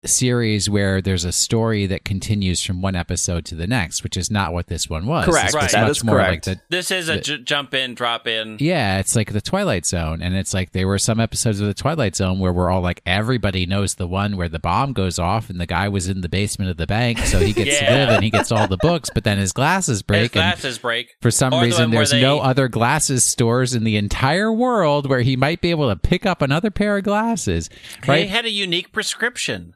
series 0.05 0.69
where 0.69 1.01
there's 1.01 1.25
a 1.25 1.31
story 1.31 1.85
that 1.87 2.03
continues 2.05 2.61
from 2.63 2.81
one 2.81 2.95
episode 2.95 3.45
to 3.45 3.55
the 3.55 3.67
next, 3.67 4.03
which 4.03 4.17
is 4.17 4.29
not 4.29 4.53
what 4.53 4.67
this 4.67 4.89
one 4.89 5.05
was. 5.05 5.25
Correct. 5.25 5.45
This 5.47 5.55
Right. 5.55 5.63
was 5.63 5.71
That 5.71 5.81
much 5.87 5.97
is 5.97 6.03
more 6.03 6.15
correct. 6.15 6.47
like 6.47 6.57
the 6.57 6.61
this 6.69 6.91
is 6.91 7.09
a 7.09 7.13
the- 7.15 7.21
j- 7.21 7.37
jump 7.43 7.73
in, 7.73 7.93
drop 7.95 8.27
in. 8.27 8.57
Yeah, 8.59 8.99
it's 8.99 9.15
like 9.15 9.31
the 9.33 9.41
Twilight 9.41 9.85
Zone, 9.85 10.21
and 10.21 10.35
it's 10.35 10.53
like 10.53 10.71
there 10.71 10.87
were 10.87 10.99
some 10.99 11.19
episodes 11.19 11.59
of 11.59 11.67
the 11.67 11.73
Twilight 11.73 12.15
Zone 12.15 12.39
where 12.39 12.51
we're 12.53 12.69
all 12.69 12.81
like, 12.81 13.01
everybody 13.05 13.65
knows 13.65 13.95
the 13.95 14.07
one 14.07 14.37
where 14.37 14.49
the 14.49 14.59
bomb 14.59 14.93
goes 14.93 15.17
off, 15.19 15.49
and 15.49 15.59
the 15.59 15.65
guy 15.65 15.87
was 15.89 16.07
in 16.07 16.21
the 16.21 16.29
basement 16.29 16.69
of 16.71 16.77
the 16.77 16.87
bank, 16.87 17.19
so 17.19 17.39
he 17.39 17.53
gets 17.53 17.79
to 17.79 17.85
live 17.85 18.09
and 18.09 18.23
he 18.23 18.29
gets 18.29 18.51
all 18.51 18.67
the 18.67 18.77
books, 18.81 19.09
but 19.13 19.23
then 19.23 19.37
his 19.37 19.53
glasses 19.53 19.93
His 19.97 20.01
break, 20.03 20.21
and 20.23 20.31
glasses 20.31 20.77
break. 20.77 21.15
for 21.21 21.31
some 21.31 21.53
Or 21.53 21.61
reason 21.63 21.83
one 21.89 21.91
where 21.97 22.05
there's 22.05 22.21
no 22.21 22.39
other 22.39 22.67
glasses 22.67 23.23
stores 23.23 23.73
in 23.73 23.83
the 23.83 23.97
entire 23.97 24.51
world 24.51 25.07
where 25.09 25.21
he 25.21 25.35
might 25.35 25.61
be 25.61 25.69
able 25.71 25.89
to 25.89 25.95
pick 25.95 26.25
up 26.25 26.41
another 26.41 26.71
pair 26.71 26.97
of 26.97 27.03
glasses, 27.03 27.69
He 28.03 28.09
right? 28.11 28.29
had 28.29 28.45
a 28.45 28.51
unique 28.51 28.91
prescription. 28.91 29.73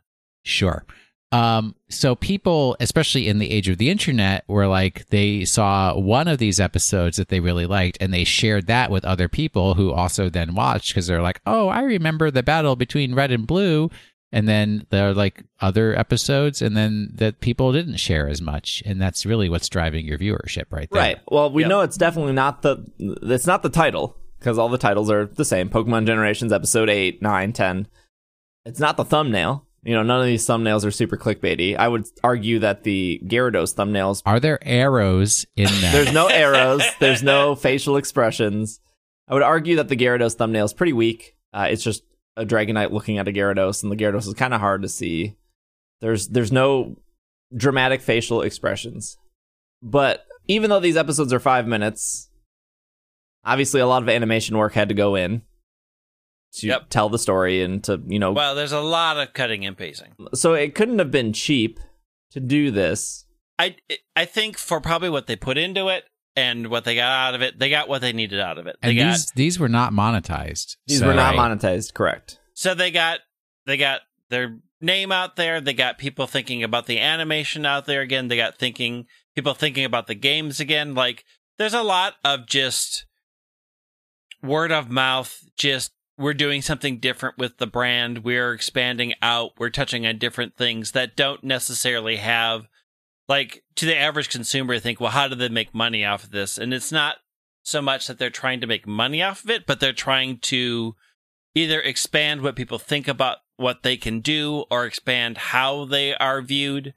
Sure. 0.47 0.85
Um, 1.33 1.75
so 1.89 2.15
people, 2.15 2.77
especially 2.79 3.27
in 3.27 3.37
the 3.39 3.51
age 3.51 3.67
of 3.67 3.77
the 3.77 3.89
internet, 3.89 4.45
were 4.47 4.65
like 4.67 5.05
they 5.09 5.43
saw 5.43 5.93
one 5.97 6.29
of 6.29 6.37
these 6.37 6.57
episodes 6.59 7.17
that 7.17 7.27
they 7.27 7.41
really 7.41 7.65
liked, 7.65 7.97
and 7.99 8.13
they 8.13 8.23
shared 8.23 8.67
that 8.67 8.89
with 8.89 9.03
other 9.03 9.27
people 9.27 9.73
who 9.73 9.91
also 9.91 10.29
then 10.29 10.55
watched 10.55 10.93
because 10.93 11.07
they're 11.07 11.21
like, 11.21 11.41
"Oh, 11.45 11.67
I 11.67 11.81
remember 11.81 12.31
the 12.31 12.43
battle 12.43 12.77
between 12.77 13.13
red 13.13 13.31
and 13.31 13.45
blue," 13.45 13.91
and 14.31 14.47
then 14.47 14.85
there 14.89 15.09
are 15.09 15.13
like 15.13 15.43
other 15.59 15.93
episodes, 15.99 16.61
and 16.61 16.77
then 16.77 17.09
that 17.15 17.41
people 17.41 17.73
didn't 17.73 17.97
share 17.97 18.29
as 18.29 18.41
much, 18.41 18.81
and 18.85 19.01
that's 19.01 19.25
really 19.25 19.49
what's 19.49 19.67
driving 19.67 20.05
your 20.05 20.17
viewership, 20.17 20.67
right 20.69 20.87
there. 20.89 21.01
Right. 21.01 21.17
Well, 21.27 21.51
we 21.51 21.63
Yep. 21.63 21.69
know 21.69 21.81
it's 21.81 21.97
definitely 21.97 22.33
not 22.33 22.61
the 22.61 22.85
it's 22.99 23.45
not 23.47 23.63
the 23.63 23.69
title 23.69 24.15
because 24.39 24.57
all 24.57 24.69
the 24.69 24.77
titles 24.77 25.11
are 25.11 25.25
the 25.25 25.43
same. 25.43 25.69
Pokemon 25.69 26.05
Generations 26.05 26.53
episode 26.53 26.89
8, 26.89 27.21
9, 27.21 27.51
10. 27.51 27.87
It's 28.65 28.79
not 28.79 28.95
the 28.95 29.03
thumbnail. 29.03 29.65
You 29.87 29.93
know, 29.93 30.03
none 30.03 30.19
of 30.19 30.25
these 30.25 30.45
thumbnails 30.45 30.83
are 30.83 30.91
super 30.91 31.15
clickbaity. 31.15 31.77
I 31.77 31.87
would 31.87 32.07
argue 32.21 32.59
that 32.59 32.83
the 32.83 33.21
Gyarados 33.23 33.73
thumbnails 33.73 34.21
Are 34.25 34.37
there 34.37 34.59
arrows 34.61 35.45
in 35.55 35.67
them? 35.81 35.93
there's 35.93 36.11
no 36.11 36.27
arrows, 36.27 36.83
there's 36.99 37.23
no 37.23 37.55
facial 37.55 37.95
expressions. 37.95 38.81
I 39.29 39.33
would 39.33 39.43
argue 39.43 39.77
that 39.77 39.87
the 39.87 39.95
Gyarados 39.95 40.35
thumbnail 40.35 40.65
is 40.65 40.73
pretty 40.73 40.91
weak. 40.91 41.37
Uh, 41.53 41.69
it's 41.71 41.83
just 41.83 42.03
a 42.35 42.45
Dragonite 42.45 42.91
looking 42.91 43.17
at 43.17 43.29
a 43.29 43.31
Gyarados, 43.31 43.81
and 43.81 43.89
the 43.89 43.95
Gyarados 43.95 44.27
is 44.27 44.33
kind 44.33 44.53
of 44.53 44.59
hard 44.59 44.81
to 44.81 44.89
see. 44.89 45.37
There's 46.01 46.27
there's 46.27 46.51
no 46.51 46.97
dramatic 47.55 48.01
facial 48.01 48.41
expressions. 48.41 49.17
But 49.81 50.25
even 50.49 50.69
though 50.69 50.81
these 50.81 50.97
episodes 50.97 51.31
are 51.31 51.39
five 51.39 51.65
minutes, 51.65 52.29
obviously 53.45 53.79
a 53.79 53.87
lot 53.87 54.03
of 54.03 54.09
animation 54.09 54.57
work 54.57 54.73
had 54.73 54.89
to 54.89 54.95
go 54.95 55.15
in 55.15 55.43
to 56.53 56.67
Yep. 56.67 56.89
tell 56.89 57.09
the 57.09 57.19
story 57.19 57.61
and 57.61 57.83
to 57.85 58.01
you 58.07 58.19
know. 58.19 58.31
Well, 58.31 58.55
there's 58.55 58.71
a 58.71 58.79
lot 58.81 59.17
of 59.17 59.33
cutting 59.33 59.65
and 59.65 59.77
pasting. 59.77 60.13
so 60.33 60.53
it 60.53 60.75
couldn't 60.75 60.99
have 60.99 61.11
been 61.11 61.33
cheap 61.33 61.79
to 62.31 62.39
do 62.39 62.71
this. 62.71 63.25
I 63.59 63.75
I 64.15 64.25
think 64.25 64.57
for 64.57 64.79
probably 64.81 65.09
what 65.09 65.27
they 65.27 65.35
put 65.35 65.57
into 65.57 65.87
it 65.89 66.03
and 66.35 66.67
what 66.67 66.83
they 66.85 66.95
got 66.95 67.11
out 67.11 67.35
of 67.35 67.41
it, 67.41 67.57
they 67.59 67.69
got 67.69 67.89
what 67.89 68.01
they 68.01 68.13
needed 68.13 68.39
out 68.39 68.57
of 68.57 68.67
it. 68.67 68.77
They 68.81 68.89
and 68.89 68.97
got 68.97 69.11
these 69.11 69.31
these 69.35 69.59
were 69.59 69.69
not 69.69 69.93
monetized. 69.93 70.77
These 70.87 70.99
So- 70.99 71.07
were 71.07 71.13
not 71.13 71.35
monetized, 71.35 71.93
correct? 71.93 72.39
so 72.53 72.73
they 72.73 72.91
got 72.91 73.19
they 73.65 73.77
got 73.77 74.01
their 74.29 74.59
name 74.79 75.11
out 75.11 75.35
there. 75.37 75.59
They 75.59 75.73
got 75.73 75.97
people 75.97 76.27
thinking 76.27 76.63
about 76.63 76.85
the 76.85 76.99
animation 76.99 77.65
out 77.65 77.85
there 77.85 78.01
again. 78.01 78.27
They 78.27 78.37
got 78.37 78.57
thinking 78.57 79.05
people 79.35 79.53
thinking 79.55 79.85
about 79.85 80.07
the 80.07 80.15
games 80.15 80.59
again. 80.59 80.93
Like 80.93 81.23
there's 81.57 81.73
a 81.73 81.81
lot 81.83 82.13
of 82.23 82.45
just 82.45 83.05
word 84.43 84.71
of 84.71 84.89
mouth. 84.89 85.39
Just 85.57 85.91
we're 86.17 86.33
doing 86.33 86.61
something 86.61 86.97
different 86.97 87.37
with 87.37 87.57
the 87.57 87.67
brand. 87.67 88.23
We're 88.23 88.53
expanding 88.53 89.13
out. 89.21 89.51
We're 89.57 89.69
touching 89.69 90.05
on 90.05 90.17
different 90.17 90.55
things 90.55 90.91
that 90.91 91.15
don't 91.15 91.43
necessarily 91.43 92.17
have 92.17 92.67
like 93.29 93.63
to 93.75 93.85
the 93.85 93.97
average 93.97 94.29
consumer 94.29 94.79
think, 94.79 94.99
well, 94.99 95.11
how 95.11 95.27
do 95.27 95.35
they 95.35 95.49
make 95.49 95.73
money 95.73 96.05
off 96.05 96.23
of 96.23 96.31
this? 96.31 96.57
And 96.57 96.73
it's 96.73 96.91
not 96.91 97.17
so 97.63 97.81
much 97.81 98.07
that 98.07 98.17
they're 98.17 98.29
trying 98.29 98.61
to 98.61 98.67
make 98.67 98.87
money 98.87 99.21
off 99.21 99.43
of 99.43 99.49
it, 99.49 99.65
but 99.65 99.79
they're 99.79 99.93
trying 99.93 100.39
to 100.39 100.95
either 101.53 101.81
expand 101.81 102.41
what 102.41 102.55
people 102.55 102.79
think 102.79 103.07
about 103.07 103.39
what 103.57 103.83
they 103.83 103.97
can 103.97 104.21
do 104.21 104.63
or 104.71 104.85
expand 104.85 105.37
how 105.37 105.83
they 105.83 106.15
are 106.15 106.41
viewed 106.41 106.93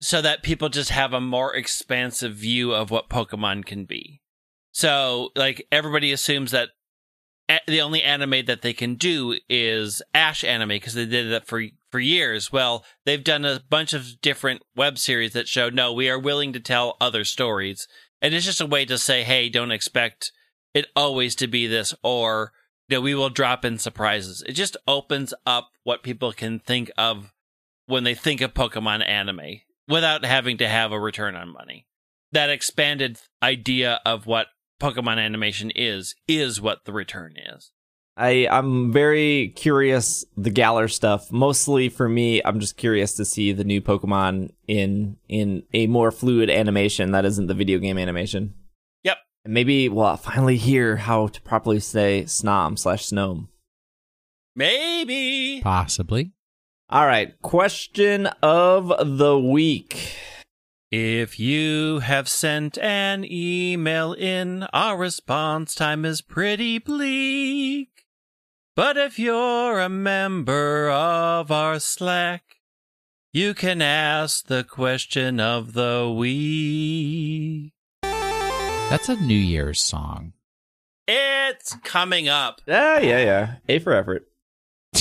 so 0.00 0.20
that 0.20 0.42
people 0.42 0.68
just 0.68 0.90
have 0.90 1.12
a 1.12 1.20
more 1.20 1.54
expansive 1.54 2.34
view 2.34 2.72
of 2.72 2.90
what 2.90 3.08
Pokemon 3.08 3.64
can 3.64 3.84
be. 3.84 4.20
So, 4.72 5.30
like, 5.34 5.66
everybody 5.70 6.12
assumes 6.12 6.50
that 6.50 6.70
the 7.66 7.80
only 7.80 8.02
anime 8.02 8.44
that 8.46 8.62
they 8.62 8.72
can 8.72 8.94
do 8.94 9.38
is 9.48 10.02
Ash 10.14 10.44
anime 10.44 10.68
because 10.68 10.94
they 10.94 11.06
did 11.06 11.30
that 11.32 11.46
for 11.46 11.62
for 11.90 11.98
years. 11.98 12.52
Well, 12.52 12.84
they've 13.04 13.22
done 13.22 13.44
a 13.44 13.60
bunch 13.68 13.92
of 13.92 14.20
different 14.20 14.62
web 14.76 14.98
series 14.98 15.32
that 15.32 15.48
show 15.48 15.68
no, 15.68 15.92
we 15.92 16.08
are 16.08 16.18
willing 16.18 16.52
to 16.52 16.60
tell 16.60 16.96
other 17.00 17.24
stories, 17.24 17.86
and 18.22 18.34
it's 18.34 18.46
just 18.46 18.60
a 18.60 18.66
way 18.66 18.84
to 18.84 18.98
say, 18.98 19.22
hey, 19.22 19.48
don't 19.48 19.72
expect 19.72 20.32
it 20.74 20.86
always 20.94 21.34
to 21.36 21.46
be 21.46 21.66
this, 21.66 21.94
or 22.02 22.52
you 22.88 22.96
know, 22.96 23.00
we 23.00 23.14
will 23.14 23.30
drop 23.30 23.64
in 23.64 23.78
surprises. 23.78 24.42
It 24.46 24.52
just 24.52 24.76
opens 24.86 25.32
up 25.46 25.70
what 25.84 26.02
people 26.02 26.32
can 26.32 26.58
think 26.58 26.90
of 26.98 27.32
when 27.86 28.04
they 28.04 28.14
think 28.14 28.40
of 28.40 28.54
Pokemon 28.54 29.06
anime 29.06 29.60
without 29.88 30.24
having 30.24 30.58
to 30.58 30.68
have 30.68 30.92
a 30.92 31.00
return 31.00 31.34
on 31.34 31.52
money. 31.52 31.86
That 32.32 32.50
expanded 32.50 33.18
idea 33.42 34.00
of 34.06 34.26
what 34.26 34.46
Pokemon 34.80 35.18
animation 35.18 35.70
is 35.76 36.14
is 36.26 36.60
what 36.60 36.84
the 36.84 36.92
return 36.92 37.34
is. 37.36 37.70
I 38.16 38.48
I'm 38.50 38.92
very 38.92 39.52
curious 39.54 40.24
the 40.36 40.50
Galar 40.50 40.88
stuff. 40.88 41.30
Mostly 41.30 41.88
for 41.88 42.08
me, 42.08 42.42
I'm 42.44 42.60
just 42.60 42.76
curious 42.76 43.14
to 43.14 43.24
see 43.24 43.52
the 43.52 43.64
new 43.64 43.80
Pokemon 43.80 44.50
in 44.66 45.16
in 45.28 45.62
a 45.72 45.86
more 45.86 46.10
fluid 46.10 46.50
animation 46.50 47.12
that 47.12 47.24
isn't 47.24 47.46
the 47.46 47.54
video 47.54 47.78
game 47.78 47.98
animation. 47.98 48.54
Yep. 49.04 49.18
And 49.44 49.54
maybe 49.54 49.88
we'll 49.88 50.16
finally 50.16 50.56
hear 50.56 50.96
how 50.96 51.28
to 51.28 51.40
properly 51.42 51.80
say 51.80 52.24
Snom 52.26 52.78
slash 52.78 53.06
Snome. 53.06 53.48
Maybe. 54.56 55.60
Possibly. 55.62 56.32
All 56.92 57.06
right, 57.06 57.40
question 57.40 58.26
of 58.42 58.92
the 59.18 59.38
week. 59.38 60.16
If 60.92 61.38
you 61.38 62.00
have 62.00 62.28
sent 62.28 62.76
an 62.78 63.24
email 63.24 64.12
in, 64.12 64.64
our 64.72 64.96
response 64.96 65.72
time 65.76 66.04
is 66.04 66.20
pretty 66.20 66.78
bleak. 66.78 68.06
But 68.74 68.96
if 68.96 69.16
you're 69.16 69.78
a 69.78 69.88
member 69.88 70.90
of 70.90 71.52
our 71.52 71.78
Slack, 71.78 72.56
you 73.32 73.54
can 73.54 73.80
ask 73.80 74.48
the 74.48 74.64
question 74.64 75.38
of 75.38 75.74
the 75.74 76.12
week. 76.12 77.72
That's 78.02 79.08
a 79.08 79.14
New 79.14 79.38
Year's 79.38 79.80
song. 79.80 80.32
It's 81.06 81.76
coming 81.84 82.28
up. 82.28 82.62
Yeah, 82.66 82.98
yeah, 82.98 83.18
yeah. 83.18 83.54
A 83.68 83.78
for 83.78 83.92
effort. 83.92 84.26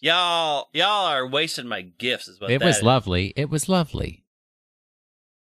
Y'all 0.00 0.68
y'all 0.72 1.06
are 1.06 1.26
wasting 1.26 1.66
my 1.66 1.82
gifts 1.82 2.28
is 2.28 2.40
what 2.40 2.50
it 2.50 2.60
that 2.60 2.66
was 2.66 2.76
is. 2.76 2.82
lovely. 2.84 3.32
It 3.34 3.50
was 3.50 3.68
lovely. 3.68 4.22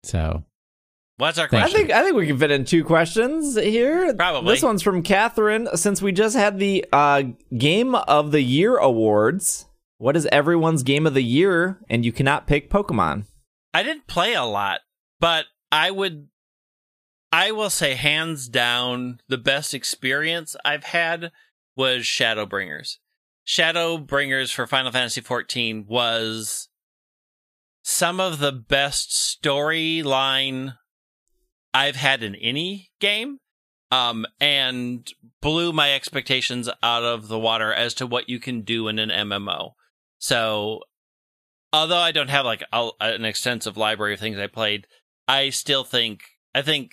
So 0.04 0.44
What's 1.18 1.38
our 1.38 1.48
Thank 1.48 1.64
I 1.64 1.70
think 1.70 1.92
I 1.92 2.04
think 2.04 2.16
we 2.16 2.26
can 2.26 2.40
fit 2.40 2.50
in 2.50 2.66
two 2.66 2.84
questions 2.84 3.56
here. 3.56 4.12
Probably. 4.16 4.56
This 4.56 4.64
one's 4.64 4.82
from 4.82 5.04
Catherine. 5.04 5.70
Since 5.76 6.02
we 6.02 6.12
just 6.12 6.36
had 6.36 6.58
the 6.58 6.84
uh, 6.92 7.24
Game 7.56 7.94
of 7.94 8.32
the 8.32 8.42
Year 8.42 8.78
awards, 8.78 9.68
what 10.00 10.18
is 10.18 10.28
everyone's 10.32 10.82
Game 10.82 11.06
of 11.06 11.14
the 11.14 11.22
Year? 11.22 11.80
And 11.92 12.04
you 12.04 12.12
cannot 12.12 12.48
pick 12.48 12.72
Pokemon. 12.72 13.26
I 13.72 13.84
didn't 13.84 14.08
play 14.08 14.34
a 14.34 14.44
lot, 14.44 14.80
but 15.20 15.46
I 15.72 15.92
would 15.92 16.28
I 17.32 17.52
will 17.52 17.70
say, 17.70 17.94
hands 17.94 18.50
down, 18.50 19.22
the 19.30 19.38
best 19.38 19.74
experience 19.74 20.56
I've 20.66 20.86
had 20.86 21.32
was 21.78 22.02
Shadowbringers. 22.04 22.98
Shadowbringers 23.48 24.52
for 24.54 24.68
Final 24.68 24.92
Fantasy 24.92 25.22
XIV 25.22 25.88
was 25.88 26.68
some 27.82 28.20
of 28.20 28.40
the 28.40 28.52
best 28.52 29.12
storyline 29.12 30.76
I've 31.74 31.96
had 31.96 32.24
in 32.24 32.36
any 32.36 32.92
game. 33.00 33.38
Um, 33.94 34.26
and 34.40 35.12
blew 35.42 35.74
my 35.74 35.94
expectations 35.94 36.70
out 36.82 37.04
of 37.04 37.28
the 37.28 37.38
water 37.38 37.74
as 37.74 37.94
to 37.96 38.08
what 38.08 38.30
you 38.30 38.40
can 38.40 38.62
do 38.62 38.88
in 38.88 39.00
an 39.00 39.10
MMO. 39.10 39.72
So, 40.18 40.82
although 41.74 41.98
I 41.98 42.14
don't 42.14 42.30
have 42.30 42.46
like 42.46 42.64
a, 42.72 42.90
an 43.02 43.26
extensive 43.26 43.76
library 43.76 44.14
of 44.14 44.20
things 44.22 44.38
I 44.38 44.48
played, 44.48 44.88
I 45.28 45.50
still 45.50 45.84
think 45.84 46.22
I 46.56 46.62
think 46.62 46.92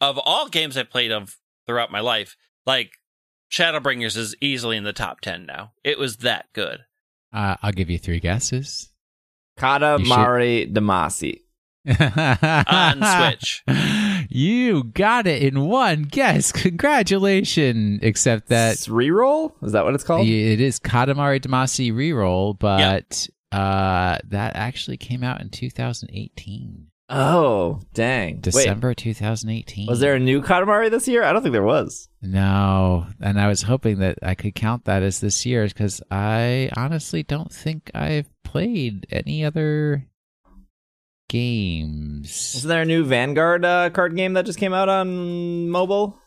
of 0.00 0.18
all 0.18 0.48
games 0.48 0.76
I've 0.76 0.90
played 0.90 1.10
of 1.10 1.36
throughout 1.66 1.90
my 1.90 2.00
life, 2.00 2.36
like 2.66 2.92
Shadowbringers 3.50 4.16
is 4.16 4.36
easily 4.40 4.76
in 4.76 4.84
the 4.84 4.92
top 4.92 5.20
ten 5.20 5.46
now. 5.46 5.72
It 5.82 5.98
was 5.98 6.18
that 6.18 6.46
good. 6.52 6.80
Uh, 7.32 7.56
I'll 7.62 7.72
give 7.72 7.90
you 7.90 7.98
three 7.98 8.20
guesses. 8.20 8.90
Kata 9.56 9.96
You 10.00 10.04
should- 10.06 10.74
Damacy. 10.74 11.40
On 11.86 13.02
Switch. 13.36 13.62
You 14.30 14.84
got 14.84 15.26
it 15.26 15.42
in 15.42 15.60
one 15.66 16.02
guess. 16.04 16.50
Congratulations. 16.52 18.00
Except 18.02 18.48
that 18.48 18.72
It's 18.74 18.88
reroll? 18.88 19.52
Is 19.62 19.72
that 19.72 19.84
what 19.84 19.94
it's 19.94 20.04
called? 20.04 20.26
it 20.26 20.60
is 20.60 20.80
Katamari 20.80 21.40
Damacy 21.40 21.92
reroll, 21.92 22.58
but 22.58 23.28
uh, 23.52 24.18
that 24.28 24.56
actually 24.56 24.96
came 24.96 25.22
out 25.22 25.40
in 25.40 25.50
2018. 25.50 26.86
Oh, 27.10 27.80
dang. 27.92 28.36
Wait, 28.36 28.42
December 28.42 28.94
2018. 28.94 29.86
was 29.86 30.00
there 30.00 30.14
a 30.14 30.18
new 30.18 30.40
Katamari 30.40 30.90
this 30.90 31.06
year? 31.06 31.22
I 31.22 31.34
don't 31.34 31.42
think 31.42 31.52
there 31.52 31.62
was. 31.62 32.08
No, 32.22 33.06
and 33.20 33.38
I 33.38 33.46
was 33.48 33.60
hoping 33.62 33.98
that 33.98 34.18
I 34.22 34.34
could 34.34 34.54
count 34.54 34.86
that 34.86 35.02
as 35.02 35.20
this 35.20 35.44
year 35.44 35.66
because 35.66 36.00
I 36.10 36.70
honestly 36.74 37.22
don't 37.22 37.52
think 37.52 37.90
I've 37.94 38.26
played 38.44 39.06
any 39.10 39.44
other 39.44 40.06
games. 41.28 42.54
Isn't 42.56 42.68
there 42.68 42.82
a 42.82 42.86
new 42.86 43.04
Vanguard 43.04 43.64
uh, 43.64 43.90
card 43.90 44.16
game 44.16 44.34
that 44.34 44.46
just 44.46 44.58
came 44.58 44.72
out 44.72 44.88
on 44.88 45.68
mobile? 45.68 46.18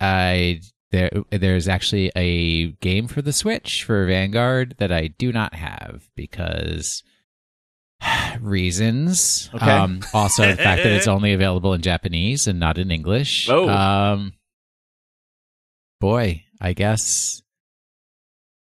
I 0.00 0.60
there 0.90 1.10
there's 1.30 1.68
actually 1.68 2.10
a 2.16 2.72
game 2.72 3.08
for 3.08 3.22
the 3.22 3.32
Switch 3.32 3.84
for 3.84 4.06
Vanguard 4.06 4.76
that 4.78 4.90
I 4.90 5.08
do 5.08 5.32
not 5.32 5.54
have 5.54 6.08
because 6.16 7.02
reasons. 8.40 9.50
Okay. 9.54 9.70
Um, 9.70 10.00
also, 10.14 10.46
the 10.46 10.56
fact 10.56 10.82
that 10.82 10.92
it's 10.92 11.08
only 11.08 11.32
available 11.32 11.74
in 11.74 11.82
Japanese 11.82 12.46
and 12.46 12.58
not 12.58 12.78
in 12.78 12.90
English. 12.90 13.48
Oh. 13.48 13.68
Um, 13.68 14.32
boy, 16.00 16.44
I 16.60 16.72
guess. 16.72 17.42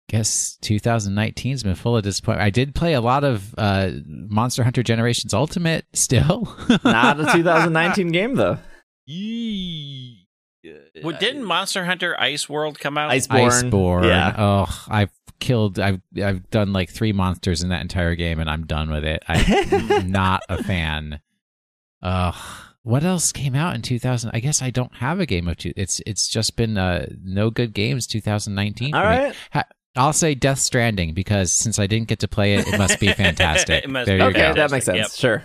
Guess 0.09 0.59
2019's 0.63 1.63
been 1.63 1.75
full 1.75 1.97
of 1.97 2.03
disappointment. 2.03 2.47
I 2.47 2.51
did 2.51 2.75
play 2.75 2.93
a 2.93 3.01
lot 3.01 3.25
of 3.25 3.55
uh, 3.57 3.91
Monster 4.07 4.63
Hunter 4.63 4.83
Generations 4.83 5.33
Ultimate 5.33 5.87
still. 5.95 6.55
Not 6.85 7.21
a 7.21 7.33
2019 7.33 8.13
game 8.13 8.35
though. 8.35 8.59
Well, 11.03 11.17
didn't 11.19 11.45
Monster 11.45 11.85
Hunter 11.85 12.19
Ice 12.19 12.49
World 12.49 12.79
come 12.79 12.97
out? 12.97 13.11
Iceborne. 13.11 13.71
Iceborne. 13.71 14.07
Yeah. 14.07 14.35
Oh, 14.39 14.85
I've 14.89 15.11
killed. 15.41 15.79
I've 15.79 16.01
I've 16.23 16.49
done 16.51 16.73
like 16.73 16.91
three 16.91 17.13
monsters 17.13 17.63
in 17.63 17.69
that 17.71 17.83
entire 17.83 18.15
game, 18.15 18.41
and 18.41 18.49
I'm 18.49 18.67
done 18.67 18.91
with 18.91 19.05
it. 19.05 19.23
I'm 19.29 20.11
not 20.11 20.43
a 20.49 20.63
fan. 20.63 21.21
Ugh. 22.03 22.35
What 22.83 23.03
else 23.03 23.33
came 23.33 23.55
out 23.55 23.75
in 23.75 23.81
2000? 23.81 24.31
I 24.35 24.41
guess 24.41 24.61
I 24.61 24.69
don't 24.69 24.95
have 24.97 25.19
a 25.19 25.25
game 25.25 25.49
of 25.49 25.57
two. 25.57 25.73
It's 25.75 26.03
it's 26.07 26.29
just 26.29 26.55
been 26.55 26.77
uh, 26.77 27.07
no 27.23 27.51
good 27.51 27.73
games 27.73 28.07
2019. 28.07 28.93
for 28.93 28.99
All 28.99 29.29
me. 29.29 29.35
Ha- 29.53 29.65
I'll 29.97 30.13
say 30.13 30.35
Death 30.35 30.59
Stranding 30.59 31.15
because 31.15 31.53
since 31.53 31.79
I 31.79 31.87
didn't 31.87 32.09
get 32.09 32.21
to 32.21 32.29
play 32.29 32.55
it, 32.55 32.67
it 32.67 32.79
must 32.79 32.99
be 33.01 33.09
fantastic. 33.13 33.85
It 33.85 33.91
must 33.91 34.07
there 34.07 34.19
be 34.19 34.23
you 34.25 34.31
Okay, 34.31 34.49
go. 34.49 34.55
that 34.55 34.71
makes 34.71 34.87
sense. 34.87 34.99
Yep. 34.99 35.11
Sure. 35.13 35.45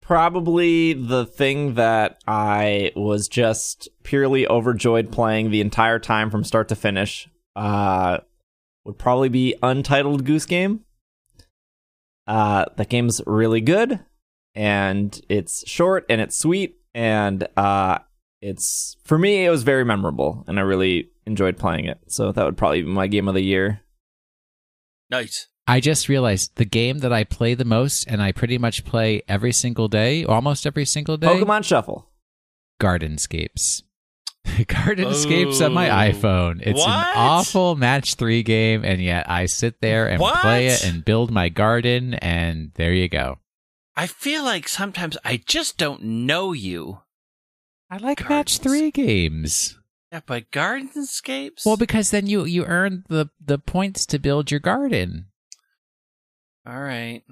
Probably 0.00 0.94
the 0.94 1.24
thing 1.26 1.74
that 1.74 2.18
I 2.26 2.92
was 2.96 3.28
just 3.28 3.88
purely 4.02 4.46
overjoyed 4.48 5.12
playing 5.12 5.50
the 5.50 5.60
entire 5.60 5.98
time 5.98 6.30
from 6.30 6.42
start 6.44 6.68
to 6.68 6.74
finish 6.74 7.28
uh, 7.54 8.18
would 8.84 8.98
probably 8.98 9.28
be 9.28 9.54
Untitled 9.62 10.24
Goose 10.24 10.46
Game. 10.46 10.80
Uh, 12.26 12.64
that 12.76 12.88
game's 12.88 13.20
really 13.26 13.60
good, 13.60 14.00
and 14.54 15.20
it's 15.28 15.68
short 15.68 16.04
and 16.08 16.20
it's 16.20 16.36
sweet, 16.38 16.76
and 16.94 17.46
uh, 17.56 17.98
it's 18.40 18.96
for 19.04 19.18
me 19.18 19.44
it 19.44 19.50
was 19.50 19.62
very 19.62 19.84
memorable, 19.84 20.44
and 20.48 20.58
I 20.58 20.62
really 20.62 21.10
enjoyed 21.26 21.58
playing 21.58 21.84
it. 21.84 21.98
So 22.08 22.32
that 22.32 22.44
would 22.44 22.56
probably 22.56 22.82
be 22.82 22.88
my 22.88 23.06
game 23.06 23.28
of 23.28 23.34
the 23.34 23.42
year. 23.42 23.81
Nice. 25.12 25.46
I 25.68 25.78
just 25.78 26.08
realized 26.08 26.56
the 26.56 26.64
game 26.64 26.98
that 26.98 27.12
I 27.12 27.22
play 27.22 27.54
the 27.54 27.64
most, 27.64 28.04
and 28.08 28.20
I 28.20 28.32
pretty 28.32 28.58
much 28.58 28.84
play 28.84 29.22
every 29.28 29.52
single 29.52 29.86
day, 29.86 30.24
almost 30.24 30.66
every 30.66 30.84
single 30.84 31.16
day. 31.16 31.28
Pokemon 31.28 31.62
Shuffle. 31.64 32.08
Gardenscapes. 32.80 33.82
Gardenscapes 34.44 35.64
on 35.64 35.72
my 35.72 35.88
oh. 35.88 36.12
iPhone. 36.12 36.60
It's 36.66 36.80
What? 36.80 36.88
an 36.88 37.12
awful 37.14 37.76
match 37.76 38.14
three 38.16 38.42
game, 38.42 38.84
and 38.84 39.00
yet 39.00 39.30
I 39.30 39.46
sit 39.46 39.80
there 39.80 40.08
and 40.08 40.20
play 40.20 40.66
it 40.66 40.84
and 40.84 41.04
build 41.04 41.30
my 41.30 41.48
garden, 41.48 42.14
and 42.14 42.72
there 42.74 42.92
you 42.92 43.08
go. 43.08 43.38
I 43.94 44.08
feel 44.08 44.42
like 44.42 44.66
sometimes 44.68 45.16
I 45.24 45.36
just 45.46 45.78
don't 45.78 46.02
know 46.02 46.52
you. 46.52 47.00
I 47.88 47.98
like 47.98 48.18
Gardens. 48.18 48.28
match 48.30 48.58
three 48.58 48.90
games. 48.90 49.78
Yeah, 50.12 50.20
but 50.26 50.50
Gardenscapes? 50.50 51.64
Well, 51.64 51.78
because 51.78 52.10
then 52.10 52.26
you 52.26 52.44
you 52.44 52.66
earn 52.66 53.04
the 53.08 53.30
the 53.42 53.58
points 53.58 54.04
to 54.06 54.18
build 54.18 54.50
your 54.50 54.60
garden. 54.60 55.28
All 56.66 56.80
right. 56.80 57.22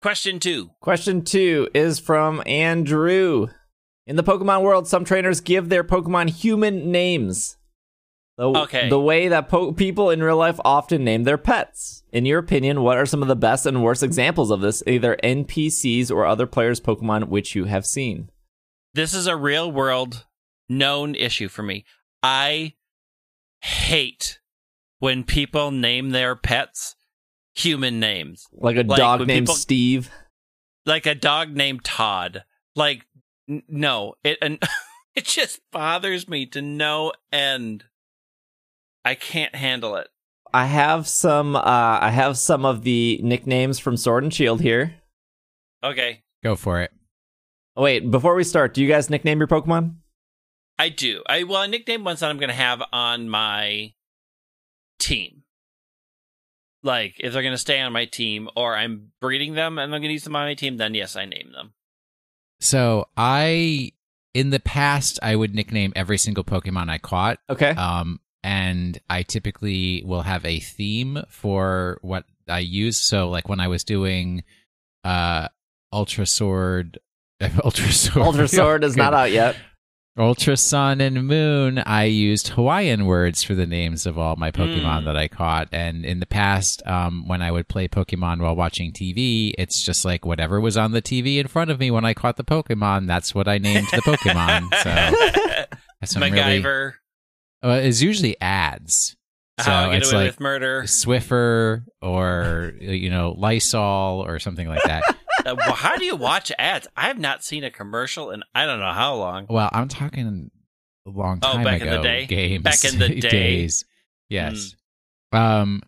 Question 0.00 0.40
two. 0.40 0.70
Question 0.80 1.22
two 1.22 1.68
is 1.74 1.98
from 1.98 2.42
Andrew. 2.46 3.48
In 4.06 4.16
the 4.16 4.22
Pokemon 4.24 4.62
world, 4.62 4.88
some 4.88 5.04
trainers 5.04 5.42
give 5.42 5.68
their 5.68 5.84
Pokemon 5.84 6.30
human 6.30 6.90
names. 6.90 7.58
The, 8.38 8.48
Okay. 8.48 8.88
The 8.88 8.98
way 8.98 9.28
that 9.28 9.50
po- 9.50 9.72
people 9.72 10.08
in 10.08 10.22
real 10.22 10.38
life 10.38 10.58
often 10.64 11.04
name 11.04 11.24
their 11.24 11.36
pets. 11.36 12.02
In 12.10 12.24
your 12.24 12.38
opinion, 12.38 12.80
what 12.82 12.96
are 12.96 13.04
some 13.04 13.20
of 13.20 13.28
the 13.28 13.36
best 13.36 13.66
and 13.66 13.84
worst 13.84 14.02
examples 14.02 14.50
of 14.50 14.62
this, 14.62 14.82
either 14.86 15.18
NPCs 15.22 16.10
or 16.10 16.24
other 16.24 16.46
players' 16.46 16.80
Pokemon 16.80 17.28
which 17.28 17.54
you 17.54 17.66
have 17.66 17.84
seen? 17.84 18.30
This 18.94 19.12
is 19.12 19.26
a 19.26 19.36
real 19.36 19.70
world 19.70 20.24
known 20.70 21.14
issue 21.14 21.48
for 21.48 21.62
me. 21.62 21.84
I 22.22 22.74
hate 23.60 24.40
when 24.98 25.24
people 25.24 25.70
name 25.70 26.10
their 26.10 26.34
pets 26.36 26.96
human 27.54 28.00
names. 28.00 28.46
Like 28.52 28.76
a 28.76 28.82
Like 28.82 28.98
dog 28.98 29.26
named 29.26 29.46
people- 29.46 29.54
Steve. 29.56 30.10
Like 30.86 31.04
a 31.06 31.14
dog 31.14 31.50
named 31.54 31.84
Todd. 31.84 32.44
Like 32.74 33.06
n- 33.48 33.62
no, 33.68 34.14
it 34.24 34.38
and 34.40 34.62
it 35.14 35.24
just 35.26 35.60
bothers 35.72 36.26
me 36.28 36.46
to 36.46 36.62
no 36.62 37.12
end. 37.32 37.84
I 39.04 39.14
can't 39.14 39.54
handle 39.54 39.96
it. 39.96 40.08
I 40.52 40.66
have 40.66 41.06
some. 41.06 41.54
Uh, 41.54 41.60
I 42.00 42.10
have 42.10 42.36
some 42.36 42.64
of 42.64 42.82
the 42.82 43.20
nicknames 43.22 43.78
from 43.78 43.96
Sword 43.96 44.24
and 44.24 44.34
Shield 44.34 44.60
here. 44.60 44.94
Okay. 45.84 46.22
Go 46.42 46.56
for 46.56 46.80
it. 46.80 46.90
Oh, 47.76 47.82
wait, 47.82 48.10
before 48.10 48.34
we 48.34 48.42
start, 48.44 48.74
do 48.74 48.82
you 48.82 48.88
guys 48.88 49.08
nickname 49.10 49.38
your 49.38 49.46
Pokemon? 49.46 49.94
I 50.80 50.88
do. 50.88 51.22
I 51.28 51.42
well, 51.42 51.58
I 51.60 51.66
nicknamed 51.66 52.06
ones 52.06 52.20
that 52.20 52.30
I'm 52.30 52.38
going 52.38 52.48
to 52.48 52.54
have 52.54 52.82
on 52.90 53.28
my 53.28 53.92
team. 54.98 55.42
Like 56.82 57.16
if 57.18 57.34
they're 57.34 57.42
going 57.42 57.52
to 57.52 57.58
stay 57.58 57.82
on 57.82 57.92
my 57.92 58.06
team, 58.06 58.48
or 58.56 58.74
I'm 58.74 59.12
breeding 59.20 59.52
them 59.52 59.78
and 59.78 59.94
I'm 59.94 60.00
going 60.00 60.08
to 60.08 60.14
use 60.14 60.24
them 60.24 60.36
on 60.36 60.46
my 60.46 60.54
team, 60.54 60.78
then 60.78 60.94
yes, 60.94 61.16
I 61.16 61.26
name 61.26 61.52
them. 61.52 61.74
So 62.60 63.08
I, 63.14 63.92
in 64.32 64.48
the 64.48 64.58
past, 64.60 65.18
I 65.22 65.36
would 65.36 65.54
nickname 65.54 65.92
every 65.94 66.16
single 66.16 66.44
Pokemon 66.44 66.88
I 66.88 66.96
caught. 66.96 67.40
Okay. 67.50 67.70
Um, 67.72 68.18
and 68.42 68.98
I 69.10 69.22
typically 69.22 70.02
will 70.06 70.22
have 70.22 70.46
a 70.46 70.60
theme 70.60 71.22
for 71.28 71.98
what 72.00 72.24
I 72.48 72.60
use. 72.60 72.96
So, 72.96 73.28
like 73.28 73.50
when 73.50 73.60
I 73.60 73.68
was 73.68 73.84
doing 73.84 74.44
uh, 75.04 75.48
Ultra 75.92 76.24
Sword, 76.24 76.98
Ultra 77.62 77.92
Sword, 77.92 78.26
Ultra 78.26 78.48
Sword 78.48 78.82
is 78.82 78.96
not 78.96 79.12
out 79.12 79.30
yet. 79.30 79.56
Ultra 80.18 80.56
Sun 80.56 81.00
and 81.00 81.26
Moon, 81.26 81.78
I 81.86 82.04
used 82.04 82.48
Hawaiian 82.48 83.06
words 83.06 83.42
for 83.42 83.54
the 83.54 83.66
names 83.66 84.06
of 84.06 84.18
all 84.18 84.36
my 84.36 84.50
Pokemon 84.50 85.02
Mm. 85.02 85.04
that 85.06 85.16
I 85.16 85.28
caught. 85.28 85.68
And 85.72 86.04
in 86.04 86.20
the 86.20 86.26
past, 86.26 86.82
um, 86.86 87.26
when 87.28 87.40
I 87.40 87.50
would 87.50 87.68
play 87.68 87.88
Pokemon 87.88 88.40
while 88.42 88.56
watching 88.56 88.92
TV, 88.92 89.54
it's 89.56 89.82
just 89.82 90.04
like 90.04 90.26
whatever 90.26 90.60
was 90.60 90.76
on 90.76 90.92
the 90.92 91.00
TV 91.00 91.38
in 91.38 91.46
front 91.46 91.70
of 91.70 91.78
me 91.78 91.90
when 91.90 92.04
I 92.04 92.12
caught 92.12 92.36
the 92.36 92.44
Pokemon, 92.44 93.06
that's 93.06 93.34
what 93.34 93.48
I 93.48 93.58
named 93.58 93.86
the 93.92 94.02
Pokemon. 94.02 94.68
So 94.82 95.76
that's 96.00 96.12
some 96.12 96.22
really, 96.22 96.62
MacGyver. 96.62 96.92
uh, 97.62 97.80
it's 97.82 98.00
usually 98.00 98.38
ads. 98.40 99.16
So 99.60 99.70
how 99.70 99.90
get 99.90 99.98
it's 100.02 100.12
like 100.12 100.26
with 100.28 100.40
murder. 100.40 100.82
Swiffer 100.84 101.84
or 102.00 102.72
you 102.80 103.10
know 103.10 103.34
Lysol 103.36 104.24
or 104.26 104.38
something 104.38 104.66
like 104.66 104.82
that. 104.84 105.02
Uh, 105.46 105.54
well, 105.56 105.74
how 105.74 105.96
do 105.96 106.04
you 106.04 106.16
watch 106.16 106.52
ads? 106.58 106.86
I 106.96 107.08
have 107.08 107.18
not 107.18 107.42
seen 107.44 107.64
a 107.64 107.70
commercial 107.70 108.30
in 108.30 108.42
I 108.54 108.66
don't 108.66 108.78
know 108.80 108.92
how 108.92 109.14
long. 109.14 109.46
Well, 109.48 109.68
I'm 109.72 109.88
talking 109.88 110.50
a 111.06 111.10
long 111.10 111.38
Oh, 111.42 111.54
time 111.54 111.64
back 111.64 111.80
in 111.80 111.88
ago. 111.88 111.96
the 111.98 112.02
day? 112.02 112.26
Games. 112.26 112.62
Back 112.64 112.84
in 112.84 112.98
the 112.98 113.08
day? 113.20 113.28
Days. 113.30 113.84
Yes. 114.28 114.74
Um, 115.32 115.82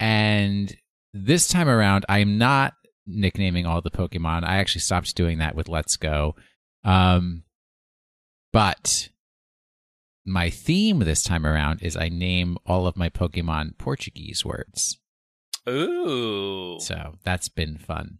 and 0.00 0.74
this 1.14 1.48
time 1.48 1.68
around, 1.68 2.04
I'm 2.08 2.38
not 2.38 2.74
nicknaming 3.06 3.66
all 3.66 3.80
the 3.80 3.90
Pokemon. 3.90 4.44
I 4.44 4.56
actually 4.58 4.80
stopped 4.82 5.14
doing 5.16 5.38
that 5.38 5.54
with 5.54 5.68
Let's 5.68 5.96
Go. 5.96 6.34
Um, 6.84 7.42
but 8.52 9.08
my 10.24 10.50
theme 10.50 11.00
this 11.00 11.22
time 11.22 11.44
around 11.46 11.82
is 11.82 11.96
I 11.96 12.08
name 12.08 12.56
all 12.66 12.86
of 12.86 12.96
my 12.96 13.08
Pokemon 13.08 13.76
Portuguese 13.78 14.44
words. 14.44 14.98
Ooh. 15.68 16.78
So 16.80 17.14
that's 17.24 17.48
been 17.48 17.76
fun. 17.78 18.18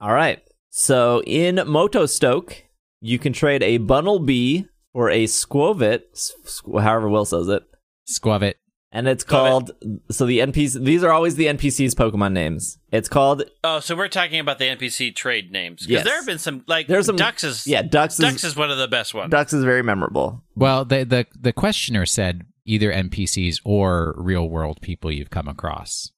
All 0.00 0.12
right. 0.12 0.40
So 0.70 1.22
in 1.26 1.56
Motostoke, 1.56 2.54
you 3.00 3.18
can 3.18 3.32
trade 3.32 3.62
a 3.62 3.78
Bunnelby 3.78 4.68
for 4.92 5.10
a 5.10 5.24
Skwovet, 5.24 6.02
squ- 6.14 6.82
however 6.82 7.08
Will 7.08 7.24
says 7.24 7.48
it. 7.48 7.62
Squavit. 8.08 8.54
And 8.90 9.06
it's 9.06 9.22
Squavit. 9.22 9.28
called, 9.28 9.70
so 10.10 10.24
the 10.24 10.38
NPC, 10.38 10.82
these 10.82 11.04
are 11.04 11.12
always 11.12 11.34
the 11.36 11.46
NPC's 11.46 11.94
Pokemon 11.94 12.32
names. 12.32 12.78
It's 12.90 13.08
called, 13.08 13.42
Oh, 13.62 13.80
so 13.80 13.94
we're 13.94 14.08
talking 14.08 14.40
about 14.40 14.58
the 14.58 14.64
NPC 14.64 15.14
trade 15.14 15.50
names 15.52 15.82
because 15.82 15.90
Yes. 15.92 16.04
there 16.04 16.16
have 16.16 16.26
been 16.26 16.38
some 16.38 16.64
like 16.66 16.86
There's 16.86 17.06
some- 17.06 17.16
Dux 17.16 17.44
is 17.44 17.66
yeah, 17.66 17.82
Dux 17.82 18.16
Dux 18.16 18.36
is, 18.36 18.44
is 18.44 18.56
one 18.56 18.70
of 18.70 18.78
the 18.78 18.88
best 18.88 19.12
ones. 19.14 19.30
Dux 19.30 19.52
is 19.52 19.62
very 19.62 19.82
memorable. 19.82 20.42
Well, 20.54 20.84
the 20.86 21.04
the 21.04 21.26
the 21.38 21.52
questioner 21.52 22.06
said 22.06 22.46
either 22.64 22.90
NPCs 22.90 23.60
or 23.64 24.14
real 24.16 24.48
world 24.48 24.80
people 24.80 25.12
you've 25.12 25.30
come 25.30 25.48
across, 25.48 26.10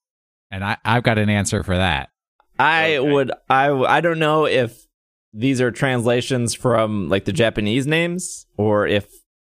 and 0.49 0.63
I 0.63 0.77
I've 0.85 1.03
got 1.03 1.17
an 1.17 1.29
answer 1.29 1.63
for 1.63 1.75
that. 1.75 2.09
I 2.59 2.95
Okay. 2.97 3.11
would, 3.11 3.31
I, 3.49 3.69
I 3.71 4.01
don't 4.01 4.19
know 4.19 4.45
if 4.45 4.85
these 5.33 5.61
are 5.61 5.71
translations 5.71 6.53
from 6.53 7.09
like 7.09 7.25
the 7.25 7.33
Japanese 7.33 7.87
names 7.87 8.45
or 8.57 8.85
if 8.87 9.07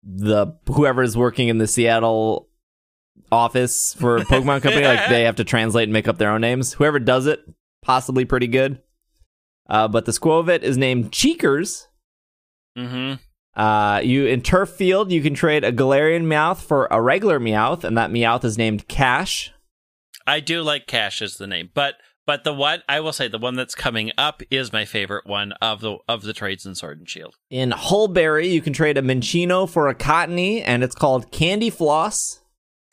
the 0.03 0.47
whoever 0.67 1.03
is 1.03 1.15
working 1.17 1.47
in 1.49 1.57
the 1.57 1.67
Seattle 1.67 2.49
office 3.31 3.93
for 3.93 4.19
Pokemon 4.19 4.61
Company, 4.61 4.85
like 4.85 5.09
they 5.09 5.23
have 5.23 5.35
to 5.37 5.43
translate 5.43 5.83
and 5.83 5.93
make 5.93 6.07
up 6.07 6.17
their 6.17 6.31
own 6.31 6.41
names. 6.41 6.73
Whoever 6.73 6.99
does 6.99 7.27
it, 7.27 7.41
possibly 7.81 8.25
pretty 8.25 8.47
good. 8.47 8.81
Uh, 9.69 9.87
but 9.87 10.05
the 10.05 10.11
Skwovet 10.13 10.61
is 10.63 10.77
named 10.77 11.11
Cheekers. 11.11 11.87
mm-hmm. 12.77 13.15
Uh, 13.59 13.99
you 14.03 14.27
in 14.27 14.41
Turffield, 14.41 15.09
you 15.09 15.21
can 15.21 15.33
trade 15.33 15.63
a 15.63 15.71
Galarian 15.71 16.23
Meowth 16.25 16.61
for 16.61 16.87
a 16.91 17.01
regular 17.01 17.39
Meowth, 17.39 17.83
and 17.83 17.97
that 17.97 18.11
Meowth 18.11 18.43
is 18.45 18.57
named 18.57 18.87
Cash. 18.87 19.51
I 20.27 20.39
do 20.41 20.61
like 20.61 20.85
Cash 20.87 21.21
as 21.23 21.37
the 21.37 21.47
name, 21.47 21.71
but 21.73 21.95
but 22.27 22.43
the 22.43 22.53
one 22.53 22.83
I 22.87 22.99
will 22.99 23.13
say 23.13 23.27
the 23.27 23.39
one 23.39 23.55
that's 23.55 23.73
coming 23.73 24.11
up 24.17 24.43
is 24.51 24.71
my 24.71 24.85
favorite 24.85 25.25
one 25.25 25.53
of 25.53 25.81
the 25.81 25.97
of 26.07 26.21
the 26.21 26.33
trades 26.33 26.65
in 26.67 26.75
Sword 26.75 26.99
and 26.99 27.09
Shield. 27.09 27.35
In 27.49 27.71
Hulbury, 27.71 28.51
you 28.51 28.61
can 28.61 28.73
trade 28.73 28.97
a 28.97 29.01
Minccino 29.01 29.67
for 29.67 29.87
a 29.87 29.95
Cottonee, 29.95 30.61
and 30.63 30.83
it's 30.83 30.93
called 30.95 31.31
Candy 31.31 31.71
Floss. 31.71 32.41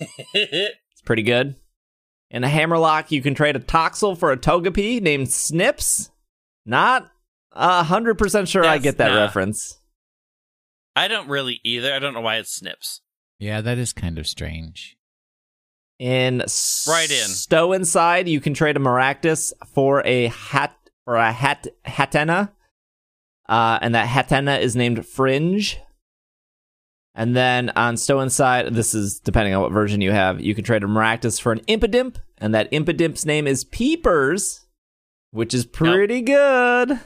It's 0.33 1.03
pretty 1.05 1.23
good. 1.23 1.57
In 2.31 2.45
a 2.45 2.49
Hammerlocke, 2.49 3.11
you 3.11 3.21
can 3.21 3.35
trade 3.35 3.57
a 3.57 3.61
Toxel 3.61 4.17
for 4.17 4.33
a 4.33 4.37
Togepi 4.37 5.03
named 5.03 5.31
Snips. 5.31 6.11
Not 6.65 7.11
a 7.53 7.83
hundred 7.83 8.17
percent 8.17 8.49
sure 8.49 8.65
I 8.65 8.79
get 8.79 8.97
that 8.99 9.09
not- 9.09 9.21
reference. 9.21 9.79
I 10.97 11.09
don't 11.09 11.29
really 11.29 11.61
either. 11.65 11.93
I 11.93 11.99
don't 11.99 12.15
know 12.15 12.21
why 12.21 12.37
it's 12.37 12.55
snips. 12.55 13.01
Yeah, 13.41 13.61
that 13.61 13.79
is 13.79 13.93
kind 13.93 14.17
of 14.19 14.27
strange. 14.29 14.97
In 16.05 16.41
Right 16.87 17.11
in. 17.11 17.29
Stow-on-Side, 17.29 18.29
you 18.29 18.39
can 18.39 18.53
trade 18.53 18.77
a 18.77 18.79
Maractus 18.79 19.55
for 19.73 20.03
a 20.05 20.27
hat 20.27 20.77
for 21.07 21.17
a 21.17 21.33
hat 21.33 21.67
Hatenna. 21.87 22.53
Uh, 23.49 23.79
and 23.81 23.95
that 23.95 24.07
Hatenna 24.07 24.61
is 24.61 24.77
named 24.77 25.07
Fringe. 25.07 25.79
And 27.15 27.35
then 27.35 27.71
on 27.71 27.97
Stow-on-Side, 27.97 28.75
this 28.75 28.93
is 28.93 29.19
depending 29.19 29.55
on 29.55 29.63
what 29.63 29.73
version 29.73 30.03
you 30.03 30.13
have, 30.13 30.43
you 30.43 30.55
can 30.55 30.63
trade 30.63 30.83
a 30.83 30.87
Maractus 30.87 31.41
for 31.41 31.53
an 31.53 31.61
Impidimp, 31.61 32.17
and 32.37 32.55
that 32.55 32.71
Impidimp's 32.71 33.25
name 33.25 33.47
is 33.47 33.65
Peepers, 33.65 34.67
which 35.31 35.55
is 35.55 35.65
pretty 35.65 36.21
good. 36.21 37.01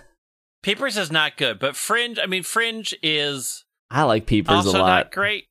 Peepers 0.65 0.97
is 0.97 1.13
not 1.13 1.37
good, 1.37 1.61
but 1.61 1.77
Fringe. 1.77 2.19
I 2.21 2.27
mean, 2.27 2.43
Fringe 2.43 2.93
is 3.01 3.65
I 3.93 4.03
like 4.03 4.27
Peepers 4.27 4.67
also 4.67 4.79
a 4.79 4.81
lot. 4.81 4.89
not 4.89 5.13
great. 5.13 5.45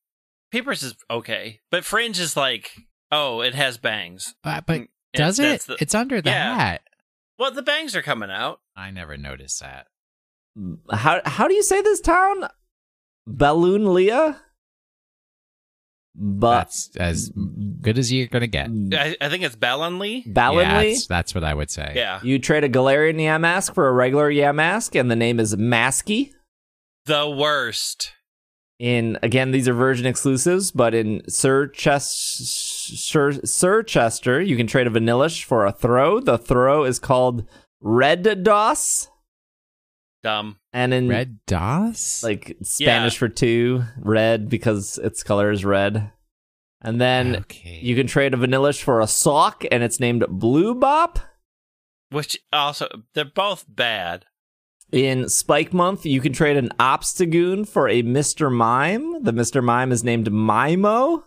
Peepers 0.52 0.84
is 0.84 0.96
okay, 1.10 1.62
but 1.72 1.86
Fringe 1.86 2.20
is 2.20 2.36
like, 2.36 2.72
oh, 3.12 3.42
it 3.42 3.56
has 3.56 3.78
bangs. 3.78 4.36
Uh, 4.44 4.62
but 4.66 4.82
Mm, 4.82 4.88
does 5.14 5.40
it? 5.40 5.62
the- 5.62 5.78
it's 5.80 5.96
under 5.96 6.22
the 6.22 6.30
Yeah. 6.30 6.56
hat. 6.56 6.82
well, 7.40 7.52
the 7.52 7.62
bangs 7.62 7.96
are 7.96 8.02
coming 8.02 8.30
out. 8.32 8.62
I 8.76 8.92
never 8.92 9.18
noticed 9.18 9.60
that. 9.62 9.88
How 10.92 11.22
how 11.26 11.48
do 11.48 11.54
you 11.54 11.64
say 11.64 11.82
this 11.82 12.02
town? 12.02 12.48
Balloon 13.28 13.94
Leah? 13.94 14.42
But 16.20 16.64
That's 16.66 16.96
as 16.98 17.30
good 17.30 18.00
as 18.00 18.12
you're 18.12 18.26
gonna 18.28 18.48
get. 18.48 18.70
I, 18.94 19.16
I 19.22 19.30
think 19.30 19.44
it's 19.44 19.56
Balonly. 19.56 20.24
Yeah, 20.26 20.34
Ballinley? 20.34 20.94
that's, 20.94 21.08
that's 21.08 21.36
what 21.36 21.44
I 21.44 21.54
would 21.54 21.70
say. 21.70 21.94
Yeah, 21.96 22.20
You 22.24 22.40
trade 22.40 22.64
a 22.64 22.70
Galarian 22.70 23.18
Yamask 23.18 23.72
for 23.76 23.88
a 23.88 23.92
regular 23.94 24.32
Yamask, 24.32 25.00
and 25.00 25.12
the 25.12 25.16
name 25.16 25.40
is 25.40 25.56
Masky. 25.56 26.32
the 27.06 27.30
worst. 27.30 28.14
In 28.80 29.18
again, 29.24 29.52
these 29.52 29.68
are 29.68 29.74
version 29.74 30.06
exclusives, 30.06 30.72
but 30.72 30.94
in 30.94 31.22
Sir 31.28 31.68
Ches- 31.68 32.12
Sir, 32.12 33.32
Circhester, 33.32 34.46
you 34.46 34.56
can 34.56 34.68
trade 34.68 34.86
a 34.86 34.92
Vanillish 34.92 35.44
for 35.44 35.66
a 35.66 35.72
Throh. 35.72 36.20
The 36.20 36.38
Throh 36.38 36.84
is 36.84 37.00
called 37.00 37.48
Red 37.82 38.44
Dos, 38.44 39.10
Dumb. 40.22 40.58
and 40.74 40.94
in 40.94 41.08
Red 41.10 41.40
DOS? 41.48 42.22
like 42.24 42.56
Spanish 42.62 43.16
Yeah. 43.16 43.20
for 43.20 43.30
two, 43.30 43.84
red 43.98 44.48
because 44.48 45.00
its 45.00 45.24
color 45.24 45.50
is 45.52 45.66
red. 45.66 46.12
And 46.82 47.02
then 47.02 47.38
okay. 47.38 47.80
you 47.82 47.96
can 47.96 48.06
trade 48.06 48.36
a 48.36 48.38
Vanillish 48.38 48.84
for 48.84 49.02
a 49.02 49.08
Sawk, 49.08 49.66
and 49.72 49.82
it's 49.84 50.00
named 50.00 50.24
Blue 50.30 50.76
Bop. 50.76 51.18
Which 52.12 52.40
also 52.54 52.88
they're 53.16 53.26
both 53.26 53.66
bad. 53.68 54.26
In 54.92 55.28
Spike 55.28 55.74
Month, 55.74 56.06
you 56.06 56.22
can 56.22 56.32
trade 56.32 56.56
an 56.56 56.70
Obstagoon 56.80 57.68
for 57.68 57.90
a 57.90 58.04
Mr. 58.04 58.52
Mime. 58.52 59.22
The 59.24 59.34
Mr. 59.34 59.62
Mime 59.62 59.92
is 59.92 60.04
named 60.04 60.28
Mimo. 60.32 61.24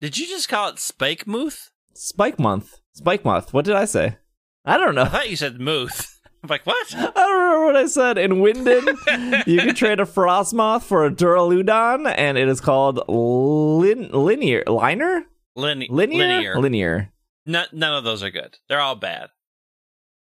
Did 0.00 0.18
you 0.18 0.26
just 0.26 0.48
call 0.48 0.70
it 0.70 0.78
Spike 0.80 1.26
Mooth? 1.26 1.70
Spike 1.94 2.38
Month. 2.40 2.80
Spike 2.92 3.24
Month. 3.24 3.52
What 3.54 3.64
did 3.64 3.76
I 3.76 3.84
say? 3.84 4.16
I 4.64 4.76
don't 4.76 4.94
know. 4.96 5.02
I 5.02 5.08
thought 5.08 5.30
you 5.30 5.36
said 5.36 5.60
Mooth. 5.60 6.18
I'm 6.42 6.48
like, 6.48 6.64
what? 6.66 6.94
I 6.96 7.10
don't 7.14 7.32
remember 7.38 7.66
what 7.66 7.76
I 7.76 7.86
said. 7.86 8.18
In 8.18 8.36
Wyndon, 8.40 9.46
you 9.46 9.58
can 9.60 9.74
trade 9.74 10.00
a 10.00 10.04
Frostmoth 10.06 10.82
for 10.82 11.04
a 11.04 11.10
Duraludon, 11.10 12.12
and 12.16 12.38
it 12.38 12.48
is 12.48 12.60
called 12.62 13.00
lin- 13.08 14.10
Linear. 14.10 14.64
Liner? 14.66 15.26
Lin- 15.54 15.84
Linear? 15.90 16.18
linear. 16.26 16.58
Linear. 16.58 17.12
No- 17.46 17.66
none 17.72 17.94
of 17.94 18.04
those 18.04 18.22
are 18.22 18.30
good. 18.30 18.56
They're 18.68 18.80
all 18.80 18.96
bad. 18.96 19.28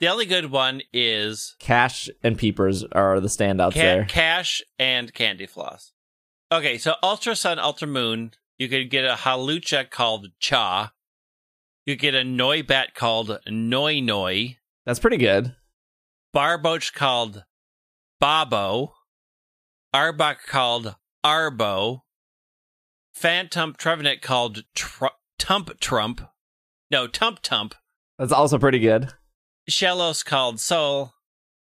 The 0.01 0.09
only 0.09 0.27
good 0.27 0.51
one 0.51 0.83
is 0.93 1.57
Cash 1.59 2.09
and 2.23 2.39
Peepers 2.39 2.85
are 2.93 3.19
the 3.19 3.29
standouts 3.29 3.75
Ca- 3.75 3.81
there. 3.81 4.05
Cash 4.05 4.63
and 4.79 5.13
Candy 5.13 5.47
Floss. 5.47 5.93
Okay, 6.53 6.79
so 6.79 6.95
Ultra 7.03 7.35
Sun, 7.35 7.59
Ultra 7.59 7.89
Moon, 7.89 8.33
you 8.59 8.69
could 8.69 8.91
get 8.91 9.05
a 9.05 9.15
Hawlucha 9.15 9.91
called 9.91 10.29
Cha. 10.39 10.93
You 11.85 11.97
get 11.97 12.15
a 12.15 12.23
Noibat 12.23 12.95
called 12.95 13.39
Noi 13.49 14.01
Noi. 14.01 14.59
That's 14.87 15.01
pretty 15.01 15.17
good. 15.17 15.57
Barboach 16.35 16.93
called 16.93 17.45
Babo. 18.21 18.95
Arbok 19.95 20.39
called 20.47 20.97
Arbo. 21.25 22.03
Phantump 23.17 23.77
Trevenant 23.77 24.23
called 24.23 24.65
Tr- 24.75 25.07
Tump 25.39 25.81
Trump. 25.81 26.21
No, 26.91 27.07
Tump 27.07 27.41
Tump. 27.43 27.75
That's 28.19 28.33
also 28.33 28.59
pretty 28.59 28.79
good. 28.79 29.13
Shellos 29.69 30.25
called 30.25 30.61
Soul. 30.61 31.13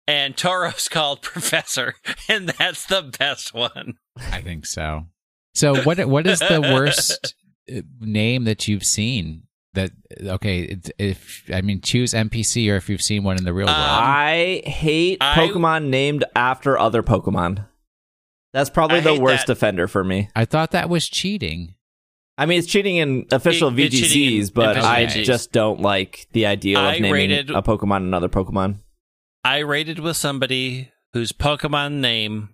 And 0.07 0.37
Tauros 0.37 0.91
called 0.91 1.23
Professor. 1.23 1.95
And 2.29 2.49
that's 2.49 2.87
the 2.87 3.03
best 3.19 3.55
one. 3.55 3.95
I 4.33 4.41
think 4.41 4.67
so. 4.67 5.07
So 5.55 5.83
what 5.83 6.05
what 6.09 6.27
is 6.27 6.39
the 6.41 6.61
worst 6.61 7.35
uh, 7.75 7.81
name 8.01 8.45
that 8.45 8.67
you've 8.69 8.85
seen? 8.85 9.45
That 9.75 9.93
okay? 10.21 10.79
If 10.99 11.45
I 11.53 11.61
mean, 11.61 11.81
choose 11.81 12.12
NPC 12.12 12.73
or 12.73 12.77
if 12.77 12.89
you've 12.89 13.03
seen 13.03 13.23
one 13.23 13.37
in 13.37 13.45
the 13.45 13.53
real 13.53 13.67
world. 13.67 13.79
Um, 13.79 13.85
I 13.85 14.62
hate 14.65 15.19
I- 15.21 15.35
Pokemon 15.37 15.89
named 15.91 16.25
after 16.35 16.77
other 16.79 17.03
Pokemon. 17.05 17.67
That's 18.53 18.71
probably 18.71 18.99
I 18.99 19.03
the 19.03 19.21
worst 19.21 19.47
that. 19.47 19.53
offender 19.53 19.87
for 19.87 20.03
me. 20.03 20.29
I 20.35 20.45
thought 20.45 20.73
that 20.73 20.89
was 20.89 21.09
cheating. 21.09 21.75
I 22.41 22.47
mean, 22.47 22.59
it's 22.59 22.67
cheating 22.67 22.97
in 22.97 23.27
official 23.31 23.69
It- 23.79 23.85
it's 23.85 23.95
cheating 24.01 24.39
in 24.39 24.43
VGCs, 24.45 24.55
but 24.55 24.71
official 24.71 24.89
I 24.89 25.05
VGCs. 25.07 25.25
just 25.27 25.53
don't 25.53 25.81
like 25.81 26.27
the 26.33 26.47
idea 26.47 26.79
of 26.79 26.85
I 26.85 26.93
naming 26.99 27.12
rated- 27.12 27.51
a 27.51 27.61
Pokemon 27.62 27.99
another 27.99 28.29
Pokemon. 28.31 28.79
I 29.45 29.59
rated 29.59 29.99
with 29.99 30.17
somebody 30.17 30.91
whose 31.12 31.33
Pokemon 31.33 31.95
name 32.01 32.51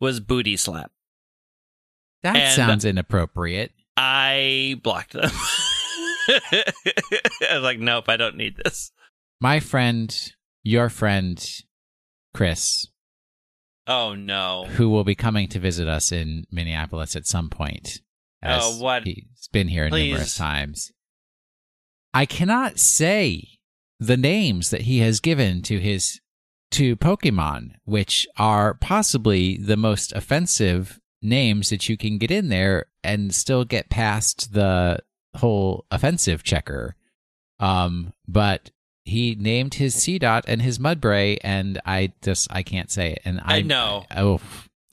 was 0.00 0.20
Booty 0.20 0.56
Slap. 0.56 0.92
That 2.22 2.36
And- 2.36 2.54
sounds 2.54 2.84
inappropriate. 2.84 3.72
I 3.96 4.78
blocked 4.82 5.12
them. 5.12 5.30
I 6.28 6.64
was 7.54 7.62
like, 7.62 7.78
nope, 7.78 8.08
I 8.08 8.16
don't 8.16 8.36
need 8.36 8.56
this. 8.62 8.92
My 9.40 9.60
friend, 9.60 10.14
your 10.62 10.88
friend, 10.88 11.44
Chris, 12.34 12.86
Oh 13.86 14.14
no. 14.14 14.66
who 14.76 14.88
will 14.88 15.04
be 15.04 15.14
coming 15.14 15.48
to 15.48 15.58
visit 15.58 15.88
us 15.88 16.12
in 16.12 16.46
Minneapolis 16.50 17.16
at 17.16 17.26
some 17.26 17.50
point. 17.50 18.00
As 18.42 18.62
Oh, 18.64 18.82
what? 18.82 19.04
He's 19.04 19.48
been 19.52 19.68
here 19.68 19.88
Please. 19.88 20.08
numerous 20.10 20.36
times. 20.36 20.92
I 22.14 22.26
cannot 22.26 22.78
say 22.78 23.48
the 23.98 24.16
names 24.16 24.70
that 24.70 24.82
he 24.82 24.98
has 24.98 25.20
given 25.20 25.62
to 25.62 25.78
his 25.78 26.20
to 26.72 26.96
Pokemon, 26.96 27.72
which 27.84 28.26
are 28.38 28.74
possibly 28.74 29.56
the 29.58 29.76
most 29.76 30.12
offensive 30.12 30.98
names 31.20 31.70
that 31.70 31.88
you 31.88 31.96
can 31.96 32.18
get 32.18 32.30
in 32.30 32.48
there 32.48 32.86
and 33.04 33.34
still 33.34 33.64
get 33.64 33.90
past 33.90 34.52
the 34.54 34.98
whole 35.36 35.84
offensive 35.90 36.42
checker. 36.42 36.96
Um, 37.60 38.12
but 38.26 38.70
he 39.04 39.34
named 39.34 39.74
his 39.74 39.94
Seedot 39.96 40.44
and 40.46 40.62
his 40.62 40.78
Mudbray, 40.78 41.38
and 41.44 41.80
I 41.84 42.12
just 42.22 42.48
I 42.50 42.62
can't 42.62 42.90
say 42.90 43.12
it. 43.12 43.20
And 43.24 43.40
I, 43.44 43.58
I 43.58 43.62
know. 43.62 44.04
Oh, 44.16 44.40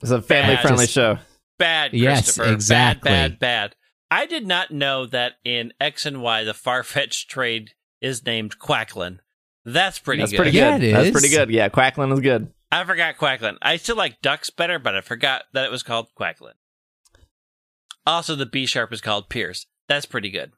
It's 0.01 0.11
a 0.11 0.21
family 0.21 0.57
friendly 0.57 0.88
show. 0.88 1.17
Bad, 1.60 1.94
Yes, 1.94 2.40
exactly. 2.40 3.10
Bad, 3.11 3.31
bad, 3.34 3.40
bad. 3.40 3.76
I 4.10 4.26
did 4.26 4.48
not 4.48 4.72
know 4.72 5.06
that 5.06 5.34
in 5.45 5.72
X 5.80 6.06
and 6.07 6.22
Y 6.23 6.44
the 6.44 6.53
Farfetch'd 6.53 7.30
trade 7.30 7.72
is 8.02 8.26
named 8.26 8.57
Quacklin. 8.57 9.19
That's 9.65 9.99
pretty 9.99 10.22
That's 10.23 10.31
good. 10.31 10.38
pretty 10.38 10.57
Yeah, 10.57 10.77
good. 10.80 10.88
it 10.88 10.94
That's 10.94 11.06
is. 11.07 11.11
pretty 11.11 11.30
good. 11.30 11.52
Yeah, 11.52 11.69
Quacklin 11.69 12.11
is 12.11 12.22
good. 12.22 12.52
I 12.72 12.84
forgot 12.86 13.18
Quacklin. 13.18 13.57
I 13.61 13.76
still 13.77 13.95
like 13.98 14.22
Dux 14.22 14.49
better, 14.49 14.80
but 14.80 14.95
I 14.95 15.02
forgot 15.02 15.44
that 15.53 15.65
it 15.65 15.72
was 15.72 15.84
called 15.84 16.07
Quacklin. 16.15 16.53
Also, 18.06 18.36
the 18.36 18.45
B 18.45 18.65
sharp 18.65 18.91
is 18.94 19.02
called 19.02 19.30
Pierce. 19.30 19.68
That's 19.88 20.06
pretty 20.06 20.30
good. 20.31 20.52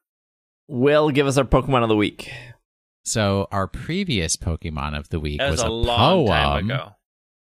Will 0.68 1.10
give 1.10 1.28
us 1.28 1.38
our 1.38 1.44
Pokemon 1.44 1.84
of 1.84 1.90
the 1.90 1.95
week. 1.95 2.32
So 3.03 3.48
our 3.52 3.68
previous 3.68 4.36
Pokemon 4.38 4.98
of 4.98 5.10
the 5.10 5.19
week 5.19 5.40
That 5.40 5.49
was, 5.52 5.60
was 5.61 5.68
a, 5.68 5.72
a 5.72 5.73
long 5.73 6.28
poem. 6.28 6.28
time 6.28 6.65
ago. 6.69 6.91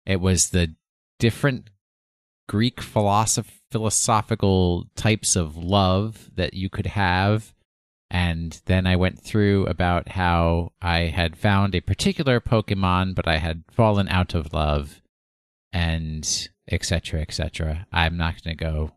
It 0.06 0.20
was 0.20 0.51
the 0.51 0.74
different 1.19 1.69
Greek 2.52 2.82
philosoph- 2.82 3.62
philosophical 3.70 4.84
types 4.94 5.36
of 5.36 5.56
love 5.56 6.30
that 6.34 6.52
you 6.52 6.68
could 6.68 6.84
have. 6.84 7.54
And 8.10 8.60
then 8.66 8.86
I 8.86 8.94
went 8.96 9.18
through 9.18 9.64
about 9.68 10.10
how 10.10 10.72
I 10.82 11.04
had 11.04 11.38
found 11.38 11.74
a 11.74 11.80
particular 11.80 12.42
Pokemon, 12.42 13.14
but 13.14 13.26
I 13.26 13.38
had 13.38 13.64
fallen 13.70 14.06
out 14.08 14.34
of 14.34 14.52
love, 14.52 15.00
and 15.72 16.28
etc. 16.70 17.22
etc. 17.22 17.86
I'm 17.90 18.18
not 18.18 18.44
going 18.44 18.54
to 18.54 18.62
go 18.62 18.92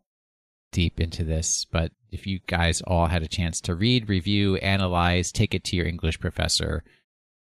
deep 0.74 1.00
into 1.00 1.24
this, 1.24 1.64
but 1.64 1.94
if 2.12 2.28
you 2.28 2.42
guys 2.48 2.82
all 2.82 3.06
had 3.06 3.24
a 3.24 3.30
chance 3.30 3.62
to 3.62 3.74
read, 3.74 4.10
review, 4.10 4.58
analyze, 4.58 5.32
take 5.32 5.54
it 5.54 5.64
to 5.64 5.78
your 5.78 5.88
English 5.88 6.20
professor, 6.20 6.84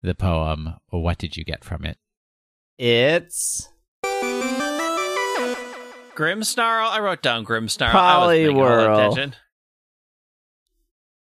the 0.02 0.16
poem, 0.16 0.74
what 0.88 1.18
did 1.18 1.36
you 1.36 1.44
get 1.44 1.62
from 1.62 1.84
it? 1.84 1.98
It's 2.78 3.68
Grimmsnarl. 6.14 6.90
I 6.90 7.00
wrote 7.00 7.22
down 7.22 7.44
Grimmsnarl. 7.44 7.94
I 7.94 8.18
was 8.26 8.28
paying 8.36 8.48
all 8.56 8.62
Poliwhirl. 8.62 9.12
attention. 9.12 9.34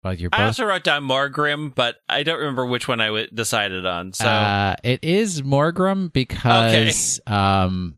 Well, 0.04 0.14
you're 0.14 0.30
I 0.32 0.46
also 0.46 0.66
wrote 0.66 0.84
down 0.84 1.04
Morgrem, 1.04 1.74
but 1.74 1.98
I 2.08 2.24
don't 2.24 2.38
remember 2.40 2.66
which 2.66 2.88
one 2.88 3.02
I 3.02 3.08
w- 3.08 3.28
decided 3.34 3.86
on. 3.86 4.14
So 4.14 4.26
Uh, 4.28 4.76
it 4.84 5.04
is 5.04 5.42
Morgrem 5.42 6.14
because 6.14 7.20
um, 7.28 7.98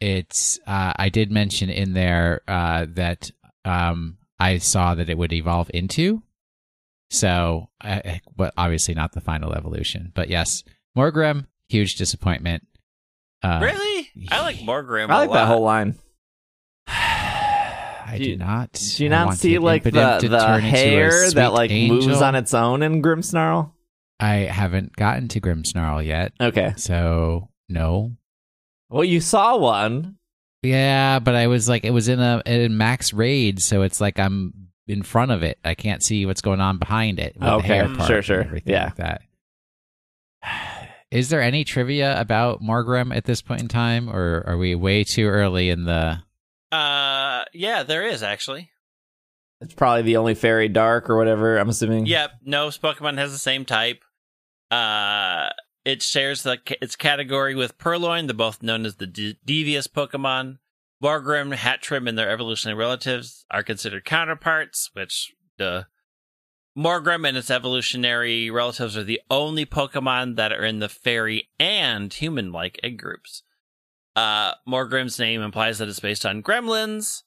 it's. 0.00 0.58
Uh, 0.66 0.92
I 0.96 1.08
did 1.08 1.30
mention 1.30 1.70
in 1.70 1.92
there 1.92 2.40
uh, 2.48 2.86
that 2.94 3.30
um, 3.64 4.18
I 4.40 4.58
saw 4.58 4.94
that 4.94 5.08
it 5.08 5.18
would 5.18 5.32
evolve 5.32 5.70
into. 5.72 6.22
So, 7.10 7.68
uh, 7.82 8.00
but 8.34 8.52
obviously 8.56 8.94
not 8.94 9.12
the 9.12 9.20
final 9.20 9.52
evolution. 9.52 10.10
But 10.14 10.28
yes, 10.30 10.64
Morgrem, 10.96 11.46
huge 11.68 11.94
disappointment. 11.96 12.66
Uh, 13.42 13.60
really, 13.62 14.10
I 14.30 14.40
like 14.42 14.56
Morgrem. 14.56 15.10
I 15.10 15.18
like 15.20 15.30
a 15.30 15.32
that 15.34 15.46
whole 15.46 15.62
line. 15.62 15.96
I 16.88 18.14
Do 18.18 18.24
do, 18.24 18.36
not. 18.36 18.72
Do 18.96 19.02
you 19.04 19.10
not 19.10 19.36
see 19.36 19.58
like 19.58 19.82
the, 19.82 19.90
the 19.90 20.00
turn 20.00 20.24
into 20.24 20.36
a 20.36 20.60
hair 20.60 21.10
that 21.10 21.30
sweet 21.32 21.46
like 21.48 21.70
moves 21.70 22.22
on 22.22 22.34
its 22.34 22.54
own 22.54 22.82
in 22.82 23.02
Grimmsnarl? 23.02 23.72
I 24.20 24.34
haven't 24.36 24.96
gotten 24.96 25.28
to 25.28 25.40
Grimmsnarl 25.40 26.04
yet, 26.04 26.32
Okay. 26.40 26.72
so 26.76 27.48
no. 27.68 28.12
Well, 28.88 29.04
you 29.04 29.20
saw 29.20 29.56
one. 29.58 30.16
Yeah, 30.62 31.18
but 31.18 31.34
I 31.34 31.48
was 31.48 31.68
like, 31.68 31.84
it 31.84 31.90
was 31.90 32.08
in 32.08 32.20
a 32.20 32.42
in 32.46 32.76
max 32.78 33.12
raid, 33.12 33.60
so 33.60 33.82
it's 33.82 34.00
like 34.00 34.18
I'm 34.18 34.54
in 34.86 35.02
front 35.02 35.32
of 35.32 35.42
it. 35.42 35.58
I 35.64 35.74
can't 35.74 36.02
see 36.02 36.24
what's 36.26 36.40
going 36.40 36.60
on 36.60 36.78
behind 36.78 37.18
it. 37.18 37.34
With 37.34 37.42
the 37.42 37.54
Okay, 37.56 37.66
hair 37.66 37.84
Mm. 37.86 37.96
part 37.98 38.08
sure, 38.08 38.22
sure. 38.22 38.40
everything 38.42 38.72
Yeah. 38.72 38.84
like 38.84 38.94
that. 38.96 39.22
Is 41.16 41.30
there 41.30 41.40
any 41.40 41.64
trivia 41.64 42.20
about 42.20 42.60
Morgrem 42.60 43.16
at 43.16 43.24
this 43.24 43.40
point 43.40 43.62
in 43.62 43.68
time, 43.68 44.10
or 44.10 44.44
are 44.46 44.58
we 44.58 44.74
way 44.74 45.02
too 45.02 45.26
early 45.26 45.70
in 45.70 45.84
the? 45.84 46.22
Uh, 46.70 47.42
yeah, 47.54 47.84
there 47.84 48.06
is 48.06 48.22
actually. 48.22 48.68
It's 49.62 49.72
probably 49.72 50.02
the 50.02 50.18
only 50.18 50.34
fairy 50.34 50.68
dark 50.68 51.08
or 51.08 51.16
whatever. 51.16 51.56
I'm 51.56 51.70
assuming. 51.70 52.04
Yep, 52.04 52.32
no 52.44 52.68
Pokemon 52.68 53.16
has 53.16 53.32
the 53.32 53.38
same 53.38 53.64
type. 53.64 54.04
Uh, 54.70 55.48
it 55.86 56.02
shares 56.02 56.42
the 56.42 56.58
its 56.82 56.96
category 56.96 57.54
with 57.54 57.78
Purrloin. 57.78 58.26
They're 58.26 58.34
both 58.34 58.62
known 58.62 58.84
as 58.84 58.96
the 58.96 59.06
de- 59.06 59.38
devious 59.42 59.86
Pokemon. 59.86 60.58
Morgrem, 61.02 61.54
Hattrem, 61.54 62.06
and 62.10 62.18
their 62.18 62.28
evolutionary 62.28 62.78
relatives 62.78 63.46
are 63.50 63.62
considered 63.62 64.04
counterparts, 64.04 64.90
which 64.92 65.32
the 65.56 65.86
Morgrem 66.76 67.26
and 67.26 67.36
its 67.36 67.50
evolutionary 67.50 68.50
relatives 68.50 68.96
are 68.96 69.04
the 69.04 69.20
only 69.30 69.64
Pokemon 69.64 70.36
that 70.36 70.52
are 70.52 70.64
in 70.64 70.78
the 70.78 70.88
fairy 70.88 71.48
and 71.58 72.12
human-like 72.12 72.78
egg 72.82 72.98
groups. 72.98 73.42
Uh, 74.14 74.52
Morgrem's 74.68 75.18
name 75.18 75.40
implies 75.42 75.78
that 75.78 75.88
it's 75.88 76.00
based 76.00 76.26
on 76.26 76.42
gremlins. 76.42 77.22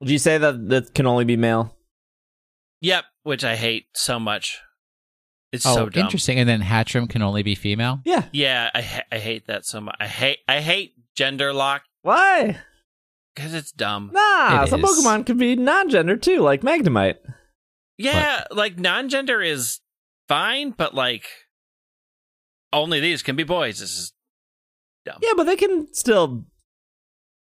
Would 0.00 0.10
you 0.10 0.18
say 0.18 0.36
that 0.38 0.68
that 0.68 0.94
can 0.94 1.06
only 1.06 1.24
be 1.24 1.36
male? 1.36 1.76
Yep, 2.80 3.04
which 3.22 3.44
I 3.44 3.56
hate 3.56 3.86
so 3.94 4.18
much. 4.18 4.60
It's 5.52 5.66
oh, 5.66 5.74
so 5.74 5.88
dumb. 5.88 6.04
interesting. 6.04 6.38
And 6.38 6.48
then 6.48 6.62
Hattrem 6.62 7.08
can 7.08 7.22
only 7.22 7.42
be 7.42 7.54
female. 7.54 8.00
Yeah. 8.04 8.24
Yeah, 8.32 8.70
I 8.74 8.80
ha- 8.82 9.04
I 9.12 9.18
hate 9.18 9.46
that 9.46 9.64
so 9.66 9.80
much. 9.80 9.94
I 10.00 10.06
hate 10.06 10.38
I 10.48 10.60
hate 10.60 10.94
gender 11.14 11.52
lock 11.52 11.82
Why? 12.00 12.58
because 13.34 13.54
it's 13.54 13.70
dumb. 13.70 14.10
Nah, 14.12 14.64
It 14.64 14.68
some 14.70 14.82
is. 14.82 14.90
Pokemon 14.90 15.26
can 15.26 15.36
be 15.38 15.54
non-gender 15.56 16.16
too, 16.16 16.40
like 16.40 16.62
Magnemite. 16.62 17.16
Yeah, 17.98 18.44
like 18.50 18.78
non-gender 18.78 19.40
is 19.40 19.80
fine, 20.28 20.70
but 20.70 20.94
like 20.94 21.26
only 22.72 23.00
these 23.00 23.22
can 23.22 23.36
be 23.36 23.44
boys. 23.44 23.80
This 23.80 23.96
is 23.96 24.12
dumb. 25.04 25.18
Yeah, 25.22 25.32
but 25.36 25.44
they 25.44 25.56
can 25.56 25.92
still 25.92 26.46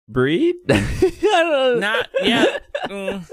breed. 0.07 0.55
I 0.69 1.11
don't 1.21 1.79
Not 1.79 2.09
yet. 2.21 2.63
Mm. 2.87 3.29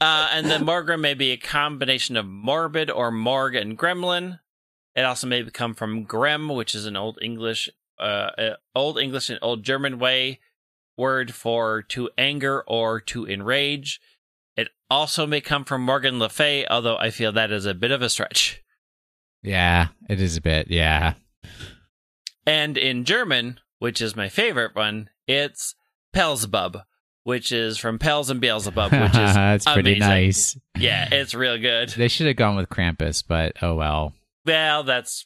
Uh, 0.00 0.28
and 0.30 0.46
then 0.46 0.64
Morgrem 0.64 1.00
may 1.00 1.14
be 1.14 1.32
a 1.32 1.36
combination 1.36 2.16
of 2.16 2.26
morbid 2.26 2.90
or 2.90 3.10
morg 3.10 3.56
and 3.56 3.76
gremlin. 3.76 4.38
It 4.94 5.02
also 5.02 5.26
may 5.26 5.42
come 5.44 5.74
from 5.74 6.06
grem, 6.06 6.54
which 6.54 6.74
is 6.74 6.86
an 6.86 6.96
old 6.96 7.18
English, 7.20 7.68
uh, 7.98 8.02
uh, 8.38 8.56
old 8.76 8.98
English 8.98 9.30
and 9.30 9.38
old 9.42 9.64
German 9.64 9.98
way 9.98 10.38
word 10.96 11.34
for 11.34 11.82
to 11.82 12.10
anger 12.18 12.62
or 12.66 13.00
to 13.00 13.26
enrage. 13.26 14.00
It 14.58 14.68
also 14.90 15.24
may 15.24 15.40
come 15.40 15.64
from 15.64 15.82
Morgan 15.82 16.18
Le 16.18 16.28
Fay, 16.28 16.66
although 16.66 16.96
I 16.96 17.10
feel 17.10 17.30
that 17.32 17.52
is 17.52 17.64
a 17.64 17.74
bit 17.74 17.92
of 17.92 18.02
a 18.02 18.08
stretch. 18.10 18.60
Yeah, 19.40 19.88
it 20.10 20.20
is 20.20 20.36
a 20.36 20.40
bit. 20.40 20.66
Yeah. 20.68 21.14
And 22.44 22.76
in 22.76 23.04
German, 23.04 23.60
which 23.78 24.00
is 24.00 24.16
my 24.16 24.28
favorite 24.28 24.74
one, 24.74 25.10
it's 25.28 25.76
Pelzebub, 26.12 26.82
which 27.22 27.52
is 27.52 27.78
from 27.78 28.00
Pelz 28.00 28.30
and 28.30 28.40
Beelzebub, 28.40 28.90
which 28.90 29.10
is 29.10 29.12
That's 29.34 29.64
pretty 29.64 29.92
amazing. 29.98 30.08
nice. 30.08 30.58
yeah, 30.76 31.08
it's 31.12 31.34
real 31.34 31.56
good. 31.58 31.90
They 31.90 32.08
should 32.08 32.26
have 32.26 32.34
gone 32.36 32.56
with 32.56 32.68
Krampus, 32.68 33.22
but 33.26 33.52
oh 33.62 33.76
well. 33.76 34.12
Well, 34.44 34.82
that's 34.82 35.24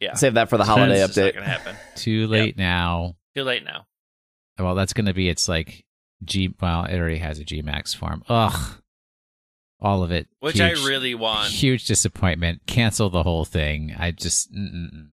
yeah. 0.00 0.14
Save 0.14 0.34
that 0.34 0.48
for 0.48 0.56
the 0.56 0.64
holiday 0.64 0.98
That's 0.98 1.14
just 1.14 1.18
not 1.18 1.30
update. 1.30 1.34
gonna 1.34 1.46
happen. 1.46 1.76
Too 1.94 2.26
late 2.26 2.56
now. 2.58 3.14
Too 3.36 3.44
late 3.44 3.64
now. 3.64 3.86
Well, 4.58 4.74
that's 4.74 4.92
going 4.92 5.06
to 5.06 5.14
be 5.14 5.28
its 5.28 5.48
like 5.48 5.84
G. 6.24 6.54
Well, 6.60 6.84
it 6.84 6.96
already 6.98 7.18
has 7.18 7.38
a 7.38 7.44
G 7.44 7.62
Max 7.62 7.94
form. 7.94 8.22
Ugh, 8.28 8.76
all 9.80 10.02
of 10.02 10.10
it. 10.10 10.26
Which 10.40 10.56
Huge- 10.58 10.78
I 10.78 10.86
really 10.86 11.14
want. 11.14 11.48
Huge 11.50 11.86
disappointment. 11.86 12.62
Cancel 12.66 13.10
the 13.10 13.22
whole 13.22 13.44
thing. 13.44 13.94
I 13.98 14.10
just. 14.10 14.52
Mm-mm. 14.52 15.08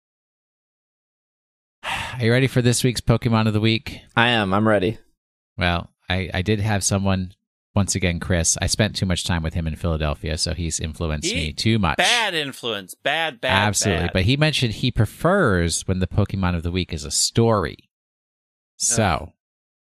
Are 2.19 2.25
you 2.25 2.33
ready 2.33 2.47
for 2.47 2.63
this 2.63 2.83
week's 2.85 3.01
Pokemon 3.01 3.47
of 3.47 3.53
the 3.53 3.61
week? 3.61 4.01
I 4.17 4.29
am. 4.31 4.55
I'm 4.55 4.67
ready. 4.67 4.99
Well, 5.59 5.91
I 6.09 6.31
I 6.33 6.43
did 6.43 6.61
have 6.61 6.83
someone. 6.85 7.33
Once 7.77 7.97
again, 7.97 8.21
Chris. 8.21 8.57
I 8.63 8.69
spent 8.69 8.95
too 8.95 9.05
much 9.05 9.25
time 9.25 9.43
with 9.43 9.55
him 9.55 9.67
in 9.67 9.75
Philadelphia, 9.75 10.39
so 10.39 10.55
he's 10.55 10.79
influenced 10.79 11.29
He- 11.29 11.35
me 11.35 11.53
too 11.53 11.81
much. 11.81 11.97
Bad 11.97 12.33
influence. 12.33 12.95
Bad, 12.95 13.41
bad. 13.41 13.67
Absolutely. 13.67 14.05
bad. 14.05 14.13
But 14.13 14.23
he 14.23 14.37
mentioned 14.37 14.75
he 14.75 14.93
prefers 14.93 15.83
when 15.89 15.99
the 15.99 16.07
Pokemon 16.07 16.55
of 16.55 16.63
the 16.63 16.71
week 16.71 16.93
is 16.93 17.05
a 17.05 17.11
story. 17.11 17.91
So 18.77 19.33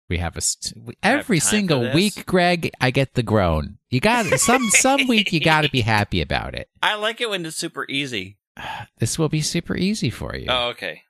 we 0.08 0.18
have 0.18 0.36
a 0.36 0.40
st- 0.40 0.84
we- 0.84 0.96
have 1.02 1.20
every 1.20 1.40
single 1.40 1.92
week, 1.92 2.24
Greg. 2.26 2.70
I 2.80 2.90
get 2.90 3.14
the 3.14 3.22
groan. 3.22 3.78
You 3.90 4.00
got 4.00 4.26
some 4.40 4.68
some 4.70 5.06
week 5.06 5.32
you 5.32 5.40
got 5.40 5.62
to 5.62 5.70
be 5.70 5.80
happy 5.96 6.20
about 6.20 6.54
it. 6.54 6.68
I 6.82 6.94
like 6.94 7.20
it 7.20 7.30
when 7.30 7.44
it's 7.46 7.56
super 7.56 7.86
easy. 7.88 8.38
This 8.98 9.18
will 9.18 9.28
be 9.28 9.40
super 9.42 9.76
easy 9.76 10.10
for 10.10 10.34
you. 10.34 10.46
Oh, 10.48 10.68
okay. 10.70 11.02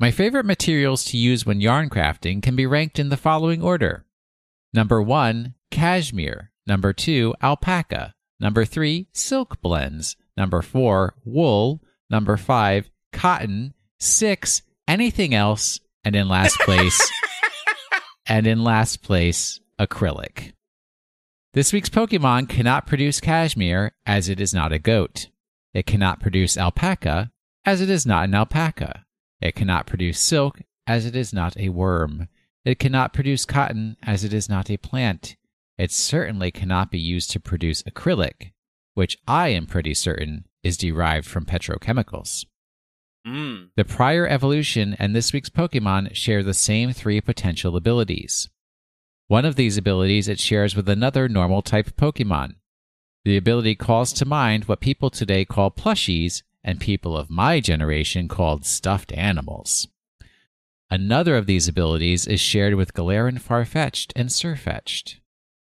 My 0.00 0.10
favorite 0.10 0.46
materials 0.46 1.04
to 1.06 1.16
use 1.16 1.46
when 1.46 1.60
yarn 1.60 1.88
crafting 1.90 2.42
can 2.42 2.56
be 2.56 2.66
ranked 2.66 2.98
in 2.98 3.08
the 3.08 3.16
following 3.16 3.62
order 3.62 4.04
Number 4.74 5.00
one, 5.02 5.54
cashmere. 5.70 6.50
Number 6.66 6.92
two, 6.92 7.34
alpaca. 7.42 8.14
Number 8.40 8.64
three, 8.64 9.08
silk 9.12 9.60
blends. 9.62 10.16
Number 10.36 10.60
four, 10.62 11.14
wool. 11.24 11.80
Number 12.10 12.36
five, 12.36 12.90
cotton. 13.12 13.74
Six, 13.98 14.62
anything 14.86 15.34
else. 15.34 15.80
And 16.04 16.14
in 16.14 16.28
last 16.28 16.58
place, 16.60 17.00
and 18.28 18.46
in 18.46 18.62
last 18.62 19.02
place, 19.02 19.58
acrylic. 19.80 20.52
This 21.54 21.72
week's 21.72 21.88
Pokemon 21.88 22.48
cannot 22.48 22.86
produce 22.86 23.20
cashmere 23.20 23.92
as 24.06 24.28
it 24.28 24.38
is 24.38 24.52
not 24.52 24.70
a 24.70 24.78
goat. 24.78 25.28
It 25.72 25.86
cannot 25.86 26.20
produce 26.20 26.58
alpaca 26.58 27.30
as 27.64 27.80
it 27.80 27.90
is 27.90 28.04
not 28.04 28.24
an 28.24 28.34
alpaca. 28.34 29.04
It 29.40 29.54
cannot 29.54 29.86
produce 29.86 30.20
silk 30.20 30.60
as 30.86 31.06
it 31.06 31.16
is 31.16 31.32
not 31.32 31.56
a 31.56 31.70
worm. 31.70 32.28
It 32.64 32.78
cannot 32.78 33.12
produce 33.12 33.44
cotton 33.44 33.96
as 34.02 34.24
it 34.24 34.32
is 34.32 34.48
not 34.48 34.70
a 34.70 34.76
plant. 34.76 35.36
It 35.78 35.90
certainly 35.90 36.50
cannot 36.50 36.90
be 36.90 36.98
used 36.98 37.30
to 37.30 37.40
produce 37.40 37.82
acrylic, 37.84 38.52
which 38.94 39.16
I 39.26 39.48
am 39.48 39.66
pretty 39.66 39.94
certain 39.94 40.44
is 40.62 40.76
derived 40.76 41.26
from 41.26 41.46
petrochemicals. 41.46 42.44
Mm. 43.28 43.68
The 43.76 43.84
prior 43.84 44.26
evolution 44.26 44.96
and 44.98 45.14
this 45.14 45.32
week's 45.32 45.50
Pokemon 45.50 46.14
share 46.14 46.42
the 46.42 46.54
same 46.54 46.92
three 46.92 47.20
potential 47.20 47.76
abilities. 47.76 48.48
One 49.26 49.44
of 49.44 49.56
these 49.56 49.76
abilities 49.76 50.28
it 50.28 50.40
shares 50.40 50.74
with 50.74 50.88
another 50.88 51.28
normal 51.28 51.60
type 51.60 51.90
Pokemon. 51.96 52.54
The 53.24 53.36
ability 53.36 53.74
calls 53.74 54.14
to 54.14 54.24
mind 54.24 54.64
what 54.64 54.80
people 54.80 55.10
today 55.10 55.44
call 55.44 55.70
plushies 55.70 56.42
and 56.64 56.80
people 56.80 57.16
of 57.16 57.28
my 57.28 57.60
generation 57.60 58.28
called 58.28 58.64
stuffed 58.64 59.12
animals. 59.12 59.86
Another 60.90 61.36
of 61.36 61.44
these 61.44 61.68
abilities 61.68 62.26
is 62.26 62.40
shared 62.40 62.74
with 62.74 62.94
Galarian 62.94 63.38
Farfetch'd 63.38 64.14
and 64.16 64.30
Sirfetch'd. 64.30 65.20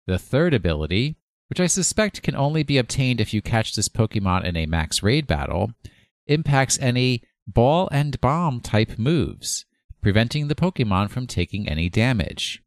The 0.08 0.18
third 0.18 0.54
ability, 0.54 1.18
which 1.50 1.60
I 1.60 1.68
suspect 1.68 2.24
can 2.24 2.36
only 2.38 2.64
be 2.64 2.78
obtained 2.78 3.20
if 3.20 3.34
you 3.34 3.42
catch 3.42 3.76
this 3.76 3.90
Pokemon 3.90 4.46
in 4.46 4.56
a 4.56 4.66
max 4.66 5.04
raid 5.04 5.28
battle, 5.28 5.74
impacts 6.28 6.80
any 6.80 7.24
ball 7.54 7.90
and 7.92 8.20
bomb 8.22 8.60
type 8.62 8.98
moves, 8.98 9.66
preventing 10.02 10.48
the 10.48 10.56
Pokemon 10.56 11.10
from 11.10 11.28
taking 11.28 11.68
any 11.68 11.90
damage. 11.90 12.62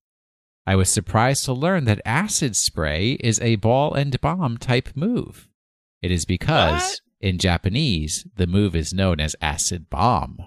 I 0.66 0.76
was 0.76 0.88
surprised 0.88 1.44
to 1.44 1.52
learn 1.52 1.84
that 1.84 2.00
Acid 2.06 2.56
Spray 2.56 3.12
is 3.20 3.40
a 3.40 3.56
ball 3.56 3.92
and 3.94 4.18
bomb 4.20 4.56
type 4.56 4.90
move. 4.94 5.48
It 6.00 6.10
is 6.10 6.24
because, 6.24 6.82
What? 6.82 7.00
in 7.20 7.38
Japanese, 7.38 8.26
the 8.36 8.46
move 8.46 8.74
is 8.74 8.92
known 8.94 9.20
as 9.20 9.36
Acid 9.40 9.90
Bomb. 9.90 10.38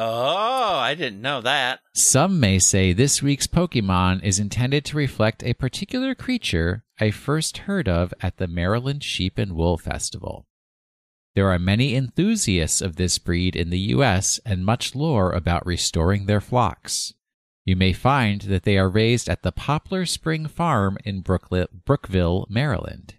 Oh, 0.00 0.76
I 0.76 0.94
didn't 0.94 1.20
know 1.20 1.40
that. 1.40 1.80
Some 1.94 2.38
may 2.38 2.58
say 2.60 2.92
this 2.92 3.20
week's 3.22 3.46
Pokemon 3.48 4.22
is 4.22 4.38
intended 4.38 4.84
to 4.86 4.96
reflect 4.96 5.42
a 5.42 5.54
particular 5.54 6.14
creature 6.14 6.84
I 7.00 7.10
first 7.10 7.58
heard 7.58 7.88
of 7.88 8.14
at 8.20 8.36
the 8.38 8.46
Maryland 8.46 9.02
Sheep 9.02 9.38
and 9.38 9.52
Wool 9.52 9.76
Festival. 9.76 10.46
There 11.34 11.50
are 11.50 11.58
many 11.58 11.94
enthusiasts 11.94 12.80
of 12.80 12.96
this 12.96 13.18
breed 13.18 13.54
in 13.54 13.70
the 13.70 13.78
U.S. 13.78 14.40
and 14.44 14.64
much 14.64 14.94
lore 14.94 15.32
about 15.32 15.66
restoring 15.66 16.26
their 16.26 16.40
flocks. 16.40 17.14
You 17.64 17.76
may 17.76 17.92
find 17.92 18.40
that 18.42 18.62
they 18.62 18.78
are 18.78 18.88
raised 18.88 19.28
at 19.28 19.42
the 19.42 19.52
Poplar 19.52 20.06
Spring 20.06 20.46
Farm 20.46 20.96
in 21.04 21.20
Brookville, 21.20 22.46
Maryland. 22.48 23.14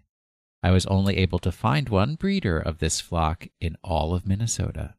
I 0.62 0.72
was 0.72 0.86
only 0.88 1.18
able 1.18 1.40
to 1.40 1.52
find 1.52 1.88
one 1.88 2.16
breeder 2.16 2.60
of 2.60 2.80
this 2.80 3.00
flock 3.00 3.48
in 3.62 3.78
all 3.84 4.14
of 4.14 4.28
Minnesota. 4.28 4.96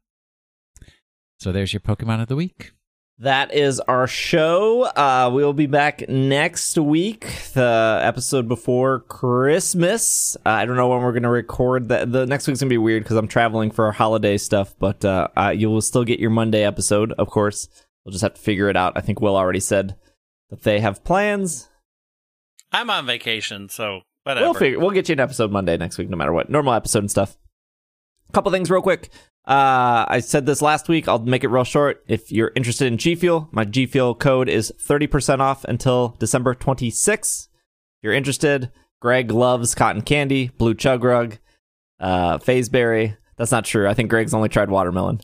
So 1.39 1.51
there's 1.51 1.73
your 1.73 1.81
Pokemon 1.81 2.21
of 2.21 2.27
the 2.27 2.35
week. 2.35 2.71
That 3.21 3.53
is 3.53 3.79
our 3.81 4.07
show. 4.07 4.81
Uh, 4.81 5.29
we'll 5.31 5.53
be 5.53 5.67
back 5.67 6.09
next 6.09 6.75
week, 6.75 7.27
the 7.53 7.99
episode 8.01 8.47
before 8.47 9.01
Christmas. 9.01 10.35
Uh, 10.43 10.49
I 10.49 10.65
don't 10.65 10.75
know 10.75 10.87
when 10.87 11.03
we're 11.03 11.11
going 11.11 11.21
to 11.21 11.29
record 11.29 11.89
that. 11.89 12.11
The 12.11 12.25
next 12.25 12.47
week's 12.47 12.61
going 12.61 12.69
to 12.69 12.73
be 12.73 12.79
weird 12.79 13.03
because 13.03 13.17
I'm 13.17 13.27
traveling 13.27 13.69
for 13.69 13.91
holiday 13.91 14.39
stuff, 14.39 14.73
but 14.79 15.05
uh, 15.05 15.27
uh, 15.37 15.49
you 15.49 15.69
will 15.69 15.81
still 15.81 16.03
get 16.03 16.19
your 16.19 16.31
Monday 16.31 16.63
episode, 16.63 17.11
of 17.11 17.29
course. 17.29 17.69
We'll 18.03 18.11
just 18.11 18.23
have 18.23 18.33
to 18.33 18.41
figure 18.41 18.69
it 18.69 18.75
out. 18.75 18.93
I 18.95 19.01
think 19.01 19.21
Will 19.21 19.37
already 19.37 19.59
said 19.59 19.97
that 20.49 20.63
they 20.63 20.79
have 20.79 21.03
plans. 21.03 21.69
I'm 22.71 22.89
on 22.89 23.05
vacation, 23.05 23.69
so 23.69 24.01
whatever. 24.23 24.47
We'll 24.47 24.55
figure. 24.55 24.79
We'll 24.79 24.89
get 24.89 25.09
you 25.09 25.13
an 25.13 25.19
episode 25.19 25.51
Monday 25.51 25.77
next 25.77 25.99
week, 25.99 26.09
no 26.09 26.17
matter 26.17 26.33
what. 26.33 26.49
Normal 26.49 26.73
episode 26.73 27.03
and 27.03 27.11
stuff. 27.11 27.37
Couple 28.33 28.51
things 28.51 28.69
real 28.69 28.81
quick. 28.81 29.09
Uh, 29.45 30.05
I 30.07 30.19
said 30.19 30.45
this 30.45 30.61
last 30.61 30.87
week. 30.87 31.07
I'll 31.07 31.19
make 31.19 31.43
it 31.43 31.49
real 31.49 31.63
short. 31.63 32.03
If 32.07 32.31
you're 32.31 32.51
interested 32.55 32.87
in 32.87 32.97
G 32.97 33.15
Fuel, 33.15 33.49
my 33.51 33.65
G 33.65 33.85
Fuel 33.85 34.13
code 34.15 34.49
is 34.49 34.71
30% 34.79 35.39
off 35.39 35.63
until 35.65 36.15
December 36.19 36.53
26th. 36.53 37.47
If 37.47 38.03
you're 38.03 38.13
interested, 38.13 38.71
Greg 38.99 39.31
loves 39.31 39.73
cotton 39.75 40.03
candy, 40.03 40.49
blue 40.57 40.75
chug 40.75 41.03
rug, 41.03 41.37
uh, 41.99 42.37
Fazeberry. 42.37 43.17
That's 43.37 43.51
not 43.51 43.65
true. 43.65 43.87
I 43.87 43.93
think 43.95 44.09
Greg's 44.09 44.33
only 44.33 44.49
tried 44.49 44.69
watermelon. 44.69 45.21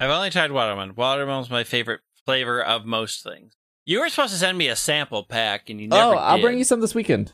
I've 0.00 0.10
only 0.10 0.30
tried 0.30 0.52
watermelon. 0.52 0.94
Watermelon's 0.96 1.50
my 1.50 1.64
favorite 1.64 2.00
flavor 2.24 2.62
of 2.62 2.84
most 2.84 3.22
things. 3.22 3.54
You 3.84 4.00
were 4.00 4.08
supposed 4.08 4.32
to 4.32 4.38
send 4.38 4.58
me 4.58 4.68
a 4.68 4.76
sample 4.76 5.24
pack, 5.24 5.70
and 5.70 5.80
you 5.80 5.88
never 5.88 6.14
oh, 6.14 6.18
I'll 6.18 6.36
did. 6.36 6.42
bring 6.42 6.58
you 6.58 6.64
some 6.64 6.80
this 6.80 6.94
weekend. 6.94 7.32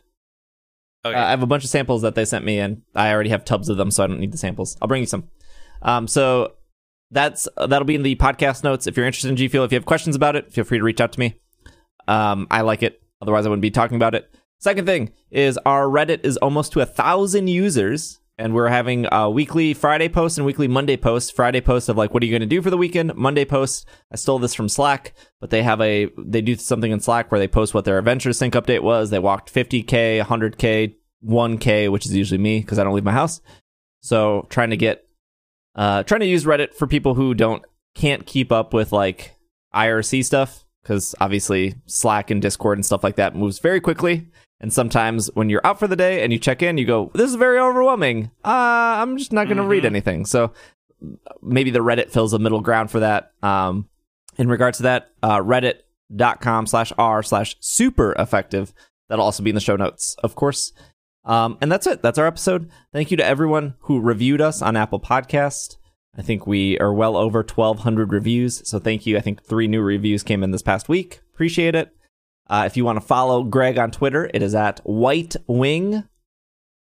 Okay. 1.05 1.14
Uh, 1.14 1.26
I 1.26 1.31
have 1.31 1.43
a 1.43 1.47
bunch 1.47 1.64
of 1.64 1.70
samples 1.70 2.02
that 2.02 2.14
they 2.14 2.24
sent 2.24 2.44
me, 2.44 2.59
and 2.59 2.82
I 2.94 3.12
already 3.12 3.31
have 3.31 3.44
tubs 3.44 3.68
of 3.68 3.76
them, 3.76 3.90
so 3.90 4.05
I 4.05 4.06
don't 4.06 4.20
need 4.20 4.32
the 4.32 4.39
samples. 4.39 4.76
I'll 4.81 4.89
bring 4.89 5.02
you 5.02 5.06
some. 5.06 5.28
Um, 5.82 6.09
so 6.09 6.55
that's 7.10 7.47
that'll 7.56 7.85
be 7.85 7.94
in 7.94 8.02
the 8.02 8.16
podcast 8.16 8.64
notes. 8.64 8.86
If 8.86 8.97
you're 8.97 9.06
interested 9.06 9.28
in 9.28 9.36
G 9.36 9.48
Fuel, 9.48 9.64
if 9.64 9.72
you 9.72 9.76
have 9.76 9.86
questions 9.86 10.16
about 10.16 10.36
it, 10.36 10.52
feel 10.52 10.64
free 10.64 10.78
to 10.78 10.85
reach 10.85 11.01
out 11.01 11.12
to 11.12 11.20
me. 11.20 11.39
Um, 12.09 12.47
I 12.51 12.62
like 12.62 12.82
it. 12.82 13.02
Otherwise, 13.20 13.47
I 13.47 13.48
wouldn't 13.48 13.62
be 13.62 13.70
talking 13.70 13.97
about 13.97 14.14
it. 14.14 14.35
Second 14.59 14.86
thing 14.86 15.12
is 15.31 15.59
our 15.66 15.86
Reddit 15.86 16.24
is 16.24 16.36
almost 16.39 16.72
to 16.72 16.81
a 16.81 16.86
thousand 16.86 17.48
users, 17.48 18.20
and 18.36 18.55
we're 18.55 18.69
having 18.69 19.06
a 19.12 19.31
weekly 19.31 19.74
Friday 19.74 20.09
post 20.09 20.39
and 20.39 20.47
weekly 20.47 20.66
Monday 20.66 20.97
post. 20.97 21.36
Friday 21.36 21.61
post 21.61 21.89
of 21.89 21.97
like, 21.97 22.12
what 22.12 22.23
are 22.23 22.27
you 22.27 22.32
going 22.32 22.40
to 22.40 22.47
do 22.47 22.62
for 22.62 22.70
the 22.70 22.77
weekend? 22.77 23.15
Monday 23.15 23.44
post. 23.44 23.86
I 24.11 24.16
stole 24.16 24.39
this 24.39 24.55
from 24.55 24.69
Slack, 24.69 25.15
but 25.40 25.51
they 25.51 25.62
have 25.62 25.81
a 25.81 26.11
they 26.19 26.40
do 26.40 26.56
something 26.56 26.90
in 26.90 27.01
Slack 27.01 27.31
where 27.31 27.39
they 27.39 27.48
post 27.48 27.74
what 27.74 27.85
their 27.85 27.98
Adventure 27.98 28.32
Sync 28.32 28.55
update 28.55 28.82
was. 28.82 29.11
They 29.11 29.19
walked 29.19 29.52
50k, 29.55 30.23
100k, 30.23 30.94
1k, 31.24 31.93
which 31.93 32.06
is 32.06 32.15
usually 32.15 32.39
me 32.39 32.61
because 32.61 32.78
I 32.78 32.85
don't 32.85 32.94
leave 32.94 33.05
my 33.05 33.12
house. 33.12 33.40
So 34.01 34.47
trying 34.51 34.70
to 34.70 34.77
get 34.77 35.06
uh, 35.77 36.02
trying 36.02 36.20
to 36.20 36.27
use 36.27 36.44
Reddit 36.44 36.74
for 36.74 36.86
people 36.86 37.15
who 37.15 37.35
don't 37.35 37.65
can't 37.94 38.27
keep 38.27 38.51
up 38.51 38.74
with 38.74 38.93
like 38.93 39.36
IRC 39.74 40.24
stuff 40.24 40.65
because 40.82 41.15
obviously 41.20 41.77
Slack 41.86 42.31
and 42.31 42.43
Discord 42.43 42.78
and 42.78 42.85
stuff 42.85 43.05
like 43.05 43.16
that 43.16 43.36
moves 43.36 43.61
very 43.61 43.81
quickly. 43.81 44.28
And 44.65 44.73
sometimes 44.73 45.28
when 45.35 45.51
you're 45.51 45.61
out 45.66 45.78
for 45.78 45.86
the 45.86 45.95
day 45.95 46.24
and 46.24 46.32
you 46.32 46.39
check 46.39 46.62
in, 46.62 46.78
you 46.78 46.86
go, 46.86 47.11
"This 47.12 47.28
is 47.28 47.36
very 47.36 47.59
overwhelming. 47.59 48.31
Uh, 48.43 48.49
I'm 49.03 49.19
just 49.19 49.31
not 49.31 49.45
going 49.45 49.59
to 49.59 49.62
read 49.62 49.82
Mhm. 49.82 49.89
anything." 49.89 50.24
So 50.24 50.53
maybe 51.43 51.70
the 51.70 51.81
Reddit 51.81 52.09
fills 52.09 52.32
a 52.32 52.39
middle 52.39 52.62
ground 52.62 52.91
for 52.91 53.01
that. 53.01 53.32
Um, 53.43 53.91
in 54.39 54.49
regards 54.49 54.78
to 54.78 54.85
that, 54.85 55.11
uh, 55.23 55.41
reddit.com 55.41 56.66
slash 56.66 56.95
r 56.97 57.23
slash 57.23 57.57
super 57.61 58.15
effective. 58.19 58.73
That'll 59.11 59.27
also 59.27 59.43
be 59.43 59.51
in 59.51 59.55
the 59.55 59.61
show 59.61 59.77
notes, 59.77 60.16
of 60.24 60.35
course. 60.35 60.73
Um, 61.27 61.59
and 61.61 61.70
that's 61.70 61.86
it. 61.86 62.01
That's 62.01 62.16
our 62.19 62.27
episode. 62.27 62.70
Thank 62.91 63.11
you 63.11 63.19
to 63.19 63.24
everyone 63.27 63.74
who 63.81 64.01
reviewed 64.01 64.41
us 64.41 64.62
on 64.62 64.77
Apple 64.77 64.99
Podcast. 64.99 65.77
I 66.16 66.23
think 66.23 66.47
we 66.47 66.78
are 66.78 66.95
well 66.95 67.19
over 67.19 67.43
1,200 67.43 68.12
reviews. 68.15 68.66
So 68.66 68.78
thank 68.78 69.05
you. 69.05 69.19
I 69.19 69.20
think 69.20 69.43
three 69.45 69.66
new 69.69 69.82
reviews 69.82 70.23
came 70.23 70.43
in 70.43 70.53
this 70.53 70.62
past 70.62 70.89
week. 70.89 71.20
Appreciate 71.35 71.74
it. 71.74 71.91
Uh, 72.49 72.65
if 72.66 72.77
you 72.77 72.85
want 72.85 73.01
to 73.01 73.07
follow 73.07 73.43
Greg 73.43 73.79
on 73.79 73.91
Twitter, 73.91 74.31
it 74.35 74.43
is 74.43 74.55
at 74.55 74.81
White 74.81 75.37
Wing. 75.47 76.05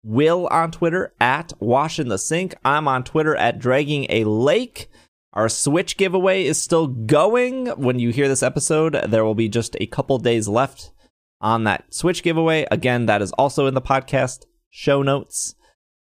Will 0.04 0.48
on 0.48 0.72
Twitter 0.72 1.14
at 1.20 1.54
Wash 1.60 2.00
in 2.00 2.08
the 2.08 2.18
Sink. 2.18 2.56
I'm 2.66 2.88
on 2.88 3.04
Twitter 3.04 3.36
at 3.36 3.60
Dragging 3.60 4.08
a 4.10 4.24
Lake. 4.24 4.90
Our 5.34 5.48
Switch 5.48 5.96
giveaway 5.96 6.46
is 6.46 6.62
still 6.62 6.88
going. 6.88 7.68
When 7.68 8.00
you 8.00 8.10
hear 8.10 8.28
this 8.28 8.44
episode, 8.44 8.94
there 9.08 9.24
will 9.24 9.36
be 9.36 9.48
just 9.48 9.78
a 9.80 9.86
couple 9.86 10.18
days 10.18 10.48
left 10.48 10.92
on 11.40 11.66
that 11.66 11.94
Switch 11.94 12.24
giveaway. 12.24 12.66
Again, 12.72 13.06
that 13.06 13.22
is 13.22 13.32
also 13.34 13.68
in 13.68 13.74
the 13.74 13.82
podcast 13.82 14.46
show 14.70 15.04
notes. 15.04 15.56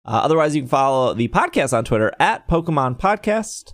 Uh, 0.04 0.20
otherwise, 0.22 0.54
you 0.54 0.62
can 0.62 0.68
follow 0.68 1.14
the 1.14 1.28
podcast 1.28 1.76
on 1.76 1.84
Twitter 1.84 2.12
at 2.20 2.46
Pokemon 2.48 3.00
Podcast. 3.00 3.72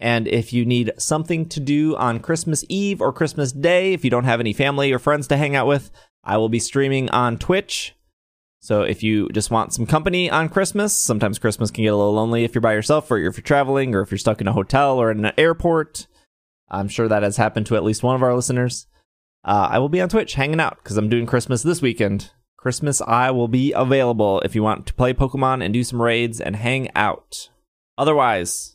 And 0.00 0.26
if 0.26 0.52
you 0.52 0.64
need 0.64 0.92
something 0.98 1.48
to 1.50 1.60
do 1.60 1.96
on 1.96 2.20
Christmas 2.20 2.64
Eve 2.68 3.00
or 3.00 3.12
Christmas 3.12 3.52
Day, 3.52 3.92
if 3.92 4.04
you 4.04 4.10
don't 4.10 4.24
have 4.24 4.40
any 4.40 4.52
family 4.52 4.92
or 4.92 4.98
friends 4.98 5.26
to 5.28 5.36
hang 5.36 5.54
out 5.54 5.66
with, 5.66 5.90
I 6.24 6.36
will 6.36 6.48
be 6.48 6.58
streaming 6.58 7.08
on 7.10 7.38
Twitch. 7.38 7.94
So 8.60 8.82
if 8.82 9.02
you 9.02 9.28
just 9.28 9.50
want 9.50 9.74
some 9.74 9.86
company 9.86 10.30
on 10.30 10.48
Christmas, 10.48 10.98
sometimes 10.98 11.38
Christmas 11.38 11.70
can 11.70 11.84
get 11.84 11.92
a 11.92 11.96
little 11.96 12.14
lonely 12.14 12.44
if 12.44 12.54
you're 12.54 12.62
by 12.62 12.72
yourself 12.72 13.10
or 13.10 13.18
if 13.18 13.36
you're 13.36 13.42
traveling 13.42 13.94
or 13.94 14.00
if 14.00 14.10
you're 14.10 14.18
stuck 14.18 14.40
in 14.40 14.48
a 14.48 14.52
hotel 14.54 14.98
or 14.98 15.10
in 15.10 15.24
an 15.24 15.32
airport. 15.36 16.06
I'm 16.70 16.88
sure 16.88 17.06
that 17.06 17.22
has 17.22 17.36
happened 17.36 17.66
to 17.66 17.76
at 17.76 17.84
least 17.84 18.02
one 18.02 18.16
of 18.16 18.22
our 18.22 18.34
listeners. 18.34 18.86
Uh, 19.44 19.68
I 19.70 19.78
will 19.78 19.90
be 19.90 20.00
on 20.00 20.08
Twitch 20.08 20.34
hanging 20.34 20.60
out 20.60 20.78
because 20.82 20.96
I'm 20.96 21.10
doing 21.10 21.26
Christmas 21.26 21.62
this 21.62 21.82
weekend. 21.82 22.32
Christmas, 22.56 23.02
I 23.02 23.30
will 23.30 23.48
be 23.48 23.72
available 23.72 24.40
if 24.40 24.54
you 24.54 24.62
want 24.62 24.86
to 24.86 24.94
play 24.94 25.12
Pokemon 25.12 25.62
and 25.62 25.74
do 25.74 25.84
some 25.84 26.00
raids 26.00 26.40
and 26.40 26.56
hang 26.56 26.88
out. 26.96 27.50
Otherwise, 27.98 28.73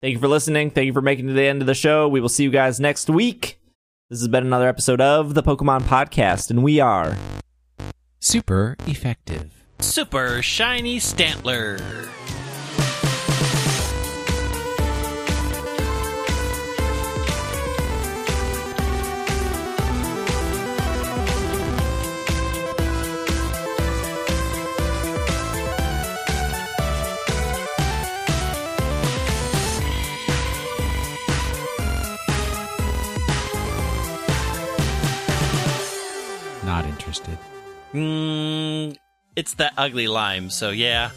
thank 0.00 0.12
you 0.14 0.18
for 0.18 0.28
listening. 0.28 0.70
Thank 0.70 0.86
you 0.86 0.92
for 0.92 1.02
making 1.02 1.26
it 1.26 1.28
to 1.28 1.34
the 1.34 1.46
end 1.46 1.62
of 1.62 1.66
the 1.66 1.74
show. 1.74 2.08
We 2.08 2.20
will 2.20 2.28
see 2.28 2.44
you 2.44 2.50
guys 2.50 2.80
next 2.80 3.08
week. 3.10 3.60
This 4.08 4.20
has 4.20 4.28
been 4.28 4.44
another 4.44 4.68
episode 4.68 5.00
of 5.00 5.34
the 5.34 5.42
Pokemon 5.42 5.82
Podcast, 5.82 6.50
and 6.50 6.62
we 6.64 6.80
are 6.80 7.16
Super 8.18 8.76
effective. 8.86 9.64
Super 9.78 10.42
shiny 10.42 10.98
Stantler. 10.98 11.80
Interested. 37.10 37.38
Mm, 37.92 38.96
it's 39.36 39.54
that 39.54 39.72
ugly 39.76 40.06
lime, 40.06 40.50
so 40.50 40.70
yeah. 40.70 41.10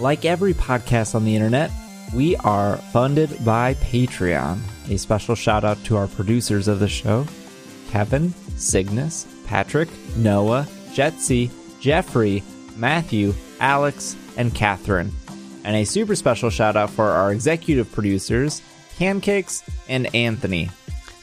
Like 0.00 0.24
every 0.24 0.52
podcast 0.52 1.14
on 1.14 1.24
the 1.24 1.34
internet, 1.34 1.70
we 2.14 2.36
are 2.36 2.76
funded 2.92 3.44
by 3.44 3.74
Patreon. 3.74 4.60
A 4.90 4.98
special 4.98 5.34
shout 5.34 5.64
out 5.64 5.82
to 5.84 5.96
our 5.96 6.06
producers 6.08 6.68
of 6.68 6.80
the 6.80 6.88
show 6.88 7.26
Kevin, 7.90 8.32
Cygnus, 8.56 9.26
Patrick, 9.46 9.88
Noah, 10.16 10.66
Jetsy, 10.92 11.50
Jeffrey, 11.80 12.42
Matthew, 12.76 13.32
Alex, 13.60 14.16
and 14.36 14.54
Catherine. 14.54 15.12
And 15.64 15.76
a 15.76 15.84
super 15.84 16.14
special 16.14 16.50
shout 16.50 16.76
out 16.76 16.90
for 16.90 17.06
our 17.06 17.32
executive 17.32 17.90
producers, 17.92 18.60
Pancakes 18.98 19.62
and 19.88 20.14
Anthony. 20.14 20.70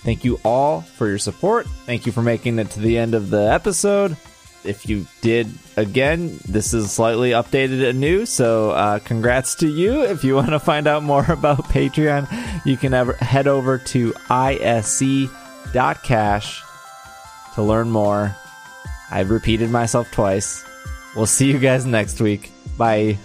Thank 0.03 0.23
you 0.25 0.39
all 0.43 0.81
for 0.81 1.07
your 1.07 1.17
support. 1.17 1.65
Thank 1.85 2.05
you 2.05 2.11
for 2.11 2.21
making 2.21 2.59
it 2.59 2.69
to 2.71 2.79
the 2.79 2.97
end 2.97 3.15
of 3.15 3.29
the 3.29 3.51
episode. 3.51 4.17
If 4.65 4.87
you 4.87 5.07
did, 5.21 5.49
again, 5.75 6.39
this 6.47 6.73
is 6.73 6.91
slightly 6.91 7.31
updated 7.31 7.89
and 7.89 7.99
new, 7.99 8.25
so 8.25 8.71
uh, 8.71 8.99
congrats 8.99 9.55
to 9.55 9.67
you. 9.67 10.03
If 10.03 10.23
you 10.23 10.35
want 10.39 10.49
to 10.49 10.59
find 10.59 10.87
out 10.87 11.03
more 11.03 11.25
about 11.29 11.65
Patreon, 11.65 12.65
you 12.65 12.77
can 12.77 12.93
ever 12.93 13.13
head 13.13 13.47
over 13.47 13.77
to 13.77 14.13
isc.cash 14.29 15.31
to 17.55 17.61
learn 17.61 17.89
more. 17.89 18.35
I've 19.11 19.29
repeated 19.29 19.69
myself 19.69 20.09
twice. 20.11 20.65
We'll 21.15 21.25
see 21.27 21.51
you 21.51 21.59
guys 21.59 21.85
next 21.85 22.19
week. 22.19 22.51
Bye. 22.77 23.17